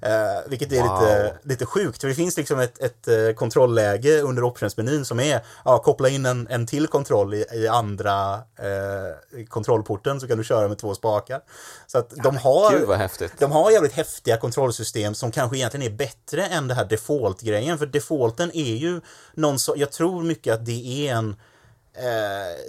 Eh, 0.00 0.48
vilket 0.50 0.72
är 0.72 0.82
wow. 0.82 1.00
lite, 1.00 1.38
lite 1.42 1.66
sjukt, 1.66 2.00
för 2.00 2.08
det 2.08 2.14
finns 2.14 2.36
liksom 2.36 2.60
ett, 2.60 2.82
ett 2.82 3.08
uh, 3.08 3.32
kontrollläge 3.34 4.20
under 4.22 4.44
optionsmenyn 4.44 5.04
som 5.04 5.20
är, 5.20 5.40
ja, 5.64 5.78
koppla 5.78 6.08
in 6.08 6.26
en, 6.26 6.48
en 6.50 6.66
till 6.66 6.86
kontroll 6.86 7.34
i, 7.34 7.44
i 7.52 7.68
andra 7.68 8.34
eh, 8.34 9.44
kontrollporten 9.48 10.20
så 10.20 10.28
kan 10.28 10.38
du 10.38 10.44
köra 10.44 10.68
med 10.68 10.78
två 10.78 10.94
spakar. 10.94 11.40
Så 11.86 11.98
att 11.98 12.12
ja, 12.16 12.22
de 12.22 12.36
har, 12.36 12.72
Gud 12.72 13.30
de 13.38 13.52
har 13.52 13.70
jävligt 13.70 13.92
häftiga 13.92 14.36
kontrollsystem 14.36 15.14
som 15.14 15.30
kanske 15.30 15.56
egentligen 15.56 15.92
är 15.92 15.96
bättre 15.96 16.46
än 16.46 16.68
det 16.68 16.74
här 16.74 16.84
default-grejen, 16.84 17.78
för 17.78 17.86
defaulten 17.86 18.50
är 18.54 18.74
ju 18.74 19.00
någon 19.34 19.58
så, 19.58 19.74
jag 19.76 19.92
tror 19.92 20.22
mycket 20.22 20.54
att 20.54 20.66
det 20.66 21.08
är 21.08 21.14
en 21.14 21.36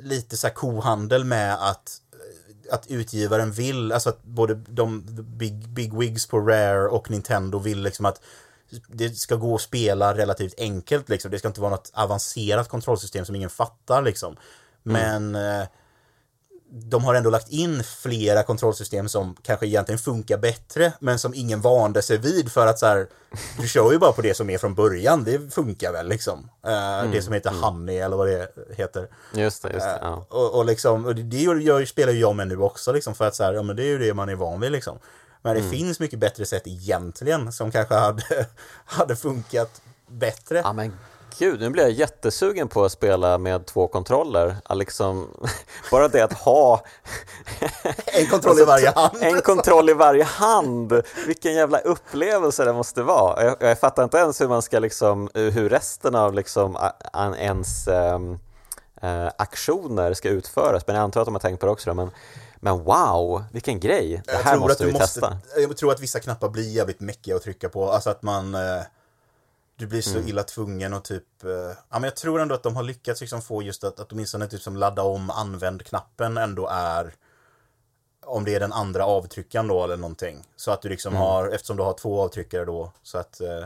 lite 0.01 0.37
så 0.37 0.47
här 0.47 0.53
kohandel 0.53 1.23
med 1.23 1.53
att 1.53 2.01
att 2.71 2.87
utgivaren 2.87 3.51
vill, 3.51 3.91
alltså 3.91 4.09
att 4.09 4.23
både 4.23 4.55
de 4.55 5.03
big, 5.37 5.69
big 5.69 5.97
wigs 5.97 6.27
på 6.27 6.39
Rare 6.39 6.87
och 6.87 7.11
Nintendo 7.11 7.59
vill 7.59 7.81
liksom 7.81 8.05
att 8.05 8.21
det 8.87 9.17
ska 9.17 9.35
gå 9.35 9.55
att 9.55 9.61
spela 9.61 10.17
relativt 10.17 10.53
enkelt 10.57 11.09
liksom. 11.09 11.31
Det 11.31 11.39
ska 11.39 11.47
inte 11.47 11.61
vara 11.61 11.71
något 11.71 11.91
avancerat 11.93 12.69
kontrollsystem 12.69 13.25
som 13.25 13.35
ingen 13.35 13.49
fattar 13.49 14.01
liksom. 14.01 14.37
Men 14.83 15.35
mm. 15.35 15.67
Eh, 16.71 16.77
de 16.89 17.03
har 17.03 17.15
ändå 17.15 17.29
lagt 17.29 17.49
in 17.49 17.83
flera 17.83 18.43
kontrollsystem 18.43 19.09
som 19.09 19.35
kanske 19.41 19.67
egentligen 19.67 19.99
funkar 19.99 20.37
bättre, 20.37 20.93
men 20.99 21.19
som 21.19 21.33
ingen 21.33 21.61
vande 21.61 22.01
sig 22.01 22.17
vid 22.17 22.51
för 22.51 22.67
att 22.67 22.79
så 22.79 22.85
här, 22.85 23.07
du 23.59 23.67
kör 23.67 23.91
ju 23.91 23.97
bara 23.97 24.11
på 24.11 24.21
det 24.21 24.33
som 24.33 24.49
är 24.49 24.57
från 24.57 24.75
början, 24.75 25.23
det 25.23 25.53
funkar 25.53 25.91
väl 25.91 26.07
liksom. 26.07 26.49
Uh, 26.67 26.73
mm, 26.73 27.11
det 27.11 27.21
som 27.21 27.33
heter 27.33 27.49
mm. 27.49 27.63
Honey 27.63 27.97
eller 27.97 28.17
vad 28.17 28.27
det 28.27 28.49
heter. 28.77 29.07
Just 29.33 29.63
det, 29.63 29.73
just 29.73 29.85
det. 29.85 29.99
Ja. 30.01 30.07
Uh, 30.07 30.17
och, 30.17 30.55
och, 30.55 30.65
liksom, 30.65 31.05
och 31.05 31.15
det 31.15 31.37
gör, 31.37 31.85
spelar 31.85 32.13
ju 32.13 32.19
jag 32.19 32.35
med 32.35 32.47
nu 32.47 32.57
också 32.57 32.91
liksom, 32.91 33.15
för 33.15 33.27
att 33.27 33.35
så 33.35 33.43
här, 33.43 33.53
ja 33.53 33.63
men 33.63 33.75
det 33.75 33.83
är 33.83 33.87
ju 33.87 33.97
det 33.97 34.13
man 34.13 34.29
är 34.29 34.35
van 34.35 34.59
vid 34.59 34.71
liksom. 34.71 34.99
Men 35.41 35.53
det 35.53 35.59
mm. 35.59 35.71
finns 35.71 35.99
mycket 35.99 36.19
bättre 36.19 36.45
sätt 36.45 36.67
egentligen 36.67 37.51
som 37.51 37.71
kanske 37.71 37.95
hade, 37.95 38.45
hade 38.85 39.15
funkat 39.15 39.81
bättre. 40.07 40.57
Ja 40.57 40.73
men 40.73 40.93
Gud, 41.39 41.59
nu 41.59 41.69
blir 41.69 41.83
jag 41.83 41.91
jättesugen 41.91 42.67
på 42.67 42.85
att 42.85 42.91
spela 42.91 43.37
med 43.37 43.65
två 43.65 43.87
kontroller. 43.87 44.55
Liksom, 44.75 45.27
bara 45.91 46.07
det 46.07 46.21
att 46.21 46.33
ha 46.33 46.81
en 48.05 48.27
kontroll 48.27 48.59
i 48.59 48.65
varje 48.65 48.91
hand. 48.91 49.17
En 49.21 49.41
kontroll 49.41 49.89
i 49.89 49.93
varje 49.93 50.23
hand. 50.23 51.01
Vilken 51.27 51.53
jävla 51.53 51.77
upplevelse 51.77 52.65
det 52.65 52.73
måste 52.73 53.03
vara. 53.03 53.43
Jag, 53.43 53.55
jag 53.59 53.79
fattar 53.79 54.03
inte 54.03 54.17
ens 54.17 54.41
hur 54.41 54.47
man 54.47 54.61
ska 54.61 54.79
liksom, 54.79 55.29
hur 55.33 55.69
resten 55.69 56.15
av 56.15 56.33
liksom 56.33 56.77
ens 57.37 57.87
ähm, 57.87 58.39
äh, 59.01 59.27
aktioner 59.37 60.13
ska 60.13 60.29
utföras. 60.29 60.87
Men 60.87 60.95
jag 60.95 61.03
antar 61.03 61.21
att 61.21 61.27
de 61.27 61.35
har 61.35 61.39
tänkt 61.39 61.59
på 61.59 61.65
det 61.65 61.71
också. 61.71 61.89
Då, 61.89 61.93
men 61.93 62.11
men 62.59 62.83
wow, 62.83 63.43
vilken 63.51 63.79
grej! 63.79 64.21
Det 64.25 64.35
här 64.35 64.57
måste 64.57 64.85
vi 64.85 64.91
måste, 64.91 65.07
testa. 65.07 65.37
Jag 65.57 65.77
tror 65.77 65.91
att 65.91 65.99
vissa 65.99 66.19
knappar 66.19 66.49
blir 66.49 66.69
jävligt 66.69 66.99
mäckiga 66.99 67.35
att 67.35 67.41
trycka 67.41 67.69
på. 67.69 67.91
Alltså 67.91 68.09
att 68.09 68.21
man 68.21 68.55
eh, 68.55 68.81
du 69.77 69.87
blir 69.87 70.01
så 70.01 70.17
mm. 70.17 70.27
illa 70.27 70.43
tvungen 70.43 70.93
och 70.93 71.03
typ, 71.03 71.43
eh, 71.43 71.49
ja 71.89 71.99
men 71.99 72.03
jag 72.03 72.15
tror 72.15 72.41
ändå 72.41 72.55
att 72.55 72.63
de 72.63 72.75
har 72.75 72.83
lyckats 72.83 73.21
liksom 73.21 73.41
få 73.41 73.63
just 73.63 73.83
att, 73.83 73.99
att 73.99 74.11
åtminstone 74.11 74.47
typ 74.47 74.61
som 74.61 74.77
ladda 74.77 75.01
om 75.01 75.29
använd-knappen 75.29 76.37
ändå 76.37 76.67
är 76.71 77.13
om 78.27 78.45
det 78.45 78.55
är 78.55 78.59
den 78.59 78.73
andra 78.73 79.05
avtryckaren 79.05 79.67
då 79.67 79.83
eller 79.83 79.97
någonting. 79.97 80.43
Så 80.55 80.71
att 80.71 80.81
du 80.81 80.89
liksom 80.89 81.13
mm. 81.13 81.21
har, 81.21 81.49
eftersom 81.49 81.77
du 81.77 81.83
har 81.83 81.93
två 81.93 82.21
avtryckare 82.21 82.65
då. 82.65 82.91
Så 83.03 83.17
att, 83.17 83.41
eh, 83.41 83.65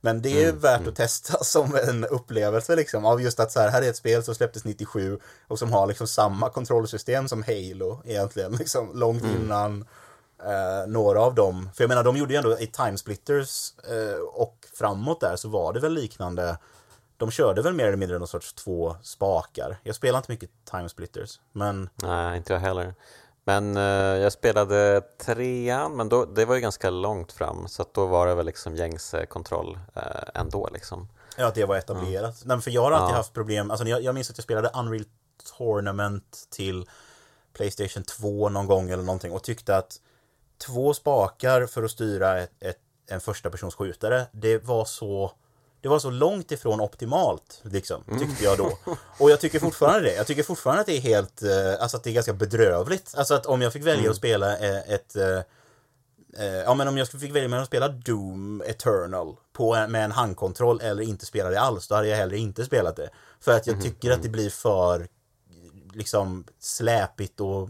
men 0.00 0.22
det 0.22 0.44
är 0.44 0.48
mm. 0.48 0.60
värt 0.60 0.80
att 0.80 0.80
mm. 0.80 0.94
testa 0.94 1.44
som 1.44 1.76
en 1.88 2.04
upplevelse 2.04 2.76
liksom. 2.76 3.04
Av 3.04 3.22
just 3.22 3.40
att 3.40 3.52
så 3.52 3.60
här, 3.60 3.70
här 3.70 3.82
är 3.82 3.90
ett 3.90 3.96
spel 3.96 4.24
som 4.24 4.34
släpptes 4.34 4.64
97 4.64 5.18
och 5.48 5.58
som 5.58 5.72
har 5.72 5.86
liksom 5.86 6.06
samma 6.06 6.50
kontrollsystem 6.50 7.28
som 7.28 7.42
Halo 7.42 8.02
egentligen. 8.04 8.52
Liksom 8.52 8.90
långt 8.94 9.22
mm. 9.22 9.42
innan 9.42 9.84
eh, 10.44 10.86
några 10.86 11.20
av 11.20 11.34
dem. 11.34 11.70
För 11.74 11.84
jag 11.84 11.88
menar, 11.88 12.04
de 12.04 12.16
gjorde 12.16 12.32
ju 12.32 12.36
ändå 12.36 12.58
i 12.58 12.66
Timesplitters 12.66 13.72
eh, 13.90 14.20
och 14.32 14.66
framåt 14.74 15.20
där 15.20 15.36
så 15.36 15.48
var 15.48 15.72
det 15.72 15.80
väl 15.80 15.92
liknande. 15.92 16.58
De 17.16 17.30
körde 17.30 17.62
väl 17.62 17.74
mer 17.74 17.86
eller 17.86 17.96
mindre 17.96 18.18
någon 18.18 18.28
sorts 18.28 18.52
två 18.52 18.96
spakar. 19.02 19.78
Jag 19.82 19.94
spelar 19.94 20.18
inte 20.18 20.32
mycket 20.32 20.50
Timesplitters, 20.70 21.40
men... 21.52 21.90
Nej, 21.94 22.36
inte 22.36 22.52
jag 22.52 22.60
heller. 22.60 22.94
Men 23.44 23.76
eh, 23.76 23.82
jag 24.22 24.32
spelade 24.32 25.02
trean, 25.18 25.96
men 25.96 26.08
då, 26.08 26.24
det 26.24 26.44
var 26.44 26.54
ju 26.54 26.60
ganska 26.60 26.90
långt 26.90 27.32
fram 27.32 27.68
så 27.68 27.82
att 27.82 27.94
då 27.94 28.06
var 28.06 28.26
det 28.26 28.34
väl 28.34 28.46
liksom 28.46 28.76
gängse 28.76 29.26
kontroll 29.26 29.78
eh, 29.94 30.02
ändå 30.40 30.68
liksom. 30.72 31.08
Ja, 31.36 31.46
att 31.46 31.54
det 31.54 31.64
var 31.64 31.76
etablerat. 31.76 32.44
Mm. 32.44 32.56
Nej, 32.56 32.60
för 32.60 32.70
jag 32.70 32.82
har 32.82 32.92
alltid 32.92 33.12
ja. 33.12 33.16
haft 33.16 33.32
problem, 33.32 33.70
alltså 33.70 33.86
jag, 33.86 34.02
jag 34.02 34.14
minns 34.14 34.30
att 34.30 34.38
jag 34.38 34.44
spelade 34.44 34.70
Unreal 34.74 35.04
Tournament 35.58 36.48
till 36.50 36.88
Playstation 37.52 38.02
2 38.02 38.48
någon 38.48 38.66
gång 38.66 38.90
eller 38.90 39.02
någonting 39.02 39.32
och 39.32 39.42
tyckte 39.42 39.76
att 39.76 40.00
två 40.66 40.94
spakar 40.94 41.66
för 41.66 41.82
att 41.82 41.90
styra 41.90 42.38
ett, 42.40 42.52
ett, 42.60 42.78
en 43.10 43.20
första 43.20 43.50
persons 43.50 43.74
skjutare, 43.74 44.26
det 44.32 44.64
var 44.64 44.84
så 44.84 45.32
det 45.80 45.88
var 45.88 45.98
så 45.98 46.10
långt 46.10 46.52
ifrån 46.52 46.80
optimalt, 46.80 47.60
liksom, 47.62 48.04
mm. 48.08 48.18
tyckte 48.18 48.44
jag 48.44 48.58
då. 48.58 48.78
Och 49.18 49.30
jag 49.30 49.40
tycker 49.40 49.60
fortfarande 49.60 50.00
det. 50.00 50.14
Jag 50.14 50.26
tycker 50.26 50.42
fortfarande 50.42 50.80
att 50.80 50.86
det 50.86 50.96
är 50.96 51.00
helt, 51.00 51.42
eh, 51.42 51.82
alltså 51.82 51.96
att 51.96 52.04
det 52.04 52.10
är 52.10 52.14
ganska 52.14 52.32
bedrövligt. 52.32 53.14
Alltså 53.16 53.34
att 53.34 53.46
om 53.46 53.62
jag 53.62 53.72
fick 53.72 53.82
välja 53.82 53.98
mm. 53.98 54.10
att 54.10 54.16
spela 54.16 54.58
eh, 54.58 54.92
ett, 54.92 55.16
eh, 55.16 56.46
ja 56.46 56.74
men 56.74 56.88
om 56.88 56.98
jag 56.98 57.08
fick 57.08 57.34
välja 57.34 57.48
mellan 57.48 57.62
att 57.62 57.68
spela 57.68 57.88
Doom 57.88 58.62
Eternal 58.66 59.36
på, 59.52 59.86
med 59.88 60.04
en 60.04 60.12
handkontroll 60.12 60.80
eller 60.80 61.02
inte 61.02 61.26
spela 61.26 61.50
det 61.50 61.60
alls, 61.60 61.88
då 61.88 61.94
hade 61.94 62.08
jag 62.08 62.16
hellre 62.16 62.38
inte 62.38 62.64
spelat 62.64 62.96
det. 62.96 63.10
För 63.40 63.56
att 63.56 63.66
jag 63.66 63.74
mm. 63.74 63.84
tycker 63.84 64.10
att 64.10 64.22
det 64.22 64.28
blir 64.28 64.50
för 64.50 65.08
liksom 65.92 66.44
släpigt 66.58 67.40
och 67.40 67.68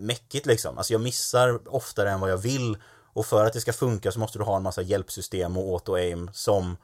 mäckigt 0.00 0.46
liksom. 0.46 0.78
Alltså 0.78 0.92
jag 0.92 1.00
missar 1.00 1.68
oftare 1.68 2.10
än 2.10 2.20
vad 2.20 2.30
jag 2.30 2.38
vill. 2.38 2.76
Och 3.12 3.26
för 3.26 3.44
att 3.44 3.52
det 3.52 3.60
ska 3.60 3.72
funka 3.72 4.12
så 4.12 4.18
måste 4.18 4.38
du 4.38 4.44
ha 4.44 4.56
en 4.56 4.62
massa 4.62 4.82
hjälpsystem 4.82 5.56
och 5.56 5.80
auto-aim 5.80 6.30
som 6.32 6.76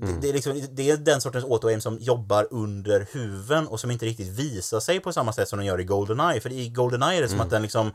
Mm. 0.00 0.20
Det, 0.20 0.28
är 0.28 0.32
liksom, 0.32 0.62
det 0.70 0.90
är 0.90 0.96
den 0.96 1.20
sortens 1.20 1.44
auto-aim 1.44 1.80
som 1.80 1.98
jobbar 1.98 2.48
under 2.50 3.06
huven 3.12 3.66
och 3.66 3.80
som 3.80 3.90
inte 3.90 4.06
riktigt 4.06 4.28
visar 4.28 4.80
sig 4.80 5.00
på 5.00 5.12
samma 5.12 5.32
sätt 5.32 5.48
som 5.48 5.58
de 5.58 5.64
gör 5.64 5.80
i 5.80 5.84
Goldeneye. 5.84 6.40
För 6.40 6.52
i 6.52 6.68
Goldeneye 6.68 7.18
är 7.18 7.22
det 7.22 7.28
som 7.28 7.34
mm. 7.34 7.44
att 7.44 7.50
den 7.50 7.62
liksom 7.62 7.92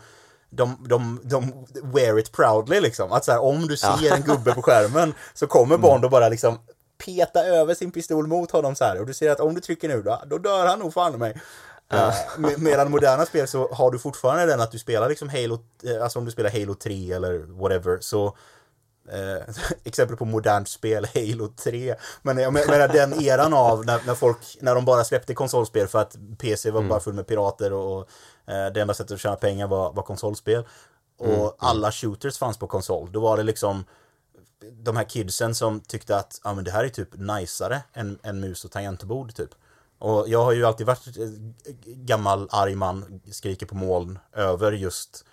de, 0.50 0.86
de, 0.90 1.20
de 1.24 1.66
wear 1.84 2.20
it 2.20 2.32
proudly 2.32 2.80
liksom. 2.80 3.12
Att 3.12 3.26
så 3.26 3.32
här, 3.32 3.40
om 3.40 3.68
du 3.68 3.78
ser 3.78 3.98
ja. 4.02 4.16
en 4.16 4.22
gubbe 4.22 4.54
på 4.54 4.62
skärmen 4.62 5.14
så 5.34 5.48
kommer 5.48 5.76
mm. 5.76 5.82
Bond 5.82 6.06
och 6.06 6.12
bara 6.12 6.30
liksom 6.30 6.60
peta 7.06 7.44
över 7.44 7.74
sin 7.74 7.92
pistol 7.92 8.28
mot 8.28 8.52
honom 8.52 8.76
så 8.76 8.84
här. 8.84 9.00
Och 9.00 9.06
du 9.06 9.14
ser 9.14 9.32
att 9.32 9.40
om 9.40 9.54
du 9.54 9.62
trycker 9.62 9.88
nu 9.88 10.02
då, 10.02 10.22
då 10.26 10.38
dör 10.38 10.68
han 10.68 10.80
nog 10.80 10.94
fan 10.94 11.20
mig. 11.20 11.42
Uh, 11.94 12.14
medan 12.58 12.92
moderna 12.92 13.26
spel 13.26 13.48
så 13.48 13.68
har 13.74 13.92
du 13.92 14.00
fortfarande 14.00 14.46
den 14.46 14.62
att 14.62 14.72
du 14.72 14.80
spelar 14.80 15.10
liksom 15.10 15.30
Halo, 15.30 15.60
eh, 15.84 16.04
alltså 16.04 16.20
om 16.20 16.26
du 16.26 16.32
spelar 16.32 16.50
Halo 16.50 16.74
3 16.74 17.12
eller 17.12 17.38
whatever 17.38 17.98
så 18.02 18.26
eh, 19.12 19.54
exempel 19.84 20.18
på 20.18 20.26
modernt 20.26 20.70
spel, 20.70 21.08
Halo 21.16 21.48
3. 21.48 21.96
Men 22.22 22.38
jag 22.38 22.54
menar 22.54 22.88
den 22.88 23.22
eran 23.24 23.54
av 23.54 23.86
när, 23.86 24.02
när 24.06 24.16
folk, 24.16 24.58
när 24.62 24.76
de 24.76 24.86
bara 24.86 25.04
släppte 25.04 25.34
konsolspel 25.34 25.88
för 25.88 26.00
att 26.00 26.16
PC 26.38 26.72
var 26.72 26.80
mm. 26.80 26.90
bara 26.90 27.00
full 27.00 27.14
med 27.14 27.28
pirater 27.28 27.74
och, 27.74 27.98
och 27.98 28.10
eh, 28.54 28.74
det 28.74 28.82
enda 28.82 28.94
sättet 28.94 29.12
att 29.12 29.22
tjäna 29.22 29.36
pengar 29.36 29.68
var, 29.68 29.94
var 29.94 30.04
konsolspel. 30.04 30.64
Och 31.18 31.26
mm. 31.26 31.40
mm. 31.40 31.52
alla 31.58 31.92
shooters 31.92 32.38
fanns 32.38 32.58
på 32.58 32.68
konsol. 32.68 33.12
Då 33.12 33.20
var 33.20 33.38
det 33.38 33.44
liksom 33.44 33.86
de 34.72 34.98
här 34.98 35.04
kidsen 35.04 35.56
som 35.56 35.80
tyckte 35.80 36.18
att 36.18 36.40
ah, 36.44 36.54
men 36.54 36.64
det 36.64 36.72
här 36.72 36.84
är 36.84 36.90
typ 36.90 37.10
najsare 37.14 37.82
än, 37.94 38.20
än 38.24 38.40
mus 38.40 38.66
och 38.66 38.72
tangentbord 38.72 39.36
typ. 39.36 39.50
Och 40.00 40.30
jag 40.30 40.44
har 40.44 40.52
ju 40.52 40.66
alltid 40.66 40.88
varit 40.88 41.06
gammal 41.86 42.48
arg 42.52 42.76
man, 42.76 43.22
skriker 43.32 43.66
på 43.66 43.76
moln 43.76 44.20
över 44.34 44.72
just 44.72 45.26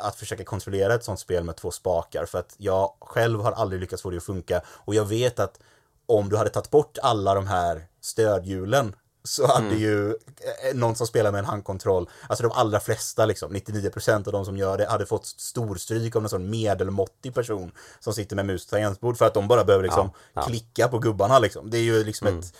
att 0.00 0.16
försöka 0.16 0.44
kontrollera 0.44 0.94
ett 0.94 1.04
sånt 1.04 1.20
spel 1.20 1.44
med 1.44 1.56
två 1.56 1.70
spakar 1.70 2.26
för 2.26 2.38
att 2.38 2.54
jag 2.56 2.92
själv 3.00 3.40
har 3.40 3.52
aldrig 3.52 3.80
lyckats 3.80 4.02
få 4.02 4.10
det 4.10 4.16
att 4.16 4.24
funka 4.24 4.62
och 4.66 4.94
jag 4.94 5.04
vet 5.04 5.38
att 5.38 5.60
om 6.06 6.28
du 6.28 6.36
hade 6.36 6.50
tagit 6.50 6.70
bort 6.70 6.98
alla 7.02 7.34
de 7.34 7.46
här 7.46 7.86
stödhjulen 8.00 8.94
så 9.24 9.46
hade 9.46 9.66
mm. 9.66 9.78
ju 9.78 10.10
eh, 10.10 10.74
någon 10.74 10.96
som 10.96 11.06
spelar 11.06 11.32
med 11.32 11.38
en 11.38 11.44
handkontroll, 11.44 12.10
alltså 12.28 12.42
de 12.42 12.52
allra 12.52 12.80
flesta 12.80 13.26
liksom, 13.26 13.52
99% 13.52 14.26
av 14.26 14.32
de 14.32 14.44
som 14.44 14.56
gör 14.56 14.78
det 14.78 14.86
hade 14.86 15.06
fått 15.06 15.26
storstryk 15.26 16.16
av 16.16 16.22
en 16.22 16.28
sån 16.28 16.50
medelmåttig 16.50 17.34
person 17.34 17.72
som 18.00 18.12
sitter 18.12 18.36
med 18.36 18.46
mus 18.46 18.64
och 18.64 18.70
tangentbord 18.70 19.16
för 19.18 19.26
att 19.26 19.34
de 19.34 19.48
bara 19.48 19.64
behöver 19.64 19.84
liksom 19.84 20.10
ja, 20.14 20.20
ja. 20.32 20.42
klicka 20.42 20.88
på 20.88 20.98
gubbarna 20.98 21.38
liksom. 21.38 21.70
Det 21.70 21.78
är 21.78 21.82
ju 21.82 22.04
liksom 22.04 22.26
mm. 22.26 22.40
ett, 22.40 22.54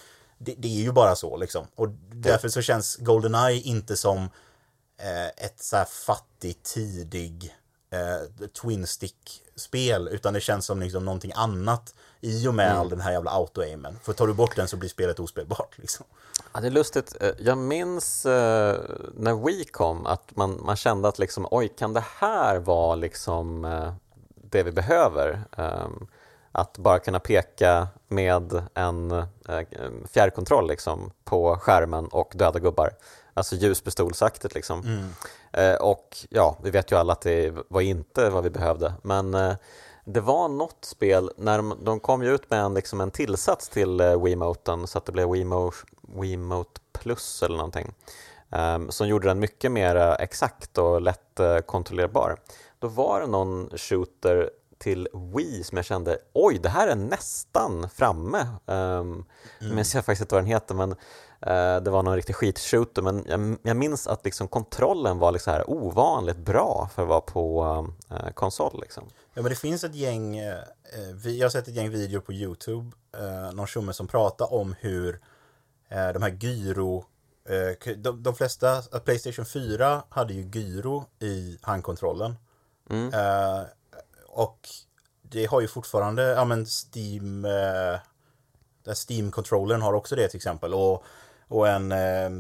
det, 0.45 0.55
det, 0.59 0.69
är 0.69 0.83
ju 0.83 0.93
bara 0.93 1.17
så 1.17 1.37
liksom. 1.37 1.67
Och 1.75 1.89
därför 2.13 2.49
så 2.49 2.63
känns 2.63 2.97
Goldeneye 2.97 3.61
inte 3.61 3.97
som 3.97 4.19
eh, 4.99 5.27
ett 5.27 5.61
så 5.61 5.77
här 5.77 5.85
fattig, 5.85 6.63
tidig 6.63 7.55
eh, 7.91 8.47
Twin 8.63 8.87
Stick-spel, 8.87 10.09
utan 10.13 10.35
det 10.35 10.41
känns 10.41 10.67
som 10.67 10.81
liksom 10.81 11.05
någonting 11.05 11.33
annat 11.35 11.95
i 12.21 12.49
och 12.49 12.55
med 12.55 12.67
mm. 12.67 12.81
all 12.81 12.89
den 12.89 13.01
här 13.01 13.13
jävla 13.13 13.31
auto-aimen. 13.31 13.99
För 14.03 14.13
tar 14.13 14.27
du 14.27 14.35
bort 14.35 14.57
den 14.57 14.69
så 14.69 14.77
blir 14.77 14.89
spelet 14.89 15.21
ospelbart. 15.21 15.75
Liksom. 15.79 16.07
Ja, 16.53 16.61
det 16.61 16.67
är 16.67 16.71
lustigt. 16.71 17.17
Eh, 17.21 17.31
jag 17.39 17.59
minns 17.59 18.27
eh, 18.27 18.81
när 19.15 19.47
Wii 19.47 19.65
kom 19.65 20.07
att 20.07 20.37
man, 20.37 20.61
man 20.65 20.77
kände 20.77 21.09
att 21.09 21.19
liksom, 21.19 21.49
oj, 21.51 21.69
kan 21.79 21.93
det 21.93 22.05
här 22.19 22.59
vara 22.59 22.95
liksom 22.95 23.65
eh, 23.65 23.93
det 24.35 24.63
vi 24.63 24.73
behöver? 24.73 25.45
Um, 25.57 26.09
att 26.53 26.79
bara 26.79 26.99
kunna 26.99 27.21
peka 27.21 27.89
med 28.09 28.63
en 28.75 29.11
eh, 29.11 29.61
fjärrkontroll 30.13 30.69
liksom, 30.69 31.11
på 31.25 31.57
skärmen 31.57 32.07
och 32.07 32.33
döda 32.35 32.59
gubbar. 32.59 32.91
Alltså 33.35 33.57
ljuspistolsaktigt 33.57 34.55
liksom. 34.55 34.81
Mm. 34.81 35.09
Eh, 35.53 35.81
och 35.81 36.17
ja, 36.31 36.57
vi 36.63 36.71
vet 36.71 36.93
ju 36.93 36.97
alla 36.97 37.13
att 37.13 37.21
det 37.21 37.55
var 37.69 37.81
inte 37.81 38.31
vad 38.31 38.45
vi 38.45 38.51
behövde. 38.51 38.93
Men 39.03 39.35
eh, 39.35 39.55
det 40.05 40.21
var 40.21 40.49
något 40.49 40.85
spel, 40.85 41.31
när 41.37 41.57
de, 41.57 41.79
de 41.83 42.01
kom 42.01 42.23
ju 42.23 42.35
ut 42.35 42.51
med 42.51 42.61
en, 42.61 42.75
liksom 42.75 43.01
en 43.01 43.11
tillsats 43.11 43.69
till 43.69 44.01
eh, 44.01 44.23
Wiimoten 44.23 44.87
så 44.87 44.99
att 44.99 45.07
det 45.07 45.13
blev 45.13 45.31
Wiimote, 45.31 45.77
Wiimote 46.01 46.81
Plus 46.93 47.43
eller 47.43 47.57
någonting. 47.57 47.95
Um, 48.55 48.91
som 48.91 49.09
gjorde 49.09 49.29
den 49.29 49.39
mycket 49.39 49.73
mer 49.73 50.17
exakt 50.21 50.79
och 50.79 51.03
lätt 51.03 51.41
kontrollerbar. 51.67 52.37
Då 52.79 52.89
var 52.89 53.21
det 53.21 53.27
någon 53.27 53.71
shooter 53.77 54.51
till 54.83 55.09
Wii 55.13 55.65
som 55.65 55.77
jag 55.77 55.85
kände, 55.85 56.19
oj, 56.33 56.59
det 56.63 56.69
här 56.69 56.89
är 56.89 56.95
nästan 56.95 57.91
framme. 57.91 58.47
Um, 58.67 59.25
mm. 59.61 59.79
Jag 59.79 59.79
jag 59.79 60.05
faktiskt 60.05 60.21
inte 60.21 60.35
vad 60.35 60.45
den 60.45 60.51
heter, 60.51 60.75
men 60.75 60.91
uh, 60.91 61.83
det 61.83 61.91
var 61.91 62.03
någon 62.03 62.17
riktig 62.17 62.37
skitshooter. 62.37 63.03
Men 63.03 63.25
jag, 63.29 63.59
jag 63.63 63.77
minns 63.77 64.07
att 64.07 64.25
liksom 64.25 64.49
kontrollen 64.49 65.19
var 65.19 65.33
liksom 65.33 65.53
här 65.53 65.71
ovanligt 65.71 66.37
bra 66.37 66.91
för 66.95 67.03
att 67.03 67.09
vara 67.09 67.21
på 67.21 67.65
uh, 68.11 68.31
konsol. 68.31 68.81
Liksom. 68.83 69.05
Ja, 69.35 69.43
men 69.43 69.51
det 69.51 69.57
finns 69.57 69.85
ett 69.85 69.95
gäng, 69.95 70.41
uh, 70.41 71.29
jag 71.29 71.45
har 71.45 71.51
sett 71.51 71.69
ett 71.69 71.75
gäng 71.75 71.91
videor 71.91 72.21
på 72.21 72.33
YouTube, 72.33 72.91
uh, 73.21 73.55
någon 73.55 73.67
tjomme 73.67 73.93
som 73.93 74.07
pratar 74.07 74.55
om 74.55 74.75
hur 74.81 75.21
de 76.13 76.23
här 76.23 76.39
gyro 76.41 77.05
de, 77.97 78.23
de 78.23 78.35
flesta, 78.35 78.83
Playstation 79.05 79.45
4 79.45 80.03
hade 80.09 80.35
ju 80.35 80.43
gyro 80.43 81.05
i 81.19 81.59
handkontrollen. 81.63 82.35
Mm. 82.91 83.11
Och 84.33 84.69
det 85.23 85.47
har 85.47 85.61
ju 85.61 85.69
fortfarande, 85.69 86.23
ja 86.23 86.45
men 86.45 86.67
Steam, 86.67 87.45
eh, 87.45 88.01
Steam-controllern 88.85 89.81
har 89.81 89.93
också 89.93 90.17
det 90.17 90.29
till 90.29 90.37
exempel. 90.37 90.75
Och, 90.75 91.05
och 91.49 91.69
en 91.69 91.93
eh, 91.93 92.31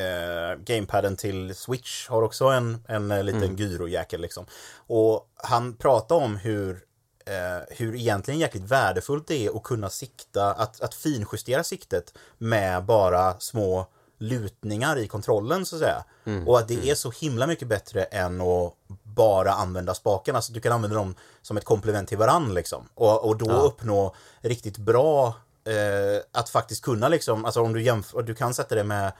eh, 0.00 0.56
gamepaden 0.58 1.16
till 1.16 1.54
Switch 1.54 2.08
har 2.08 2.22
också 2.22 2.44
en, 2.44 2.84
en 2.88 3.10
eh, 3.10 3.24
liten 3.24 3.42
mm. 3.42 3.56
gyrojäkel 3.56 4.20
liksom. 4.20 4.46
Och 4.76 5.28
han 5.36 5.76
pratar 5.76 6.16
om 6.16 6.36
hur 6.36 6.84
eh, 7.26 7.76
hur 7.76 7.94
egentligen 7.94 8.40
jäkligt 8.40 8.70
värdefullt 8.70 9.26
det 9.26 9.46
är 9.46 9.56
att 9.56 9.62
kunna 9.62 9.90
sikta, 9.90 10.52
att, 10.52 10.80
att 10.80 10.94
finjustera 10.94 11.64
siktet 11.64 12.14
med 12.38 12.84
bara 12.84 13.40
små 13.40 13.86
lutningar 14.22 14.98
i 14.98 15.08
kontrollen 15.08 15.66
så 15.66 15.76
att 15.76 15.80
säga. 15.80 16.04
Mm. 16.24 16.48
Och 16.48 16.58
att 16.58 16.68
det 16.68 16.74
mm. 16.74 16.88
är 16.88 16.94
så 16.94 17.10
himla 17.10 17.46
mycket 17.46 17.68
bättre 17.68 18.02
än 18.04 18.40
att 18.40 18.74
bara 19.02 19.52
använda 19.52 19.94
spaken. 19.94 20.36
Alltså 20.36 20.52
du 20.52 20.60
kan 20.60 20.72
använda 20.72 20.96
dem 20.96 21.14
som 21.42 21.56
ett 21.56 21.64
komplement 21.64 22.08
till 22.08 22.18
varann 22.18 22.54
liksom. 22.54 22.88
Och, 22.94 23.28
och 23.28 23.36
då 23.36 23.46
ja. 23.50 23.54
uppnå 23.54 24.14
riktigt 24.40 24.78
bra 24.78 25.34
eh, 25.64 26.22
att 26.32 26.48
faktiskt 26.48 26.82
kunna 26.82 27.08
liksom, 27.08 27.44
alltså 27.44 27.60
om 27.60 27.72
du 27.72 27.82
jämför, 27.82 28.22
du 28.22 28.34
kan 28.34 28.54
sätta 28.54 28.74
det 28.74 28.84
med 28.84 29.12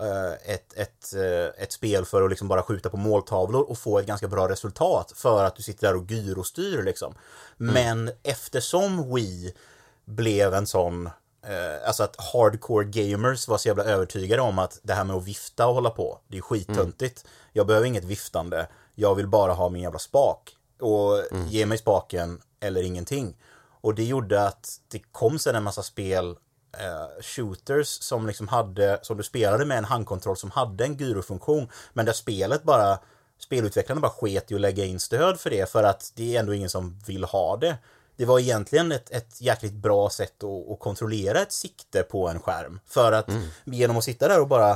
eh, 0.00 0.54
ett, 0.54 0.72
ett, 0.72 1.14
eh, 1.14 1.62
ett 1.62 1.72
spel 1.72 2.04
för 2.04 2.22
att 2.22 2.30
liksom 2.30 2.48
bara 2.48 2.62
skjuta 2.62 2.90
på 2.90 2.96
måltavlor 2.96 3.70
och 3.70 3.78
få 3.78 3.98
ett 3.98 4.06
ganska 4.06 4.28
bra 4.28 4.48
resultat 4.48 5.12
för 5.16 5.44
att 5.44 5.56
du 5.56 5.62
sitter 5.62 5.86
där 5.86 5.96
och 5.96 6.10
gyrostyr 6.10 6.82
liksom. 6.82 7.14
Mm. 7.60 7.74
Men 7.74 8.10
eftersom 8.22 9.14
Wii 9.14 9.54
blev 10.04 10.54
en 10.54 10.66
sån 10.66 11.10
eh, 11.46 11.86
alltså 11.88 12.02
att 12.02 12.16
hardcore 12.32 12.84
gamers 12.84 13.48
var 13.48 13.58
så 13.58 13.68
jävla 13.68 13.84
övertygade 13.84 14.42
om 14.42 14.58
att 14.58 14.80
det 14.82 14.94
här 14.94 15.04
med 15.04 15.16
att 15.16 15.24
vifta 15.24 15.66
och 15.66 15.74
hålla 15.74 15.90
på, 15.90 16.20
det 16.28 16.36
är 16.36 16.42
skittöntigt. 16.42 17.24
Mm. 17.24 17.32
Jag 17.52 17.66
behöver 17.66 17.86
inget 17.86 18.04
viftande, 18.04 18.68
jag 18.94 19.14
vill 19.14 19.28
bara 19.28 19.52
ha 19.52 19.68
min 19.68 19.82
jävla 19.82 19.98
spak. 19.98 20.56
Och 20.80 21.32
mm. 21.32 21.46
ge 21.46 21.66
mig 21.66 21.78
spaken 21.78 22.40
eller 22.60 22.82
ingenting. 22.82 23.36
Och 23.80 23.94
det 23.94 24.04
gjorde 24.04 24.42
att 24.42 24.80
det 24.88 24.98
kom 25.12 25.38
sen 25.38 25.56
en 25.56 25.62
massa 25.62 25.82
spel, 25.82 26.36
eh, 26.78 27.22
shooters 27.22 27.88
som 27.88 28.26
liksom 28.26 28.48
hade, 28.48 28.98
som 29.02 29.16
du 29.16 29.22
spelade 29.22 29.64
med 29.64 29.78
en 29.78 29.84
handkontroll 29.84 30.36
som 30.36 30.50
hade 30.50 30.84
en 30.84 30.96
gyrofunktion, 30.96 31.68
men 31.92 32.06
där 32.06 32.12
spelet 32.12 32.62
bara 32.62 32.98
spelutvecklarna 33.38 34.00
bara 34.00 34.12
sket 34.12 34.52
i 34.52 34.54
att 34.54 34.60
lägga 34.60 34.84
in 34.84 35.00
stöd 35.00 35.40
för 35.40 35.50
det 35.50 35.70
för 35.70 35.82
att 35.82 36.12
det 36.14 36.36
är 36.36 36.40
ändå 36.40 36.54
ingen 36.54 36.70
som 36.70 36.98
vill 37.06 37.24
ha 37.24 37.56
det 37.56 37.76
det 38.16 38.24
var 38.24 38.38
egentligen 38.38 38.92
ett, 38.92 39.10
ett 39.10 39.40
jäkligt 39.40 39.72
bra 39.72 40.10
sätt 40.10 40.44
att, 40.44 40.70
att 40.70 40.78
kontrollera 40.78 41.40
ett 41.40 41.52
sikte 41.52 42.02
på 42.02 42.28
en 42.28 42.40
skärm. 42.40 42.80
För 42.86 43.12
att 43.12 43.28
mm. 43.28 43.48
genom 43.64 43.96
att 43.96 44.04
sitta 44.04 44.28
där 44.28 44.40
och 44.40 44.48
bara 44.48 44.70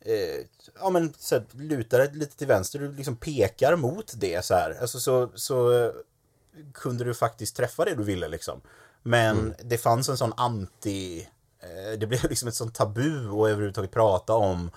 eh, 0.00 0.46
ja, 0.80 0.90
men, 0.90 1.14
så 1.18 1.34
här, 1.34 1.44
luta 1.52 1.98
dig 1.98 2.10
lite 2.12 2.36
till 2.36 2.46
vänster, 2.46 2.78
du 2.78 2.92
liksom 2.92 3.16
pekar 3.16 3.76
mot 3.76 4.12
det 4.16 4.44
så 4.44 4.54
här. 4.54 4.78
Alltså, 4.80 5.00
så, 5.00 5.30
så 5.34 5.84
eh, 5.84 5.92
kunde 6.74 7.04
du 7.04 7.14
faktiskt 7.14 7.56
träffa 7.56 7.84
det 7.84 7.94
du 7.94 8.02
ville 8.02 8.28
liksom. 8.28 8.60
Men 9.02 9.38
mm. 9.38 9.54
det 9.62 9.78
fanns 9.78 10.08
en 10.08 10.16
sån 10.16 10.32
anti... 10.36 11.28
Eh, 11.60 11.98
det 11.98 12.06
blev 12.06 12.28
liksom 12.28 12.48
ett 12.48 12.54
sånt 12.54 12.74
tabu 12.74 13.28
att 13.28 13.48
överhuvudtaget 13.48 13.90
prata 13.90 14.34
om 14.34 14.70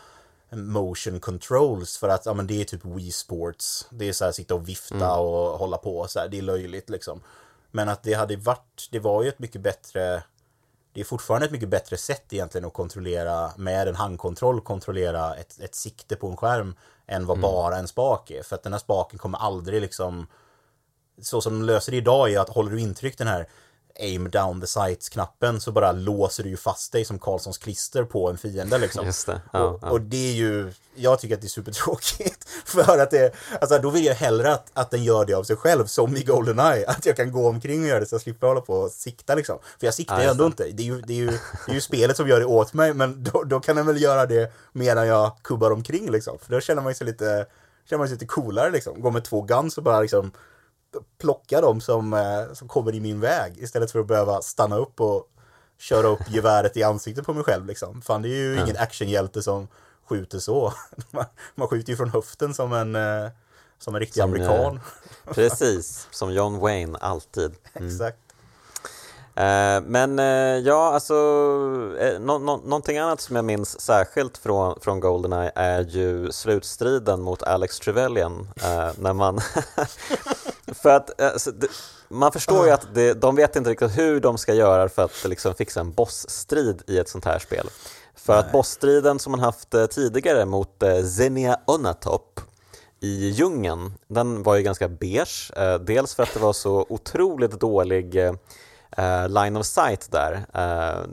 motion 0.51 1.19
controls 1.19 1.97
för 1.97 2.09
att 2.09 2.25
ja, 2.25 2.33
men 2.33 2.47
det 2.47 2.61
är 2.61 2.65
typ 2.65 2.85
Wii 2.85 3.11
Sports. 3.11 3.87
Det 3.89 4.09
är 4.09 4.13
så 4.13 4.25
här 4.25 4.31
sitta 4.31 4.55
och 4.55 4.69
vifta 4.69 4.95
mm. 4.95 5.19
och 5.19 5.59
hålla 5.59 5.77
på 5.77 6.07
så 6.07 6.19
här. 6.19 6.27
Det 6.27 6.37
är 6.37 6.41
löjligt 6.41 6.89
liksom. 6.89 7.21
Men 7.75 7.89
att 7.89 8.03
det 8.03 8.13
hade 8.13 8.35
varit, 8.35 8.87
det 8.91 8.99
var 8.99 9.23
ju 9.23 9.29
ett 9.29 9.39
mycket 9.39 9.61
bättre 9.61 10.23
det 10.93 11.01
är 11.01 11.05
fortfarande 11.05 11.45
ett 11.45 11.51
mycket 11.51 11.69
bättre 11.69 11.97
sätt 11.97 12.33
egentligen 12.33 12.67
att 12.67 12.73
kontrollera 12.73 13.51
med 13.57 13.87
en 13.87 13.95
handkontroll 13.95 14.61
kontrollera 14.61 15.35
ett, 15.35 15.59
ett 15.59 15.75
sikte 15.75 16.15
på 16.15 16.27
en 16.27 16.37
skärm 16.37 16.75
än 17.07 17.25
vad 17.25 17.37
mm. 17.37 17.41
bara 17.41 17.77
en 17.77 17.87
spak 17.87 18.31
är. 18.31 18.43
För 18.43 18.55
att 18.55 18.63
den 18.63 18.73
här 18.73 18.79
spaken 18.79 19.19
kommer 19.19 19.37
aldrig 19.37 19.81
liksom 19.81 20.27
så 21.21 21.41
som 21.41 21.59
de 21.59 21.65
löser 21.65 21.91
det 21.91 21.97
idag 21.97 22.33
är 22.33 22.39
att 22.39 22.49
håller 22.49 22.71
du 22.71 22.79
intryck 22.79 23.17
den 23.17 23.27
här 23.27 23.47
aim 23.99 24.29
down 24.29 24.61
the 24.61 24.67
sights-knappen 24.67 25.59
så 25.59 25.71
bara 25.71 25.91
låser 25.91 26.43
du 26.43 26.49
ju 26.49 26.57
fast 26.57 26.91
dig 26.91 27.05
som 27.05 27.19
Karlssons 27.19 27.57
klister 27.57 28.03
på 28.03 28.29
en 28.29 28.37
fiende 28.37 28.77
liksom. 28.77 29.05
Just 29.05 29.25
det. 29.25 29.41
Ja, 29.53 29.59
och, 29.59 29.79
ja. 29.81 29.89
och, 29.89 30.01
det 30.01 30.29
är 30.29 30.33
ju, 30.33 30.71
jag 30.95 31.19
tycker 31.19 31.35
att 31.35 31.41
det 31.41 31.47
är 31.47 31.49
supertråkigt. 31.49 32.49
För 32.65 32.99
att 32.99 33.11
det, 33.11 33.35
alltså 33.61 33.79
då 33.79 33.89
vill 33.89 34.05
jag 34.05 34.15
hellre 34.15 34.53
att, 34.53 34.71
att 34.73 34.91
den 34.91 35.03
gör 35.03 35.25
det 35.25 35.33
av 35.33 35.43
sig 35.43 35.55
själv, 35.55 35.85
som 35.85 36.15
i 36.15 36.23
Goldeneye. 36.23 36.87
Att 36.87 37.05
jag 37.05 37.15
kan 37.15 37.31
gå 37.31 37.49
omkring 37.49 37.81
och 37.81 37.87
göra 37.87 37.99
det 37.99 38.05
så 38.05 38.15
jag 38.15 38.21
slipper 38.21 38.47
hålla 38.47 38.61
på 38.61 38.73
och 38.73 38.91
sikta 38.91 39.35
liksom. 39.35 39.59
För 39.79 39.87
jag 39.87 39.93
siktar 39.93 40.19
ju 40.19 40.25
ja, 40.25 40.31
ändå 40.31 40.45
inte. 40.45 40.63
Det 40.63 40.83
är 40.83 40.85
ju, 40.85 41.01
det, 41.01 41.13
är 41.13 41.17
ju, 41.17 41.27
det 41.65 41.71
är 41.71 41.75
ju 41.75 41.81
spelet 41.81 42.17
som 42.17 42.27
gör 42.27 42.39
det 42.39 42.45
åt 42.45 42.73
mig, 42.73 42.93
men 42.93 43.23
då, 43.23 43.43
då 43.43 43.59
kan 43.59 43.75
den 43.75 43.85
väl 43.85 44.01
göra 44.01 44.25
det 44.25 44.53
medan 44.71 45.07
jag 45.07 45.31
kubbar 45.41 45.71
omkring 45.71 46.11
liksom. 46.11 46.37
För 46.39 46.51
då 46.51 46.61
känner 46.61 46.81
man 46.81 46.95
sig 46.95 47.07
lite, 47.07 47.45
känner 47.89 47.97
man 47.97 48.07
sig 48.07 48.15
lite 48.15 48.25
coolare 48.25 48.71
liksom. 48.71 49.01
Gå 49.01 49.11
med 49.11 49.23
två 49.23 49.41
guns 49.41 49.77
och 49.77 49.83
bara 49.83 50.01
liksom 50.01 50.31
plocka 51.17 51.61
dem 51.61 51.81
som, 51.81 52.13
eh, 52.13 52.53
som 52.53 52.67
kommer 52.67 52.95
i 52.95 52.99
min 52.99 53.19
väg 53.19 53.57
istället 53.57 53.91
för 53.91 53.99
att 53.99 54.07
behöva 54.07 54.41
stanna 54.41 54.77
upp 54.77 55.01
och 55.01 55.29
köra 55.77 56.07
upp 56.07 56.29
geväret 56.29 56.77
i 56.77 56.83
ansiktet 56.83 57.25
på 57.25 57.33
mig 57.33 57.43
själv 57.43 57.65
liksom. 57.65 58.01
Fan, 58.01 58.21
det 58.21 58.29
är 58.29 58.37
ju 58.37 58.53
ingen 58.53 58.77
actionhjälte 58.77 59.43
som 59.43 59.67
skjuter 60.09 60.39
så. 60.39 60.73
Man, 61.55 61.67
skjuter 61.67 61.89
ju 61.89 61.97
från 61.97 62.09
höften 62.09 62.53
som 62.53 62.73
en, 62.73 62.95
eh, 62.95 63.29
som 63.79 63.95
en 63.95 63.99
riktig 63.99 64.21
som, 64.21 64.29
amerikan. 64.29 64.79
Eh, 65.25 65.33
precis, 65.33 66.07
som 66.11 66.33
John 66.33 66.59
Wayne 66.59 66.97
alltid. 66.97 67.55
Mm. 67.73 67.87
Exakt. 67.87 68.17
Men 69.83 70.17
ja, 70.65 70.93
alltså 70.93 71.13
nå 72.19 72.37
nå 72.37 72.57
någonting 72.57 72.97
annat 72.97 73.21
som 73.21 73.35
jag 73.35 73.45
minns 73.45 73.81
särskilt 73.81 74.37
från, 74.37 74.79
från 74.81 74.99
Goldeneye 74.99 75.51
är 75.55 75.81
ju 75.81 76.31
slutstriden 76.31 77.21
mot 77.21 77.43
Alex 77.43 77.79
Trevelyan 77.79 78.47
när 78.97 79.13
man 79.13 79.41
För 80.73 80.89
att 80.89 81.21
alltså, 81.21 81.51
det, 81.51 81.67
man 82.09 82.31
förstår 82.31 82.65
ju 82.65 82.71
att 82.71 82.87
det, 82.93 83.13
de 83.13 83.35
vet 83.35 83.55
inte 83.55 83.69
riktigt 83.69 83.97
hur 83.97 84.19
de 84.19 84.37
ska 84.37 84.53
göra 84.53 84.89
för 84.89 85.03
att 85.03 85.25
liksom, 85.25 85.55
fixa 85.55 85.79
en 85.79 85.91
bossstrid 85.91 86.81
i 86.87 86.97
ett 86.97 87.09
sånt 87.09 87.25
här 87.25 87.39
spel. 87.39 87.69
För 88.15 88.33
Nej. 88.33 88.39
att 88.39 88.51
bossstriden 88.51 89.19
som 89.19 89.31
man 89.31 89.39
haft 89.39 89.73
eh, 89.73 89.85
tidigare 89.85 90.45
mot 90.45 90.83
eh, 90.83 91.03
Xenia 91.03 91.59
Onatop 91.65 92.41
i 92.99 93.29
djungeln, 93.29 93.93
den 94.07 94.43
var 94.43 94.55
ju 94.55 94.63
ganska 94.63 94.87
beige. 94.87 95.51
Eh, 95.55 95.75
dels 95.75 96.15
för 96.15 96.23
att 96.23 96.33
det 96.33 96.39
var 96.39 96.53
så 96.53 96.85
otroligt 96.89 97.59
dålig 97.59 98.15
line 99.27 99.57
of 99.57 99.65
sight 99.65 100.11
där. 100.11 100.45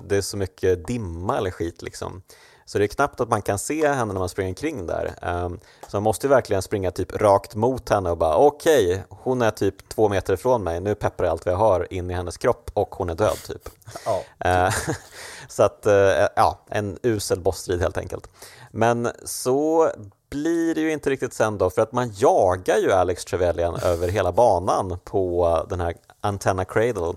Det 0.08 0.16
är 0.16 0.20
så 0.20 0.36
mycket 0.36 0.86
dimma 0.86 1.38
eller 1.38 1.50
skit 1.50 1.82
liksom. 1.82 2.22
Så 2.64 2.78
det 2.78 2.84
är 2.84 2.88
knappt 2.88 3.20
att 3.20 3.28
man 3.28 3.42
kan 3.42 3.58
se 3.58 3.88
henne 3.88 4.12
när 4.12 4.20
man 4.20 4.28
springer 4.28 4.54
kring 4.54 4.86
där. 4.86 5.14
Um, 5.22 5.60
så 5.88 5.96
man 5.96 6.02
måste 6.02 6.26
ju 6.26 6.30
verkligen 6.30 6.62
springa 6.62 6.90
typ 6.90 7.16
rakt 7.16 7.54
mot 7.54 7.88
henne 7.88 8.10
och 8.10 8.18
bara 8.18 8.36
okej, 8.36 8.86
okay, 8.86 9.02
hon 9.08 9.42
är 9.42 9.50
typ 9.50 9.88
två 9.88 10.08
meter 10.08 10.34
ifrån 10.34 10.64
mig, 10.64 10.80
nu 10.80 10.94
pepprar 10.94 11.26
jag 11.26 11.32
allt 11.32 11.46
vad 11.46 11.52
jag 11.52 11.58
har 11.58 11.92
in 11.92 12.10
i 12.10 12.14
hennes 12.14 12.36
kropp 12.36 12.70
och 12.74 12.94
hon 12.94 13.10
är 13.10 13.14
död 13.14 13.36
typ. 13.46 13.68
Ja. 14.04 14.22
Uh, 14.66 14.74
så 15.48 15.62
att, 15.62 15.86
uh, 15.86 16.26
ja, 16.36 16.58
en 16.68 16.98
usel 17.02 17.40
bossstrid 17.40 17.80
helt 17.80 17.98
enkelt. 17.98 18.28
Men 18.70 19.08
så 19.24 19.90
blir 20.30 20.74
det 20.74 20.80
ju 20.80 20.92
inte 20.92 21.10
riktigt 21.10 21.34
sen 21.34 21.58
då, 21.58 21.70
för 21.70 21.82
att 21.82 21.92
man 21.92 22.12
jagar 22.16 22.76
ju 22.76 22.92
Alex 22.92 23.24
Trevelyan 23.24 23.74
över 23.82 24.08
hela 24.08 24.32
banan 24.32 24.98
på 25.04 25.66
den 25.68 25.80
här 25.80 25.94
Antenna 26.20 26.64
Cradle. 26.64 27.12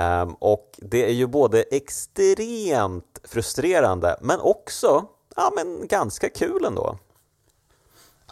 Um, 0.00 0.34
och 0.34 0.70
det 0.76 1.04
är 1.04 1.12
ju 1.12 1.26
både 1.26 1.62
extremt 1.62 3.20
frustrerande 3.24 4.16
men 4.20 4.40
också 4.40 5.06
ja, 5.36 5.52
men 5.56 5.86
ganska 5.86 6.28
kul 6.28 6.64
ändå. 6.64 6.98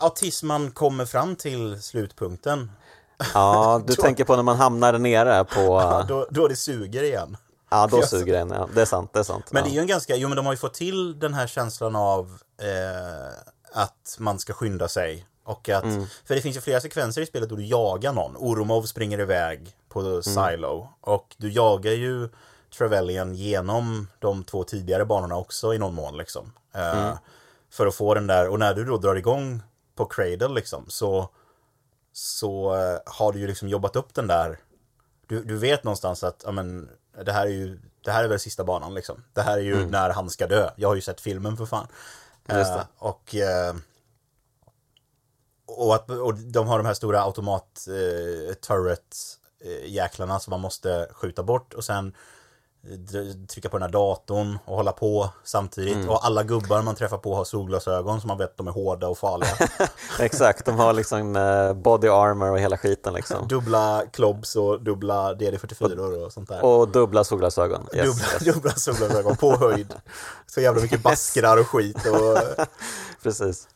Ja, 0.00 0.08
tills 0.08 0.42
man 0.42 0.70
kommer 0.70 1.06
fram 1.06 1.36
till 1.36 1.82
slutpunkten. 1.82 2.72
Ja, 3.34 3.82
du 3.86 3.94
då... 3.94 4.02
tänker 4.02 4.24
på 4.24 4.36
när 4.36 4.42
man 4.42 4.56
hamnar 4.56 4.98
nere 4.98 5.44
på... 5.44 5.60
Ja, 5.80 6.04
då, 6.08 6.26
då 6.30 6.48
det 6.48 6.56
suger 6.56 7.02
igen. 7.02 7.36
Ja, 7.70 7.86
då 7.86 8.02
suger 8.02 8.32
den, 8.32 8.50
ja. 8.50 8.68
Det 8.74 8.80
är 8.80 8.84
sant, 8.84 9.10
det 9.12 9.18
är 9.18 9.22
sant. 9.22 9.52
Men 9.52 9.64
det 9.64 9.70
är 9.70 9.72
ju 9.72 9.80
en 9.80 9.86
ganska, 9.86 10.16
jo 10.16 10.28
men 10.28 10.36
de 10.36 10.46
har 10.46 10.52
ju 10.52 10.56
fått 10.56 10.74
till 10.74 11.18
den 11.18 11.34
här 11.34 11.46
känslan 11.46 11.96
av 11.96 12.40
eh, 12.62 13.80
att 13.82 14.16
man 14.18 14.38
ska 14.38 14.52
skynda 14.52 14.88
sig. 14.88 15.26
Och 15.44 15.68
att, 15.68 15.84
mm. 15.84 16.06
För 16.24 16.34
det 16.34 16.40
finns 16.40 16.56
ju 16.56 16.60
flera 16.60 16.80
sekvenser 16.80 17.22
i 17.22 17.26
spelet 17.26 17.48
då 17.48 17.56
du 17.56 17.64
jagar 17.64 18.12
någon. 18.12 18.36
Oromov 18.36 18.82
springer 18.82 19.20
iväg 19.20 19.76
på 19.88 20.00
mm. 20.00 20.22
Silo. 20.22 20.80
Mm. 20.80 20.88
Och 21.00 21.34
du 21.36 21.52
jagar 21.52 21.92
ju 21.92 22.28
Trevelyan 22.78 23.34
genom 23.34 24.08
de 24.18 24.44
två 24.44 24.64
tidigare 24.64 25.04
banorna 25.04 25.36
också 25.36 25.74
i 25.74 25.78
någon 25.78 25.94
mån 25.94 26.16
liksom. 26.16 26.52
Eh, 26.74 27.04
mm. 27.04 27.16
för 27.70 27.86
att 27.86 27.94
få 27.94 28.14
den 28.14 28.26
där, 28.26 28.48
och 28.48 28.58
när 28.58 28.74
du 28.74 28.84
då 28.84 28.96
drar 28.96 29.14
igång 29.14 29.62
på 29.94 30.04
Cradle 30.04 30.48
liksom 30.48 30.84
så, 30.88 31.28
så 32.12 32.74
uh, 32.74 32.98
har 33.06 33.32
du 33.32 33.38
ju 33.38 33.46
liksom 33.46 33.68
jobbat 33.68 33.96
upp 33.96 34.14
den 34.14 34.26
där. 34.26 34.58
Du, 35.26 35.44
du 35.44 35.56
vet 35.56 35.84
någonstans 35.84 36.24
att, 36.24 36.42
ja 36.44 36.52
men, 36.52 36.88
det 37.24 37.32
här 37.32 37.46
är 37.46 37.50
ju, 37.50 37.80
det 38.04 38.10
här 38.10 38.24
är 38.24 38.28
väl 38.28 38.40
sista 38.40 38.64
banan 38.64 38.94
liksom. 38.94 39.24
Det 39.32 39.42
här 39.42 39.58
är 39.58 39.62
ju 39.62 39.74
mm. 39.74 39.90
när 39.90 40.10
han 40.10 40.30
ska 40.30 40.46
dö. 40.46 40.70
Jag 40.76 40.88
har 40.88 40.94
ju 40.94 41.00
sett 41.00 41.20
filmen 41.20 41.56
för 41.56 41.66
fan. 41.66 41.86
Uh, 42.52 42.82
och 42.98 43.34
och, 45.66 45.94
att, 45.94 46.10
och 46.10 46.34
de 46.34 46.66
har 46.66 46.78
de 46.78 46.86
här 46.86 46.94
stora 46.94 47.22
automat 47.22 47.88
eh, 47.88 48.54
turret 48.54 49.16
eh, 49.64 49.90
jäklarna 49.90 50.40
som 50.40 50.50
man 50.50 50.60
måste 50.60 51.08
skjuta 51.12 51.42
bort 51.42 51.74
och 51.74 51.84
sen 51.84 52.14
trycka 53.48 53.68
på 53.68 53.78
den 53.78 53.82
här 53.82 53.92
datorn 53.92 54.58
och 54.64 54.76
hålla 54.76 54.92
på 54.92 55.30
samtidigt. 55.44 55.94
Mm. 55.94 56.08
Och 56.08 56.26
alla 56.26 56.42
gubbar 56.42 56.82
man 56.82 56.94
träffar 56.94 57.18
på 57.18 57.34
har 57.34 57.44
solglasögon 57.44 58.20
så 58.20 58.26
man 58.26 58.38
vet 58.38 58.50
att 58.50 58.56
de 58.56 58.68
är 58.68 58.72
hårda 58.72 59.08
och 59.08 59.18
farliga. 59.18 59.50
Exakt, 60.20 60.66
de 60.66 60.78
har 60.78 60.92
liksom 60.92 61.36
eh, 61.36 61.72
body 61.72 62.08
armor 62.08 62.50
och 62.50 62.60
hela 62.60 62.76
skiten 62.76 63.14
liksom. 63.14 63.48
dubbla 63.48 64.02
klobs 64.12 64.56
och 64.56 64.82
dubbla 64.82 65.34
DD44 65.34 65.98
och, 65.98 66.24
och 66.24 66.32
sånt 66.32 66.48
där. 66.48 66.64
Och 66.64 66.88
dubbla 66.88 67.24
solglasögon. 67.24 67.86
Yes, 67.94 68.06
dubbla, 68.06 68.24
yes. 68.32 68.54
dubbla 68.54 68.70
solglasögon 68.70 69.36
på 69.36 69.56
höjd. 69.56 69.94
Så 70.46 70.60
jävla 70.60 70.82
mycket 70.82 71.02
baskrar 71.02 71.56
och 71.56 71.68
skit. 71.68 72.06
Och... 72.06 72.38
Precis. 73.22 73.68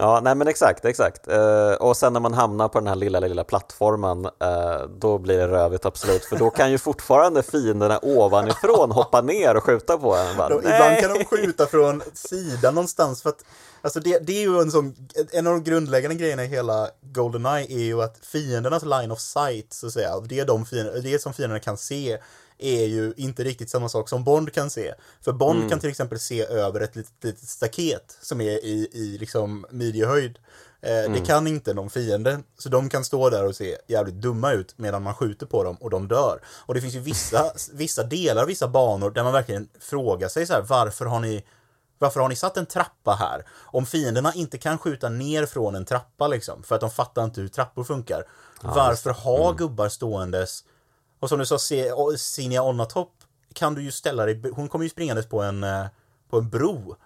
Ja, 0.00 0.20
nej 0.22 0.34
men 0.34 0.48
exakt, 0.48 0.84
exakt. 0.84 1.28
Uh, 1.28 1.72
och 1.72 1.96
sen 1.96 2.12
när 2.12 2.20
man 2.20 2.34
hamnar 2.34 2.68
på 2.68 2.78
den 2.78 2.88
här 2.88 2.96
lilla, 2.96 3.20
lilla 3.20 3.44
plattformen, 3.44 4.24
uh, 4.24 4.88
då 4.98 5.18
blir 5.18 5.38
det 5.38 5.48
rövigt 5.48 5.86
absolut. 5.86 6.24
För 6.24 6.36
då 6.36 6.50
kan 6.50 6.70
ju 6.70 6.78
fortfarande 6.78 7.42
fienderna 7.42 7.98
ovanifrån 8.02 8.90
hoppa 8.90 9.20
ner 9.20 9.56
och 9.56 9.64
skjuta 9.64 9.98
på 9.98 10.14
en. 10.14 10.36
Bara, 10.36 10.54
ibland 10.54 10.98
kan 11.00 11.18
de 11.18 11.24
skjuta 11.24 11.66
från 11.66 12.02
sidan 12.14 12.74
någonstans. 12.74 13.22
För 13.22 13.30
att, 13.30 13.44
alltså 13.82 14.00
det, 14.00 14.18
det 14.18 14.32
är 14.32 14.40
ju 14.40 14.60
en 14.60 14.70
sån, 14.70 14.94
en 15.32 15.46
av 15.46 15.52
de 15.52 15.64
grundläggande 15.64 16.16
grejerna 16.16 16.44
i 16.44 16.48
hela 16.48 16.88
Goldeneye 17.00 17.66
är 17.70 17.84
ju 17.84 18.02
att 18.02 18.18
fiendernas 18.22 18.84
line 18.84 19.10
of 19.10 19.20
sight, 19.20 19.72
så 19.72 19.86
att 19.86 19.92
säga, 19.92 20.20
det 20.20 20.40
är 20.40 20.46
de 20.46 20.66
fiender, 20.66 21.00
det 21.02 21.22
som 21.22 21.32
fienderna 21.32 21.60
kan 21.60 21.76
se 21.76 22.18
är 22.58 22.86
ju 22.86 23.14
inte 23.16 23.44
riktigt 23.44 23.70
samma 23.70 23.88
sak 23.88 24.08
som 24.08 24.24
Bond 24.24 24.52
kan 24.52 24.70
se. 24.70 24.94
För 25.20 25.32
Bond 25.32 25.58
mm. 25.58 25.70
kan 25.70 25.80
till 25.80 25.90
exempel 25.90 26.18
se 26.18 26.46
över 26.46 26.80
ett 26.80 26.96
litet, 26.96 27.24
litet 27.24 27.48
staket 27.48 28.18
som 28.20 28.40
är 28.40 28.64
i, 28.64 28.88
i 28.92 29.18
liksom 29.18 29.66
midjehöjd. 29.70 30.38
Eh, 30.80 30.98
mm. 30.98 31.12
Det 31.12 31.26
kan 31.26 31.46
inte 31.46 31.74
någon 31.74 31.90
fiende, 31.90 32.40
så 32.58 32.68
de 32.68 32.88
kan 32.88 33.04
stå 33.04 33.30
där 33.30 33.46
och 33.46 33.56
se 33.56 33.76
jävligt 33.86 34.14
dumma 34.14 34.52
ut 34.52 34.74
medan 34.76 35.02
man 35.02 35.14
skjuter 35.14 35.46
på 35.46 35.64
dem 35.64 35.76
och 35.80 35.90
de 35.90 36.08
dör. 36.08 36.40
Och 36.66 36.74
det 36.74 36.80
finns 36.80 36.94
ju 36.94 37.00
vissa, 37.00 37.52
vissa 37.72 38.02
delar, 38.02 38.46
vissa 38.46 38.68
banor 38.68 39.10
där 39.10 39.24
man 39.24 39.32
verkligen 39.32 39.68
frågar 39.80 40.28
sig 40.28 40.46
så 40.46 40.52
här, 40.52 40.62
varför 40.68 41.04
har 41.04 41.20
ni 41.20 41.44
varför 41.98 42.20
har 42.20 42.28
ni 42.28 42.36
satt 42.36 42.56
en 42.56 42.66
trappa 42.66 43.14
här? 43.14 43.46
Om 43.64 43.86
fienderna 43.86 44.32
inte 44.34 44.58
kan 44.58 44.78
skjuta 44.78 45.08
ner 45.08 45.46
från 45.46 45.74
en 45.74 45.84
trappa 45.84 46.28
liksom, 46.28 46.62
för 46.62 46.74
att 46.74 46.80
de 46.80 46.90
fattar 46.90 47.24
inte 47.24 47.40
hur 47.40 47.48
trappor 47.48 47.84
funkar. 47.84 48.24
Ja, 48.62 48.72
varför 48.76 49.10
ha 49.10 49.44
mm. 49.44 49.56
gubbar 49.56 49.88
ståendes 49.88 50.64
och 51.20 51.28
som 51.28 51.38
du 51.38 51.46
sa, 51.46 51.58
Sinia 52.16 52.62
Onnatop 52.62 53.12
kan 53.54 53.74
du 53.74 53.82
ju 53.82 53.90
ställa 53.90 54.26
dig, 54.26 54.42
hon 54.52 54.68
kommer 54.68 54.84
ju 54.84 54.88
springandes 54.88 55.26
på 55.26 55.42
en, 55.42 55.64
eh, 55.64 55.86
på 56.30 56.38
en 56.38 56.48
bro. 56.48 56.96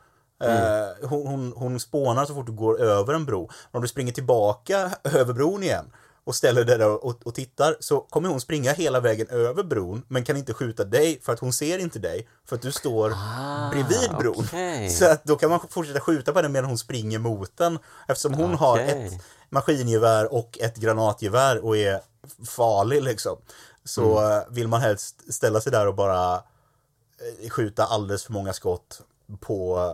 Mm. 0.43 0.57
Eh, 0.57 1.09
hon, 1.09 1.27
hon, 1.27 1.53
hon 1.57 1.81
spånar 1.81 2.25
så 2.25 2.35
fort 2.35 2.47
du 2.47 2.53
går 2.53 2.81
över 2.81 3.15
en 3.15 3.25
bro. 3.25 3.41
Men 3.41 3.79
om 3.79 3.83
du 3.83 3.89
springer 3.89 4.13
tillbaka 4.13 4.91
över 5.05 5.35
bron 5.35 5.63
igen 5.63 5.93
och 6.25 6.35
ställer 6.35 6.65
dig 6.65 6.79
där 6.79 7.05
och, 7.05 7.27
och, 7.27 7.35
tittar 7.35 7.77
så 7.81 8.01
kommer 8.01 8.29
hon 8.29 8.41
springa 8.41 8.73
hela 8.73 9.01
vägen 9.01 9.27
över 9.29 9.63
bron 9.63 10.03
men 10.09 10.25
kan 10.25 10.37
inte 10.37 10.55
skjuta 10.55 10.85
dig 10.85 11.21
för 11.23 11.33
att 11.33 11.39
hon 11.39 11.53
ser 11.53 11.79
inte 11.79 11.99
dig 11.99 12.29
för 12.47 12.57
att 12.57 12.63
du 12.63 12.73
står 12.73 13.11
ah, 13.11 13.71
bredvid 13.71 14.11
bron. 14.19 14.45
Okay. 14.45 14.89
Så 14.99 15.11
att 15.11 15.25
då 15.25 15.37
kan 15.37 15.51
man 15.51 15.61
fortsätta 15.71 16.01
skjuta 16.01 16.33
på 16.33 16.39
henne 16.39 16.49
medan 16.49 16.69
hon 16.69 16.79
springer 16.79 17.19
mot 17.19 17.57
den 17.57 17.79
eftersom 18.09 18.35
hon 18.35 18.55
okay. 18.55 18.67
har 18.67 18.79
ett 18.79 19.13
maskingevär 19.51 20.35
och 20.35 20.59
ett 20.61 20.77
granatgevär 20.77 21.65
och 21.65 21.77
är 21.77 22.01
farlig 22.47 23.03
liksom 23.03 23.37
så 23.85 24.19
mm. 24.19 24.55
vill 24.55 24.69
man 24.69 24.81
helst 24.81 25.33
ställa 25.35 25.61
sig 25.61 25.73
där 25.73 25.87
och 25.87 25.95
bara 25.95 26.35
eh, 26.35 27.51
skjuta 27.51 27.85
alldeles 27.85 28.25
för 28.25 28.33
många 28.33 28.53
skott 28.53 29.03
på, 29.41 29.93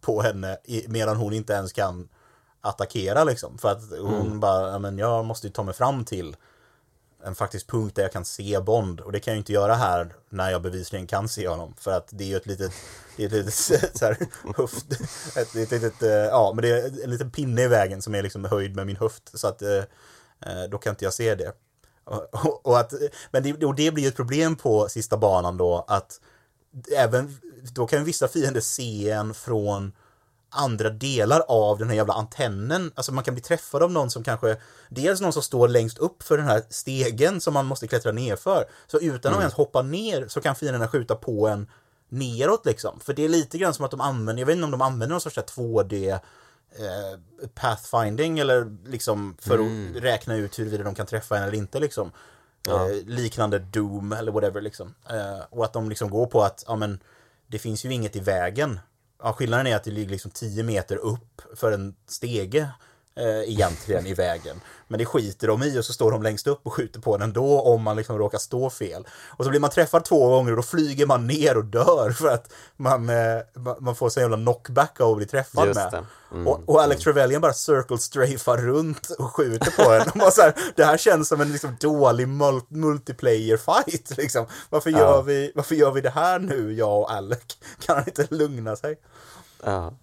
på 0.00 0.22
henne 0.22 0.58
medan 0.86 1.16
hon 1.16 1.32
inte 1.32 1.52
ens 1.52 1.72
kan 1.72 2.08
attackera 2.60 3.24
liksom. 3.24 3.58
För 3.58 3.72
att 3.72 3.82
hon 4.00 4.26
mm. 4.26 4.40
bara, 4.40 4.78
men 4.78 4.98
jag 4.98 5.24
måste 5.24 5.46
ju 5.46 5.52
ta 5.52 5.62
mig 5.62 5.74
fram 5.74 6.04
till 6.04 6.36
en 7.24 7.34
faktisk 7.34 7.66
punkt 7.66 7.94
där 7.94 8.02
jag 8.02 8.12
kan 8.12 8.24
se 8.24 8.60
Bond 8.60 9.00
och 9.00 9.12
det 9.12 9.20
kan 9.20 9.34
jag 9.34 9.40
inte 9.40 9.52
göra 9.52 9.74
här 9.74 10.14
när 10.28 10.50
jag 10.50 10.62
bevisligen 10.62 11.06
kan 11.06 11.28
se 11.28 11.48
honom 11.48 11.74
för 11.78 11.90
att 11.90 12.08
det 12.10 12.24
är 12.24 12.28
ju 12.28 12.36
ett 12.36 12.46
litet, 12.46 12.72
det 13.16 13.22
är 13.22 13.26
ett 13.26 13.32
litet 13.32 13.54
så 13.98 14.04
här, 14.04 14.16
höft, 14.56 14.92
ett, 15.36 15.56
ett 15.56 15.70
litet, 15.70 16.02
eh, 16.02 16.10
ja 16.10 16.52
men 16.54 16.62
det 16.62 16.68
är 16.68 17.04
en 17.04 17.10
liten 17.10 17.30
pinne 17.30 17.62
i 17.62 17.68
vägen 17.68 18.02
som 18.02 18.14
är 18.14 18.22
liksom 18.22 18.44
höjd 18.44 18.76
med 18.76 18.86
min 18.86 18.96
höft 18.96 19.38
så 19.38 19.48
att 19.48 19.62
eh, 19.62 19.82
då 20.70 20.78
kan 20.78 20.90
inte 20.90 21.04
jag 21.04 21.14
se 21.14 21.34
det. 21.34 21.52
Och, 22.62 22.78
att, 22.78 22.92
men 23.30 23.42
det, 23.42 23.64
och 23.64 23.74
det 23.74 23.90
blir 23.90 24.08
ett 24.08 24.16
problem 24.16 24.56
på 24.56 24.88
sista 24.88 25.16
banan 25.16 25.56
då 25.56 25.84
att 25.88 26.20
även, 26.96 27.38
då 27.74 27.86
kan 27.86 28.04
vissa 28.04 28.28
fiender 28.28 28.60
se 28.60 29.10
en 29.10 29.34
från 29.34 29.92
andra 30.50 30.90
delar 30.90 31.42
av 31.48 31.78
den 31.78 31.88
här 31.88 31.96
jävla 31.96 32.14
antennen. 32.14 32.92
Alltså 32.94 33.12
man 33.12 33.24
kan 33.24 33.34
bli 33.34 33.42
träffad 33.42 33.82
av 33.82 33.92
någon 33.92 34.10
som 34.10 34.24
kanske, 34.24 34.56
dels 34.88 35.20
någon 35.20 35.32
som 35.32 35.42
står 35.42 35.68
längst 35.68 35.98
upp 35.98 36.22
för 36.22 36.36
den 36.36 36.46
här 36.46 36.62
stegen 36.70 37.40
som 37.40 37.54
man 37.54 37.66
måste 37.66 37.88
klättra 37.88 38.12
ner 38.12 38.36
för. 38.36 38.64
Så 38.86 38.98
utan 38.98 39.32
mm. 39.32 39.34
att 39.34 39.40
ens 39.40 39.54
hoppa 39.54 39.82
ner 39.82 40.28
så 40.28 40.40
kan 40.40 40.54
fienderna 40.54 40.88
skjuta 40.88 41.14
på 41.14 41.48
en 41.48 41.70
neråt 42.08 42.66
liksom. 42.66 43.00
För 43.00 43.14
det 43.14 43.24
är 43.24 43.28
lite 43.28 43.58
grann 43.58 43.74
som 43.74 43.84
att 43.84 43.90
de 43.90 44.00
använder, 44.00 44.40
jag 44.40 44.46
vet 44.46 44.54
inte 44.54 44.64
om 44.64 44.70
de 44.70 44.82
använder 44.82 45.14
någon 45.14 45.20
sorts 45.20 45.38
2D 45.38 46.18
eh, 46.70 47.48
pathfinding 47.54 48.38
eller 48.38 48.76
liksom 48.86 49.36
för 49.40 49.58
mm. 49.58 49.96
att 49.96 50.02
räkna 50.02 50.36
ut 50.36 50.58
huruvida 50.58 50.84
de 50.84 50.94
kan 50.94 51.06
träffa 51.06 51.36
en 51.36 51.42
eller 51.42 51.58
inte 51.58 51.80
liksom. 51.80 52.12
Ja. 52.66 52.90
Eh, 52.90 52.96
liknande 53.06 53.58
Doom 53.58 54.12
eller 54.12 54.32
whatever 54.32 54.60
liksom. 54.60 54.94
Eh, 55.10 55.40
och 55.50 55.64
att 55.64 55.72
de 55.72 55.88
liksom 55.88 56.10
går 56.10 56.26
på 56.26 56.42
att, 56.42 56.64
ja 56.66 56.76
men, 56.76 57.00
det 57.46 57.58
finns 57.58 57.84
ju 57.84 57.92
inget 57.92 58.16
i 58.16 58.20
vägen. 58.20 58.80
Ja, 59.22 59.32
skillnaden 59.32 59.66
är 59.66 59.76
att 59.76 59.84
det 59.84 59.90
ligger 59.90 60.10
liksom 60.10 60.30
10 60.30 60.62
meter 60.62 60.96
upp 60.96 61.42
för 61.56 61.72
en 61.72 61.94
stege 62.06 62.68
eh, 63.18 63.52
egentligen 63.52 64.06
i 64.06 64.14
vägen. 64.14 64.60
Men 64.88 64.98
det 64.98 65.04
skiter 65.04 65.48
de 65.48 65.62
i 65.62 65.78
och 65.78 65.84
så 65.84 65.92
står 65.92 66.10
de 66.10 66.22
längst 66.22 66.46
upp 66.46 66.60
och 66.62 66.72
skjuter 66.72 67.00
på 67.00 67.16
den 67.16 67.28
ändå 67.28 67.60
om 67.60 67.82
man 67.82 67.96
liksom 67.96 68.18
råkar 68.18 68.38
stå 68.38 68.70
fel. 68.70 69.06
Och 69.36 69.44
så 69.44 69.50
blir 69.50 69.60
man 69.60 69.70
träffad 69.70 70.04
två 70.04 70.28
gånger 70.28 70.50
och 70.50 70.56
då 70.56 70.62
flyger 70.62 71.06
man 71.06 71.26
ner 71.26 71.56
och 71.56 71.64
dör 71.64 72.10
för 72.10 72.28
att 72.28 72.52
man, 72.76 73.08
eh, 73.08 73.40
man 73.80 73.94
får 73.94 74.08
så 74.08 74.20
jävla 74.20 74.36
knockback 74.36 75.00
av 75.00 75.10
att 75.10 75.16
bli 75.16 75.26
träffad 75.26 75.74
med. 75.74 76.04
Mm, 76.32 76.46
och, 76.46 76.60
och, 76.66 76.82
Alex 76.82 77.06
mm. 77.06 77.14
Trevelyan 77.14 77.40
bara 77.40 77.52
circle 77.52 77.98
strafar 77.98 78.56
runt 78.56 79.10
och 79.18 79.34
skjuter 79.34 79.84
på 79.84 79.90
den. 79.90 80.26
Och 80.26 80.32
så 80.32 80.42
här, 80.42 80.54
det 80.76 80.84
här 80.84 80.96
känns 80.96 81.28
som 81.28 81.40
en 81.40 81.52
liksom 81.52 81.76
dålig 81.80 82.28
mul 82.28 82.60
multiplayer 82.68 83.56
fight. 83.56 84.16
Liksom. 84.16 84.46
Varför, 84.70 84.90
ja. 84.90 84.98
gör 84.98 85.22
vi, 85.22 85.52
varför 85.54 85.74
gör 85.74 85.90
vi 85.90 86.00
det 86.00 86.10
här 86.10 86.38
nu, 86.38 86.72
jag 86.72 87.00
och 87.00 87.12
Alec? 87.12 87.38
Kan 87.86 87.96
han 87.96 88.04
inte 88.06 88.26
lugna 88.30 88.76
sig? 88.76 88.98
Ja. 89.64 89.94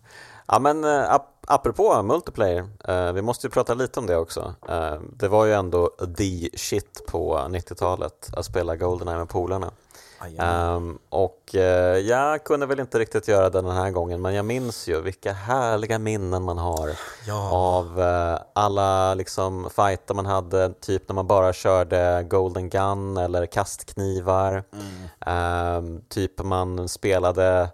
Ja 0.47 0.59
men 0.59 0.83
uh, 0.83 1.13
ap 1.13 1.31
apropå 1.47 2.01
multiplayer, 2.03 2.67
uh, 2.89 3.11
vi 3.13 3.21
måste 3.21 3.47
ju 3.47 3.51
prata 3.51 3.73
lite 3.73 3.99
om 3.99 4.05
det 4.05 4.17
också. 4.17 4.53
Uh, 4.69 5.01
det 5.13 5.27
var 5.27 5.45
ju 5.45 5.53
ändå 5.53 5.89
the 6.17 6.49
shit 6.57 7.05
på 7.07 7.37
90-talet 7.37 8.29
att 8.33 8.45
spela 8.45 8.75
Goldeneye 8.75 9.17
med 9.17 9.29
polarna. 9.29 9.71
Um, 10.39 10.99
och 11.09 11.51
uh, 11.53 11.61
jag 11.97 12.43
kunde 12.43 12.65
väl 12.65 12.79
inte 12.79 12.99
riktigt 12.99 13.27
göra 13.27 13.49
det 13.49 13.61
den 13.61 13.71
här 13.71 13.91
gången 13.91 14.21
men 14.21 14.33
jag 14.33 14.45
minns 14.45 14.87
ju 14.87 15.01
vilka 15.01 15.33
härliga 15.33 15.99
minnen 15.99 16.43
man 16.43 16.57
har 16.57 16.89
ja. 17.27 17.51
av 17.51 17.99
uh, 17.99 18.39
alla 18.53 19.13
liksom 19.13 19.69
fighter 19.75 20.13
man 20.13 20.25
hade, 20.25 20.73
typ 20.73 21.09
när 21.09 21.13
man 21.13 21.27
bara 21.27 21.53
körde 21.53 22.25
Golden 22.29 22.69
Gun 22.69 23.17
eller 23.17 23.45
kastknivar. 23.45 24.63
Mm. 24.73 25.77
Um, 25.77 26.01
typ 26.09 26.43
man 26.43 26.87
spelade, 26.89 27.69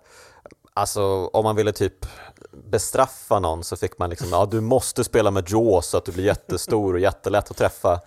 alltså 0.74 1.26
om 1.34 1.44
man 1.44 1.56
ville 1.56 1.72
typ 1.72 2.06
bestraffa 2.54 3.40
någon 3.40 3.64
så 3.64 3.76
fick 3.76 3.98
man 3.98 4.10
liksom, 4.10 4.28
ja 4.32 4.46
du 4.46 4.62
måste 4.62 5.04
spela 5.04 5.32
med 5.32 5.50
Jaws 5.50 5.86
så 5.86 5.98
att 5.98 6.06
du 6.06 6.12
blir 6.12 6.26
jättestor 6.26 6.94
och 6.94 7.00
jättelätt 7.00 7.52
att 7.52 7.58
träffa. 7.58 8.00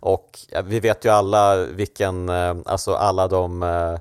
Och 0.00 0.38
vi 0.64 0.80
vet 0.80 1.04
ju 1.04 1.08
alla 1.08 1.56
vilken, 1.56 2.28
eh, 2.28 2.56
alltså 2.66 2.94
alla 2.94 3.28
de 3.28 3.62
eh, 3.62 3.98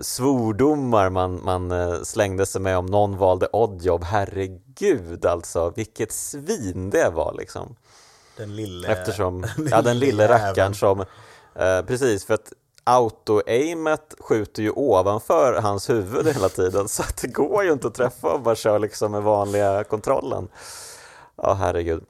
svordomar 0.00 1.10
man, 1.10 1.44
man 1.44 1.70
eh, 1.70 2.02
slängde 2.02 2.46
sig 2.46 2.60
med 2.60 2.78
om 2.78 2.86
någon 2.86 3.16
valde 3.16 3.48
oddjobb. 3.52 4.04
Herregud 4.04 5.26
alltså, 5.26 5.72
vilket 5.76 6.12
svin 6.12 6.90
det 6.90 7.10
var 7.10 7.34
liksom. 7.38 7.76
Den 8.36 8.56
lille... 8.56 8.88
Eftersom, 8.88 9.46
ja 9.70 9.82
den 9.82 9.98
lille 9.98 10.28
rackaren 10.28 10.74
som, 10.74 11.00
eh, 11.54 11.82
precis 11.86 12.24
för 12.24 12.34
att 12.34 12.52
auto-aimet 12.84 14.14
skjuter 14.18 14.62
ju 14.62 14.70
ovanför 14.70 15.60
hans 15.62 15.90
huvud 15.90 16.26
hela 16.26 16.48
tiden 16.48 16.88
så 16.88 17.02
att 17.02 17.16
det 17.16 17.28
går 17.28 17.64
ju 17.64 17.72
inte 17.72 17.86
att 17.86 17.94
träffa 17.94 18.32
och 18.32 18.40
bara 18.40 18.54
kör 18.54 18.78
liksom 18.78 19.12
med 19.12 19.22
vanliga 19.22 19.84
kontrollen. 19.84 20.48
Ja, 21.36 21.54
herregud. 21.54 22.04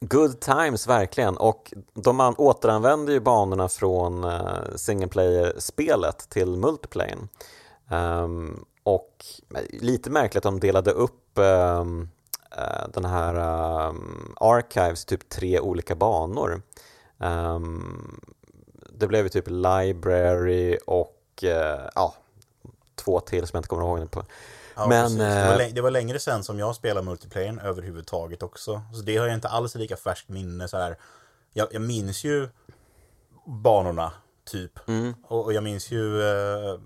Good 0.00 0.40
times 0.40 0.86
verkligen 0.86 1.36
och 1.36 1.72
de 1.94 2.34
återanvänder 2.38 3.12
ju 3.12 3.20
banorna 3.20 3.68
från 3.68 4.24
eh, 4.24 4.30
uh, 4.30 4.76
single 4.76 5.08
player-spelet 5.08 6.28
till 6.28 6.56
multiplayer. 6.56 7.16
Um, 7.16 7.28
ehm, 7.90 8.64
och 8.82 9.24
lite 9.70 10.10
märkligt 10.10 10.46
att 10.46 10.52
de 10.52 10.60
delade 10.60 10.90
upp 10.90 11.30
um, 11.34 12.08
uh, 12.58 12.88
den 12.94 13.04
här 13.04 13.34
um, 13.88 14.34
Archives 14.36 15.04
typ 15.04 15.28
tre 15.28 15.60
olika 15.60 15.94
banor. 15.94 16.62
Um, 17.18 18.20
det 18.98 19.06
blev 19.06 19.24
ju 19.24 19.28
typ 19.28 19.48
Library 19.48 20.78
och 20.86 21.44
uh, 21.44 21.88
ja, 21.94 22.14
två 22.94 23.20
till 23.20 23.46
som 23.46 23.56
jag 23.56 23.58
inte 23.58 23.68
kommer 23.68 23.82
ihåg 23.82 24.10
på. 24.10 24.24
Ja, 24.76 24.86
men, 24.86 25.18
det, 25.18 25.48
var 25.48 25.74
det 25.74 25.80
var 25.80 25.90
längre 25.90 26.18
sen 26.18 26.44
som 26.44 26.58
jag 26.58 26.74
spelade 26.74 27.06
multiplayer 27.06 27.60
överhuvudtaget 27.64 28.42
också. 28.42 28.82
Så 28.92 29.02
det 29.02 29.16
har 29.16 29.26
jag 29.26 29.34
inte 29.34 29.48
alls 29.48 29.74
lika 29.74 29.96
färskt 29.96 30.28
minne 30.28 30.68
så 30.68 30.76
här. 30.76 30.96
Jag, 31.52 31.68
jag 31.70 31.82
minns 31.82 32.24
ju 32.24 32.48
banorna, 33.46 34.12
typ. 34.44 34.88
Mm. 34.88 35.14
Och, 35.24 35.44
och, 35.44 35.52
jag 35.52 35.64
minns 35.64 35.90
ju 35.90 36.22
eh, 36.22 36.80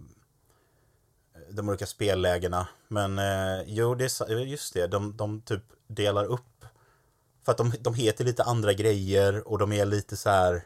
de 1.51 1.69
olika 1.69 1.87
spellägena. 1.87 2.69
Men 2.89 3.19
eh, 3.19 3.63
jo, 3.67 3.95
det 3.95 4.05
är 4.05 4.39
just 4.39 4.75
det. 4.75 4.87
De, 4.87 5.17
de 5.17 5.41
typ 5.41 5.63
delar 5.87 6.25
upp. 6.25 6.65
För 7.45 7.53
att 7.53 7.59
de, 7.59 7.73
de 7.81 7.95
heter 7.95 8.25
lite 8.25 8.43
andra 8.43 8.73
grejer 8.73 9.49
och 9.49 9.59
de 9.59 9.73
är 9.73 9.85
lite 9.85 10.17
så 10.17 10.31
här 10.31 10.63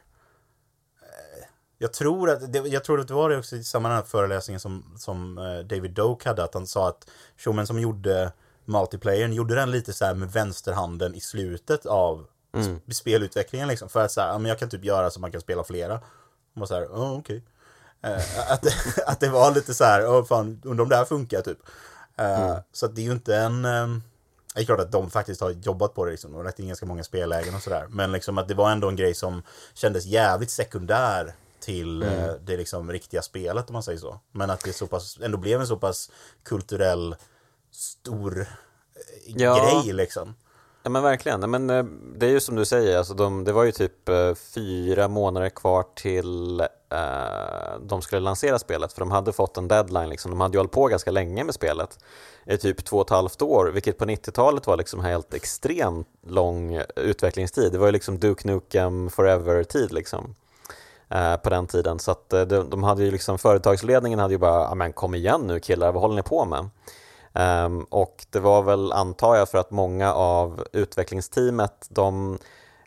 jag 1.79 1.93
tror 1.93 2.31
att 2.31 2.53
det, 2.53 2.59
jag 2.59 2.85
tror 2.85 3.01
att 3.01 3.09
det 3.09 3.15
var 3.15 3.31
det 3.31 3.39
också 3.39 3.57
i 3.57 3.65
samma 3.65 4.03
föreläsningen 4.03 4.61
som, 4.61 4.95
som 4.97 5.39
eh, 5.39 5.59
David 5.59 5.91
Doak 5.91 6.25
hade, 6.25 6.45
att 6.45 6.55
han 6.55 6.67
sa 6.67 6.89
att 6.89 7.11
showman 7.37 7.67
som 7.67 7.81
gjorde 7.81 8.33
multiplayern 8.65 9.33
gjorde 9.33 9.55
den 9.55 9.71
lite 9.71 9.93
så 9.93 10.15
med 10.15 10.33
vänsterhanden 10.33 11.15
i 11.15 11.21
slutet 11.21 11.87
av 11.87 12.27
mm. 12.55 12.81
spelutvecklingen 12.93 13.69
liksom. 13.69 13.89
För 13.89 14.05
att 14.05 14.13
så 14.13 14.21
här, 14.21 14.39
men 14.39 14.49
jag 14.49 14.59
kan 14.59 14.69
typ 14.69 14.85
göra 14.85 15.11
så 15.11 15.21
man 15.21 15.33
kan 15.33 15.41
spela 15.41 15.65
flera. 15.65 15.95
Och 15.95 16.57
man 16.59 16.69
så 16.69 16.75
här, 16.75 16.87
oh, 16.87 17.19
okej. 17.19 17.43
Okay. 18.01 18.15
Uh, 18.15 18.53
att, 18.53 18.67
att 19.07 19.21
det 19.21 19.29
var 19.29 19.55
lite 19.55 19.75
så 19.75 19.85
här, 19.85 20.07
oh, 20.07 20.25
fan, 20.25 20.61
undrar 20.65 20.83
om 20.83 20.89
det 20.89 20.97
här 20.97 21.05
funkar 21.05 21.43
typ. 21.43 21.59
Uh, 22.21 22.41
mm. 22.41 22.63
Så 22.73 22.87
att 22.87 22.97
det 22.97 23.01
är 23.01 23.05
ju 23.05 23.13
inte 23.13 23.37
en... 23.37 23.65
Um, 23.65 24.03
det 24.55 24.61
är 24.61 24.65
klart 24.65 24.81
att 24.81 24.93
de 24.93 25.11
faktiskt 25.11 25.41
har 25.41 25.51
jobbat 25.51 25.95
på 25.95 26.05
det 26.05 26.11
liksom. 26.11 26.35
Och 26.35 26.45
rätt 26.45 26.59
in 26.59 26.67
ganska 26.67 26.87
många 26.87 27.05
spellägen 27.05 27.55
och 27.55 27.63
sådär. 27.63 27.87
Men 27.89 28.13
liksom 28.13 28.39
att 28.39 28.49
det 28.49 28.55
var 28.55 28.71
ändå 28.71 28.89
en 28.89 28.97
grej 28.97 29.15
som 29.15 29.43
kändes 29.75 30.07
jävligt 30.07 30.51
sekundär 30.51 31.35
till 31.65 32.03
mm. 32.03 32.19
Eh, 32.19 32.35
det 32.35 32.57
liksom 32.57 32.93
riktiga 32.93 33.23
spelet 33.23 33.71
om 33.71 33.73
man 33.73 33.83
säger 33.83 33.99
så. 33.99 34.21
Men 34.33 34.51
att 34.51 34.61
det 34.61 34.73
så 34.73 34.87
pass, 34.87 35.19
ändå 35.23 35.39
blev 35.39 35.61
en 35.61 35.67
så 35.67 35.77
pass 35.77 36.11
kulturell 36.43 37.17
stor 37.71 38.41
eh, 38.41 38.47
ja. 39.27 39.83
grej 39.83 39.93
liksom. 39.93 40.35
Ja 40.83 40.91
men 40.91 41.03
verkligen, 41.03 41.51
men 41.51 41.71
eh, 41.71 41.85
det 42.17 42.27
är 42.27 42.31
ju 42.31 42.41
som 42.41 42.57
du 42.57 42.65
säger, 42.65 42.99
alltså 42.99 43.15
de, 43.15 43.45
det 43.45 43.53
var 43.53 43.65
ju 43.65 43.73
typ 43.73 44.09
fyra 44.55 45.09
månader 45.09 45.49
kvar 45.49 45.85
till 45.95 46.61
eh, 46.61 47.81
de 47.81 48.03
skulle 48.03 48.21
lansera 48.21 48.59
spelet 48.59 48.93
för 48.93 49.01
de 49.01 49.11
hade 49.11 49.33
fått 49.33 49.57
en 49.57 49.69
deadline, 49.69 50.09
liksom. 50.09 50.31
de 50.31 50.41
hade 50.41 50.53
ju 50.53 50.59
hållit 50.59 50.73
på 50.73 50.87
ganska 50.87 51.11
länge 51.11 51.45
med 51.45 51.55
spelet 51.55 51.99
i 52.47 52.57
typ 52.57 52.85
två 52.85 52.97
och 52.97 53.07
ett 53.07 53.11
halvt 53.11 53.43
år, 53.43 53.71
vilket 53.75 53.99
på 53.99 54.05
90-talet 54.05 54.67
var 54.67 54.77
liksom 54.77 55.01
helt 55.01 55.35
extremt 55.35 56.09
lång 56.27 56.83
utvecklingstid. 56.97 57.73
Det 57.73 57.79
var 57.79 57.87
ju 57.87 57.93
liksom 57.93 58.19
Duke 58.19 58.49
Nukem 58.49 59.11
Forever-tid 59.11 59.93
liksom. 59.93 60.35
Eh, 61.09 61.37
på 61.37 61.51
den 61.51 61.67
tiden. 61.67 61.99
Så 61.99 62.11
att 62.11 62.33
eh, 62.33 62.43
de, 62.43 62.71
de 62.71 62.83
hade 62.83 63.05
ju 63.05 63.11
liksom, 63.11 63.39
företagsledningen 63.39 64.19
hade 64.19 64.35
ju 64.35 64.39
bara, 64.39 64.69
ah, 64.69 64.75
men 64.75 64.93
kom 64.93 65.15
igen 65.15 65.41
nu 65.41 65.61
killar, 65.61 65.93
vad 65.93 66.03
håller 66.03 66.17
ni 66.17 66.23
på 66.23 66.45
med? 66.45 66.69
Um, 67.65 67.85
och 67.85 68.27
det 68.31 68.41
var 68.41 68.63
väl, 68.63 68.93
antar 68.93 69.37
jag, 69.37 69.49
för 69.49 69.59
att 69.59 69.71
många 69.71 70.15
av 70.15 70.65
utvecklingsteamet, 70.73 71.87
de, 71.89 72.39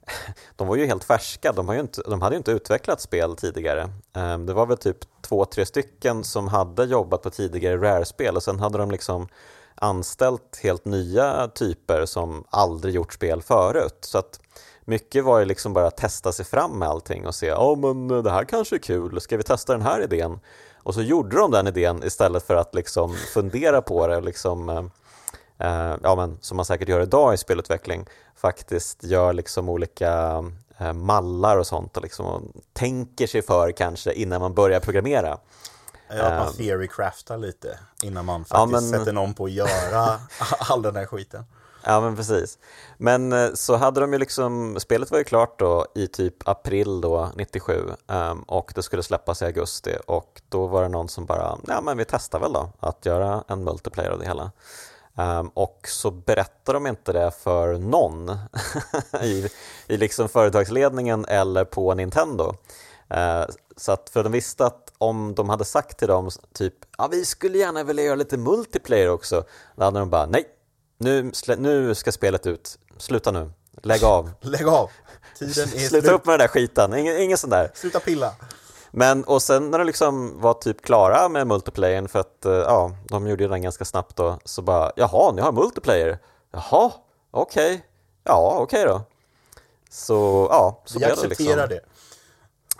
de 0.55 0.67
var 0.67 0.75
ju 0.75 0.85
helt 0.85 1.03
färska, 1.03 1.51
de, 1.51 1.67
har 1.67 1.75
ju 1.75 1.81
inte, 1.81 2.01
de 2.01 2.21
hade 2.21 2.35
ju 2.35 2.37
inte 2.37 2.51
utvecklat 2.51 3.01
spel 3.01 3.35
tidigare. 3.35 3.89
Um, 4.13 4.45
det 4.45 4.53
var 4.53 4.65
väl 4.65 4.77
typ 4.77 4.97
två, 5.21 5.45
tre 5.45 5.65
stycken 5.65 6.23
som 6.23 6.47
hade 6.47 6.83
jobbat 6.85 7.21
på 7.21 7.29
tidigare 7.29 7.77
Rare-spel 7.77 8.35
och 8.35 8.43
sen 8.43 8.59
hade 8.59 8.77
de 8.77 8.91
liksom 8.91 9.27
anställt 9.75 10.59
helt 10.63 10.85
nya 10.85 11.47
typer 11.47 12.05
som 12.05 12.43
aldrig 12.49 12.95
gjort 12.95 13.13
spel 13.13 13.41
förut. 13.41 13.97
Så 14.01 14.17
att 14.17 14.39
mycket 14.87 15.23
var 15.23 15.39
ju 15.39 15.45
liksom 15.45 15.73
bara 15.73 15.87
att 15.87 15.97
testa 15.97 16.31
sig 16.31 16.45
fram 16.45 16.79
med 16.79 16.87
allting 16.87 17.27
och 17.27 17.35
se, 17.35 17.45
ja 17.45 17.71
oh, 17.71 17.77
men 17.77 18.23
det 18.23 18.31
här 18.31 18.45
kanske 18.45 18.75
är 18.75 18.79
kul, 18.79 19.21
ska 19.21 19.37
vi 19.37 19.43
testa 19.43 19.73
den 19.73 19.81
här 19.81 20.03
idén? 20.03 20.39
Och 20.83 20.93
så 20.93 21.01
gjorde 21.01 21.37
de 21.37 21.51
den 21.51 21.67
idén 21.67 22.03
istället 22.03 22.43
för 22.43 22.55
att 22.55 22.75
liksom 22.75 23.15
fundera 23.33 23.81
på 23.81 24.07
det 24.07 24.17
och 24.17 24.23
liksom, 24.23 24.69
eh, 25.57 25.95
ja 26.03 26.15
men 26.15 26.37
som 26.41 26.57
man 26.57 26.65
säkert 26.65 26.89
gör 26.89 27.01
idag 27.01 27.33
i 27.33 27.37
spelutveckling, 27.37 28.05
faktiskt 28.35 29.03
gör 29.03 29.33
liksom 29.33 29.69
olika 29.69 30.43
eh, 30.77 30.93
mallar 30.93 31.57
och 31.57 31.67
sånt 31.67 31.97
och 31.97 32.03
liksom 32.03 32.25
och 32.25 32.41
tänker 32.73 33.27
sig 33.27 33.41
för 33.41 33.71
kanske 33.71 34.13
innan 34.13 34.41
man 34.41 34.53
börjar 34.53 34.79
programmera. 34.79 35.37
Ja, 36.09 36.23
att 36.23 36.39
man 36.39 36.47
eh, 36.47 36.53
theorycraftar 36.53 37.37
lite 37.37 37.79
innan 38.03 38.25
man 38.25 38.45
faktiskt 38.45 38.59
ja, 38.59 38.65
men... 38.65 38.99
sätter 38.99 39.13
någon 39.13 39.33
på 39.33 39.45
att 39.45 39.51
göra 39.51 40.19
all 40.59 40.81
den 40.81 40.95
här 40.95 41.05
skiten. 41.05 41.43
Ja 41.89 42.01
men 42.01 42.15
precis. 42.15 42.59
Men 42.97 43.33
eh, 43.33 43.49
så 43.53 43.75
hade 43.75 43.99
de 43.99 44.13
ju 44.13 44.19
liksom, 44.19 44.79
spelet 44.79 45.11
var 45.11 45.17
ju 45.17 45.23
klart 45.23 45.59
då 45.59 45.85
i 45.95 46.07
typ 46.07 46.47
april 46.47 47.01
då 47.01 47.31
97 47.35 47.73
um, 47.73 47.95
ehm, 48.07 48.41
och 48.41 48.71
det 48.75 48.83
skulle 48.83 49.03
släppas 49.03 49.41
i 49.41 49.45
augusti 49.45 49.95
och 50.07 50.41
då 50.49 50.67
var 50.67 50.83
det 50.83 50.89
någon 50.89 51.09
som 51.09 51.25
bara, 51.25 51.57
ja 51.67 51.81
men 51.81 51.97
vi 51.97 52.05
testar 52.05 52.39
väl 52.39 52.53
då 52.53 52.69
att 52.79 53.05
göra 53.05 53.43
en 53.47 53.63
multiplayer 53.63 54.09
av 54.09 54.19
det 54.19 54.25
hela. 54.25 54.51
Um, 55.15 55.47
och 55.53 55.87
så 55.87 56.11
berättar 56.11 56.73
de 56.73 56.87
inte 56.87 57.13
det 57.13 57.31
för 57.31 57.77
någon 57.77 58.37
i, 59.21 59.49
i 59.87 59.97
liksom 59.97 60.29
företagsledningen 60.29 61.25
eller 61.25 61.65
på 61.65 61.93
Nintendo. 61.93 62.53
Uh, 63.13 63.45
så 63.77 63.91
att 63.91 64.09
för 64.09 64.23
de 64.23 64.31
visste 64.31 64.65
att 64.65 64.93
om 64.97 65.35
de 65.35 65.49
hade 65.49 65.65
sagt 65.65 65.99
till 65.99 66.07
dem 66.07 66.29
typ, 66.53 66.73
ja 66.97 67.07
vi 67.11 67.25
skulle 67.25 67.57
gärna 67.57 67.83
vilja 67.83 68.03
göra 68.03 68.15
lite 68.15 68.37
multiplayer 68.37 69.09
också, 69.09 69.43
då 69.75 69.83
hade 69.83 69.99
de 69.99 70.09
bara, 70.09 70.25
nej 70.25 70.53
nu, 70.97 71.31
nu 71.57 71.95
ska 71.95 72.11
spelet 72.11 72.47
ut, 72.47 72.79
sluta 72.97 73.31
nu, 73.31 73.51
lägg 73.81 74.03
av. 74.03 74.31
lägg 74.41 74.67
av, 74.67 74.89
tiden 75.39 75.63
är 75.63 75.67
Sluta 75.67 75.89
slut. 75.89 76.05
upp 76.05 76.25
med 76.25 76.33
den 76.33 76.39
där 76.39 76.47
skiten, 76.47 76.93
ingen, 76.93 77.17
ingen 77.17 77.37
sån 77.37 77.49
där. 77.49 77.71
Sluta 77.73 77.99
pilla. 77.99 78.33
Men 78.91 79.23
och 79.23 79.41
sen 79.41 79.71
när 79.71 79.77
de 79.77 79.85
liksom 79.87 80.41
var 80.41 80.53
typ 80.53 80.81
klara 80.81 81.29
med 81.29 81.47
multiplayern 81.47 82.07
för 82.07 82.19
att 82.19 82.45
eh, 82.45 82.53
ja, 82.53 82.91
de 83.09 83.27
gjorde 83.27 83.47
den 83.47 83.61
ganska 83.61 83.85
snabbt 83.85 84.15
då, 84.15 84.39
så 84.45 84.61
bara 84.61 84.91
jaha, 84.95 85.31
ni 85.31 85.41
har 85.41 85.51
multiplayer? 85.51 86.19
Jaha, 86.51 86.91
okej, 87.31 87.73
okay. 87.73 87.81
ja 88.23 88.57
okej 88.59 88.83
okay 88.83 88.93
då. 88.93 89.01
Så 89.89 90.47
ja, 90.51 90.81
så 90.85 90.99
Vi 90.99 91.05
blev 91.05 91.15
det 91.15 91.27
liksom. 91.27 91.55
det. 91.69 91.79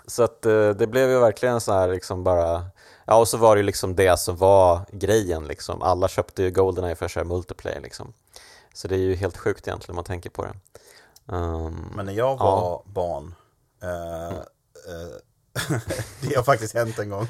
Så 0.06 0.22
att 0.22 0.46
eh, 0.46 0.70
det 0.70 0.86
blev 0.86 1.10
ju 1.10 1.18
verkligen 1.18 1.60
så 1.60 1.72
här 1.72 1.88
liksom 1.88 2.24
bara 2.24 2.64
Ja, 3.10 3.16
och 3.16 3.28
så 3.28 3.36
var 3.36 3.56
det 3.56 3.60
ju 3.60 3.66
liksom 3.66 3.94
det 3.94 4.20
som 4.20 4.36
var 4.36 4.80
grejen 4.92 5.44
liksom. 5.44 5.82
Alla 5.82 6.08
köpte 6.08 6.42
ju 6.42 6.50
Goldeneye 6.50 6.94
för 6.94 7.04
att 7.04 7.10
köra 7.10 7.24
multiplayer 7.24 7.80
liksom. 7.80 8.12
Så 8.74 8.88
det 8.88 8.94
är 8.94 8.98
ju 8.98 9.14
helt 9.14 9.36
sjukt 9.36 9.68
egentligen 9.68 9.92
om 9.92 9.96
man 9.96 10.04
tänker 10.04 10.30
på 10.30 10.44
det. 10.44 10.54
Um, 11.26 11.92
Men 11.96 12.06
när 12.06 12.12
jag 12.12 12.36
var 12.36 12.60
ja. 12.60 12.82
barn, 12.86 13.34
eh, 13.82 14.36
eh, 14.36 15.16
det 16.20 16.34
har 16.36 16.42
faktiskt 16.42 16.74
hänt 16.74 16.98
en 16.98 17.10
gång. 17.10 17.28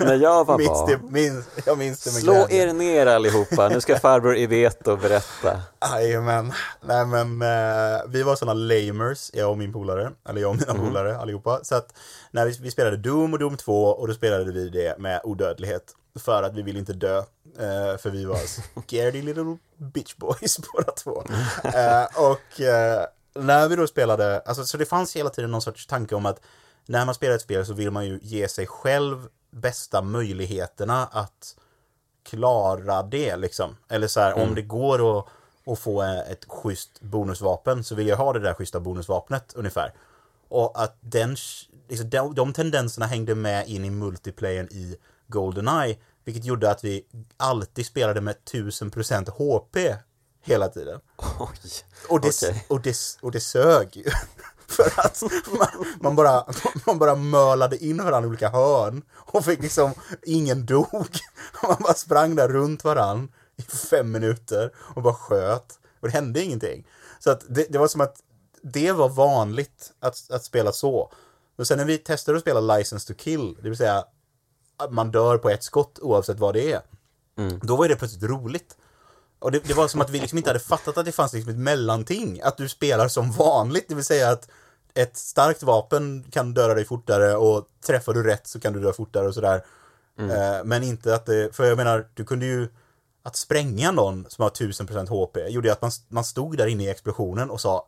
När 0.00 0.14
jag 0.14 0.44
var 0.46 0.58
minns 0.58 0.70
barn. 0.70 0.90
det, 0.90 1.10
minns, 1.12 1.46
jag 1.66 1.78
minns 1.78 2.04
det 2.04 2.12
med 2.12 2.22
Slå 2.22 2.32
glädje. 2.46 2.68
er 2.68 2.72
ner 2.72 3.06
allihopa, 3.06 3.68
nu 3.68 3.80
ska 3.80 3.98
farbror 3.98 4.36
Iveto 4.36 4.96
berätta. 4.96 5.60
Jajamän. 5.92 6.52
Nej 6.80 7.06
men 7.06 7.42
eh, 7.42 8.00
vi 8.08 8.22
var 8.22 8.36
sådana 8.36 8.54
lamers, 8.54 9.30
jag 9.34 9.50
och 9.50 9.58
min 9.58 9.72
polare, 9.72 10.12
eller 10.28 10.40
jag 10.40 10.50
och 10.50 10.56
mina 10.56 10.74
Mhm. 10.74 10.86
polare 10.86 11.18
allihopa. 11.18 11.60
Så 11.62 11.74
att 11.74 11.94
när 12.30 12.46
vi, 12.46 12.58
vi 12.62 12.70
spelade 12.70 12.96
Doom 12.96 13.32
och 13.32 13.38
Doom 13.38 13.56
2 13.56 13.84
och 13.86 14.08
då 14.08 14.14
spelade 14.14 14.52
vi 14.52 14.68
det 14.68 14.98
med 14.98 15.20
odödlighet. 15.24 15.82
För 16.20 16.42
att 16.42 16.54
vi 16.54 16.62
ville 16.62 16.78
inte 16.78 16.92
dö. 16.92 17.18
Eh, 17.58 17.98
för 17.98 18.10
vi 18.10 18.24
var 18.24 18.38
scaredy 18.82 19.22
little 19.22 19.56
bitch 19.76 20.14
boys 20.16 20.58
båda 20.72 20.92
två. 20.92 21.22
Eh, 21.64 22.04
och 22.30 22.60
eh, 22.60 23.04
när 23.34 23.68
vi 23.68 23.76
då 23.76 23.86
spelade, 23.86 24.40
alltså 24.40 24.64
så 24.64 24.76
det 24.76 24.86
fanns 24.86 25.16
hela 25.16 25.30
tiden 25.30 25.50
någon 25.50 25.62
sorts 25.62 25.86
tanke 25.86 26.14
om 26.14 26.26
att 26.26 26.40
när 26.90 27.04
man 27.04 27.14
spelar 27.14 27.34
ett 27.34 27.42
spel 27.42 27.66
så 27.66 27.72
vill 27.72 27.90
man 27.90 28.06
ju 28.06 28.18
ge 28.22 28.48
sig 28.48 28.66
själv 28.66 29.28
bästa 29.50 30.02
möjligheterna 30.02 31.06
att 31.06 31.56
klara 32.22 33.02
det 33.02 33.36
liksom. 33.36 33.76
Eller 33.88 34.08
så 34.08 34.20
här, 34.20 34.34
om 34.34 34.54
det 34.54 34.62
går 34.62 35.18
att, 35.18 35.26
att 35.66 35.78
få 35.78 36.02
ett 36.02 36.44
schysst 36.48 37.00
bonusvapen 37.00 37.84
så 37.84 37.94
vill 37.94 38.06
jag 38.06 38.16
ha 38.16 38.32
det 38.32 38.40
där 38.40 38.54
schyssta 38.54 38.80
bonusvapnet 38.80 39.52
ungefär. 39.54 39.92
Och 40.48 40.82
att 40.82 40.96
den, 41.00 41.36
liksom, 41.88 42.10
de, 42.10 42.34
de 42.34 42.52
tendenserna 42.52 43.06
hängde 43.06 43.34
med 43.34 43.68
in 43.68 43.84
i 43.84 43.90
multiplayern 43.90 44.68
i 44.70 44.96
Goldeneye, 45.26 45.96
vilket 46.24 46.44
gjorde 46.44 46.70
att 46.70 46.84
vi 46.84 47.06
alltid 47.36 47.86
spelade 47.86 48.20
med 48.20 48.36
1000% 48.50 49.30
HP 49.30 49.96
hela 50.42 50.68
tiden. 50.68 51.00
Oj, 51.38 51.48
Och 52.08 52.20
det, 52.20 52.28
okej. 52.28 52.66
och 52.68 52.80
det, 52.80 52.96
och 53.22 53.32
det 53.32 53.40
sög 53.40 53.96
ju. 53.96 54.04
För 54.76 55.00
att 55.00 55.22
man, 55.58 55.86
man, 56.00 56.16
bara, 56.16 56.44
man 56.86 56.98
bara 56.98 57.14
mölade 57.14 57.84
in 57.84 57.96
varandra 57.96 58.26
i 58.26 58.30
olika 58.30 58.48
hörn 58.48 59.02
och 59.16 59.44
fick 59.44 59.62
liksom, 59.62 59.92
ingen 60.22 60.66
dog. 60.66 60.86
Man 61.62 61.76
bara 61.80 61.94
sprang 61.94 62.34
där 62.34 62.48
runt 62.48 62.84
varann 62.84 63.32
i 63.56 63.62
fem 63.62 64.12
minuter 64.12 64.72
och 64.76 65.02
bara 65.02 65.14
sköt. 65.14 65.78
Och 66.00 66.08
det 66.08 66.12
hände 66.12 66.42
ingenting. 66.42 66.86
Så 67.18 67.30
att 67.30 67.44
det, 67.48 67.66
det 67.70 67.78
var 67.78 67.88
som 67.88 68.00
att 68.00 68.16
det 68.62 68.92
var 68.92 69.08
vanligt 69.08 69.92
att, 70.00 70.30
att 70.30 70.44
spela 70.44 70.72
så. 70.72 71.12
Och 71.56 71.66
sen 71.66 71.78
när 71.78 71.84
vi 71.84 71.98
testade 71.98 72.36
att 72.36 72.42
spela 72.42 72.60
License 72.60 73.06
to 73.06 73.14
Kill, 73.18 73.56
det 73.62 73.68
vill 73.68 73.78
säga 73.78 74.04
att 74.76 74.92
man 74.92 75.10
dör 75.10 75.38
på 75.38 75.50
ett 75.50 75.62
skott 75.62 75.98
oavsett 75.98 76.38
vad 76.38 76.54
det 76.54 76.72
är. 76.72 76.80
Då 77.62 77.76
var 77.76 77.88
det 77.88 77.96
plötsligt 77.96 78.30
roligt. 78.30 78.76
Och 79.38 79.52
det, 79.52 79.64
det 79.64 79.74
var 79.74 79.88
som 79.88 80.00
att 80.00 80.10
vi 80.10 80.20
liksom 80.20 80.38
inte 80.38 80.50
hade 80.50 80.60
fattat 80.60 80.98
att 80.98 81.04
det 81.04 81.12
fanns 81.12 81.32
liksom 81.32 81.52
ett 81.52 81.58
mellanting. 81.58 82.40
Att 82.42 82.56
du 82.56 82.68
spelar 82.68 83.08
som 83.08 83.32
vanligt, 83.32 83.88
det 83.88 83.94
vill 83.94 84.04
säga 84.04 84.30
att 84.30 84.48
ett 84.94 85.16
starkt 85.16 85.62
vapen 85.62 86.24
kan 86.30 86.54
döda 86.54 86.74
dig 86.74 86.84
fortare 86.84 87.36
och 87.36 87.64
träffar 87.86 88.12
du 88.14 88.22
rätt 88.22 88.46
så 88.46 88.60
kan 88.60 88.72
du 88.72 88.80
dö 88.80 88.92
fortare 88.92 89.28
och 89.28 89.34
sådär. 89.34 89.64
Eh, 90.20 90.64
men 90.64 90.82
inte 90.82 91.14
att 91.14 91.26
det, 91.26 91.56
för 91.56 91.64
jag 91.64 91.76
menar, 91.76 92.08
du 92.14 92.24
kunde 92.24 92.46
ju 92.46 92.68
att 93.22 93.36
spränga 93.36 93.90
någon 93.92 94.26
som 94.28 94.42
har 94.42 94.50
1000% 94.50 95.08
HP 95.08 95.36
gjorde 95.52 95.68
ju 95.68 95.72
att 95.72 95.82
man, 95.82 95.90
man 96.08 96.24
stod 96.24 96.56
där 96.56 96.66
inne 96.66 96.84
i 96.84 96.88
explosionen 96.90 97.50
och 97.50 97.60
sa 97.60 97.86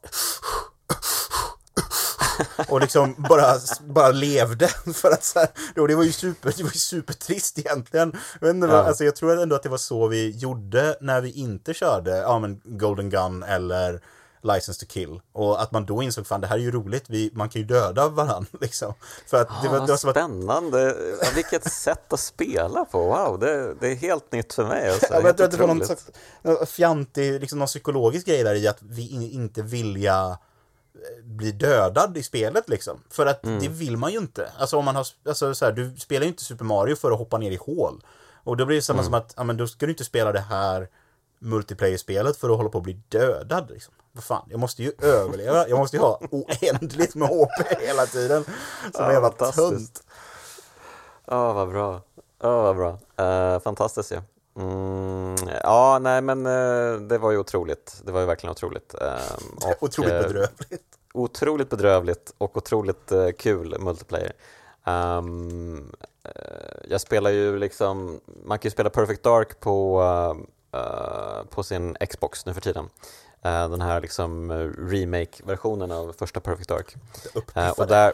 och 2.69 2.81
liksom 2.81 3.15
bara, 3.29 3.55
bara 3.81 4.11
levde 4.11 4.69
för 4.95 5.11
att 5.11 5.25
så 5.25 5.39
här, 5.39 5.49
då, 5.75 5.87
det 5.87 5.95
var 5.95 6.03
ju 6.05 6.13
super, 6.13 6.53
det 6.57 6.63
var 6.63 6.71
ju 6.71 6.79
supertrist 6.79 7.59
egentligen. 7.59 8.17
Vad- 8.41 8.57
Ja. 8.71 8.83
alltså, 8.83 9.05
jag 9.05 9.17
tror 9.17 9.39
ändå 9.43 9.57
att 9.57 9.63
det 9.63 9.69
var 9.69 9.79
så 9.79 10.09
vi 10.09 10.31
gjorde 10.31 10.97
när 11.01 11.21
vi 11.21 11.31
inte 11.31 11.75
körde 11.75 12.11
ja, 12.17 12.39
men 12.39 12.61
Golden 12.65 13.11
Gun 13.11 13.43
eller 13.43 14.01
License 14.43 14.81
to 14.81 14.93
Kill. 14.93 15.21
Och 15.33 15.63
att 15.63 15.73
man 15.73 15.85
då 15.87 16.03
insåg, 16.03 16.27
fan 16.27 16.41
det 16.41 16.47
här 16.47 16.57
är 16.57 16.61
ju 16.61 16.71
roligt, 16.71 17.05
vi, 17.09 17.31
man 17.35 17.49
kan 17.49 17.61
ju 17.63 17.67
döda 17.67 18.09
varandra 18.09 18.49
liksom. 18.61 18.95
För 19.27 19.41
att 19.41 19.49
det 19.63 19.69
var, 19.69 19.77
Ah, 19.77 19.81
det 19.81 19.87
var 19.87 19.95
att 19.95 20.01
spännande, 20.01 20.97
ja, 21.23 21.27
vilket 21.35 21.73
sätt 21.73 22.13
att 22.13 22.21
spela 22.21 22.85
på, 22.85 22.99
wow, 22.99 23.39
det, 23.39 23.75
det 23.75 23.89
är 23.89 23.95
helt 23.95 24.33
nytt 24.33 24.53
för 24.53 24.65
mig. 24.65 24.91
Alltså. 24.91 25.07
Ja, 25.11 25.21
jag 25.21 25.37
tror 25.37 25.45
att 25.47 25.53
det 25.53 25.59
var 25.59 25.67
någon 25.67 25.87
slags 25.87 26.07
fjantig, 26.71 27.41
liksom 27.41 27.59
någon 27.59 27.69
psykologisk 27.69 28.27
grej 28.27 28.45
där 28.45 28.55
i 28.55 28.69
att 28.69 28.79
vi 28.83 29.09
in, 29.09 29.23
inte 29.23 29.63
vilja 29.63 30.39
eh, 30.95 31.25
bli 31.25 31.53
dödad 31.53 32.17
i 32.17 32.23
spelet 32.23 32.69
liksom. 32.69 33.01
För 33.11 33.27
att 33.27 33.45
Mm. 33.45 33.59
det 33.61 33.69
vill 33.69 33.97
man 33.97 34.13
ju 34.13 34.19
inte. 34.19 34.53
Alltså 34.59 34.77
om 34.77 34.85
man 34.85 34.97
har, 34.97 35.07
alltså 35.29 35.55
så 35.55 35.65
här, 35.65 35.73
du 35.73 35.97
spelar 35.99 36.23
ju 36.23 36.29
inte 36.29 36.45
Super 36.45 36.65
Mario 36.65 36.97
för 36.97 37.11
att 37.13 37.19
hoppa 37.19 37.39
ner 37.39 37.51
i 37.51 37.57
hål. 37.57 38.05
Och 38.45 38.57
då 38.57 38.65
blir 38.67 38.77
det 38.77 38.83
samma 38.83 38.99
Mm. 38.99 39.05
som 39.05 39.15
att, 39.15 39.35
ja 39.37 39.45
men 39.45 39.57
då 39.57 39.67
ska 39.67 39.87
du 39.87 39.93
inte 39.93 40.05
spela 40.05 40.33
det 40.33 40.41
här 40.41 40.89
multiplayer-spelet 41.43 42.37
för 42.37 42.51
att 42.51 42.57
hålla 42.57 42.69
på 42.69 42.79
att 42.79 42.85
bli 42.85 43.01
dödad 43.09 43.71
liksom. 43.71 43.95
Vad 44.13 44.25
fan, 44.25 44.47
jag 44.51 44.61
måste 44.61 44.83
ju 44.83 44.93
överleva. 45.03 45.69
Jag 45.69 45.79
måste 45.79 45.97
ju 45.97 46.03
ha 46.03 46.21
oändligt 46.31 47.15
med 47.15 47.29
HP 47.29 47.81
hela 47.81 48.07
tiden. 48.07 48.45
Som 48.45 49.05
Ja, 49.05 49.13
jävla 49.13 49.31
tönt. 49.31 50.03
Ja, 51.27 51.53
vad 51.53 51.69
bra. 51.69 52.01
Ja, 52.43 52.63
vad 52.63 52.77
bra. 52.77 52.99
Eh, 53.27 53.61
fantastiskt 53.61 54.13
ju. 54.13 54.21
Mm, 54.57 55.37
ja, 55.63 55.99
nej 56.03 56.21
men 56.23 56.47
eh, 56.47 56.95
det 57.01 57.19
var 57.19 57.31
ju 57.31 57.39
otroligt. 57.39 58.01
Det 58.05 58.13
var 58.13 58.21
ju 58.21 58.27
verkligen 58.27 58.51
otroligt. 58.51 58.95
Ehm, 58.95 59.57
och, 59.57 59.83
Otroligt 59.83 60.11
bedrövligt. 60.23 60.83
otroligt 61.15 61.71
bedrövligt 61.71 62.35
och 62.39 62.57
otroligt 62.57 63.13
kul 63.39 63.77
multiplayer. 63.81 64.33
Eh, 64.87 65.23
jag 66.89 67.01
spelar 67.01 67.31
ju 67.31 67.59
liksom, 67.59 68.21
man 68.45 68.59
kan 68.59 68.67
ju 68.69 68.71
spela 68.71 68.91
Perfect 68.91 69.23
Dark 69.23 69.61
på, 69.61 70.03
på 71.51 71.63
sin 71.63 71.97
Xbox 72.11 72.47
nu 72.47 72.55
för 72.55 72.61
tiden. 72.61 72.89
Eh, 73.43 73.69
den 73.69 73.81
här 73.81 74.01
liksom 74.01 74.51
eh, 74.51 74.57
remake-versionen 74.91 75.93
av 75.93 76.13
första 76.19 76.41
Perfect 76.41 76.69
Dark. 76.69 76.95
Eh, 77.55 77.71
och 77.71 77.87
där, 77.87 78.13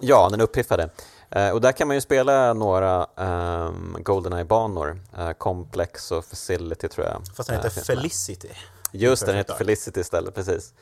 ja, 0.00 0.28
den 0.30 0.40
är 0.40 0.44
uppiffade. 0.44 0.90
Eh, 1.30 1.50
och 1.50 1.60
där 1.60 1.72
kan 1.72 1.88
man 1.88 1.96
ju 1.96 2.00
spela 2.00 2.52
några 2.52 3.06
um, 3.16 3.96
Goldeneye-banor. 4.00 5.00
Eh, 5.18 5.32
Complex 5.32 6.12
och 6.12 6.24
Facility 6.24 6.88
tror 6.88 7.06
jag. 7.06 7.22
Fast 7.36 7.48
den 7.48 7.58
eh, 7.58 7.64
heter. 7.64 7.80
Felicity. 7.80 8.50
Just 8.92 9.26
den 9.26 9.36
heter 9.36 9.48
Dark. 9.48 9.58
Felicity 9.58 10.00
istället, 10.00 10.34
precis. 10.34 10.72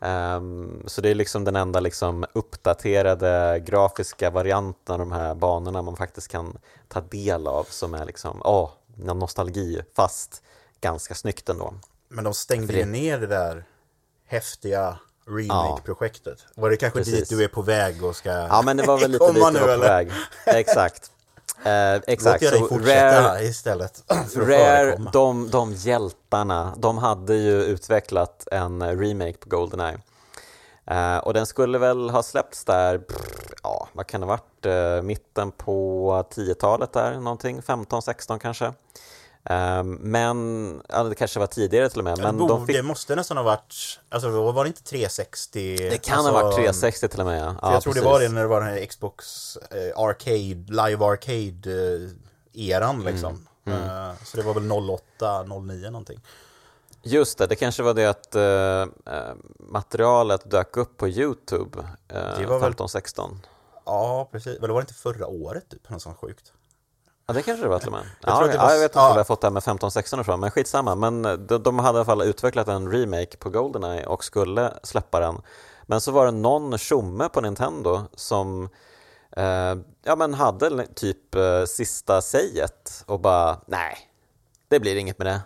Ehm, 0.00 0.82
så 0.86 1.00
det 1.00 1.10
är 1.10 1.14
liksom 1.14 1.44
den 1.44 1.56
enda 1.56 1.80
liksom 1.80 2.26
uppdaterade 2.32 3.60
grafiska 3.66 4.30
varianten 4.30 4.92
av 4.92 4.98
de 4.98 5.12
här 5.12 5.34
banorna 5.34 5.82
man 5.82 5.96
faktiskt 5.96 6.28
kan 6.28 6.58
ta 6.88 7.00
del 7.00 7.46
av 7.46 7.64
som 7.64 7.94
är 7.94 8.04
liksom, 8.04 8.42
åh, 8.44 8.70
nostalgi, 8.96 9.82
fast 9.96 10.42
ganska 10.80 11.14
snyggt 11.14 11.48
ändå. 11.48 11.74
Men 12.08 12.24
de 12.24 12.34
stängde 12.34 12.72
ju 12.72 12.84
ner 12.84 13.18
det 13.18 13.26
där 13.26 13.64
häftiga 14.26 14.98
remake-projektet. 15.28 16.38
Var 16.54 16.70
det 16.70 16.76
kanske 16.76 16.98
Precis. 16.98 17.14
dit 17.28 17.38
du 17.38 17.44
är 17.44 17.48
på 17.48 17.62
väg 17.62 18.04
och 18.04 18.16
ska 18.16 18.30
Ja, 18.30 18.62
men 18.64 18.76
det 18.76 18.82
var 18.82 18.98
väl 18.98 19.10
lite 19.10 19.24
dit 19.26 19.34
komma 19.34 19.50
nu 19.50 19.58
var 19.60 19.66
på 19.66 19.72
eller? 19.72 19.88
väg. 19.88 20.12
Exakt. 20.46 21.10
Eh, 21.64 21.94
Låt 21.94 22.04
exakt. 22.06 22.42
jag 22.42 22.52
dig 22.52 22.60
Så 22.60 22.68
fortsätta 22.68 23.22
Rare, 23.28 23.42
istället. 23.44 24.04
Rare 24.36 24.96
de, 25.12 25.50
de 25.50 25.72
hjältarna, 25.74 26.74
de 26.78 26.98
hade 26.98 27.34
ju 27.34 27.62
utvecklat 27.62 28.48
en 28.52 28.98
remake 29.00 29.32
på 29.32 29.48
Goldeneye. 29.48 29.98
Eh, 30.86 31.16
och 31.18 31.34
den 31.34 31.46
skulle 31.46 31.78
väl 31.78 32.10
ha 32.10 32.22
släppts 32.22 32.64
där, 32.64 32.98
pff, 32.98 33.16
ja, 33.62 33.88
vad 33.92 34.06
kan 34.06 34.20
det 34.20 34.26
ha 34.26 34.32
varit, 34.32 34.66
eh, 34.66 35.02
mitten 35.02 35.50
på 35.52 36.24
10-talet 36.34 36.92
där, 36.92 37.14
någonting, 37.20 37.60
15-16 37.62 38.38
kanske. 38.38 38.72
Eh, 39.44 39.82
men, 39.84 40.82
ja, 40.88 41.02
det 41.02 41.14
kanske 41.14 41.40
var 41.40 41.46
tidigare 41.46 41.88
till 41.90 41.98
och 41.98 42.04
med. 42.04 42.18
Men 42.18 42.38
Bo, 42.38 42.48
de 42.48 42.66
fick, 42.66 42.76
Det 42.76 42.82
måste 42.82 43.16
nästan 43.16 43.36
ha 43.36 43.44
varit, 43.44 44.00
alltså 44.08 44.28
var 44.52 44.64
det 44.64 44.68
inte 44.68 44.82
360? 44.82 45.76
det 45.76 46.02
kan 46.04 46.18
alltså, 46.18 46.32
ha 46.32 46.42
varit 46.42 46.54
360 46.54 47.08
till 47.08 47.20
och 47.20 47.26
med. 47.26 47.42
Ja, 47.42 47.54
för 47.60 47.72
jag 47.72 47.82
tror 47.82 47.94
det 47.94 48.00
precis. 48.00 48.12
var 48.12 48.20
det 48.20 48.28
när 48.28 48.40
det 48.40 48.46
var 48.46 48.60
den 48.60 48.70
här 48.70 48.86
Xbox 48.86 49.56
eh, 49.56 50.00
Arcade, 50.00 50.64
Live 50.88 51.04
Arcade-eran 51.04 52.90
Mm. 53.00 53.06
liksom. 53.06 53.46
Eh, 53.66 54.12
så 54.24 54.36
det 54.36 54.42
var 54.42 54.54
väl 54.54 54.72
08, 54.72 55.42
09 55.60 55.90
någonting. 55.90 56.20
Just 57.02 57.38
det, 57.38 57.46
det 57.46 57.56
kanske 57.56 57.82
var 57.82 57.94
det 57.94 58.06
att 58.06 58.34
eh, 58.34 59.14
eh, 59.14 59.34
materialet 59.58 60.50
dök 60.50 60.76
upp 60.76 60.96
på 60.96 61.08
Youtube 61.08 61.78
eh, 62.08 62.38
Det 62.38 62.46
var 62.46 62.58
väl- 62.58 62.72
15-16. 62.74 63.38
Ja, 63.84 64.28
precis. 64.32 64.60
Men 64.60 64.68
det 64.68 64.74
var 64.74 64.80
inte 64.80 64.94
förra 64.94 65.26
året 65.26 65.64
typ, 65.70 65.90
något 65.90 66.02
sånt 66.02 66.16
sjukt. 66.18 66.52
Ja, 67.30 67.34
det 67.34 67.42
kanske 67.42 67.62
det 67.64 67.68
var 67.68 67.78
till 67.78 67.88
och 67.88 67.92
med. 67.92 68.02
Jag 68.20 68.42
Ja, 68.42 68.46
det 68.46 68.54
ja, 68.54 68.62
var- 68.62 68.70
jag 68.72 68.78
vet 68.80 68.90
inte 68.90 68.98
ja. 68.98 69.04
om 69.06 69.10
jag 69.10 69.16
har 69.18 69.24
fått 69.24 69.40
det 69.40 69.46
här 69.46 69.52
med 69.52 69.62
15-16 69.62 70.20
ifrån, 70.20 70.40
men 70.40 70.50
skitsamma. 70.50 70.94
Men 70.94 71.24
eh, 71.24 71.32
de, 71.32 71.62
de 71.62 71.78
hade 71.78 71.96
i 71.96 71.98
alla 71.98 72.04
fall 72.04 72.22
utvecklat 72.22 72.68
en 72.68 72.92
remake 72.92 73.36
på 73.36 73.50
Goldeneye 73.50 74.06
och 74.06 74.24
skulle 74.24 74.72
släppa 74.82 75.20
den. 75.20 75.40
Men 75.86 76.00
så 76.00 76.12
var 76.12 76.24
det 76.26 76.32
någon 76.32 76.78
tjomme 76.78 77.28
på 77.28 77.40
Nintendo 77.40 78.00
som 78.14 78.68
eh, 79.36 79.74
ja, 80.02 80.16
men 80.16 80.34
hade 80.34 80.86
typ 80.86 81.34
eh, 81.34 81.64
sista 81.64 82.22
säget 82.22 83.02
och 83.06 83.20
bara 83.20 83.60
nej, 83.66 83.96
det 84.68 84.80
blir 84.80 84.96
inget 84.96 85.18
med 85.18 85.26
det. 85.26 85.40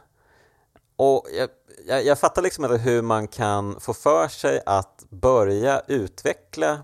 Och 0.97 1.27
jag, 1.39 1.49
jag, 1.87 2.05
jag 2.05 2.19
fattar 2.19 2.43
liksom 2.43 2.65
inte 2.65 2.77
hur 2.77 3.03
man 3.03 3.29
kan 3.29 3.81
få 3.81 3.95
för 3.95 4.29
sig 4.29 4.61
att 4.67 5.05
börja 5.09 5.83
utveckla 5.87 6.79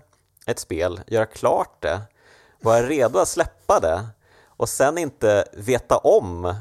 ett 0.45 0.59
spel, 0.59 1.01
göra 1.07 1.25
klart 1.25 1.81
det, 1.81 2.01
vara 2.61 2.83
redo 2.83 3.19
att 3.19 3.27
släppa 3.27 3.79
det 3.79 4.01
och 4.61 4.69
sen 4.69 4.97
inte 4.97 5.45
veta 5.53 5.97
om 5.97 6.55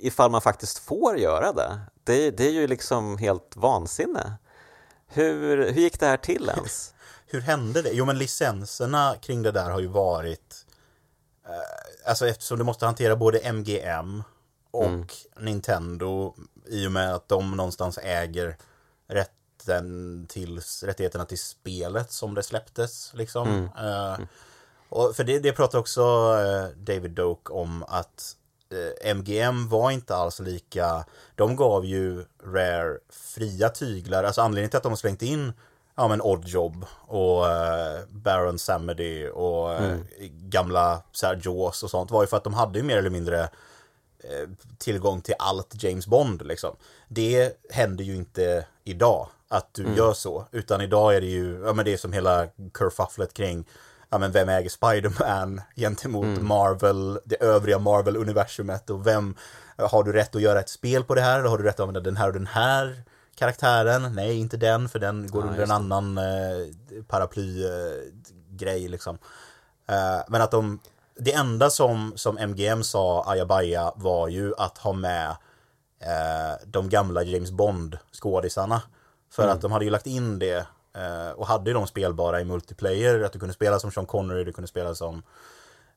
ifall 0.00 0.30
man 0.30 0.40
faktiskt 0.40 0.78
får 0.78 1.18
göra 1.18 1.52
det. 1.52 1.80
Det, 2.04 2.30
det 2.30 2.46
är 2.46 2.50
ju 2.50 2.66
liksom 2.66 3.18
helt 3.18 3.56
vansinne. 3.56 4.34
Hur, 5.06 5.72
hur 5.72 5.80
gick 5.80 6.00
det 6.00 6.06
här 6.06 6.16
till 6.16 6.50
ens? 6.56 6.94
hur 7.26 7.40
hände 7.40 7.82
det? 7.82 7.90
Jo 7.92 8.04
men 8.04 8.18
licenserna 8.18 9.16
kring 9.20 9.42
det 9.42 9.50
där 9.50 9.70
har 9.70 9.80
ju 9.80 9.86
varit 9.86 10.66
eh, 11.46 12.08
Alltså 12.10 12.28
eftersom 12.28 12.58
du 12.58 12.64
måste 12.64 12.86
hantera 12.86 13.16
både 13.16 13.52
MGM 13.52 14.22
och 14.70 14.84
mm. 14.84 15.06
Nintendo 15.40 16.34
i 16.66 16.86
och 16.86 16.92
med 16.92 17.14
att 17.14 17.28
de 17.28 17.56
någonstans 17.56 17.98
äger 18.02 18.56
rätten 19.06 20.26
till, 20.28 20.60
rättigheterna 20.82 21.24
till 21.24 21.40
spelet 21.40 22.12
som 22.12 22.34
det 22.34 22.42
släpptes. 22.42 23.14
Liksom. 23.14 23.48
Mm. 23.48 23.64
Uh, 23.64 24.26
och 24.94 25.16
för 25.16 25.24
det, 25.24 25.38
det 25.38 25.52
pratar 25.52 25.78
också 25.78 26.02
uh, 26.02 26.66
David 26.76 27.10
Doak 27.10 27.50
om 27.50 27.84
att 27.88 28.36
MGM 29.14 29.62
eh, 29.62 29.68
var 29.68 29.90
inte 29.90 30.16
alls 30.16 30.40
lika, 30.40 31.04
de 31.34 31.56
gav 31.56 31.84
ju 31.84 32.24
Rare 32.46 32.98
fria 33.10 33.68
tyglar, 33.68 34.24
alltså 34.24 34.40
anledningen 34.40 34.70
till 34.70 34.76
att 34.76 34.82
de 34.82 34.92
har 34.92 34.96
slängt 34.96 35.22
in 35.22 35.52
ja 35.94 36.08
men 36.08 36.22
Oddjob 36.22 36.84
och 37.06 37.44
uh, 37.44 38.06
Baron 38.08 38.58
Samedy 38.58 39.28
och 39.28 39.70
uh, 39.70 39.84
mm. 39.84 40.06
gamla 40.30 41.02
så 41.12 41.26
här, 41.26 41.40
Jaws 41.44 41.82
och 41.82 41.90
sånt 41.90 42.10
var 42.10 42.22
ju 42.22 42.26
för 42.26 42.36
att 42.36 42.44
de 42.44 42.54
hade 42.54 42.78
ju 42.78 42.84
mer 42.84 42.96
eller 42.96 43.10
mindre 43.10 43.42
uh, 43.42 44.48
tillgång 44.78 45.20
till 45.20 45.34
allt 45.38 45.82
James 45.82 46.06
Bond 46.06 46.46
liksom. 46.46 46.76
Det 47.08 47.52
händer 47.70 48.04
ju 48.04 48.16
inte 48.16 48.66
idag 48.84 49.28
att 49.48 49.74
du 49.74 49.82
mm. 49.82 49.96
gör 49.96 50.12
så, 50.12 50.44
utan 50.52 50.80
idag 50.80 51.16
är 51.16 51.20
det 51.20 51.26
ju, 51.26 51.62
ja 51.64 51.72
men 51.72 51.84
det 51.84 51.92
är 51.92 51.96
som 51.96 52.12
hela 52.12 52.46
kerfufflet 52.78 53.34
kring 53.34 53.64
ja 54.14 54.18
men 54.18 54.32
vem 54.32 54.48
äger 54.48 54.70
Spiderman 54.70 55.60
gentemot 55.76 56.24
mm. 56.24 56.46
Marvel, 56.46 57.18
det 57.24 57.42
övriga 57.42 57.78
Marvel-universumet 57.78 58.90
och 58.90 59.06
vem 59.06 59.36
har 59.76 60.04
du 60.04 60.12
rätt 60.12 60.34
att 60.34 60.42
göra 60.42 60.60
ett 60.60 60.68
spel 60.68 61.04
på 61.04 61.14
det 61.14 61.20
här 61.20 61.38
eller 61.38 61.48
har 61.48 61.58
du 61.58 61.64
rätt 61.64 61.74
att 61.74 61.80
använda 61.80 62.00
den 62.00 62.16
här 62.16 62.26
och 62.26 62.32
den 62.32 62.46
här 62.46 63.02
karaktären? 63.36 64.14
Nej, 64.14 64.38
inte 64.38 64.56
den 64.56 64.88
för 64.88 64.98
den 64.98 65.30
går 65.30 65.44
ja, 65.44 65.50
under 65.50 65.62
en 65.62 65.70
annan 65.70 66.18
eh, 66.18 66.24
paraplygrej 67.08 68.84
eh, 68.84 68.90
liksom. 68.90 69.18
Eh, 69.88 70.22
men 70.28 70.42
att 70.42 70.50
de, 70.50 70.78
det 71.16 71.32
enda 71.32 71.70
som, 71.70 72.12
som 72.16 72.38
MGM 72.48 72.82
sa 72.84 73.24
ajabaja 73.26 73.92
var 73.96 74.28
ju 74.28 74.54
att 74.58 74.78
ha 74.78 74.92
med 74.92 75.30
eh, 76.00 76.66
de 76.66 76.88
gamla 76.88 77.22
James 77.22 77.50
Bond 77.50 77.98
skådisarna. 78.12 78.82
För 79.32 79.42
mm. 79.42 79.54
att 79.54 79.60
de 79.60 79.72
hade 79.72 79.84
ju 79.84 79.90
lagt 79.90 80.06
in 80.06 80.38
det 80.38 80.66
och 81.36 81.46
hade 81.46 81.70
ju 81.70 81.74
de 81.74 81.86
spelbara 81.86 82.40
i 82.40 82.44
multiplayer, 82.44 83.20
att 83.20 83.32
du 83.32 83.38
kunde 83.38 83.54
spela 83.54 83.78
som 83.78 83.90
Sean 83.90 84.06
Connery, 84.06 84.44
du 84.44 84.52
kunde 84.52 84.68
spela 84.68 84.94
som 84.94 85.22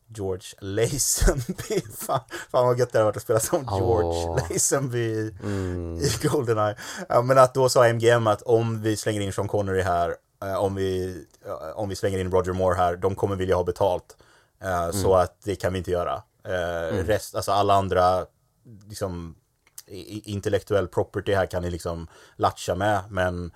George 0.07 0.53
Lazenby. 0.59 1.81
fan, 1.97 2.19
fan 2.51 2.67
vad 2.67 2.79
gött 2.79 2.91
det 2.91 2.97
hade 2.97 3.05
varit 3.05 3.17
att 3.17 3.23
spela 3.23 3.39
som 3.39 3.67
George 3.71 4.27
oh. 4.27 4.39
Lazenby 4.49 5.33
mm. 5.43 5.97
i 5.97 6.27
Goldeneye. 6.27 6.75
Ja, 7.09 7.21
men 7.21 7.37
att 7.37 7.53
då 7.53 7.69
sa 7.69 7.87
MGM 7.87 8.27
att 8.27 8.41
om 8.41 8.81
vi 8.81 8.97
slänger 8.97 9.21
in 9.21 9.33
Sean 9.33 9.47
Connery 9.47 9.81
här, 9.81 10.15
eh, 10.43 10.55
om, 10.55 10.75
vi, 10.75 11.17
eh, 11.45 11.77
om 11.79 11.89
vi 11.89 11.95
slänger 11.95 12.19
in 12.19 12.31
Roger 12.31 12.53
Moore 12.53 12.75
här, 12.75 12.95
de 12.95 13.15
kommer 13.15 13.35
vilja 13.35 13.55
ha 13.55 13.63
betalt. 13.63 14.17
Eh, 14.61 14.83
mm. 14.83 14.93
Så 14.93 15.15
att 15.15 15.41
det 15.43 15.55
kan 15.55 15.73
vi 15.73 15.79
inte 15.79 15.91
göra. 15.91 16.23
Eh, 16.43 16.93
mm. 16.93 17.05
rest, 17.05 17.35
alltså 17.35 17.51
alla 17.51 17.73
andra 17.73 18.25
liksom 18.87 19.35
intellektuell 20.23 20.87
property 20.87 21.33
här 21.33 21.45
kan 21.45 21.61
ni 21.61 21.69
liksom 21.69 22.07
latcha 22.35 22.75
med, 22.75 23.01
men 23.09 23.51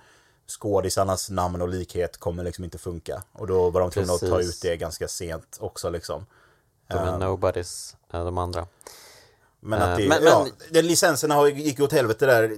skådisarnas 0.60 1.30
namn 1.30 1.62
och 1.62 1.68
likhet 1.68 2.16
kommer 2.16 2.44
liksom 2.44 2.64
inte 2.64 2.78
funka. 2.78 3.22
Och 3.32 3.46
då 3.46 3.70
var 3.70 3.80
de 3.80 3.90
tvungna 3.90 4.12
att 4.12 4.20
ta 4.20 4.40
ut 4.40 4.62
det 4.62 4.76
ganska 4.76 5.08
sent 5.08 5.56
också 5.60 5.90
liksom. 5.90 6.26
De 6.88 6.98
är 6.98 7.12
uh, 7.12 7.18
nobodies, 7.18 7.96
de 8.10 8.38
andra. 8.38 8.66
Men 9.60 9.82
att 9.82 9.96
det, 9.96 10.02
uh, 10.02 10.08
men, 10.08 10.24
ja, 10.24 10.46
men... 10.70 10.86
licenserna 10.86 11.34
har, 11.34 11.48
gick 11.48 11.80
åt 11.80 11.92
helvete 11.92 12.26
där 12.26 12.56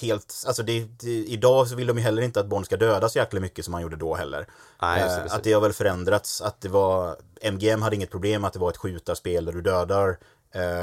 helt, 0.00 0.44
alltså 0.46 0.62
det, 0.62 0.84
det, 1.00 1.10
idag 1.10 1.68
så 1.68 1.74
vill 1.76 1.86
de 1.86 1.98
ju 1.98 2.02
heller 2.02 2.22
inte 2.22 2.40
att 2.40 2.46
Bond 2.46 2.66
ska 2.66 2.76
döda 2.76 3.08
så 3.08 3.18
jäkla 3.18 3.40
mycket 3.40 3.64
som 3.64 3.72
man 3.72 3.82
gjorde 3.82 3.96
då 3.96 4.14
heller. 4.14 4.46
Nej, 4.82 5.04
uh, 5.04 5.34
att 5.34 5.44
det 5.44 5.52
har 5.52 5.60
väl 5.60 5.72
förändrats, 5.72 6.40
att 6.40 6.60
det 6.60 6.68
var, 6.68 7.16
MGM 7.42 7.82
hade 7.82 7.96
inget 7.96 8.10
problem 8.10 8.44
att 8.44 8.52
det 8.52 8.58
var 8.58 8.70
ett 8.70 8.76
skjutarspel 8.76 9.44
där 9.44 9.52
du 9.52 9.62
dödar 9.62 10.18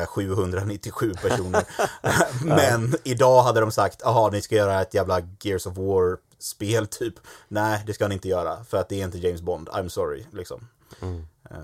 797 0.08 1.14
personer. 1.22 1.64
Men 2.46 2.96
idag 3.04 3.42
hade 3.42 3.60
de 3.60 3.72
sagt, 3.72 4.02
jaha, 4.04 4.30
ni 4.32 4.42
ska 4.42 4.56
göra 4.56 4.82
ett 4.82 4.94
jävla 4.94 5.22
Gears 5.42 5.68
of 5.68 5.78
War 5.78 6.18
spel 6.40 6.88
typ. 6.88 7.14
Nej, 7.48 7.84
det 7.88 7.94
ska 7.94 8.08
ni 8.08 8.14
inte 8.14 8.28
göra 8.28 8.64
för 8.64 8.78
att 8.78 8.90
det 8.90 9.02
är 9.02 9.06
inte 9.06 9.18
James 9.18 9.42
Bond. 9.42 9.70
I'm 9.70 9.90
sorry, 9.90 10.26
liksom. 10.32 10.68
Mm. 11.02 11.28
Uh. 11.52 11.58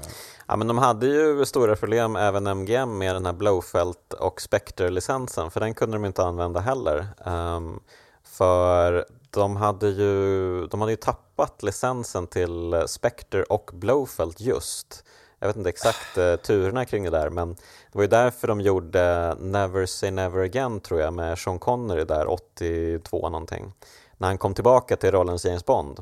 Ja, 0.47 0.55
men 0.55 0.67
de 0.67 0.77
hade 0.77 1.07
ju 1.07 1.45
stora 1.45 1.75
problem, 1.75 2.15
även 2.15 2.47
MGM, 2.47 2.97
med 2.97 3.15
den 3.15 3.25
här 3.25 3.33
Blowfelt 3.33 4.13
och 4.13 4.41
Spectre-licensen, 4.41 5.51
för 5.51 5.59
den 5.59 5.73
kunde 5.73 5.95
de 5.95 6.05
inte 6.05 6.23
använda 6.23 6.59
heller. 6.59 7.07
Um, 7.25 7.79
för 8.23 9.05
de 9.29 9.55
hade, 9.55 9.87
ju, 9.87 10.67
de 10.67 10.81
hade 10.81 10.91
ju 10.91 10.97
tappat 10.97 11.63
licensen 11.63 12.27
till 12.27 12.83
Spectre 12.87 13.43
och 13.43 13.71
Blowfelt 13.73 14.41
just. 14.41 15.03
Jag 15.43 15.47
vet 15.47 15.57
inte 15.57 15.69
exakt 15.69 16.17
uh, 16.17 16.35
turerna 16.35 16.85
kring 16.85 17.03
det 17.03 17.09
där, 17.09 17.29
men 17.29 17.53
det 17.53 17.97
var 17.97 18.01
ju 18.01 18.07
därför 18.07 18.47
de 18.47 18.61
gjorde 18.61 19.35
Never 19.39 19.85
Say 19.85 20.11
Never 20.11 20.43
Again, 20.43 20.79
tror 20.79 20.99
jag, 20.99 21.13
med 21.13 21.39
Sean 21.39 21.59
Connery 21.59 22.05
där, 22.05 22.27
82 22.27 23.29
någonting 23.29 23.73
när 24.17 24.27
han 24.27 24.37
kom 24.37 24.53
tillbaka 24.53 24.95
till 24.95 25.11
rollen 25.11 25.39
som 25.39 25.49
James 25.49 25.65
Bond. 25.65 25.99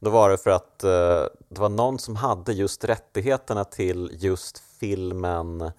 Då 0.00 0.10
var 0.10 0.30
det 0.30 0.38
för 0.38 0.50
att 0.50 0.84
uh, 0.84 0.90
det 1.48 1.60
var 1.60 1.68
någon 1.68 1.98
som 1.98 2.16
hade 2.16 2.52
just 2.52 2.84
rättigheterna 2.84 3.64
till 3.64 4.10
just 4.12 4.62
filmen 4.80 5.70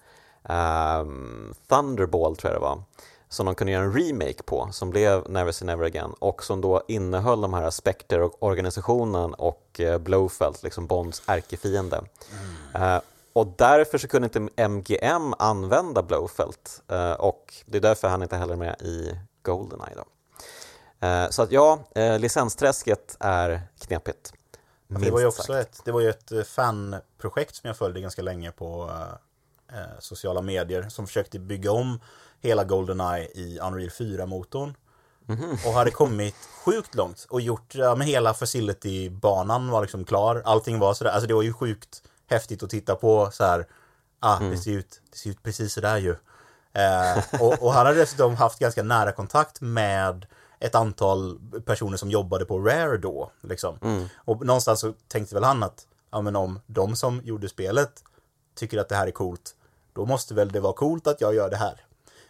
um, 0.42 1.54
Thunderball, 1.68 2.36
tror 2.36 2.52
jag 2.52 2.60
det 2.60 2.64
var, 2.64 2.82
som 3.28 3.46
de 3.46 3.54
kunde 3.54 3.72
göra 3.72 3.84
en 3.84 3.92
remake 3.92 4.42
på, 4.42 4.68
som 4.72 4.90
blev 4.90 5.30
Never 5.30 5.52
Say 5.52 5.66
Never 5.66 5.84
Again 5.84 6.14
och 6.18 6.44
som 6.44 6.60
då 6.60 6.82
innehöll 6.88 7.40
de 7.40 7.54
här 7.54 7.70
Spectre-organisationen 7.70 9.34
och 9.34 9.80
uh, 9.80 9.98
Blowfelt, 9.98 10.62
liksom 10.62 10.86
Bonds 10.86 11.22
ärkefiende. 11.26 12.04
Mm. 12.76 12.94
Uh, 12.94 13.00
och 13.32 13.54
därför 13.56 13.98
så 13.98 14.08
kunde 14.08 14.26
inte 14.26 14.68
MGM 14.68 15.34
använda 15.38 16.02
Blowfelt 16.02 16.82
och 17.18 17.54
det 17.66 17.78
är 17.78 17.82
därför 17.82 18.08
han 18.08 18.22
inte 18.22 18.36
heller 18.36 18.52
är 18.52 18.58
med 18.58 18.82
i 18.82 19.18
Goldeneye. 19.42 19.94
Då. 19.96 20.04
Eh, 21.00 21.30
så 21.30 21.42
att 21.42 21.52
ja, 21.52 21.84
eh, 21.94 22.18
licensträsket 22.18 23.16
är 23.20 23.62
knepigt. 23.80 24.32
Ja, 24.88 24.98
det 24.98 25.10
var 25.10 25.20
ju 25.20 25.26
också 25.26 25.42
sagt. 25.42 25.68
ett, 25.68 25.84
det 25.84 25.92
var 25.92 26.00
ju 26.00 26.08
ett 26.08 26.32
eh, 26.32 26.42
fanprojekt 26.42 27.56
som 27.56 27.68
jag 27.68 27.76
följde 27.76 28.00
ganska 28.00 28.22
länge 28.22 28.50
på 28.50 28.90
eh, 29.72 29.98
sociala 29.98 30.42
medier 30.42 30.88
som 30.88 31.06
försökte 31.06 31.38
bygga 31.38 31.72
om 31.72 32.00
hela 32.46 32.64
Goldeneye 32.64 33.28
i 33.34 33.58
Unreal 33.58 33.90
4-motorn. 33.90 34.74
Mm 35.28 35.40
-hmm. 35.40 35.66
Och 35.66 35.72
hade 35.72 35.90
kommit 35.90 36.34
sjukt 36.64 36.94
långt 36.94 37.26
och 37.28 37.40
gjort, 37.40 37.74
ja 37.74 37.94
men 37.94 38.06
hela 38.06 38.34
facility-banan 38.34 39.70
var 39.70 39.82
liksom 39.82 40.04
klar. 40.04 40.42
Allting 40.44 40.78
var 40.78 40.94
sådär, 40.94 41.10
alltså 41.10 41.26
det 41.26 41.34
var 41.34 41.42
ju 41.42 41.52
sjukt 41.52 42.02
häftigt 42.26 42.62
att 42.62 42.70
titta 42.70 42.94
på 42.94 43.30
så 43.32 43.44
här. 43.44 43.66
Ah, 44.20 44.36
mm. 44.36 44.50
det 44.50 44.58
ser 44.58 44.70
ut, 44.70 45.00
det 45.10 45.18
ser 45.18 45.30
ut 45.30 45.42
precis 45.42 45.72
sådär 45.72 45.96
ju. 45.96 46.16
Eh, 46.72 47.40
och, 47.40 47.62
och 47.62 47.72
han 47.72 47.86
hade 47.86 47.98
dessutom 47.98 48.34
haft 48.34 48.58
ganska 48.58 48.82
nära 48.82 49.12
kontakt 49.12 49.60
med 49.60 50.26
ett 50.60 50.74
antal 50.74 51.38
personer 51.64 51.96
som 51.96 52.10
jobbade 52.10 52.44
på 52.44 52.58
Rare 52.58 52.96
då. 52.96 53.30
Liksom. 53.40 53.78
Mm. 53.82 54.08
Och 54.16 54.46
någonstans 54.46 54.80
så 54.80 54.94
tänkte 55.08 55.34
väl 55.34 55.44
han 55.44 55.62
att 55.62 55.86
ja, 56.10 56.20
men 56.20 56.36
om 56.36 56.60
de 56.66 56.96
som 56.96 57.20
gjorde 57.24 57.48
spelet 57.48 58.02
tycker 58.54 58.78
att 58.78 58.88
det 58.88 58.96
här 58.96 59.06
är 59.06 59.10
coolt, 59.10 59.54
då 59.92 60.06
måste 60.06 60.34
väl 60.34 60.52
det 60.52 60.60
vara 60.60 60.72
coolt 60.72 61.06
att 61.06 61.20
jag 61.20 61.34
gör 61.34 61.50
det 61.50 61.56
här. 61.56 61.86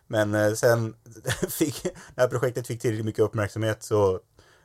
Men 0.06 0.34
eh, 0.34 0.52
sen 0.52 0.96
fick, 1.48 1.86
när 2.14 2.28
projektet 2.28 2.66
fick 2.66 2.80
tillräckligt 2.80 3.06
mycket 3.06 3.24
uppmärksamhet 3.24 3.82
så 3.82 4.20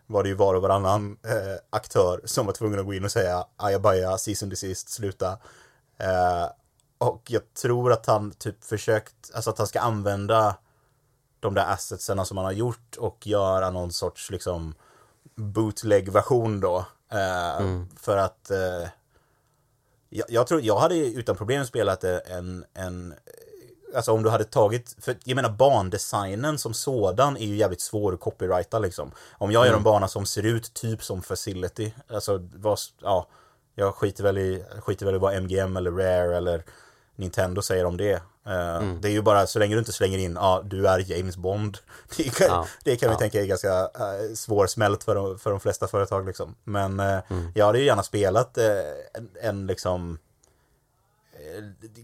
var 0.08 0.24
det 0.24 0.30
ju 0.30 0.36
var 0.36 0.54
och 0.54 0.62
varannan 0.62 1.18
eh, 1.24 1.60
aktör 1.70 2.22
som 2.26 2.46
var 2.46 2.54
tvungen 2.54 2.80
att 2.80 2.86
gå 2.86 2.94
in 2.94 3.06
och 3.06 3.12
säga 3.12 3.46
ajabaja, 3.58 4.18
season 4.18 4.50
desist, 4.50 4.90
sluta. 4.90 5.32
Eh, 5.98 6.50
och 6.98 7.22
jag 7.28 7.54
tror 7.54 7.92
att 7.92 8.06
han 8.06 8.32
typ 8.32 8.64
försökt, 8.64 9.32
alltså 9.34 9.50
att 9.50 9.58
han 9.58 9.68
ska 9.68 9.80
använda 9.80 10.56
de 11.40 11.54
där 11.54 11.74
assetserna 11.74 12.26
som 12.26 12.36
man 12.36 12.46
har 12.46 12.52
gjort 12.52 12.98
och 12.98 13.28
göra 13.28 13.70
någon 13.70 13.92
sorts 13.92 14.32
liksom 14.32 14.76
bootleg-version 15.36 16.60
då. 16.60 16.86
Eh, 17.12 17.58
mm. 17.58 17.88
För 17.98 18.18
att 18.18 18.52
eh, 18.52 18.88
jag, 20.10 20.26
jag, 20.30 20.48
tror, 20.48 20.62
jag 20.62 20.80
hade 20.80 20.96
utan 20.96 21.36
problem 21.36 21.66
spelat 21.66 22.04
en, 22.04 22.66
en 22.74 23.14
Alltså 23.96 24.12
om 24.12 24.24
du 24.24 24.30
hade 24.30 24.44
tagit, 24.44 24.96
för 25.00 25.18
jag 25.24 25.36
menar 25.36 25.50
bandesignen 25.50 26.58
som 26.58 26.74
sådan 26.74 27.38
är 27.38 27.46
ju 27.46 27.56
jävligt 27.56 27.82
svår 27.82 28.14
att 28.14 28.20
copyrighta 28.20 28.80
liksom. 28.80 29.12
Om 29.32 29.52
jag 29.52 29.66
gör 29.66 29.74
en 29.74 29.74
mm. 29.74 29.84
bana 29.84 30.08
som 30.08 30.26
ser 30.26 30.46
ut 30.46 30.74
typ 30.74 31.04
som 31.04 31.22
Facility, 31.22 31.92
alltså 32.10 32.48
vad, 32.56 32.80
ja, 33.02 33.28
jag 33.76 33.96
skiter 33.96 34.24
väl 34.24 34.38
i, 34.38 34.64
skiter 34.80 35.06
väl 35.06 35.16
i 35.16 35.18
vad 35.18 35.44
MGM 35.44 35.78
eller 35.78 35.92
Rare 35.92 36.38
eller 36.38 36.64
Nintendo 37.16 37.62
säger 37.62 37.86
om 37.86 37.98
det. 37.98 38.22
Uh, 38.48 38.54
mm. 38.54 39.02
Det 39.02 39.08
är 39.08 39.12
ju 39.12 39.22
bara 39.22 39.48
så 39.48 39.60
länge 39.60 39.76
du 39.76 39.80
inte 39.80 39.92
slänger 39.92 40.18
in, 40.18 40.34
ja, 40.36 40.42
ah, 40.42 40.62
du 40.62 40.88
är 40.88 41.12
James 41.12 41.38
Bond. 41.38 41.78
Det 42.18 42.36
kan, 42.36 42.48
ja. 42.48 42.68
det 42.84 42.96
kan 42.96 43.10
vi 43.10 43.14
ja. 43.14 43.20
tänka 43.20 43.42
är 43.42 43.46
ganska 43.46 43.84
uh, 43.84 44.34
svårsmält 44.36 45.04
för 45.04 45.16
de, 45.16 45.40
för 45.40 45.50
de 45.50 45.60
flesta 45.60 45.88
företag 45.88 46.28
liksom. 46.28 46.56
Men 46.64 47.00
uh, 47.00 47.20
mm. 47.30 47.52
jag 47.56 47.66
hade 47.66 47.80
ju 47.80 47.86
gärna 47.86 48.04
spelat 48.04 48.58
uh, 48.58 48.64
en, 49.14 49.30
en 49.42 49.68
liksom 49.68 50.20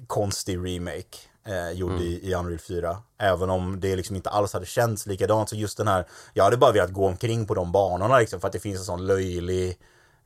konstig 0.07 0.57
remake 0.57 1.17
eh, 1.47 1.71
gjord 1.71 1.91
mm. 1.91 2.03
i, 2.03 2.19
i 2.23 2.33
Unreal 2.33 2.59
4. 2.59 2.97
Även 3.17 3.49
om 3.49 3.79
det 3.79 3.95
liksom 3.95 4.15
inte 4.15 4.29
alls 4.29 4.53
hade 4.53 4.65
känts 4.65 5.05
likadant. 5.05 5.49
Så 5.49 5.55
just 5.55 5.77
den 5.77 5.87
här, 5.87 6.05
jag 6.33 6.43
hade 6.43 6.57
bara 6.57 6.71
velat 6.71 6.93
gå 6.93 7.07
omkring 7.07 7.47
på 7.47 7.53
de 7.53 7.71
banorna 7.71 8.19
liksom 8.19 8.39
för 8.39 8.47
att 8.47 8.53
det 8.53 8.59
finns 8.59 8.79
en 8.79 8.85
sån 8.85 9.07
löjlig 9.07 9.77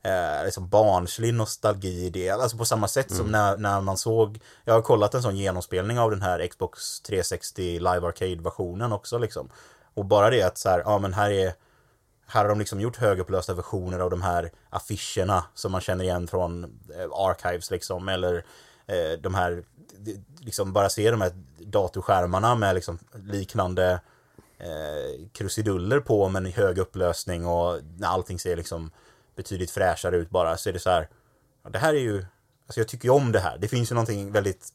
eh, 0.02 0.44
liksom 0.44 0.68
barnslig 0.68 1.34
nostalgi 1.34 2.06
i 2.06 2.10
det. 2.10 2.30
Alltså 2.30 2.56
på 2.56 2.64
samma 2.64 2.88
sätt 2.88 3.14
som 3.14 3.26
när, 3.26 3.56
när 3.56 3.80
man 3.80 3.96
såg, 3.96 4.40
jag 4.64 4.74
har 4.74 4.82
kollat 4.82 5.14
en 5.14 5.22
sån 5.22 5.36
genomspelning 5.36 5.98
av 5.98 6.10
den 6.10 6.22
här 6.22 6.46
Xbox 6.46 7.00
360 7.00 7.62
Live 7.62 8.06
Arcade-versionen 8.06 8.92
också 8.92 9.18
liksom. 9.18 9.50
Och 9.94 10.04
bara 10.04 10.30
det 10.30 10.42
att 10.42 10.58
så 10.58 10.68
här, 10.68 10.82
ja 10.84 10.98
men 10.98 11.14
här 11.14 11.30
är 11.30 11.52
här 12.26 12.42
har 12.42 12.48
de 12.48 12.58
liksom 12.58 12.80
gjort 12.80 12.96
högupplösta 12.96 13.54
versioner 13.54 13.98
av 13.98 14.10
de 14.10 14.22
här 14.22 14.50
affischerna 14.70 15.44
som 15.54 15.72
man 15.72 15.80
känner 15.80 16.04
igen 16.04 16.26
från 16.26 16.64
eh, 16.64 17.12
Archives 17.12 17.70
liksom, 17.70 18.08
eller 18.08 18.44
eh, 18.86 19.18
de 19.20 19.34
här, 19.34 19.64
liksom 20.44 20.72
bara 20.72 20.88
se 20.88 21.10
de 21.10 21.20
här 21.20 21.32
datorskärmarna 21.58 22.54
med 22.54 22.74
liksom 22.74 22.98
liknande 23.14 24.00
eh, 24.58 25.28
krusiduller 25.32 26.00
på 26.00 26.28
men 26.28 26.46
i 26.46 26.50
hög 26.50 26.78
upplösning 26.78 27.46
och 27.46 27.80
när 27.96 28.08
allting 28.08 28.38
ser 28.38 28.56
liksom 28.56 28.90
betydligt 29.36 29.70
fräschare 29.70 30.16
ut 30.16 30.30
bara 30.30 30.56
så 30.56 30.68
är 30.68 30.72
det 30.72 30.78
så 30.78 30.90
här, 30.90 31.08
ja, 31.62 31.70
det 31.70 31.78
här 31.78 31.94
är 31.94 32.00
ju, 32.00 32.24
alltså 32.66 32.80
jag 32.80 32.88
tycker 32.88 33.04
ju 33.04 33.12
om 33.12 33.32
det 33.32 33.40
här, 33.40 33.58
det 33.58 33.68
finns 33.68 33.90
ju 33.90 33.94
någonting 33.94 34.32
väldigt 34.32 34.68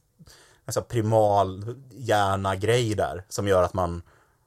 alltså 0.65 0.81
primal 0.81 1.76
hjärna 1.91 2.56
grej 2.56 2.95
där 2.95 3.23
som 3.30 3.48
gör 3.48 3.64
att 3.64 3.73
man, 3.73 4.02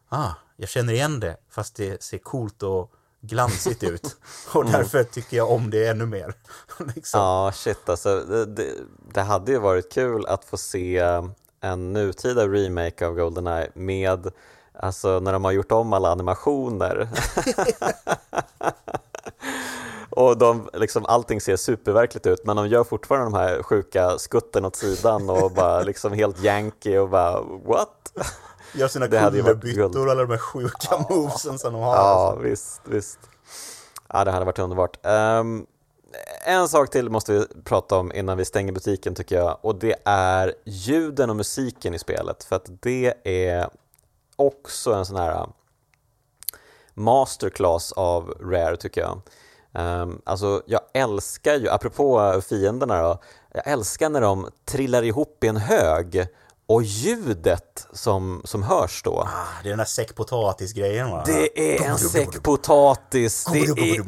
ah, 0.09 0.33
jag 0.57 0.69
känner 0.69 0.93
igen 0.93 1.21
det 1.21 1.37
fast 1.51 1.77
det 1.77 2.03
ser 2.03 2.19
coolt 2.19 2.63
och 2.63 2.93
glansigt 3.21 3.83
ut. 3.83 4.17
Och 4.55 4.61
Mm. 4.61 4.73
därför 4.73 5.05
tycker 5.05 5.37
jag 5.37 5.51
om 5.51 5.71
det 5.71 5.87
ännu 5.89 6.07
mer. 6.07 6.35
liksom. 6.95 7.21
Ja, 7.21 7.53
shit 7.55 7.89
alltså. 7.89 8.21
Det, 8.21 8.47
det, 8.47 8.67
det 9.15 9.21
hade 9.21 9.53
ju 9.53 9.59
varit 9.59 9.93
kul 9.93 10.27
att 10.27 10.45
få 10.45 10.57
se 10.57 10.99
en 11.61 11.93
nutida 11.93 12.49
remake 12.49 13.07
av 13.07 13.15
Goldeneye 13.15 13.71
med, 13.75 14.33
alltså 14.79 15.21
när 15.21 15.33
de 15.33 15.45
har 15.45 15.53
gjort 15.53 15.73
om 15.73 15.93
alla 15.93 16.13
animationer. 16.13 17.09
Och 20.11 20.39
de, 20.39 20.69
liksom, 20.73 21.07
allting 21.07 21.41
ser 21.41 21.57
superverkligt 21.57 22.27
ut 22.27 22.45
men 22.45 22.57
de 22.57 22.69
gör 22.69 22.85
fortfarande 22.85 23.27
de 23.27 23.35
här 23.35 23.63
sjuka 23.63 24.19
skutten 24.19 24.65
åt 24.65 24.77
sidan 24.77 25.31
och 25.31 25.53
bara 25.53 25.83
liksom 25.83 26.13
helt 26.13 26.43
yankee 26.45 26.99
och 26.99 27.09
bara 27.09 27.41
what? 27.43 28.13
Gör 28.75 28.89
sina 28.89 29.09
kullerbyttor 29.09 30.11
alla 30.11 30.21
de 30.21 30.31
här 30.31 30.39
sjuka 30.39 31.07
movesen 31.11 31.59
som 31.59 31.73
de 31.73 31.83
har. 31.83 31.97
Ja, 31.97 32.01
alltså. 32.01 32.43
visst, 32.43 32.81
visst. 32.85 33.19
Ja, 34.09 34.25
det 34.25 34.31
hade 34.31 34.45
varit 34.45 34.59
underbart. 34.59 35.07
Ehm, 35.07 35.67
en 36.47 36.69
sak 36.69 36.91
till 36.91 37.11
måste 37.11 37.33
vi 37.33 37.47
prata 37.65 37.97
om 37.97 38.13
innan 38.13 38.39
vi 38.39 38.45
stänger 38.45 38.73
butiken 38.73 39.15
tycker 39.15 39.37
jag 39.37 39.59
och 39.61 39.75
det 39.75 39.95
är 40.05 40.55
ljuden 40.65 41.31
och 41.31 41.37
musiken 41.37 41.95
i 41.95 41.99
spelet 41.99 42.45
för 42.45 42.57
att 42.57 42.71
det 42.81 43.15
är 43.25 43.69
också 44.37 44.93
en 44.93 45.07
sån 45.07 45.17
här 45.17 45.31
äh, 45.31 45.47
masterclass 46.95 47.93
av 47.93 48.35
Rare 48.41 48.77
tycker 48.77 49.01
jag. 49.01 49.21
Um, 49.73 50.23
alltså 50.25 50.63
jag 50.67 50.81
älskar 50.95 51.55
ju, 51.55 51.69
apropå 51.69 52.41
fienderna 52.49 53.03
då, 53.03 53.21
jag 53.53 53.67
älskar 53.67 54.11
när 54.11 54.21
de 54.21 54.49
trillar 54.65 55.03
ihop 55.03 55.45
i 55.45 55.47
en 55.47 55.57
hög 55.57 56.27
och 56.71 56.83
ljudet 56.83 57.87
som, 57.93 58.43
som 58.45 58.63
hörs 58.63 59.03
då. 59.03 59.21
Ah, 59.21 59.63
det 59.63 59.69
är 59.69 59.71
den 59.71 59.79
där 59.79 59.85
säckpotatis-grejen 59.85 61.11
va? 61.11 61.23
Det 61.27 61.81
är 61.81 61.89
en 61.91 61.99
säck 61.99 62.43
potatis. 62.43 63.45
Det 63.53 63.59
är, 63.59 64.05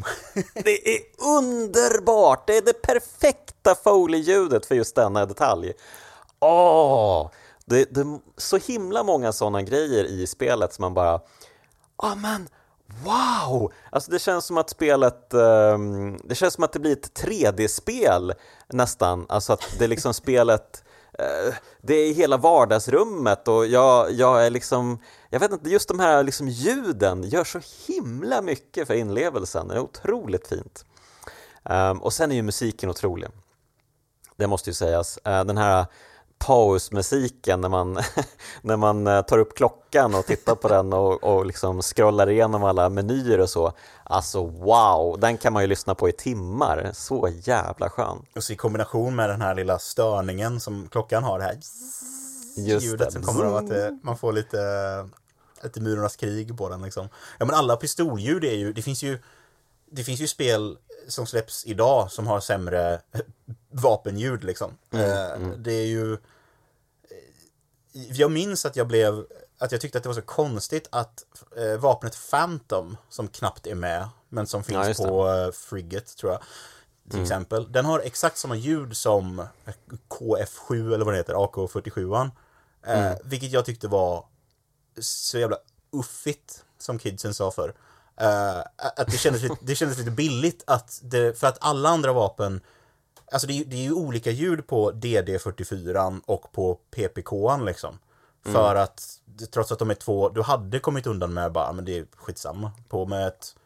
det 0.65 0.97
är 0.97 1.01
underbart. 1.39 2.47
Det 2.47 2.57
är 2.57 2.63
det 2.63 2.83
perfekta 2.83 3.75
Foley-ljudet 3.75 4.67
för 4.67 4.75
just 4.75 4.95
denna 4.95 5.27
detalj. 5.27 5.73
Åh! 6.41 7.31
Det, 7.65 7.95
det 7.95 8.01
är 8.01 8.19
så 8.37 8.57
himla 8.57 9.03
många 9.03 9.33
sådana 9.33 9.63
grejer 9.63 10.05
i 10.05 10.27
spelet 10.27 10.75
som 10.75 10.83
man 10.83 10.95
bara, 10.95 11.21
ja 12.03 12.15
men 12.15 12.49
wow! 13.05 13.73
Alltså 13.91 14.11
det 14.11 14.19
känns 14.19 14.45
som 14.45 14.59
att 14.59 14.71
spelet, 14.71 15.35
ehm, 15.35 16.21
det 16.25 16.35
känns 16.35 16.55
som 16.55 16.65
att 16.65 16.73
det 16.73 16.79
blir 16.79 16.93
ett 16.93 17.23
3D-spel 17.23 18.33
nästan. 18.69 19.27
Alltså 19.29 19.53
att 19.53 19.75
det 19.79 19.87
liksom 19.87 20.15
spelet 20.15 20.85
eh, 20.87 20.92
Eh, 21.19 21.55
det 21.81 21.95
är 21.95 22.15
hela 22.15 22.37
vardagsrummet 22.37 23.49
och 23.49 23.67
jag, 23.67 24.13
jag 24.13 24.47
är 24.47 24.51
liksom, 24.51 24.99
jag 25.31 25.41
vet 25.41 25.53
inte, 25.53 25.71
just 25.71 25.89
de 25.89 26.01
här 26.01 26.23
liksom 26.23 26.49
ljuden 26.49 27.23
gör 27.23 27.45
så 27.45 27.61
himla 27.87 28.43
mycket 28.43 28.87
för 28.87 28.95
inlevelsen. 28.95 29.69
Det 29.69 29.75
är 29.75 29.81
otroligt 29.81 30.49
fint. 30.49 30.85
Ehm, 31.65 32.03
och 32.03 32.13
sen 32.13 32.33
är 32.33 32.37
ju 32.37 32.43
musiken 32.43 32.91
otrolig. 32.91 33.29
Det 34.37 34.47
måste 34.47 34.71
ju 34.71 34.75
sägas. 34.75 35.19
Eh, 35.25 35.45
den 35.45 35.59
här 35.59 35.87
pausmusiken 36.47 37.61
när 37.61 37.69
man, 37.69 37.99
när 38.63 38.77
man 38.77 39.07
eh, 39.07 39.23
tar 39.23 39.39
upp 39.39 39.57
klockan 39.57 40.15
och 40.15 40.27
tittar 40.27 40.55
på 40.55 40.69
den 40.69 40.93
och, 40.93 41.25
och 41.25 41.47
liksom 41.47 41.83
scrollar 41.83 42.31
igenom 42.31 42.65
alla 42.65 42.89
menyer 42.89 43.41
och 43.41 43.51
så. 43.51 43.73
Alltså 44.05 44.47
wow, 44.47 45.21
den 45.21 45.37
kan 45.39 45.53
man 45.53 45.63
ju 45.63 45.67
lyssna 45.67 45.95
på 45.95 46.09
i 46.09 46.13
timmar. 46.13 46.91
Så 46.95 47.29
jävla 47.43 47.91
skön. 47.91 48.27
Och 48.37 48.45
så 48.45 48.53
i 48.53 48.57
kombination 48.57 49.17
med 49.17 49.29
den 49.31 49.41
här 49.41 49.55
lilla 49.55 49.79
störningen 49.79 50.61
som 50.61 50.89
klockan 50.91 51.25
har, 51.25 51.39
det 51.39 51.45
här 51.45 51.59
Just 52.57 52.87
ljudet 52.87 53.07
det. 53.07 53.13
som 53.13 53.23
kommer 53.23 53.45
av 53.45 53.57
att 53.57 53.71
eh, 53.71 53.89
man 54.03 54.19
får 54.19 54.33
lite, 54.33 54.59
lite 55.63 55.81
murarnas 55.81 56.17
krig 56.17 56.59
på 56.59 56.69
den 56.69 56.83
liksom. 56.83 57.09
Ja 57.39 57.45
men 57.47 57.55
alla 57.55 57.77
pistolljud 57.77 58.45
är 58.45 58.55
ju, 58.55 58.73
det 58.73 58.83
finns 58.83 59.03
ju, 59.03 59.19
det 59.91 60.05
finns 60.05 60.21
ju 60.21 60.27
spel 60.27 60.77
som 61.09 61.27
släpps 61.27 61.67
idag 61.67 62.11
som 62.13 62.27
har 62.27 62.41
sämre 62.41 63.01
vapenljud 63.71 64.45
liksom. 64.45 64.71
Eh, 64.93 65.41
Det 65.59 65.73
är 65.73 65.87
ju, 65.87 66.19
jag 67.93 68.31
minns 68.31 68.67
att 68.67 68.77
jag 68.77 68.87
blev, 68.87 69.25
att 69.59 69.73
jag 69.73 69.81
tyckte 69.81 69.99
att 69.99 70.05
det 70.05 70.09
var 70.09 70.15
så 70.15 70.23
konstigt 70.23 70.89
att 70.93 71.25
eh, 71.57 71.81
vapnet 71.81 72.19
Phantom, 72.31 72.97
som 73.09 73.29
knappt 73.29 73.67
är 73.67 73.75
med, 73.75 74.09
men 74.29 74.47
som 74.47 74.65
finns 74.65 74.99
det. 74.99 75.05
på 75.05 75.29
eh, 75.29 75.53
Frigate 75.53 76.17
tror 76.17 76.33
jag, 76.33 76.43
till 77.11 77.23
exempel. 77.23 77.73
Den 77.73 77.85
har 77.85 78.01
exakt 78.01 78.39
samma 78.39 78.57
ljud 78.57 78.97
som 78.97 79.47
KF7 80.09 80.95
eller 80.95 81.05
vad 81.05 81.15
det 81.15 81.19
heter, 81.19 81.35
AK47. 81.35 82.31
Eh, 82.87 83.13
Vilket 83.25 83.53
jag 83.53 83.65
tyckte 83.65 83.89
var 83.89 84.25
så 85.01 85.39
jävla 85.39 85.57
uffigt, 85.93 86.65
som 86.79 86.99
kidsen 86.99 87.35
sa 87.35 87.51
för. 87.51 87.75
Eh, 88.17 88.59
att 88.77 89.07
det 89.07 89.19
kändes, 89.19 89.43
lite, 89.43 89.57
det 89.61 89.75
kändes 89.75 89.99
lite 89.99 90.11
billigt 90.11 90.63
att 90.67 91.01
det, 91.03 91.39
för 91.39 91.47
att 91.47 91.59
alla 91.61 91.89
andra 91.89 92.13
vapen 92.13 92.61
Alltså 93.33 93.47
det 93.47 93.61
är, 93.61 93.65
det 93.65 93.77
är 93.77 93.83
ju 93.83 93.93
olika 93.93 94.31
ljud 94.31 94.67
på 94.67 94.93
DD44 94.93 96.21
och 96.27 96.53
på 96.53 96.75
PPK 96.75 97.33
liksom. 97.67 97.99
För 98.45 98.75
att 98.75 99.19
trots 99.51 99.73
att 99.73 99.79
de 99.79 99.91
är 99.91 99.95
två, 99.95 100.29
du 100.29 100.43
hade 100.43 100.79
kommit 100.79 101.07
undan 101.07 101.35
med 101.35 101.53
bara, 101.53 101.73
men 101.73 101.85
det 101.85 101.99
är 101.99 102.07
skitsamma. 102.17 102.73
På 102.89 103.07
med 103.07 103.29
ett 103.29 103.57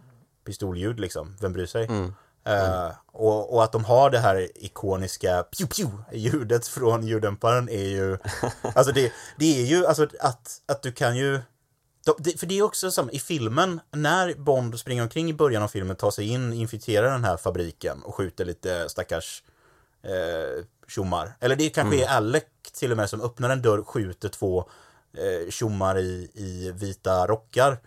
pistolljud 0.44 1.00
liksom, 1.00 1.36
vem 1.40 1.52
bryr 1.52 1.66
sig? 1.66 1.88
Eh, 2.44 2.90
och, 3.06 3.54
och 3.54 3.64
att 3.64 3.72
de 3.72 3.84
har 3.84 4.10
det 4.10 4.18
här 4.18 4.48
ikoniska 4.54 5.42
pew 5.42 5.66
pew 5.76 6.02
ljudet 6.12 6.66
från 6.66 7.06
ljuddämparen 7.06 7.68
är 7.68 7.88
ju, 7.88 8.18
alltså 8.74 8.92
det, 8.92 9.12
det 9.36 9.62
är 9.62 9.66
ju, 9.66 9.86
alltså 9.86 10.06
att, 10.20 10.62
att 10.66 10.82
du 10.82 10.92
kan 10.92 11.16
ju 11.16 11.40
för 12.38 12.46
det 12.46 12.58
är 12.58 12.62
också 12.62 12.90
som 12.90 13.10
i 13.10 13.18
filmen, 13.18 13.80
när 13.90 14.34
Bond 14.34 14.78
springer 14.78 15.02
omkring 15.02 15.30
i 15.30 15.34
början 15.34 15.62
av 15.62 15.68
filmen, 15.68 15.96
tar 15.96 16.10
sig 16.10 16.28
in, 16.28 16.52
infiltrerar 16.52 17.10
den 17.10 17.24
här 17.24 17.36
fabriken 17.36 18.02
och 18.02 18.14
skjuter 18.14 18.44
lite 18.44 18.88
stackars 18.88 19.42
eh, 20.06 20.64
tjommar. 20.88 21.36
Eller 21.40 21.56
det 21.56 21.68
kanske 21.68 22.04
är 22.04 22.08
Alec 22.08 22.44
till 22.78 22.90
och 22.90 22.96
med 22.96 23.10
som 23.10 23.20
öppnar 23.20 23.50
en 23.50 23.62
dörr, 23.62 23.82
skjuter 23.82 24.28
två 24.28 24.58
eh, 25.16 25.50
tjommar 25.50 25.98
i, 25.98 26.30
i 26.34 26.72
vita 26.74 27.26
rockar. 27.26 27.78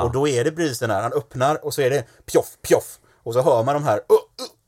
Och 0.00 0.12
då 0.12 0.28
är 0.28 0.44
det 0.44 0.52
precis 0.52 0.78
den 0.78 0.90
här, 0.90 1.02
han 1.02 1.12
öppnar 1.12 1.64
och 1.64 1.74
så 1.74 1.82
är 1.82 1.90
det 1.90 2.04
pjoff, 2.26 2.56
pjoff. 2.62 2.98
Och 3.22 3.32
så 3.34 3.42
hör 3.42 3.62
man 3.62 3.74
de 3.74 3.84
här 3.84 3.96
uh, 3.96 4.16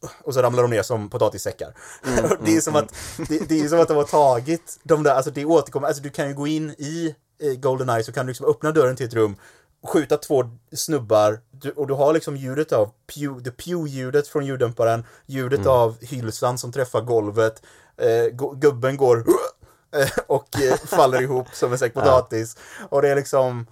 uh, 0.04 0.10
och 0.22 0.34
så 0.34 0.42
ramlar 0.42 0.62
de 0.62 0.70
ner 0.70 0.82
som 0.82 1.10
potatissäckar. 1.10 1.74
det 2.44 2.56
är 2.56 2.60
som 2.60 2.76
att 2.76 2.94
det, 3.28 3.48
det 3.48 3.60
är 3.60 3.68
som 3.68 3.80
att 3.80 3.88
de 3.88 3.96
har 3.96 4.04
tagit 4.04 4.80
de 4.82 5.02
där, 5.02 5.14
alltså 5.14 5.30
det 5.30 5.44
återkommer, 5.44 5.88
alltså 5.88 6.02
du 6.02 6.10
kan 6.10 6.28
ju 6.28 6.34
gå 6.34 6.46
in 6.46 6.70
i 6.70 7.14
eh, 7.42 7.52
Goldeneye 7.52 8.04
så 8.04 8.12
kan 8.12 8.26
du 8.26 8.30
liksom 8.30 8.46
öppna 8.46 8.72
dörren 8.72 8.96
till 8.96 9.06
ett 9.06 9.14
rum 9.14 9.36
skjuta 9.84 10.16
två 10.16 10.44
snubbar 10.72 11.40
och 11.76 11.86
du 11.86 11.94
har 11.94 12.12
liksom 12.14 12.36
ljudet 12.36 12.72
av 12.72 12.90
pew, 13.14 13.44
the 13.44 13.50
pew-ljudet 13.50 14.28
från 14.28 14.46
ljuddämparen, 14.46 15.06
ljudet 15.26 15.60
av 15.66 15.96
hylsan 16.00 16.58
som 16.58 16.72
träffar 16.72 17.00
golvet, 17.00 17.62
eh, 17.96 18.06
gu- 18.32 18.56
gubben 18.58 18.96
går 18.96 19.18
eh, 19.96 20.08
och 20.26 20.60
eh, 20.60 20.76
faller 20.76 21.22
ihop 21.22 21.46
som 21.52 21.72
en 21.72 21.78
säck 21.78 21.94
potatis. 21.94 22.56
Och 22.90 23.02
det 23.02 23.08
är 23.08 23.16
liksom, 23.16 23.66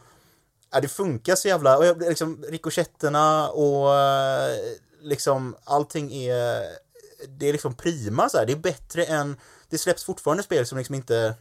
ja, 0.73 0.81
det 0.81 0.89
funkar 0.89 1.35
så 1.35 1.49
jävla, 1.49 1.79
och 1.79 1.87
jag, 1.87 2.01
liksom 2.01 2.45
rikochetterna 2.49 3.49
och 3.49 3.95
eh, 3.95 4.57
liksom 5.03 5.57
allting 5.65 6.13
är, 6.15 6.63
det 7.29 7.49
är 7.49 7.53
liksom 7.53 7.75
prima 7.75 8.29
så 8.29 8.39
här. 8.39 8.47
det 8.47 8.53
är 8.53 8.57
bättre 8.57 9.05
än, 9.05 9.37
det 9.69 9.79
släpps 9.79 10.05
fortfarande 10.05 10.43
spel 10.43 10.67
som 10.67 10.79
liksom 10.79 10.95
inte 10.95 11.35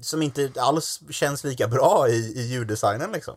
som 0.00 0.22
inte 0.22 0.52
alls 0.56 1.00
känns 1.10 1.44
lika 1.44 1.68
bra 1.68 2.08
i, 2.08 2.32
i 2.36 2.42
ljuddesignen 2.42 3.12
liksom. 3.12 3.34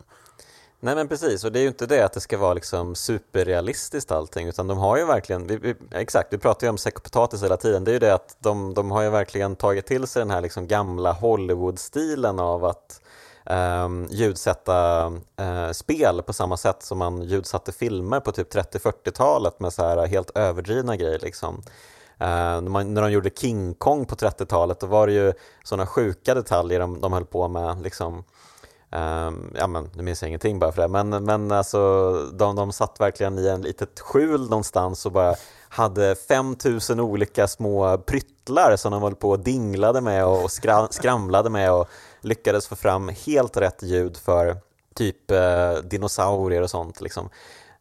Nej 0.84 0.94
men 0.94 1.08
precis, 1.08 1.44
och 1.44 1.52
det 1.52 1.58
är 1.58 1.60
ju 1.60 1.68
inte 1.68 1.86
det 1.86 2.04
att 2.04 2.12
det 2.12 2.20
ska 2.20 2.38
vara 2.38 2.54
liksom 2.54 2.94
superrealistiskt 2.94 4.10
allting 4.10 4.48
utan 4.48 4.66
de 4.66 4.78
har 4.78 4.96
ju 4.96 5.04
verkligen, 5.04 5.46
vi, 5.46 5.56
vi, 5.56 5.74
exakt, 5.90 6.32
vi 6.32 6.38
pratar 6.38 6.66
ju 6.66 6.70
om 6.70 6.78
säck 6.78 6.96
och 6.96 7.02
potatis 7.02 7.42
hela 7.42 7.56
tiden, 7.56 7.84
det 7.84 7.90
är 7.90 7.92
ju 7.92 7.98
det 7.98 8.14
att 8.14 8.36
de, 8.38 8.74
de 8.74 8.90
har 8.90 9.02
ju 9.02 9.10
verkligen 9.10 9.56
tagit 9.56 9.86
till 9.86 10.06
sig 10.06 10.20
den 10.20 10.30
här 10.30 10.40
liksom 10.40 10.66
gamla 10.66 11.12
Hollywood-stilen 11.12 12.40
av 12.40 12.64
att 12.64 13.00
um, 13.50 14.08
ljudsätta 14.10 15.06
uh, 15.40 15.72
spel 15.72 16.22
på 16.22 16.32
samma 16.32 16.56
sätt 16.56 16.82
som 16.82 16.98
man 16.98 17.22
ljudsatte 17.22 17.72
filmer 17.72 18.20
på 18.20 18.32
typ 18.32 18.54
30-40-talet 18.54 19.60
med 19.60 19.72
så 19.72 19.82
här 19.82 20.06
helt 20.06 20.30
överdrivna 20.36 20.96
grejer. 20.96 21.18
Liksom. 21.18 21.62
Uh, 22.22 22.60
när, 22.60 22.84
när 22.84 23.02
de 23.02 23.12
gjorde 23.12 23.30
King 23.30 23.74
Kong 23.74 24.06
på 24.06 24.14
30-talet 24.14 24.80
då 24.80 24.86
var 24.86 25.06
det 25.06 25.12
ju 25.12 25.32
sådana 25.64 25.86
sjuka 25.86 26.34
detaljer 26.34 26.80
de, 26.80 27.00
de 27.00 27.12
höll 27.12 27.24
på 27.24 27.48
med. 27.48 27.82
Liksom. 27.82 28.24
Um, 28.90 29.54
ja 29.58 29.66
men 29.66 29.90
nu 29.94 30.02
minns 30.02 30.22
jag 30.22 30.28
ingenting 30.28 30.58
bara 30.58 30.72
för 30.72 30.82
det, 30.82 30.88
men, 30.88 31.24
men 31.24 31.52
alltså 31.52 32.12
de, 32.32 32.56
de 32.56 32.72
satt 32.72 33.00
verkligen 33.00 33.38
i 33.38 33.48
en 33.48 33.62
litet 33.62 34.00
skjul 34.00 34.40
någonstans 34.40 35.06
och 35.06 35.12
bara 35.12 35.34
hade 35.68 36.14
5000 36.14 37.00
olika 37.00 37.48
små 37.48 37.98
pryttlar 37.98 38.76
som 38.76 38.92
de 38.92 39.02
höll 39.02 39.14
på 39.14 39.30
och 39.30 39.38
dinglade 39.38 40.00
med 40.00 40.26
och 40.26 40.50
skra, 40.50 40.88
skramlade 40.90 41.50
med 41.50 41.72
och 41.72 41.88
lyckades 42.20 42.68
få 42.68 42.76
fram 42.76 43.08
helt 43.26 43.56
rätt 43.56 43.82
ljud 43.82 44.16
för 44.16 44.56
typ 44.94 45.30
eh, 45.30 45.74
dinosaurier 45.84 46.62
och 46.62 46.70
sånt. 46.70 47.00
Liksom. 47.00 47.28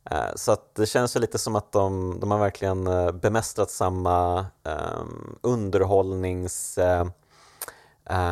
Eh, 0.09 0.35
så 0.35 0.51
att 0.51 0.75
det 0.75 0.85
känns 0.85 1.15
ju 1.15 1.19
lite 1.19 1.37
som 1.37 1.55
att 1.55 1.71
de, 1.71 2.17
de 2.19 2.31
har 2.31 2.39
verkligen 2.39 2.87
eh, 2.87 3.11
bemästrat 3.11 3.71
samma 3.71 4.45
eh, 4.63 5.03
underhållnings... 5.41 6.77
Eh, 6.77 7.07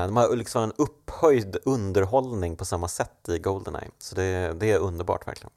de 0.08 0.18
har 0.18 0.36
liksom 0.36 0.64
en 0.64 0.74
upphöjd 0.78 1.58
underhållning 1.66 2.56
på 2.56 2.66
samma 2.66 2.88
sätt 2.88 3.30
i 3.30 3.40
Goldeneye. 3.40 3.90
Så 4.00 4.16
det, 4.16 4.54
det 4.60 4.72
är 4.72 4.78
underbart 4.78 5.28
verkligen. 5.28 5.52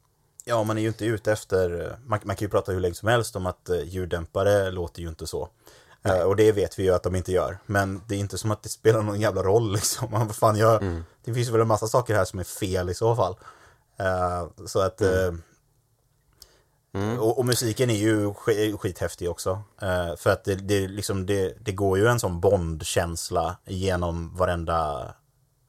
Ja, 0.45 0.65
man 0.65 0.79
är 0.79 0.83
ju 0.83 0.89
inte 0.89 1.05
ute 1.05 1.33
efter, 1.33 1.97
man, 2.07 2.21
man 2.23 2.37
kan 2.37 2.47
ju 2.47 2.51
prata 2.51 2.73
hur 2.73 2.81
länge 2.81 2.95
som 2.95 3.09
helst 3.09 3.37
om 3.37 3.47
att 3.47 3.71
ljuddämpare 3.85 4.71
låter 4.71 5.03
ju 5.03 5.09
inte 5.09 5.27
så. 5.27 5.49
Nej. 6.03 6.23
Och 6.23 6.37
det 6.37 6.53
vet 6.53 6.79
vi 6.79 6.83
ju 6.83 6.95
att 6.95 7.03
de 7.03 7.15
inte 7.15 7.33
gör. 7.33 7.59
Men 7.67 8.01
det 8.09 8.15
är 8.15 8.19
inte 8.19 8.39
som 8.39 8.51
att 8.51 8.63
det 8.63 8.69
spelar 8.69 9.03
någon 9.03 9.21
jävla 9.21 9.43
roll 9.43 9.73
liksom. 9.75 10.11
Man, 10.11 10.29
fan, 10.29 10.57
jag, 10.57 10.83
mm. 10.83 11.05
Det 11.25 11.35
finns 11.35 11.49
väl 11.49 11.61
en 11.61 11.69
massa 11.69 11.87
saker 11.87 12.15
här 12.15 12.25
som 12.25 12.39
är 12.39 12.45
fel 12.45 12.91
i 12.91 12.95
så 12.95 13.17
fall. 13.17 13.37
Uh, 14.01 14.67
så 14.67 14.81
att... 14.81 15.01
Mm. 15.01 15.35
Uh, 15.35 15.41
och, 17.19 17.39
och, 17.39 17.47
musiken 17.47 17.91
är 17.91 17.95
ju 17.95 18.35
skithäftig 18.77 19.31
också. 19.31 19.51
Uh, 19.83 20.17
för 20.17 20.31
att 20.31 20.45
det, 20.45 20.55
det, 20.55 20.89
liksom, 20.89 21.27
det, 21.27 21.57
det 21.61 21.73
går 21.73 21.99
ju 21.99 22.07
en 22.07 22.21
sån 22.21 22.41
Bond-känsla 22.41 23.57
genom 23.65 24.37
varenda, 24.37 25.15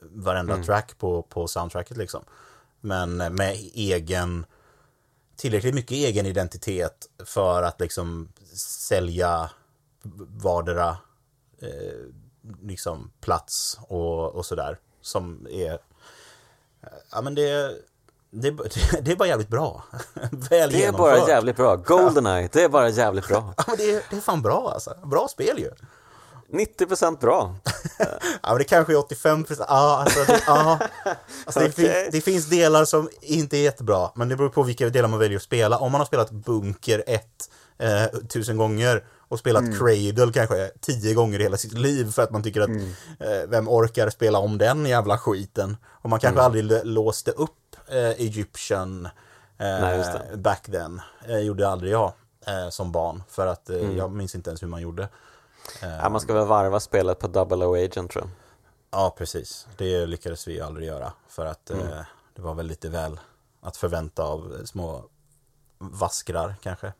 varenda 0.01 0.53
mm. 0.53 0.65
track 0.65 0.97
på, 0.97 1.21
på 1.21 1.47
soundtracket 1.47 1.97
liksom. 1.97 2.23
Men 2.81 3.17
med 3.17 3.57
egen 3.73 4.45
tillräckligt 5.35 5.75
mycket 5.75 5.91
egen 5.91 6.25
identitet 6.25 7.09
för 7.25 7.63
att 7.63 7.79
liksom 7.79 8.29
sälja 8.57 9.49
vardera 10.43 10.97
eh, 11.61 11.99
liksom 12.61 13.11
plats 13.21 13.79
och, 13.81 14.35
och 14.35 14.45
sådär. 14.45 14.79
Som 15.01 15.47
är, 15.51 15.79
ja 17.11 17.21
men 17.21 17.35
det, 17.35 17.77
det, 18.33 18.51
det 19.01 19.11
är 19.11 19.15
bara 19.15 19.27
jävligt 19.27 19.49
bra. 19.49 19.83
Väl 20.31 20.71
Det 20.71 20.85
är 20.85 20.91
bara 20.91 21.27
jävligt 21.27 21.55
bra. 21.55 21.75
Goldeneye, 21.75 22.49
det 22.51 22.63
är 22.63 22.69
bara 22.69 22.89
jävligt 22.89 23.27
bra. 23.27 23.53
Ja, 23.57 23.63
men 23.67 23.77
det, 23.77 23.91
är, 23.91 24.03
det 24.09 24.15
är 24.15 24.21
fan 24.21 24.41
bra 24.41 24.71
alltså. 24.73 24.93
Bra 25.03 25.27
spel 25.27 25.59
ju. 25.59 25.71
90% 26.51 27.19
bra. 27.19 27.55
ja, 28.41 28.49
men 28.49 28.57
det 28.57 28.63
kanske 28.63 28.93
är 28.93 28.97
85%. 28.97 29.55
Ja, 29.59 29.65
alltså, 29.67 30.19
det, 30.27 30.43
ja. 30.47 30.79
Alltså, 31.45 31.59
det, 31.59 31.65
okay. 31.65 31.71
finns, 31.71 32.11
det, 32.11 32.21
finns, 32.21 32.45
delar 32.45 32.85
som 32.85 33.09
inte 33.21 33.57
är 33.57 33.61
jättebra, 33.61 34.11
men 34.15 34.29
det 34.29 34.35
beror 34.35 34.49
på 34.49 34.63
vilka 34.63 34.89
delar 34.89 35.09
man 35.09 35.19
väljer 35.19 35.37
att 35.37 35.43
spela. 35.43 35.77
Om 35.77 35.91
man 35.91 36.01
har 36.01 36.05
spelat 36.05 36.31
Bunker 36.31 37.03
1 37.07 37.23
eh, 37.77 38.19
tusen 38.29 38.57
gånger 38.57 39.03
och 39.27 39.39
spelat 39.39 39.63
mm. 39.63 39.79
Cradle 39.79 40.33
kanske 40.33 40.71
tio 40.81 41.13
gånger 41.13 41.39
i 41.39 41.43
hela 41.43 41.57
sitt 41.57 41.73
liv 41.73 42.11
för 42.11 42.21
att 42.21 42.31
man 42.31 42.43
tycker 42.43 42.61
att 42.61 42.67
mm. 42.67 42.93
eh, 43.19 43.49
vem 43.49 43.69
orkar 43.69 44.09
spela 44.09 44.39
om 44.39 44.57
den 44.57 44.85
jävla 44.85 45.17
skiten? 45.17 45.77
Och 45.91 46.09
man 46.09 46.19
kanske 46.19 46.41
mm. 46.41 46.45
aldrig 46.45 46.85
låste 46.85 47.31
upp 47.31 47.62
Egyptian 47.97 49.05
eh, 49.05 49.11
Nej, 49.57 50.19
back 50.35 50.65
then. 50.65 51.01
Eh, 51.27 51.39
gjorde 51.39 51.67
aldrig 51.67 51.93
jag 51.93 52.13
eh, 52.47 52.69
som 52.69 52.91
barn 52.91 53.23
för 53.29 53.47
att 53.47 53.69
eh, 53.69 53.77
mm. 53.77 53.97
jag 53.97 54.11
minns 54.11 54.35
inte 54.35 54.49
ens 54.49 54.63
hur 54.63 54.67
man 54.67 54.81
gjorde. 54.81 55.09
Ja, 55.81 56.09
man 56.09 56.21
ska 56.21 56.33
väl 56.33 56.47
varva 56.47 56.79
spelet 56.79 57.19
på 57.19 57.27
Double 57.27 57.65
O 57.65 57.75
Agent 57.75 58.11
tror 58.11 58.23
jag. 58.23 58.29
Ja, 58.91 59.15
precis. 59.17 59.67
Det 59.77 60.05
lyckades 60.05 60.47
vi 60.47 60.61
aldrig 60.61 60.87
göra 60.87 61.13
för 61.27 61.45
att 61.45 61.69
mm. 61.69 61.87
det 62.35 62.41
var 62.41 62.53
väl 62.53 62.67
lite 62.67 62.89
väl 62.89 63.19
att 63.61 63.77
förvänta 63.77 64.23
av 64.23 64.65
små 64.65 65.03
vaskrar 65.77 66.55
kanske. 66.61 66.93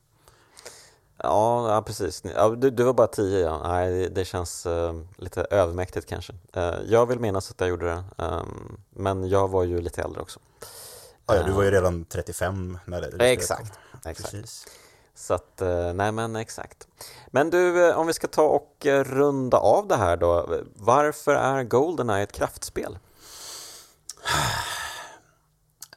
Ja, 1.18 1.74
ja 1.74 1.82
precis. 1.82 2.24
Ja, 2.36 2.50
du, 2.50 2.70
du, 2.70 2.84
var 2.84 2.94
bara 2.94 3.08
tio, 3.08 3.40
ja. 3.40 3.68
Nej, 3.68 3.94
det, 3.94 4.10
det 4.10 4.26
känns 4.26 4.66
uh, 4.66 5.02
lite 5.18 5.42
övermäktigt 5.42 6.10
kanske. 6.10 6.34
Uh, 6.58 6.76
jag 6.88 7.06
vill 7.06 7.20
minnas 7.20 7.52
att 7.52 7.60
jag 7.60 7.70
gjorde 7.70 7.86
det, 7.86 8.24
um, 8.24 8.78
men 8.90 9.30
jag 9.30 9.48
var 9.48 9.64
ju 9.64 9.82
lite 9.82 10.02
äldre 10.02 10.22
också. 10.22 10.40
Ja, 11.26 11.36
ja 11.36 11.44
du 11.44 11.52
var 11.52 11.64
ju 11.64 11.72
redan 11.72 12.06
35 12.06 12.80
när 12.86 13.02
det, 13.02 13.10
det 13.10 13.32
Exakt, 13.32 13.80
exakt. 14.06 14.32
Precis. 14.32 14.68
Så 15.16 15.34
att, 15.34 15.62
uh, 15.62 15.94
nej 15.94 16.12
men 16.12 16.36
exakt. 16.36 16.88
Men 17.28 17.50
du, 17.50 17.94
om 17.94 18.08
vi 18.08 18.14
ska 18.14 18.28
ta 18.28 18.44
och 18.44 18.86
runda 18.86 19.58
av 19.58 19.88
det 19.88 19.96
här 19.96 20.18
då. 20.18 20.62
Varför 20.76 21.36
är 21.36 21.64
Goldeneye 21.64 22.24
ett 22.24 22.32
kraftspel? 22.32 22.98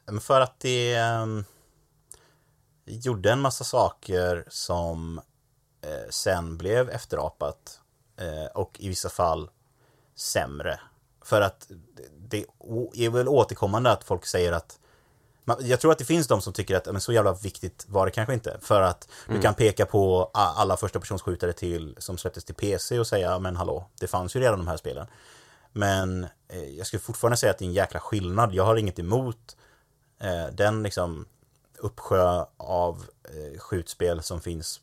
För 0.21 0.41
att 0.41 0.61
det 0.61 1.01
um 1.23 1.45
gjorde 2.87 3.33
en 3.33 3.41
massa 3.41 3.65
saker 3.65 4.45
som 4.49 5.21
eh, 5.81 6.11
sen 6.11 6.57
blev 6.57 6.91
efterapat 6.91 7.81
eh, 8.17 8.47
och 8.55 8.81
i 8.81 8.89
vissa 8.89 9.09
fall 9.09 9.51
sämre. 10.15 10.81
För 11.23 11.41
att 11.41 11.71
det 12.19 12.45
är 12.95 13.11
väl 13.11 13.29
återkommande 13.29 13.93
att 13.93 14.05
folk 14.05 14.27
säger 14.27 14.53
att 14.53 14.79
jag 15.61 15.81
tror 15.81 15.93
att 15.93 15.99
det 15.99 16.05
finns 16.05 16.27
de 16.27 16.41
som 16.41 16.53
tycker 16.53 16.77
att 16.77 16.87
men 16.87 17.01
så 17.01 17.13
jävla 17.13 17.33
viktigt 17.33 17.85
var 17.89 18.07
det 18.07 18.13
kanske 18.13 18.35
inte. 18.35 18.59
För 18.63 18.81
att 18.81 19.09
mm. 19.27 19.37
du 19.37 19.43
kan 19.43 19.55
peka 19.55 19.87
på 19.87 20.31
alla 20.35 20.77
första 20.77 21.01
personsskjutare 21.01 21.53
till 21.53 21.97
som 21.99 22.19
släpptes 22.19 22.45
till 22.45 22.55
PC 22.55 22.99
och 22.99 23.07
säga 23.07 23.39
men 23.39 23.57
hallå, 23.57 23.91
det 24.01 24.07
fanns 24.07 24.37
ju 24.37 24.41
redan 24.41 24.59
de 24.59 24.69
här 24.69 24.77
spelen. 24.77 25.07
Men 25.73 26.27
eh, 26.49 26.65
jag 26.65 26.87
skulle 26.87 27.01
fortfarande 27.01 27.37
säga 27.37 27.51
att 27.51 27.59
det 27.59 27.65
är 27.65 27.67
en 27.67 27.73
jäkla 27.73 28.01
skillnad. 28.01 28.55
Jag 28.55 28.65
har 28.65 28.77
inget 28.77 28.99
emot 28.99 29.57
eh, 30.21 30.47
den 30.53 30.83
liksom 30.83 31.27
uppsjö 31.79 32.45
av 32.57 33.05
eh, 33.25 33.59
skjutspel 33.59 34.23
som 34.23 34.41
finns 34.41 34.81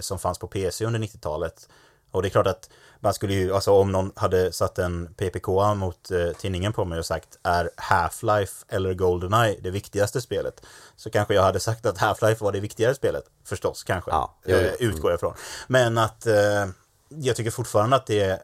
som 0.00 0.18
fanns 0.18 0.38
på 0.38 0.46
PC 0.46 0.84
under 0.84 1.00
90-talet. 1.00 1.68
Och 2.10 2.22
det 2.22 2.28
är 2.28 2.30
klart 2.30 2.46
att 2.46 2.70
man 3.00 3.14
skulle 3.14 3.34
ju, 3.34 3.54
alltså 3.54 3.72
om 3.72 3.92
någon 3.92 4.12
hade 4.16 4.52
satt 4.52 4.78
en 4.78 5.14
PPK 5.14 5.74
mot 5.74 6.10
eh, 6.10 6.32
tidningen 6.38 6.72
på 6.72 6.84
mig 6.84 6.98
och 6.98 7.06
sagt 7.06 7.38
är 7.42 7.70
Half-Life 7.76 8.64
eller 8.68 8.94
Goldeneye 8.94 9.60
det 9.62 9.70
viktigaste 9.70 10.20
spelet? 10.20 10.62
Så 10.96 11.10
kanske 11.10 11.34
jag 11.34 11.42
hade 11.42 11.60
sagt 11.60 11.86
att 11.86 11.98
Half-Life 11.98 12.42
var 12.42 12.52
det 12.52 12.60
viktigare 12.60 12.94
spelet, 12.94 13.24
förstås 13.44 13.84
kanske, 13.84 14.10
ja, 14.10 14.34
eh, 14.44 14.72
utgår 14.78 15.10
jag 15.10 15.18
ifrån. 15.18 15.34
Men 15.68 15.98
att 15.98 16.26
eh, 16.26 16.66
jag 17.08 17.36
tycker 17.36 17.50
fortfarande 17.50 17.96
att 17.96 18.06
det 18.06 18.20
är, 18.20 18.38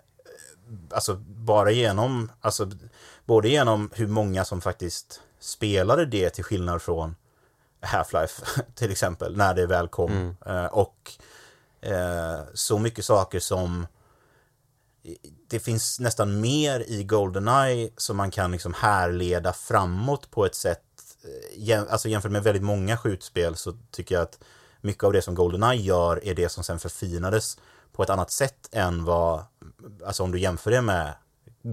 alltså 0.90 1.14
bara 1.28 1.70
genom, 1.70 2.32
alltså 2.40 2.70
både 3.24 3.48
genom 3.48 3.90
hur 3.94 4.06
många 4.06 4.44
som 4.44 4.60
faktiskt 4.60 5.20
spelade 5.40 6.06
det 6.06 6.30
till 6.30 6.44
skillnad 6.44 6.82
från 6.82 7.16
Half-Life 7.80 8.62
till 8.74 8.90
exempel, 8.90 9.36
när 9.36 9.54
det 9.54 9.66
väl 9.66 9.88
kom. 9.88 10.12
Mm. 10.12 10.36
Eh, 10.46 10.66
och 10.66 11.12
så 12.54 12.78
mycket 12.78 13.04
saker 13.04 13.40
som 13.40 13.86
det 15.48 15.60
finns 15.60 16.00
nästan 16.00 16.40
mer 16.40 16.80
i 16.80 17.04
Goldeneye 17.04 17.90
som 17.96 18.16
man 18.16 18.30
kan 18.30 18.52
liksom 18.52 18.74
härleda 18.74 19.52
framåt 19.52 20.30
på 20.30 20.46
ett 20.46 20.54
sätt. 20.54 20.82
Eh, 21.68 21.82
alltså 21.90 22.08
jämfört 22.08 22.32
med 22.32 22.42
väldigt 22.42 22.62
många 22.62 22.96
skjutspel 22.96 23.56
så 23.56 23.72
tycker 23.90 24.14
jag 24.14 24.22
att 24.22 24.38
mycket 24.80 25.04
av 25.04 25.12
det 25.12 25.22
som 25.22 25.34
Goldeneye 25.34 25.80
gör 25.80 26.24
är 26.24 26.34
det 26.34 26.48
som 26.48 26.64
sen 26.64 26.78
förfinades 26.78 27.58
på 27.92 28.02
ett 28.02 28.10
annat 28.10 28.30
sätt 28.30 28.68
än 28.72 29.04
vad, 29.04 29.44
alltså 30.06 30.22
om 30.22 30.32
du 30.32 30.38
jämför 30.38 30.70
det 30.70 30.82
med 30.82 31.14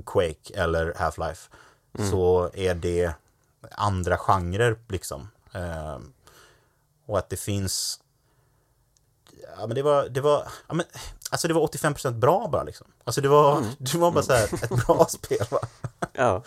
Quake 0.05 0.53
eller 0.53 0.93
Half-Life 0.93 1.49
mm. 1.97 2.11
så 2.11 2.51
är 2.53 2.75
det 2.75 3.13
andra 3.71 4.17
genrer 4.17 4.75
liksom. 4.87 5.27
Eh, 5.53 5.99
och 7.05 7.17
att 7.17 7.29
det 7.29 7.37
finns 7.37 7.99
Ja 9.57 9.67
men 9.67 9.75
det 9.75 9.81
var, 9.81 10.09
det 10.09 10.21
var, 10.21 10.47
ja, 10.67 10.73
men, 10.73 10.85
alltså 11.29 11.47
det 11.47 11.53
var 11.53 11.67
85% 11.67 12.11
bra 12.11 12.47
bara 12.51 12.63
liksom. 12.63 12.87
Alltså 13.03 13.21
det 13.21 13.29
var, 13.29 13.57
mm. 13.57 13.69
det 13.77 13.97
var 13.97 14.11
bara 14.11 14.23
så 14.23 14.33
här, 14.33 14.43
ett 14.43 14.85
bra 14.87 15.05
spel 15.05 15.47
va? 15.49 15.59
Ja. 16.13 16.43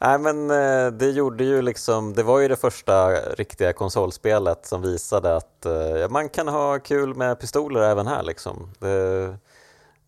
Nej 0.00 0.18
men 0.18 0.50
eh, 0.50 0.92
det 0.92 1.10
gjorde 1.10 1.44
ju 1.44 1.62
liksom, 1.62 2.14
det 2.14 2.22
var 2.22 2.38
ju 2.38 2.48
det 2.48 2.56
första 2.56 3.10
riktiga 3.14 3.72
konsolspelet 3.72 4.66
som 4.66 4.82
visade 4.82 5.36
att 5.36 5.66
uh, 5.66 6.08
man 6.08 6.28
kan 6.28 6.48
ha 6.48 6.78
kul 6.78 7.14
med 7.14 7.40
pistoler 7.40 7.80
även 7.80 8.06
här 8.06 8.22
liksom. 8.22 8.70
Det, 8.78 9.36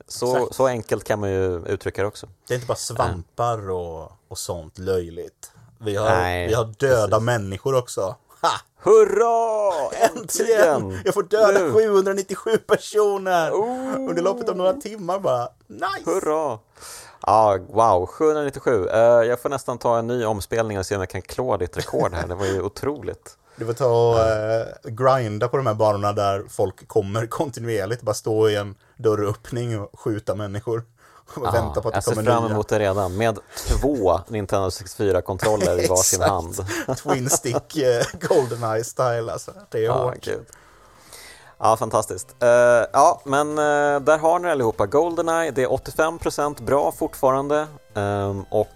så, 0.08 0.48
så 0.52 0.66
enkelt 0.66 1.04
kan 1.04 1.20
man 1.20 1.30
ju 1.30 1.66
uttrycka 1.66 2.02
det 2.02 2.08
också. 2.08 2.28
Det 2.48 2.54
är 2.54 2.56
inte 2.56 2.66
bara 2.66 2.76
svampar 2.76 3.70
och, 3.70 4.12
och 4.28 4.38
sånt 4.38 4.78
löjligt. 4.78 5.52
Vi 5.78 5.96
har, 5.96 6.08
Nej, 6.08 6.48
vi 6.48 6.54
har 6.54 6.64
döda 6.64 7.08
precis. 7.08 7.24
människor 7.24 7.74
också. 7.74 8.16
Ha! 8.42 8.50
Hurra! 8.82 9.90
Äntligen! 9.92 11.00
Jag 11.04 11.14
får 11.14 11.22
döda 11.22 11.60
nu. 11.60 11.72
797 11.72 12.56
personer 12.56 13.50
oh. 13.50 14.08
under 14.08 14.22
loppet 14.22 14.48
av 14.48 14.56
några 14.56 14.72
timmar 14.72 15.18
bara. 15.18 15.48
Nice! 15.66 16.10
Hurra! 16.10 16.58
Ja, 17.26 17.58
wow, 17.68 18.06
797. 18.06 18.70
Uh, 18.70 18.98
jag 19.00 19.42
får 19.42 19.48
nästan 19.48 19.78
ta 19.78 19.98
en 19.98 20.06
ny 20.06 20.24
omspelning 20.24 20.78
och 20.78 20.86
se 20.86 20.94
om 20.94 21.00
jag 21.00 21.10
kan 21.10 21.22
klå 21.22 21.56
ditt 21.56 21.76
rekord 21.76 22.12
här. 22.14 22.28
Det 22.28 22.34
var 22.34 22.46
ju 22.46 22.62
otroligt. 22.62 23.36
Du 23.56 23.66
får 23.66 23.72
ta 23.72 23.86
och 23.86 24.90
uh, 24.90 24.94
grinda 24.94 25.48
på 25.48 25.56
de 25.56 25.66
här 25.66 25.74
banorna 25.74 26.12
där 26.12 26.44
folk 26.48 26.88
kommer 26.88 27.26
kontinuerligt. 27.26 28.02
Bara 28.02 28.14
stå 28.14 28.48
i 28.48 28.56
en 28.56 28.74
dörröppning 28.96 29.80
och 29.80 30.00
skjuta 30.00 30.34
människor. 30.34 30.82
Och 31.34 31.46
ja, 31.46 31.50
vänta 31.50 31.80
på 31.80 31.88
att 31.88 31.94
jag 31.94 32.02
det 32.02 32.04
kommer 32.10 32.22
ser 32.22 32.30
fram 32.30 32.44
nya. 32.44 32.52
emot 32.52 32.68
det 32.68 32.78
redan 32.78 33.16
med 33.16 33.38
två 33.80 34.20
Nintendo 34.28 34.68
64-kontroller 34.68 35.84
i 35.84 35.86
varsin 35.88 36.22
hand. 36.22 36.54
Twin 36.96 37.30
stick 37.30 37.76
uh, 37.76 38.28
Goldeneye 38.28 38.84
style 38.84 39.32
alltså. 39.32 39.52
Det 39.70 39.78
är 39.78 39.82
Ja, 39.82 39.92
hårt. 40.04 40.24
gud. 40.24 40.46
Ja, 41.58 41.76
fantastiskt. 41.76 42.36
Eh, 42.42 42.48
ja, 42.92 43.20
men 43.24 43.48
uh, 43.50 44.00
där 44.00 44.18
har 44.18 44.38
ni 44.38 44.50
allihopa. 44.50 44.86
Goldeneye, 44.86 45.50
det 45.50 45.62
är 45.62 45.68
85% 45.68 46.62
bra 46.64 46.92
fortfarande. 46.92 47.66
Ehm, 47.94 48.42
och 48.50 48.68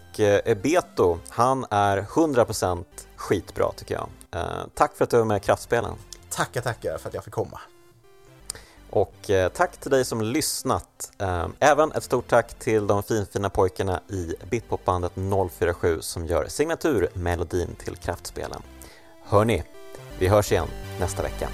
uh, 0.47 0.55
Beto, 0.55 1.19
han 1.29 1.67
är 1.71 2.01
100% 2.03 2.85
skitbra 3.17 3.73
tycker 3.77 3.95
jag. 3.95 4.09
Eh, 4.41 4.49
tack 4.75 4.97
för 4.97 5.05
att 5.05 5.11
du 5.11 5.19
var 5.19 5.25
med 5.25 5.37
i 5.37 5.41
Kraftspelen. 5.41 5.95
Tackar, 6.31 6.61
tackar 6.61 6.99
för 6.99 7.09
att 7.09 7.15
jag 7.15 7.25
fick 7.25 7.35
komma. 7.35 7.61
Och 8.95 9.31
eh, 9.31 9.49
tack 9.49 9.77
till 9.77 9.91
dig 9.91 10.05
som 10.05 10.23
lyssnat. 10.23 11.13
Eh, 11.19 11.47
även 11.61 11.93
ett 11.93 12.03
stort 12.03 12.29
tack 12.29 12.55
till 12.55 12.87
de 12.87 13.03
finfina 13.03 13.51
pojkarna 13.51 14.01
i 14.09 14.35
Bitpopbandet 14.51 15.13
047 15.51 16.01
som 16.01 16.27
gör 16.27 16.47
signaturmelodin 16.49 17.75
till 17.85 17.97
Kraftspelen. 17.97 18.63
Hörni, 19.25 19.63
vi 20.19 20.29
hörs 20.29 20.53
igen 20.53 20.69
nästa 21.01 21.23
vecka. 21.23 21.49